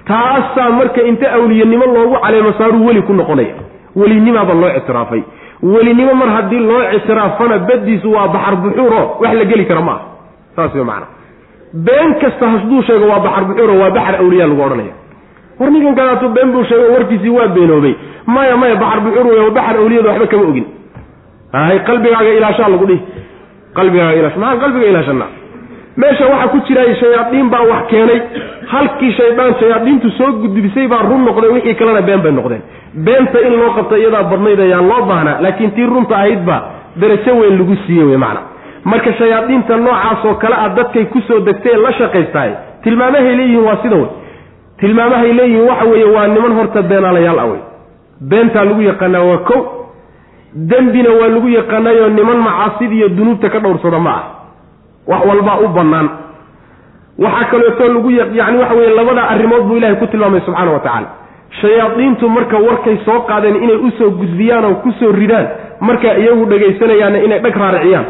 Taasaa 0.09 0.71
marka 0.79 1.03
inta 1.11 1.33
awliyanimo 1.39 1.87
loogu 1.95 2.17
caleemo 2.25 2.53
saaruu 2.59 2.87
weli 2.87 3.03
ku 3.03 3.13
noqonaya. 3.13 3.55
Welinimaaba 3.97 4.55
loo 4.55 4.71
ictiraafay 4.79 5.23
welinimo 5.63 6.15
mar 6.15 6.29
haddii 6.37 6.59
loo 6.69 6.83
ictiraafana 6.97 7.59
baddiisu 7.69 8.09
waa 8.13 8.29
baxar 8.29 8.57
buxuuro 8.57 9.03
wax 9.21 9.33
la 9.35 9.45
geli 9.45 9.65
kara 9.67 9.81
maaha. 9.81 10.01
Saas 10.57 10.75
wey 10.75 10.85
macana 10.85 11.07
been 11.73 12.15
kasta 12.21 12.49
hasduu 12.53 12.83
sheego 12.83 13.07
waa 13.13 13.21
baxar 13.27 13.45
buxuuro 13.45 13.75
waa 13.83 13.91
baxar 13.91 14.15
awliya 14.23 14.47
lagu 14.47 14.63
odhanaya. 14.67 14.95
War 15.61 15.71
ninkan 15.71 15.95
kadaatu 15.99 16.29
been 16.37 16.51
buu 16.53 16.65
sheego 16.65 16.93
warkiisii 16.95 17.29
waa 17.39 17.49
beenoobay. 17.57 17.95
Maya 18.27 18.57
maya 18.57 18.77
baxar 18.77 19.01
buxuur 19.05 19.27
wey 19.33 19.41
waa 19.45 19.51
baxar 19.59 19.77
awliyada 19.83 20.09
waxba 20.11 20.27
kama 20.27 20.43
ogin. 20.51 20.67
Hay 21.53 21.79
qalbigaaga 21.89 22.31
ilaashaa 22.39 22.69
lagu 22.69 22.87
dhihi. 22.91 23.01
Qalbigaaga 23.77 24.15
ilaasha 24.21 24.39
maxaan 24.39 24.61
qalbiga 24.65 24.87
ilaashana 24.93 25.27
meesha 25.97 26.27
waxaa 26.27 26.49
ku 26.49 26.59
jira 26.69 26.83
shayaadiin 27.01 27.49
baa 27.51 27.63
wax 27.71 27.87
keenay. 27.91 28.21
Halkii 28.73 29.13
shaydaan 29.13 29.55
shayaadiintu 29.61 30.11
soo 30.19 30.33
gudbisay 30.43 30.87
baa 30.89 31.03
run 31.03 31.25
noqday 31.25 31.51
wixii 31.55 31.75
kalena 31.75 32.03
been 32.03 32.21
bay 32.23 32.33
noqdeen. 32.33 32.63
Beenta 32.95 33.39
in 33.47 33.55
loo 33.61 33.71
qabta 33.77 33.99
iyadaa 33.99 34.23
badnayd 34.31 34.61
ayaan 34.61 34.89
loo 34.89 35.03
baahnaa 35.11 35.41
laakiin 35.45 35.71
tii 35.77 35.87
runta 35.87 36.15
ahayd 36.17 36.45
baa 36.49 36.61
darajo 37.01 37.35
weyn 37.41 37.59
lagu 37.59 37.77
siiye 37.87 38.05
wey 38.05 38.17
macna. 38.17 38.41
Marka 38.85 39.13
shayaadiinta 39.13 39.77
noocaas 39.77 40.25
oo 40.25 40.35
kale 40.35 40.55
ah 40.65 40.69
dadkay 40.77 41.05
ku 41.13 41.21
soo 41.29 41.41
degtee 41.41 41.77
la 41.77 41.93
shaqaystaay 41.99 42.51
tilmaamahay 42.85 43.35
leeyihiin 43.37 43.65
waa 43.69 43.77
sida 43.83 43.97
wey. 43.97 44.09
Tilmaamahay 44.81 45.33
leeyihiin 45.33 45.69
waxa 45.69 45.85
weeye 45.93 46.05
waa 46.15 46.27
niman 46.27 46.53
horta 46.59 46.83
beenaalayaal 46.83 47.39
ah 47.39 47.47
wey. 47.53 47.61
Beentaa 48.31 48.65
lagu 48.65 48.83
yaqaanaa 48.83 49.23
waa 49.31 49.39
kow. 49.49 49.61
Dembina 50.55 51.11
waa 51.21 51.29
lagu 51.29 51.49
yaqaanaayoo 51.49 52.09
niman 52.09 52.39
macaasid 52.47 52.93
iyo 52.93 53.09
dunuubta 53.09 53.49
ka 53.51 53.59
dhowrsada 53.59 53.99
ma 53.99 54.11
ah 54.11 54.25
wax 55.11 55.23
walbaa 55.31 55.59
u 55.65 55.69
bannaan. 55.77 56.09
Waxaa 57.25 57.45
kaleeto 57.51 57.85
lagu 57.95 58.11
yani 58.11 58.59
waxa 58.59 58.75
weye 58.75 58.91
labada 58.99 59.23
arrimood 59.33 59.63
buu 59.69 59.77
ilahay 59.77 59.97
ku 59.97 60.07
tilmaamay 60.07 60.41
subxaana 60.47 60.71
wa 60.73 60.81
tacaala. 60.81 61.07
Shayaadiintu 61.61 62.29
marka 62.37 62.57
warkay 62.67 62.97
soo 63.05 63.21
qaadeen 63.29 63.57
inay 63.65 63.77
u 63.77 63.91
soo 63.99 64.11
gudbiyaan 64.11 64.65
oo 64.65 64.75
ku 64.85 64.93
soo 65.01 65.13
ridaan 65.13 65.47
marka 65.81 66.15
iyagu 66.19 66.45
dhegaysanayaanna 66.51 67.19
inay 67.27 67.39
dhag 67.45 67.57
raariciyaan. 67.63 68.05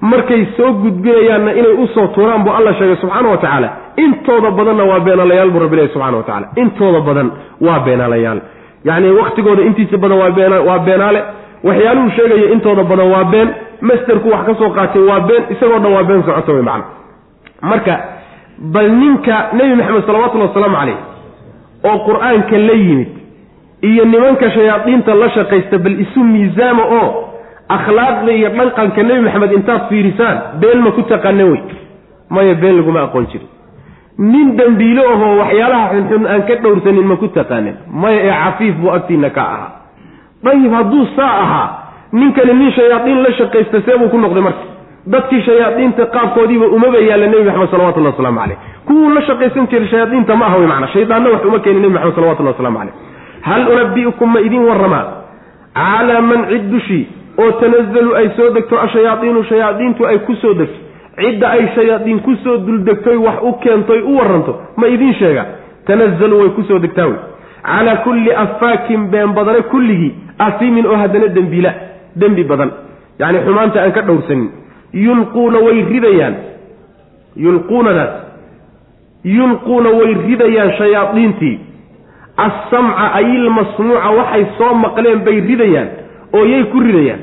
Markay 0.00 0.42
soo 0.56 0.72
gudbinayaanna 0.82 1.50
inay 1.60 1.72
u 1.82 1.86
soo 1.94 2.06
tuuraan 2.14 2.42
buu 2.44 2.52
alla 2.58 2.74
sheegay 2.74 2.96
subxaana 3.02 3.28
wa 3.28 3.36
tacaala. 3.36 3.68
Intooda 3.96 4.50
badanna 4.50 4.84
waa 4.84 5.00
beenaalayaal 5.00 5.50
buu 5.50 5.60
rabbi 5.64 5.76
lehy 5.76 5.88
subxana 5.94 6.16
wa 6.16 6.22
tacala 6.22 6.46
intooda 6.62 7.00
badan 7.00 7.28
waa 7.60 7.78
beenaalayaal 7.86 8.40
yacni 8.84 9.10
waktigooda 9.20 9.62
intiisa 9.62 9.96
badan 9.96 10.18
waa 10.18 10.60
waa 10.68 10.78
beenaale. 10.78 11.20
Waxyaaluhu 11.64 12.10
sheegaya 12.16 12.50
intooda 12.54 12.82
badan 12.90 13.08
waa 13.14 13.24
been 13.24 13.48
masterku 13.80 14.28
wax 14.30 14.46
ka 14.46 14.54
soo 14.54 14.70
qaatay 14.70 15.02
waa 15.02 15.20
been 15.20 15.44
isagoo 15.50 15.78
dhan 15.78 15.92
waa 15.92 16.02
been 16.04 16.22
socota 16.22 16.52
wey 16.52 16.62
macana 16.62 16.84
marka 17.62 17.94
bal 18.58 18.88
ninka 19.02 19.36
nebi 19.52 19.74
maxamed 19.80 20.04
salawatullhi 20.06 20.48
wasalaamu 20.48 20.76
caleyh 20.76 20.98
oo 21.84 21.98
qur'aanka 22.08 22.58
la 22.58 22.72
yimid 22.72 23.08
iyo 23.82 24.04
nimanka 24.04 24.50
shayaadiinta 24.50 25.14
la 25.14 25.28
shaqaysta 25.30 25.78
bal 25.78 26.00
isu 26.04 26.20
miisaama 26.24 26.84
oo 27.00 27.08
akhlaaqda 27.68 28.32
iyo 28.32 28.48
dhaqanka 28.58 29.02
nebi 29.02 29.20
maxamed 29.26 29.52
intaad 29.58 29.82
fiirisaan 29.88 30.38
been 30.60 30.78
ma 30.84 30.90
ku 30.90 31.02
taqaana 31.02 31.44
wey 31.52 31.60
maya 32.30 32.54
been 32.54 32.76
laguma 32.76 33.02
aqoon 33.06 33.26
jirin. 33.32 33.48
Nin 34.18 34.56
dembiilo 34.58 35.02
ahoo 35.12 35.36
waxyaalaha 35.38 35.86
xunxun 35.92 36.26
aan 36.26 36.42
ka 36.48 36.54
dhowrsanin 36.62 37.06
ma 37.06 37.16
ku 37.16 37.28
taqaanin 37.28 37.76
maya 38.02 38.20
ee 38.28 38.32
cafiif 38.44 38.74
buu 38.80 38.90
agtiina 38.90 39.30
ka 39.30 39.42
ahaa. 39.54 39.70
Dayib 40.44 40.72
hadduu 40.72 41.04
saa 41.16 41.34
ahaa 41.44 41.68
ninkani 42.12 42.52
nin 42.54 42.70
shayaadiin 42.72 43.22
la 43.22 43.32
shaqaysta 43.38 43.80
see 43.86 43.98
buu 43.98 44.08
ku 44.08 44.18
noqday 44.18 44.42
marka. 44.42 44.64
Dadkii 45.06 45.42
shayaadiinta 45.42 46.06
qaabkoodiiba 46.14 46.66
umaba 46.76 46.98
yaalla 46.98 47.26
nebi 47.26 47.44
maxamed 47.44 47.70
salawatullahi 47.70 48.14
waslamu 48.16 48.40
caleyh 48.40 48.56
kuwuu 48.86 49.10
la 49.14 49.22
shaqaysan 49.28 49.66
jiray 49.70 49.88
shayaadiinta 49.88 50.36
ma 50.36 50.46
aha 50.46 50.56
wey 50.58 50.66
macana 50.66 50.88
shaydaanna 50.94 51.30
wax 51.34 51.44
uma 51.44 51.58
keenin 51.64 51.82
nebi 51.82 51.94
maxamed 51.94 52.14
salawatullahi 52.14 52.54
waslamu 52.56 52.78
caleyh 52.78 52.94
hal 53.48 53.68
unabi'ukum 53.74 54.32
ma 54.32 54.40
idin 54.40 54.62
warramaa 54.68 55.04
calaa 55.74 56.20
man 56.30 56.46
cid 56.50 56.64
dushii 56.72 57.04
oo 57.38 57.50
tanazalu 57.60 58.14
ay 58.16 58.28
soo 58.36 58.50
degto 58.50 58.80
ashayaadiinu 58.80 59.44
shayaadiintu 59.44 60.06
ay 60.06 60.18
ku 60.18 60.34
soo 60.42 60.54
degto. 60.54 60.78
Cidda 61.20 61.48
ay 61.50 61.68
shayaadiin 61.74 62.20
ku 62.20 62.34
soo 62.44 62.56
duldegtoy 62.66 63.16
wax 63.16 63.36
u 63.42 63.52
keentoy 63.62 64.00
u 64.02 64.16
warranto 64.18 64.52
ma 64.76 64.86
idiin 64.88 65.14
sheega. 65.14 65.44
Tanazalu 65.86 66.38
way 66.40 66.48
ku 66.56 66.62
soo 66.62 66.78
degtaa 66.78 67.06
wey. 67.06 67.18
Calaa 67.66 67.96
kulli 68.04 68.32
affaakin 68.32 69.06
been 69.10 69.32
badane 69.38 69.62
kulligii 69.62 70.14
asiimin 70.38 70.86
oo 70.86 70.96
haddana 70.96 71.28
dembiila 71.28 71.72
dembi 72.20 72.44
badan. 72.44 72.70
Yacni 73.18 73.38
xumaanta 73.46 73.78
aan 73.82 73.92
ka 73.92 74.02
dhowrsanin. 74.02 74.48
Yulquuna 74.92 75.58
way 75.66 75.82
ridayaan. 75.92 76.34
Yulquunadaas 77.36 78.12
yulquuna 79.24 79.90
way 79.98 80.14
ridayaan 80.26 80.72
shayaadiintii. 80.78 81.58
Assamca 82.36 83.12
ayilmasmuuca 83.18 84.10
waxay 84.18 84.44
soo 84.58 84.74
maqleen 84.74 85.20
bay 85.24 85.40
ridayaan 85.40 85.88
oo 86.36 86.44
yay 86.44 86.64
ku 86.72 86.80
ridayaan. 86.80 87.20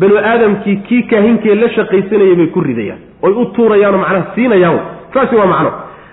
Banu 0.00 0.16
aadamkii 0.16 0.76
kii 0.86 1.02
kaahinkee 1.10 1.54
la 1.54 1.68
shaqaysanayay 1.76 2.34
bay 2.40 2.46
ku 2.54 2.60
ridayaan. 2.60 2.98
Oy 3.22 3.32
u 3.32 3.44
tuurayaanoo 3.56 3.98
macnaha 4.00 4.34
siinayaan 4.34 4.78
saasi 5.14 5.34
waa 5.36 5.46
macno. 5.46 5.72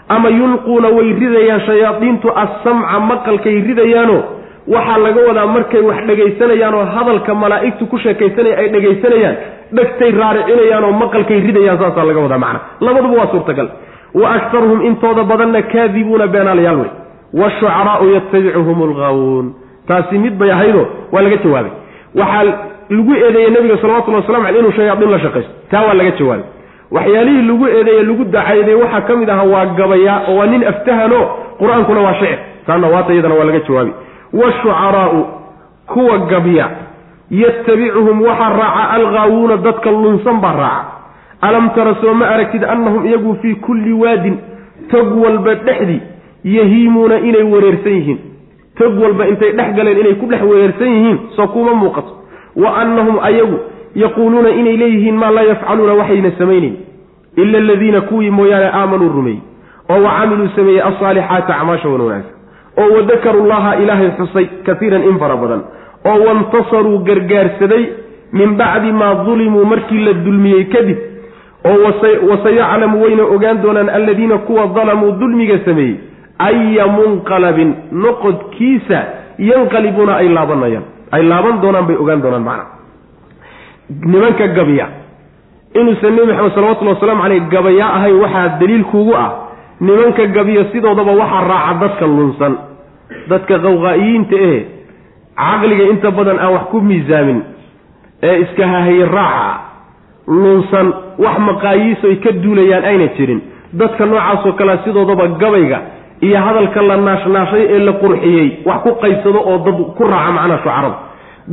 Ama 0.09 0.29
yulquuna 0.29 0.87
way 0.97 1.13
ridayaan 1.13 1.61
shayaadiintu 1.67 2.27
assamca 2.43 2.99
maqalkay 2.99 3.61
ridayaanoo 3.69 4.21
waxaa 4.67 4.97
laga 4.97 5.21
wadaa 5.27 5.45
markay 5.55 5.81
wax 5.81 5.99
dhegaysanayaan 6.07 6.73
oo 6.79 6.85
hadalka 6.95 7.33
malaa'igtu 7.35 7.85
ku 7.91 7.97
sheekaysanaya 8.03 8.57
ay 8.61 8.67
dhegaysanayaan 8.75 9.35
dhegtay 9.77 10.11
raaricinayaan 10.11 10.83
oo 10.83 10.91
maqalkay 11.03 11.39
ridayaan 11.47 11.77
saasaa 11.81 12.05
laga 12.09 12.19
wadaa 12.25 12.37
macna. 12.45 12.59
Labaduba 12.79 13.15
waa 13.19 13.27
suurtagal. 13.31 13.67
Wa 14.13 14.27
aktaruhum 14.37 14.81
intooda 14.89 15.23
badanna 15.23 15.61
kaadibuuna 15.73 16.27
beenaalayaal 16.27 16.77
wey. 16.81 16.91
Washucaraau 17.41 18.05
yatabicuhum 18.15 18.77
algaawuun 18.87 19.45
taasi 19.87 20.17
mid 20.17 20.33
bay 20.39 20.51
ahaydoo 20.51 20.85
waa 21.11 21.21
laga 21.25 21.37
jawaabay. 21.43 21.71
Waxaa 22.15 22.43
lagu 22.89 23.11
eedeeyey 23.15 23.49
nabiga 23.55 23.77
salawatulli 23.81 24.17
waslamu 24.17 24.47
aley 24.47 24.59
inuu 24.59 24.71
shayaadiin 24.71 25.11
la 25.11 25.19
shaqaysto. 25.19 25.51
Taa 25.71 25.81
waa 25.87 25.93
laga 25.93 26.11
jawaabay. 26.19 26.45
Waxyaalihii 26.91 27.41
lagu 27.49 27.65
eedeeye 27.67 28.03
lagu 28.03 28.23
dacayday 28.35 28.75
waxaa 28.83 29.01
ka 29.07 29.15
mid 29.15 29.29
ahaa 29.29 29.43
waa 29.53 29.65
gabayaa 29.79 30.17
oo 30.29 30.35
waa 30.39 30.45
nin 30.51 30.63
aftahano 30.71 31.19
qur'aankuna 31.59 32.01
waa 32.07 32.13
shicir. 32.19 32.39
Taana 32.67 32.87
waata 32.93 33.13
iyadana 33.13 33.35
waa 33.39 33.43
laga 33.49 33.59
jawaabay 33.67 33.93
washucaraau 34.33 35.25
kuwa 35.87 36.17
gabya 36.17 36.69
yatabicuhum 37.31 38.21
waxaa 38.21 38.49
raaca 38.49 38.89
algaawuuna 38.91 39.57
dadka 39.57 39.91
lunsan 39.91 40.41
baa 40.41 40.53
raaca. 40.53 40.85
Alam 41.41 41.69
tara 41.75 41.95
soo 42.01 42.13
ma 42.13 42.27
aragtid 42.27 42.63
annahum 42.63 43.05
iyagu 43.05 43.35
fii 43.41 43.55
kulli 43.55 43.93
waadin 43.93 44.37
tog 44.91 45.17
walba 45.23 45.55
dhexdii 45.55 46.01
yahiimuuna 46.43 47.19
inay 47.19 47.43
wareersan 47.43 47.93
yihiin. 47.93 48.19
Tog 48.77 49.01
walba 49.01 49.27
intay 49.27 49.51
dhex 49.51 49.75
galeen 49.75 49.97
inay 49.99 50.15
ku 50.15 50.25
dhex 50.25 50.41
wareersan 50.41 50.87
yihiin 50.87 51.19
soo 51.35 51.47
kuma 51.47 51.73
muuqato. 51.73 52.13
Wa 52.55 52.77
annahum 52.81 53.19
ayagu 53.19 53.59
yaquuluuna 53.95 54.49
inay 54.49 54.77
leeyihiin 54.77 55.15
maa 55.15 55.31
laa 55.31 55.43
yafcaluuna 55.43 55.93
waxayna 55.93 56.31
samaynayn 56.37 56.75
ila 57.37 57.57
aladiina 57.57 58.01
kuwii 58.01 58.29
mooyaane 58.29 58.69
aamanuu 58.73 59.09
rumeeyey 59.09 59.41
oo 59.89 60.03
wa 60.03 60.11
camiluu 60.19 60.47
sameeyey 60.55 60.81
alsaalixaati 60.81 61.51
acmaasha 61.51 61.89
wan 61.89 62.01
wanaagsan 62.01 62.32
oo 62.81 62.89
wadakaru 62.95 63.45
llaha 63.47 63.75
ilaahay 63.83 64.11
xusay 64.19 64.45
kaiiran 64.65 65.03
in 65.09 65.19
fara 65.19 65.35
badan 65.43 65.61
oo 66.05 66.17
wantasaruu 66.27 66.97
gargaarsaday 67.09 67.83
min 68.33 68.55
bacdi 68.61 68.91
maa 68.91 69.13
dulimuu 69.25 69.65
markii 69.65 70.05
la 70.05 70.13
dulmiyey 70.13 70.63
kadib 70.73 70.97
oo 71.65 71.77
wasayaclamu 72.29 73.03
wayna 73.03 73.23
ogaan 73.35 73.61
doonaan 73.63 73.89
alladiina 73.89 74.37
kuwa 74.37 74.67
dalamuu 74.75 75.11
dulmiga 75.21 75.59
sameeyey 75.65 75.95
aya 76.39 76.87
munqalabin 76.87 77.75
noqodkiisa 77.91 78.99
yanqalibuuna 79.49 80.15
ay 80.21 80.27
laabanayaan 80.37 80.85
ay 81.11 81.23
laaban 81.31 81.61
doonaan 81.61 81.85
bay 81.87 81.95
ogaan 82.03 82.21
doonaan 82.21 82.43
macna. 82.43 82.65
Nimanka 83.89 84.47
gabya 84.47 84.87
inuusan 85.73 86.13
nebi 86.15 86.27
maxamed 86.31 86.53
salawatullhi 86.55 86.93
wasalaamu 86.95 87.21
caleyh 87.23 87.41
gabayaa 87.53 87.93
ahayn 87.97 88.15
waxaa 88.23 88.47
daliil 88.59 88.83
kuugu 88.91 89.13
ah 89.15 89.29
nimanka 89.85 90.23
gabya 90.35 90.63
sidoodaba 90.71 91.11
waxaa 91.21 91.43
raaca 91.51 91.73
dadka 91.83 92.05
lunsan. 92.15 92.53
Dadka 93.29 93.55
qawqaa'iyiinta 93.65 94.35
ehe 94.47 94.59
caqliga 95.41 95.83
inta 95.93 96.09
badan 96.17 96.37
aan 96.43 96.51
wax 96.55 96.65
ku 96.71 96.77
miisaamin 96.89 97.39
ee 98.29 98.35
iska 98.43 98.63
hahaye 98.73 99.05
raaca 99.17 99.59
lunsan 100.27 100.87
wax 101.23 101.37
maqaayiisoy 101.47 102.15
ka 102.23 102.31
duulayaan 102.43 102.83
ayna 102.91 103.07
jirin. 103.17 103.39
Dadka 103.79 104.05
noocaasoo 104.11 104.53
kalea 104.59 104.77
sidoodaba 104.85 105.25
gabayga 105.41 105.79
iyo 106.27 106.37
hadalka 106.45 106.81
la 106.89 106.97
naashnaashay 107.07 107.63
ee 107.75 107.79
la 107.87 107.93
qurxiyey 108.03 108.47
wax 108.67 108.79
ku 108.85 108.91
qaybsado 109.03 109.39
oo 109.49 109.57
dad 109.65 109.77
ku 109.97 110.03
raaca 110.13 110.31
macnaha 110.37 110.57
shucarada 110.63 110.95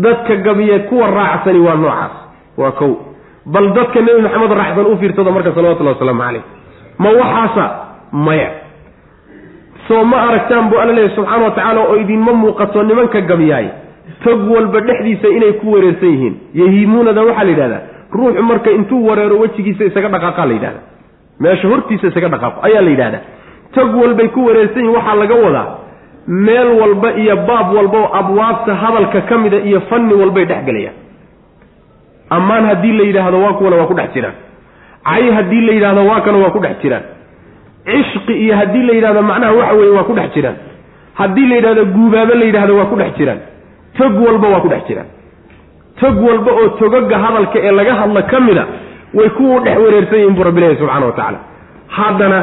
dadka 0.05 0.32
gabiye 0.47 0.77
kuwa 0.89 1.07
raacsani 1.19 1.59
waa 1.66 1.74
noocaas 1.82 2.15
waa 2.61 2.73
kow. 2.81 2.93
Bal 3.55 3.66
dadka 3.77 3.98
nebi 4.07 4.20
maxamed 4.27 4.52
raacsan 4.61 4.86
u 4.93 4.97
fiirsado 5.01 5.31
marka 5.36 5.51
salawatullahi 5.57 5.97
wasalaamu 5.97 6.23
caleyh 6.27 6.43
ma 7.02 7.09
waxaasa 7.20 7.65
maya. 8.12 8.51
Soo 9.89 10.05
ma 10.05 10.16
aragtaan 10.28 10.69
buu 10.70 10.78
alla 10.78 10.93
leeyahy 10.93 11.15
subxaana 11.16 11.45
wa 11.45 11.51
tacaala 11.51 11.81
oo 11.81 11.97
idinma 11.97 12.32
muuqato 12.32 12.82
nimanka 12.82 13.20
gabiyaay 13.20 13.66
tog 14.24 14.51
walba 14.51 14.81
dhexdiisa 14.81 15.28
inay 15.28 15.53
ku 15.53 15.73
wareersan 15.73 16.09
yihiin. 16.15 16.35
Yahiimuunada 16.55 17.23
waxaa 17.23 17.45
la 17.45 17.51
yidhahdaa 17.51 17.82
ruuxu 18.12 18.43
marka 18.43 18.70
intuu 18.70 19.07
wareero 19.09 19.39
wejigiisa 19.43 19.85
isaga 19.85 20.09
dhaqaaqa 20.15 20.47
la 20.47 20.53
yidhahda 20.53 20.81
meesha 21.41 21.69
hortiisa 21.69 22.07
isaga 22.11 22.28
dhaqaaqo 22.35 22.59
ayaa 22.66 22.82
la 22.87 22.91
yidhahdaa. 22.91 23.23
Tog 23.74 23.95
walbay 24.03 24.28
ku 24.28 24.41
wareersan 24.47 24.82
yihiin 24.85 24.97
waxaa 24.97 25.15
laga 25.23 25.35
wadaa 25.45 25.66
meel 26.27 26.69
walba 26.81 27.09
iyo 27.23 27.37
baab 27.49 27.69
walba 27.77 27.99
oo 27.99 28.11
abwaabta 28.20 28.74
hadalka 28.82 29.20
ka 29.28 29.39
mida 29.39 29.57
iyo 29.69 29.81
fanni 29.91 30.15
walbay 30.15 30.45
dhex 30.45 30.62
gelayaan 30.69 30.97
ammaan 32.31 32.65
haddii 32.70 32.93
la 32.99 33.05
yidhaahdo 33.09 33.39
waa 33.45 33.53
kuwana 33.59 33.77
waa 33.77 33.87
ku 33.87 33.95
dhex 33.95 34.11
jiraan. 34.15 34.35
Cay 35.05 35.31
haddii 35.37 35.61
la 35.66 35.73
yidhahdo 35.73 36.03
waa 36.07 36.20
kana 36.20 36.39
waa 36.39 36.51
ku 36.51 36.59
dhex 36.61 36.77
jiraan 36.82 37.03
cishqi 37.86 38.32
iyo 38.44 38.55
haddii 38.57 38.82
la 38.89 38.93
yidhahdo 38.94 39.23
macnaha 39.23 39.52
waxa 39.52 39.74
weeye 39.74 39.93
waa 39.97 40.02
ku 40.09 40.12
dhex 40.19 40.31
jiraan. 40.35 40.57
Haddii 41.15 41.47
la 41.51 41.55
yidhahdo 41.57 41.85
guubaabo 41.94 42.35
la 42.35 42.44
yidhahdo 42.44 42.77
waa 42.77 42.85
ku 42.90 42.97
dhex 42.97 43.12
jiraan. 43.19 43.40
Tog 43.98 44.15
walba 44.27 44.48
waa 44.48 44.61
ku 44.61 44.69
dhex 44.69 44.82
jiraan. 44.89 45.07
Tog 46.01 46.16
walba 46.28 46.51
oo 46.52 46.69
togaga 46.81 47.19
hadalka 47.24 47.59
ee 47.66 47.70
laga 47.78 47.94
hadla 48.01 48.23
ka 48.23 48.40
mida 48.40 48.65
way 49.15 49.28
ku 49.39 49.47
dhex 49.65 49.77
wareersan 49.85 50.19
yihiin 50.19 50.35
buu 50.36 50.44
rabbi 50.48 50.61
ilahi 50.61 50.77
subxana 50.81 51.07
wa 51.07 51.12
tacaala. 51.12 51.39
Haddana 51.97 52.39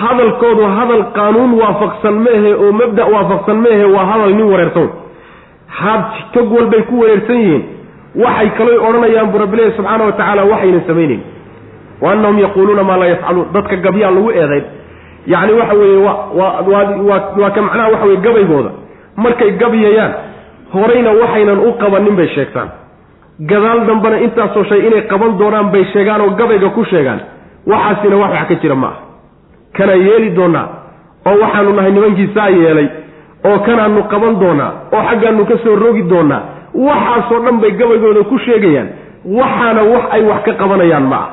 hadalkoodu 0.00 0.62
hadal 0.78 1.04
qaanuun 1.16 1.52
waafaqsan 1.60 2.14
meehe 2.26 2.50
oo 2.54 2.72
mabda 2.80 3.04
waafaqsan 3.14 3.56
meehe 3.64 3.84
waa 3.94 4.04
hadal 4.12 4.32
nin 4.38 4.46
wareersan. 4.52 4.88
Had 5.80 6.02
tog 6.34 6.52
walbay 6.56 6.82
ku 6.90 6.94
wareersan 7.02 7.36
yihiin 7.44 7.62
waxay 8.24 8.48
kaloy 8.58 8.76
odhanayaan 8.88 9.30
buu 9.32 9.38
rabbilahi 9.44 9.72
subxaana 9.78 10.04
wa 10.08 10.12
tacaala 10.18 10.42
waxayna 10.52 10.80
samaynayn. 10.90 11.20
Wa 12.02 12.12
annahum 12.12 12.38
yaquuluuna 12.44 12.82
maa 12.88 12.96
laa 13.00 13.06
yafcaluun. 13.14 13.46
Dadka 13.54 13.76
gabyaan 13.86 14.14
lagu 14.16 14.30
eedayn 14.40 14.64
yacni 15.32 15.52
waxa 15.60 15.74
weeye 15.80 15.96
wa 16.06 16.14
waa 17.40 17.50
ka 17.56 17.60
macnaha 17.66 17.88
waxa 17.92 18.06
weye 18.06 18.20
gabaygooda. 18.26 18.70
Markay 19.16 19.50
gabyayaan 19.60 20.12
horeyna 20.74 21.10
waxaynan 21.20 21.58
u 21.68 21.72
qabanin 21.80 22.16
bay 22.18 22.28
sheegtaan. 22.34 22.68
Gadaal 23.50 23.80
dambena 23.88 24.16
intaasoo 24.26 24.64
shay 24.70 24.80
inay 24.86 25.02
qaban 25.10 25.38
doonaan 25.38 25.68
bay 25.72 25.84
sheegaan 25.92 26.20
oo 26.20 26.30
gabayga 26.40 26.68
ku 26.76 26.84
sheegaan. 26.84 27.20
Waxaasina 27.66 28.16
wax 28.22 28.30
wax 28.34 28.48
ka 28.48 28.54
jira 28.62 28.74
ma 28.74 28.86
aha. 28.86 28.98
Kanaan 29.76 30.00
yeeli 30.06 30.30
doonaa 30.38 30.66
oo 31.28 31.36
waxaanu 31.42 31.72
nahay 31.76 31.92
nimankii 31.92 32.28
saa 32.34 32.48
yeelay 32.48 32.88
oo 33.48 33.58
kanaanu 33.66 34.02
qaban 34.12 34.34
doonaa 34.42 34.70
oo 34.92 35.02
xaggaanu 35.08 35.44
ka 35.50 35.56
soo 35.64 35.76
rogi 35.76 36.02
doonaa 36.12 36.42
waxaasoo 36.74 37.40
dhan 37.44 37.56
bay 37.62 37.70
gabaygooda 37.80 38.22
ku 38.30 38.38
sheegayaan. 38.38 38.88
Waxaana 39.38 39.82
wax 39.92 40.04
ay 40.14 40.22
wax 40.30 40.40
ka 40.46 40.52
qabanayaan 40.62 41.06
ma 41.12 41.16
ah 41.16 41.28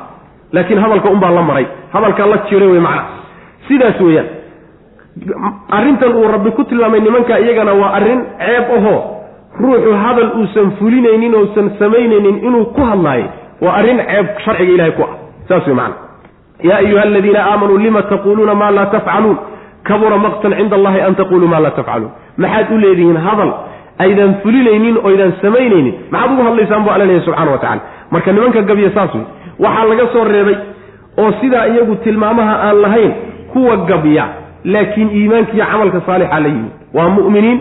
laakiin 0.52 0.78
hadalka 0.82 1.08
unbaa 1.10 1.30
la 1.38 1.42
maray. 1.42 1.66
Hadalkaa 1.92 2.26
la 2.26 2.36
jiray 2.48 2.68
wey 2.68 2.80
macna 2.80 3.02
sidaas 3.68 4.00
weeyaan. 4.00 4.28
Arrintan 5.70 6.12
uu 6.16 6.28
rabbi 6.28 6.50
ku 6.56 6.64
tilmaamay 6.64 7.00
nimanka 7.00 7.38
iyagana 7.40 7.72
waa 7.72 7.92
arrin 7.98 8.20
ceeb 8.38 8.66
ahoo 8.78 8.98
ruuxu 9.60 9.92
hadal 10.04 10.30
uusan 10.40 10.70
fulinaynin 10.78 11.34
ousan 11.34 11.70
samaynaynin 11.78 12.36
inuu 12.46 12.64
ku 12.76 12.80
hadlaayo 12.90 13.28
waa 13.64 13.74
arrin 13.80 13.98
ceeb 14.10 14.26
sharciga 14.44 14.72
ilahay 14.76 14.92
ku 14.98 15.02
ah. 15.02 15.12
Saas 15.48 15.66
wey 15.66 15.74
macana 15.74 15.94
yaa 16.68 16.78
ayuha 16.84 17.02
aladiina 17.02 17.40
aamanuu 17.50 17.78
lima 17.78 18.02
taquuluuna 18.02 18.54
maa 18.54 18.70
laa 18.70 18.86
tafcaluun? 18.94 19.38
Kabura 19.88 20.18
maqtan 20.18 20.52
cinda 20.58 20.76
allahi 20.76 21.00
an 21.00 21.14
taquluu 21.14 21.48
maa 21.48 21.60
laa 21.64 21.70
tafcaluun. 21.78 22.12
Maxaad 22.42 22.66
u 22.74 22.78
leedihiin 22.84 23.16
hadal 23.26 23.50
aydan 24.04 24.34
fulinaynin 24.42 24.96
oydan 25.08 25.32
samaynaynin? 25.42 25.94
Maxaad 26.12 26.30
ugu 26.32 26.42
hadlaysaan 26.48 26.84
bu 26.84 26.90
alla 26.90 27.04
leeyahy 27.08 27.24
subxana 27.24 27.50
wa 27.50 27.58
tacala 27.58 27.80
marka 28.10 28.32
nimanka 28.32 28.62
gabya 28.68 28.90
saas 28.96 29.14
wey 29.14 29.24
waxaa 29.64 29.84
laga 29.90 30.06
soo 30.12 30.24
reebay 30.24 30.56
oo 31.18 31.30
sidaa 31.40 31.64
iyagu 31.72 31.94
tilmaamaha 32.04 32.54
aan 32.68 32.76
lahayn 32.84 33.12
kuwa 33.56 33.76
gabya 33.88 34.24
laakiin 34.64 35.08
iimaankiiyo 35.16 35.64
camalka 35.72 36.00
saalixa 36.06 36.40
la 36.44 36.48
yimid. 36.48 36.72
Waa 36.94 37.08
mu'miniin 37.08 37.58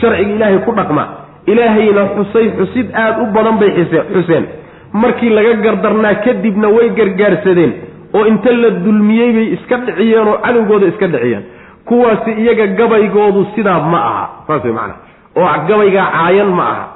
sharciga 0.00 0.32
ilaahay 0.36 0.58
ku 0.66 0.72
dhaqma. 0.76 1.04
Ilaahayna 1.46 2.02
xusay 2.16 2.46
xusid 2.58 2.88
aad 3.02 3.22
u 3.22 3.26
badan 3.32 3.56
bay 3.60 3.70
xuseen. 4.12 4.44
Markii 4.92 5.30
laga 5.30 5.52
gardarnaa 5.64 6.14
kadibna 6.24 6.68
way 6.76 6.88
gargaarsadeen 6.98 7.72
oo 8.14 8.24
inta 8.26 8.52
la 8.52 8.70
dulmiyey 8.84 9.30
bay 9.36 9.46
iska 9.56 9.76
dhiciyeen 9.86 10.28
oo 10.28 10.36
cadowgooda 10.44 10.86
iska 10.92 11.06
dhiciyeen. 11.06 11.42
Kuwaasi 11.88 12.30
iyaga 12.42 12.66
gabaygoodu 12.78 13.46
sidaa 13.54 13.80
ma 13.92 13.98
aha 14.10 14.24
saas 14.46 14.64
way 14.64 14.72
macnaha. 14.72 15.00
Oo 15.36 15.48
gabaygaa 15.68 16.06
caayan 16.12 16.50
ma 16.58 16.64
aha. 16.72 16.86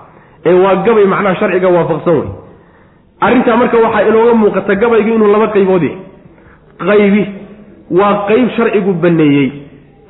Ee 0.45 0.55
waa 0.65 0.75
gabay 0.87 1.07
macnaha 1.07 1.35
sharciga 1.41 1.69
waafaqsan 1.69 2.15
wey 2.21 2.29
arrintaa 3.21 3.57
marka 3.57 3.77
waxaa 3.85 4.09
inooga 4.09 4.35
muuqata 4.35 4.75
gabaygu 4.75 5.11
inuu 5.17 5.33
laba 5.33 5.47
qaybood 5.57 5.83
yahay. 5.83 5.99
Qaybi 6.89 7.23
waa 8.01 8.15
qayb 8.29 8.49
sharcigu 8.57 8.93
baneeyey. 9.05 9.49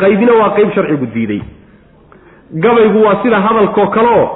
Qaybina 0.03 0.33
waa 0.41 0.51
qayb 0.57 0.71
sharcigu 0.75 1.07
diiday 1.15 1.43
gabaygu 2.65 2.99
waa 3.05 3.17
sida 3.23 3.41
hadalkoo 3.41 3.87
kale 3.95 4.09
oo 4.09 4.29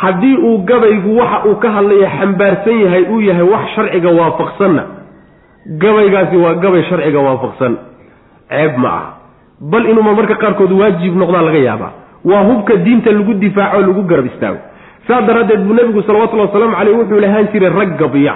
haddii 0.00 0.36
uu 0.36 0.58
gabaygu 0.68 1.16
waxa 1.18 1.38
uu 1.48 1.54
ka 1.62 1.70
hadlaya 1.76 2.10
xambaarsan 2.18 2.80
yahay 2.84 3.02
uu 3.12 3.20
yahay 3.20 3.42
wax 3.52 3.64
sharciga 3.74 4.10
waafaqsanna 4.18 4.82
gabaygaasi 5.82 6.36
waa 6.36 6.54
gabay 6.54 6.82
sharciga 6.90 7.18
waafaqsan. 7.20 7.76
Ceeb 8.50 8.76
ma 8.78 8.88
ah 8.88 9.06
bal 9.60 9.86
inuuma 9.90 10.12
marka 10.14 10.34
qaarkood 10.34 10.72
waajib 10.80 11.16
noqdaa 11.16 11.42
laga 11.42 11.58
yaabaa. 11.68 11.92
Waa 12.24 12.42
hubka 12.48 12.76
diinta 12.76 13.10
lagu 13.12 13.34
difaaco 13.34 13.80
lagu 13.80 14.02
garab 14.10 14.26
istaago. 14.26 14.58
Saa 15.08 15.20
daraaddeed 15.22 15.60
buu 15.66 15.74
nebigu 15.74 16.02
salawatullhi 16.02 16.46
wasalaamu 16.46 16.76
caleyh 16.76 16.96
wuxuu 16.98 17.20
lahaan 17.20 17.48
jiray 17.52 17.70
rag 17.78 17.90
gabya 17.98 18.34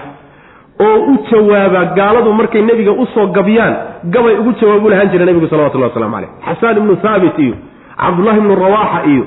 oo 0.87 0.99
u 1.13 1.15
jawaaba 1.31 1.85
gaaladu 1.99 2.33
markay 2.33 2.63
nebiga 2.63 2.93
u 2.93 3.07
soo 3.15 3.27
gabyaan 3.27 3.75
gabay 4.05 4.35
ugu 4.41 4.53
jawaabu 4.61 4.89
lahaan 4.89 5.11
jira 5.13 5.25
nebigu 5.25 5.49
salawatullahi 5.49 5.91
waslamu 5.93 6.15
caleyh 6.15 6.31
xasaan 6.47 6.77
ibnu 6.83 6.97
thaabit 7.05 7.39
iyo 7.39 7.55
cabdullahi 8.03 8.39
ibnu 8.39 8.55
rawaaxa 8.55 9.01
iyo 9.13 9.25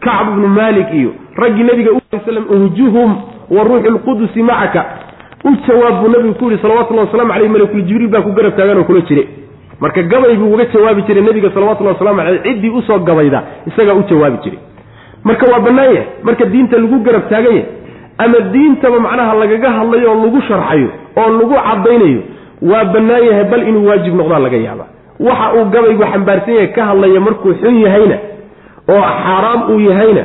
kacb 0.00 0.28
ibnu 0.32 0.48
maalik 0.48 0.88
iyo 1.00 1.10
raggii 1.36 1.64
nebiga 1.70 1.90
slam 2.24 2.44
uhjuhum 2.56 3.10
wa 3.50 3.64
ruuxu 3.64 3.90
lqudusi 3.96 4.42
macaka 4.42 4.84
u 5.44 5.50
jawaab 5.68 5.94
buu 6.00 6.08
nabigu 6.08 6.34
ku 6.34 6.44
yihi 6.50 6.62
salawatullahi 6.62 7.06
waslamu 7.08 7.32
caleyh 7.32 7.50
malakul 7.50 7.82
jibriil 7.88 8.08
baa 8.08 8.22
ku 8.22 8.32
garab 8.32 8.56
taagan 8.56 8.78
oo 8.78 8.84
kula 8.84 9.00
jire. 9.08 9.24
Marka 9.80 10.02
gabay 10.02 10.36
buu 10.40 10.54
uga 10.54 10.64
jawaabi 10.72 11.02
jiray 11.02 11.22
nebiga 11.22 11.50
salawatullahi 11.54 11.96
waslamu 11.96 12.18
caleyh 12.22 12.42
ciddii 12.46 12.70
u 12.70 12.82
soo 12.82 12.98
gabayda 12.98 13.42
isagaa 13.66 13.92
u 13.94 14.02
jawaabi 14.08 14.38
jiray 14.44 14.58
marka 15.24 15.44
waa 15.52 15.60
bannaan 15.60 15.94
yahay 15.94 16.06
marka 16.22 16.44
diinta 16.52 16.78
lagu 16.78 16.98
garab 17.04 17.28
taagan 17.28 17.54
yahay 17.56 17.66
ama 18.18 18.38
diintaba 18.54 18.98
macnaha 19.06 19.34
lagaga 19.42 19.70
hadlayo 19.78 20.08
oo 20.12 20.18
lagu 20.24 20.40
sharxayo 20.48 20.88
oo 21.20 21.28
lagu 21.38 21.54
caddaynayo 21.66 22.20
waa 22.70 22.84
bannaan 22.94 23.24
yahay 23.28 23.44
bal 23.52 23.62
inuu 23.70 23.86
waajib 23.88 24.14
noqdaa 24.20 24.38
laga 24.46 24.56
yaaba 24.66 24.84
waxa 25.28 25.46
uu 25.58 25.64
gabaygu 25.74 26.04
xambaarsan 26.12 26.54
yahay 26.54 26.68
ka 26.76 26.82
hadlaya 26.90 27.20
markuu 27.26 27.54
xun 27.62 27.76
yahayna 27.86 28.16
oo 28.94 29.02
xaaraam 29.24 29.60
uu 29.72 29.80
yahayna 29.88 30.24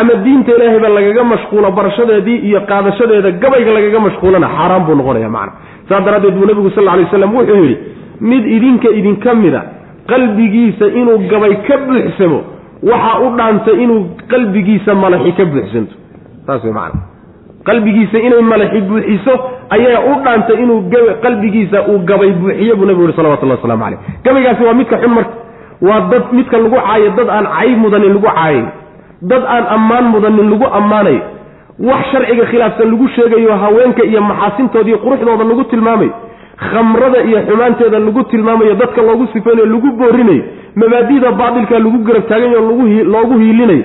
ama 0.00 0.14
diinta 0.24 0.50
ilaahayba 0.56 0.88
lagaga 0.98 1.22
mashquulo 1.32 1.70
barashadeedii 1.78 2.38
iyo 2.48 2.60
qaadashadeeda 2.70 3.30
gabayga 3.42 3.70
lagaga 3.78 4.00
mashquulana 4.06 4.48
xaaraan 4.56 4.82
buu 4.86 4.94
noqonaya 5.00 5.28
macna. 5.36 5.52
Saas 5.88 6.02
daraaddeed 6.06 6.34
buu 6.38 6.46
nebigu 6.50 6.70
sal 6.76 6.84
lay 6.88 7.04
waslam 7.04 7.32
wuxuu 7.36 7.56
yidhi 7.64 7.76
mid 8.30 8.44
idinka 8.56 8.88
idinka 8.98 9.34
mida 9.42 9.60
qalbigiisa 10.10 10.86
inuu 11.00 11.18
gabay 11.30 11.54
ka 11.68 11.76
buuxsamo 11.86 12.38
waxaa 12.90 13.16
u 13.24 13.28
dhaanta 13.38 13.72
inuu 13.84 14.00
qalbigiisa 14.32 14.94
malaxi 15.04 15.32
ka 15.38 15.44
buuxsanto. 15.52 15.94
Saas 16.46 16.64
way 16.64 16.72
macana 16.78 17.00
qalbigiisa 17.66 18.18
inay 18.18 18.42
malaxi 18.52 18.80
buuxiso 18.90 19.34
ayaa 19.76 20.00
u 20.10 20.14
dhaanta 20.24 20.52
inuu 20.62 20.80
qalbigiisa 21.24 21.78
uu 21.92 21.98
gabay 22.10 22.30
buuxiyo 22.42 22.76
buu 22.76 22.86
nebigu 22.86 23.02
yihi 23.06 23.16
salawatullahi 23.16 23.58
waslamu 23.60 23.84
caleyh 23.84 23.98
gabaygaasi 24.24 24.64
waa 24.64 24.74
midka 24.80 24.98
xun 25.02 25.12
marka 25.18 25.34
waa 25.88 26.00
dad 26.12 26.24
midka 26.32 26.58
lagu 26.58 26.76
caayo 26.76 27.10
dad 27.18 27.28
aan 27.36 27.46
cayb 27.58 27.78
mudanin 27.84 28.12
lagu 28.16 28.26
caayayo 28.26 28.66
dad 29.32 29.42
aan 29.54 29.64
ammaan 29.76 30.04
mudanin 30.14 30.50
lagu 30.52 30.66
ammaanayo 30.78 31.20
wax 31.88 32.02
sharciga 32.12 32.44
khilaafsan 32.52 32.90
lagu 32.92 33.08
sheegayo 33.16 33.56
haweenka 33.64 34.02
iyo 34.10 34.20
maxaasintoodiiyo 34.30 34.98
quruxdooda 35.04 35.44
lagu 35.50 35.64
tilmaamayo 35.72 36.12
khamrada 36.70 37.18
iyo 37.28 37.38
xumaanteeda 37.48 37.98
lagu 37.98 38.22
tilmaamayo 38.32 38.74
dadka 38.74 39.02
loogu 39.02 39.26
sifaynayo 39.32 39.66
lagu 39.74 39.90
boorinayo 40.00 40.42
mabaadida 40.80 41.32
baatilka 41.40 41.78
lagu 41.78 41.98
garab 42.08 42.24
taagayo 42.28 42.60
loogu 43.14 43.38
hiilinayo 43.38 43.84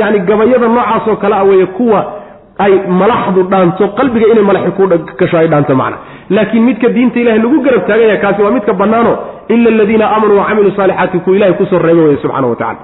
yani 0.00 0.18
gabayada 0.20 0.68
noocaasoo 0.68 1.16
kale 1.16 1.34
a 1.34 1.42
weeye 1.42 1.66
kuwa 1.66 2.00
ay 2.64 2.72
malaxdu 3.00 3.42
dhaanto 3.52 3.84
qalbiga 3.98 4.26
inay 4.32 4.42
malaxi 4.50 4.70
ku 4.76 4.86
gasho 5.20 5.36
ay 5.38 5.48
dhaanto 5.48 5.74
macna. 5.74 5.96
Laakiin 6.30 6.64
midka 6.68 6.88
diinta 6.88 7.18
ilahay 7.20 7.38
lagu 7.44 7.58
garab 7.66 7.86
taaganya 7.88 8.16
kaasi 8.24 8.42
waa 8.42 8.50
midka 8.56 8.72
bannaano 8.80 9.12
ila 9.48 9.68
aladiina 9.74 10.04
aamanuu 10.14 10.38
wacamiluu 10.38 10.72
saalixaati 10.76 11.18
kuwa 11.24 11.36
ilahay 11.36 11.54
ku 11.54 11.66
soo 11.66 11.78
reebay 11.78 12.04
wey 12.08 12.16
subxana 12.22 12.46
wa 12.46 12.56
tacala 12.56 12.78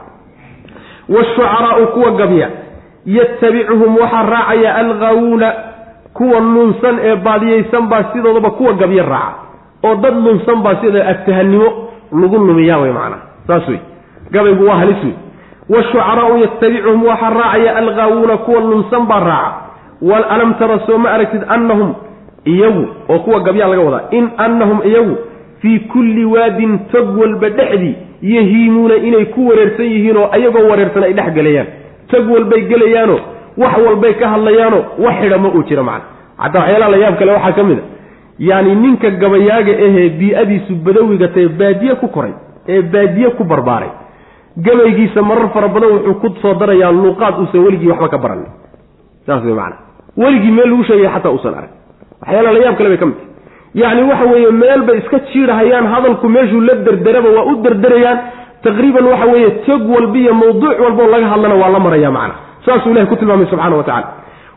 washucaraau 1.08 1.86
kuwa 1.86 2.10
gabya 2.10 2.48
yatabicuhum 3.06 3.96
waxaa 3.98 4.22
raacaya 4.22 4.74
alghawuuna 4.74 5.52
kuwa 6.14 6.40
lunsan 6.40 6.98
ee 7.02 7.16
baadiyeysan 7.16 7.86
baa 7.88 8.04
sidoodaba 8.12 8.50
kuwa 8.50 8.72
gabya 8.72 9.02
raaca. 9.02 9.34
Oo 9.84 9.94
dad 9.94 10.14
lunsan 10.24 10.62
baa 10.62 10.76
sida 10.80 11.06
agtahanimo 11.12 11.68
lagu 12.12 12.38
lumiyaa 12.38 12.78
wey 12.78 12.92
macnaha 12.92 13.22
saas 13.46 13.68
wey. 13.68 13.78
Gabaygu 14.30 14.66
waa 14.68 14.76
halis 14.76 14.96
wey. 15.04 15.14
Washucaraau 15.68 16.38
yatabicuhum 16.38 17.04
waxaa 17.06 17.30
raacaya 17.30 17.76
alghaawuuna 17.76 18.36
kuwa 18.36 18.60
lunsan 18.60 19.06
baa 19.06 19.20
raaca 19.20 19.63
alam 20.30 20.54
tara 20.58 20.78
soo 20.86 20.98
ma 20.98 21.10
aragtid 21.10 21.42
annahum 21.48 21.94
iyagu 22.46 22.86
oo 23.08 23.18
kuwa 23.18 23.40
gabyaa 23.40 23.68
laga 23.68 23.82
wadaa 23.82 24.08
in 24.10 24.28
annahum 24.36 24.80
iyagu 24.84 25.16
fii 25.60 25.78
kulli 25.78 26.24
waadin 26.24 26.78
tog 26.92 27.18
walba 27.18 27.48
dhexdii 27.50 27.94
yahiimuuna 28.22 28.94
inay 28.96 29.24
ku 29.34 29.48
wareersan 29.48 29.86
yihiin 29.86 30.16
oo 30.16 30.28
ayagoo 30.32 30.68
wareersan 30.70 31.02
ay 31.02 31.12
dhex 31.12 31.32
gelayaan 31.34 31.66
tog 32.10 32.30
walbay 32.30 32.60
gelayaanoo 32.72 33.20
wax 33.56 33.74
walbay 33.86 34.14
ka 34.14 34.28
hadlayaanoo 34.28 34.82
wax 35.04 35.14
xidha 35.22 35.38
ma 35.38 35.48
uu 35.48 35.62
jiro 35.68 35.82
macna. 35.82 36.04
Xataa 36.42 36.60
waxyaalaha 36.60 36.90
la 36.90 36.96
yaab 37.04 37.16
kale 37.18 37.32
waxaa 37.32 37.52
ka 37.58 37.62
mid 37.64 37.78
a. 37.78 37.82
Yacni 38.38 38.74
ninka 38.74 39.10
gabayaaga 39.10 39.72
ahee 39.86 40.08
bii-adiisu 40.18 40.74
badawiga 40.84 41.28
tae 41.28 41.48
baadiye 41.48 41.94
ku 41.94 42.08
koray 42.08 42.32
ee 42.68 42.82
baadiye 42.82 43.30
ku 43.38 43.44
barbaaray. 43.44 43.90
Gabaygiisa 44.56 45.22
marar 45.22 45.48
fara 45.54 45.68
badan 45.68 45.90
wuxuu 45.92 46.14
ku 46.20 46.28
soo 46.42 46.54
darayaa 46.54 46.92
luuqaad 46.92 47.34
uusan 47.40 47.60
weligii 47.64 47.88
waxba 47.92 48.08
ka 48.08 48.18
baran 48.18 48.42
saas 49.26 49.44
way 49.44 49.54
macana 49.54 49.76
weligii 50.22 50.50
meel 50.56 50.68
lagu 50.70 50.84
sheegaya 50.88 51.10
xataa 51.16 51.32
uusan 51.36 51.54
arag. 51.58 51.70
Waxyaalaha 52.22 52.52
la 52.56 52.60
yaab 52.64 52.76
kale 52.78 52.88
bay 52.92 52.98
ka 53.02 53.06
mid 53.06 53.16
tahy 53.18 53.82
yacni 53.82 54.02
waxa 54.10 54.24
weeye 54.32 54.50
meel 54.62 54.82
bay 54.88 54.96
iska 55.02 55.18
jiidhahayaan 55.32 55.86
hadalku 55.94 56.28
meeshuu 56.36 56.60
la 56.68 56.74
derderaba 56.86 57.28
waa 57.36 57.44
u 57.52 57.54
derderayaan 57.64 58.18
taqriiban 58.66 59.04
waxa 59.12 59.26
weeye 59.32 59.50
tog 59.66 59.82
walba 59.94 60.18
iyo 60.22 60.34
mawduuc 60.34 60.76
walbao 60.84 61.06
laga 61.14 61.26
hadlana 61.32 61.54
waa 61.62 61.68
la 61.74 61.78
maraya 61.86 62.10
macna. 62.10 62.34
Saasuu 62.66 62.90
ilahi 62.92 63.06
ku 63.06 63.16
tilmaamay 63.16 63.46
subxana 63.50 63.76
wa 63.76 63.84
tacala 63.84 64.08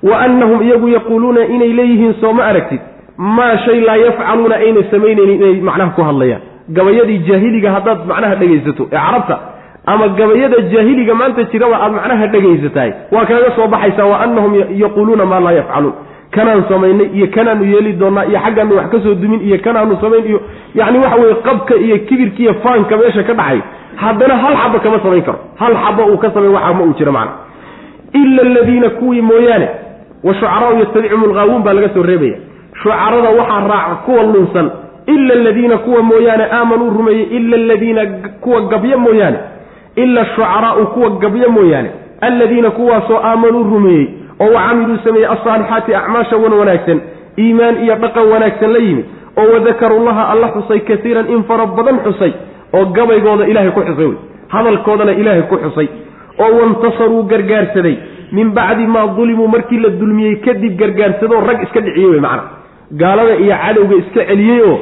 wa 0.09 0.15
annahum 0.25 0.61
iyagu 0.67 0.87
yaquuluuna 0.97 1.41
inay 1.55 1.71
leeyihiin 1.79 2.13
sooma 2.21 2.43
aragtid 2.49 2.81
maa 3.17 3.57
shay 3.65 3.79
laa 3.87 3.95
yafcaluuna 4.05 4.55
ayna 4.55 4.81
samaynaynin 4.91 5.35
inay 5.41 5.61
macnaha 5.69 5.91
ku 5.97 6.01
hadlayaan. 6.09 6.41
Gabayadii 6.77 7.19
jaahiliga 7.27 7.69
haddaad 7.75 7.99
macnaha 8.11 8.35
dhegaysato 8.41 8.83
ee 8.91 8.95
carabta 8.95 9.35
ama 9.91 10.07
gabayada 10.19 10.57
jaahiliga 10.71 11.13
maanta 11.19 11.43
jiraba 11.51 11.77
aad 11.83 11.91
macnaha 11.97 12.27
dhegaysatahay 12.33 12.91
waa 13.11 13.25
kaaga 13.29 13.51
soo 13.55 13.67
baxaysaa 13.73 14.05
wa 14.11 14.17
annahum 14.25 14.53
yaquuluuna 14.83 15.25
maa 15.31 15.39
laa 15.45 15.51
yafcaluun. 15.59 15.93
Kanaan 16.35 16.63
samaynay 16.69 17.07
iyo 17.17 17.27
kanaanu 17.35 17.63
yeeli 17.73 17.93
doonaa 18.01 18.25
iyo 18.25 18.39
xaggaanu 18.45 18.75
wax 18.77 18.89
ka 18.93 18.99
soo 19.03 19.13
dumin 19.21 19.41
iyo 19.47 19.57
kanaanu 19.65 19.97
samayn 20.01 20.25
iyo 20.31 20.39
yacni 20.75 20.97
waxa 21.03 21.15
weye 21.21 21.35
qabka 21.47 21.75
iyo 21.85 21.97
kibirka 22.07 22.39
iyo 22.43 22.53
faanka 22.63 22.97
meesha 22.97 23.23
ka 23.23 23.33
dhacay 23.33 23.59
haddana 23.95 24.35
hal 24.43 24.55
xaba 24.61 24.79
kama 24.85 24.99
samayn 25.03 25.23
karo. 25.27 25.39
Hal 25.61 25.73
xaba 25.83 26.01
uu 26.11 26.17
ka 26.23 26.31
samayn 26.35 26.53
waxa 26.57 26.73
ma 26.77 26.83
uu 26.87 26.93
jiro 26.99 27.11
macna. 27.17 27.31
Ila 28.21 28.41
aladiina 28.41 28.89
kuwii 28.89 29.21
mooyaane 29.21 29.67
wa 30.23 30.33
shucaraau 30.33 30.79
yatabicuhum 30.79 31.23
alghaawuun 31.29 31.63
baa 31.63 31.73
laga 31.73 31.89
soo 31.95 32.03
reebaya. 32.03 32.37
Shucarada 32.83 33.29
waxaa 33.39 33.67
raaca 33.71 33.95
kuwa 34.05 34.23
lunsan 34.23 34.67
ila 35.13 35.33
aladiina 35.33 35.77
kuwa 35.77 36.01
mooyaane 36.03 36.43
aamanuu 36.51 36.89
rumeeyey 36.97 37.23
ila 37.37 37.55
aladiina 37.57 38.05
kuwa 38.41 38.61
gabyo 38.61 38.97
mooyaane 38.99 39.37
ila 40.03 40.25
shucaraau 40.35 40.85
kuwa 40.93 41.09
gabyo 41.23 41.49
mooyaane 41.57 41.89
aladiina 42.21 42.69
kuwaasoo 42.77 43.19
aamanuu 43.29 43.63
rumeeyey 43.73 44.07
oo 44.41 44.49
wacamiluu 44.55 44.97
sameeyey 45.03 45.29
alsaalixaati 45.35 45.95
acmaasha 46.01 46.37
wan 46.43 46.53
wanaagsan 46.61 46.99
iimaan 47.43 47.75
iyo 47.83 47.95
dhaqan 48.03 48.27
wanaagsan 48.33 48.71
la 48.75 48.79
yimid 48.87 49.05
oo 49.41 49.47
wadakarullaha 49.53 50.23
alla 50.33 50.47
xusay 50.55 50.79
kaiiran 50.89 51.29
in 51.35 51.43
fara 51.49 51.65
badan 51.77 51.97
xusay 52.05 52.31
oo 52.77 52.85
gabaygooda 52.97 53.47
ilaahay 53.51 53.71
ku 53.77 53.81
xusay 53.89 54.05
wey 54.11 54.17
hadalkoodana 54.55 55.11
ilaahay 55.21 55.41
ku 55.51 55.57
xusay 55.63 55.87
oo 56.43 56.51
wantasaruu 56.59 57.23
gargaarsaday 57.31 57.95
min 58.37 58.47
bacdi 58.57 58.87
maa 58.95 59.07
dulimuu 59.17 59.47
markii 59.55 59.79
la 59.85 59.89
dulmiyey 59.99 60.35
kadib 60.45 60.73
gargaarsadoo 60.81 61.41
rag 61.49 61.59
iska 61.67 61.79
dhiciyey 61.85 62.09
wey 62.13 62.19
macana 62.19 62.43
gaalada 63.01 63.35
iyo 63.43 63.55
cadowga 63.65 63.95
iska 64.03 64.25
celiyey 64.29 64.61
oo 64.69 64.77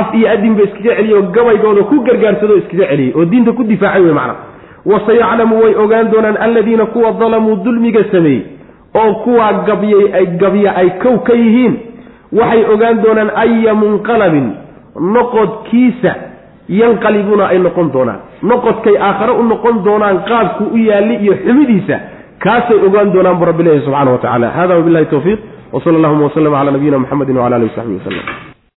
af 0.00 0.14
iyo 0.18 0.26
adinba 0.34 0.62
iskaga 0.68 0.94
celiyey 0.98 1.16
oo 1.18 1.22
gabaygooda 1.36 1.82
ku 1.90 2.00
gargaarsadoo 2.08 2.56
iskaga 2.62 2.86
celiyey 2.90 3.12
oo 3.16 3.24
diinta 3.32 3.52
ku 3.58 3.62
difaacay 3.72 4.02
wey 4.06 4.14
macana 4.20 4.34
wasayaclamu 4.86 5.60
way 5.62 5.74
ogaan 5.74 6.10
doonaan 6.12 6.36
alladiina 6.36 6.86
kuwa 6.86 7.12
dalamuu 7.12 7.56
dulmiga 7.64 8.04
sameeyey 8.12 8.42
oo 8.94 9.14
kuwaa 9.24 9.52
gabyay 9.52 10.12
ay 10.12 10.26
gabya 10.26 10.76
ay 10.76 10.90
kow 11.02 11.18
ka 11.18 11.32
yihiin. 11.32 11.74
Waxay 12.32 12.64
ogaan 12.74 13.02
doonaan 13.02 13.30
aya 13.36 13.74
munqalabin 13.74 14.52
noqodkiisa 15.00 16.14
yanqalibuuna 16.68 17.46
ay 17.46 17.58
noqon 17.58 17.92
doonaan. 17.92 18.20
Noqodkay 18.42 18.96
aakhare 18.98 19.32
u 19.32 19.42
noqon 19.42 19.84
doonaan 19.84 20.24
qaabku 20.28 20.64
u 20.74 20.76
yaalli 20.76 21.14
iyo 21.24 21.34
xumidiisa 21.44 21.96
kaasay 22.44 22.78
ogaan 22.86 23.12
doonaan 23.14 23.38
bu 23.38 23.44
rabbi 23.44 23.62
leeyahy 23.62 23.90
wa 23.90 24.18
tacala 24.18 24.50
hada 24.50 24.76
wabilahi 24.76 25.06
towfiiq 25.06 25.40
wsala 25.72 25.96
allahuma 25.98 26.24
waslama 26.24 26.58
cala 26.58 26.70
nabiyina 26.70 26.98
muxamedi 26.98 27.32
wala 27.32 27.56
alihi 27.56 27.70
wasaxbihi 27.70 27.98
waslem 27.98 28.53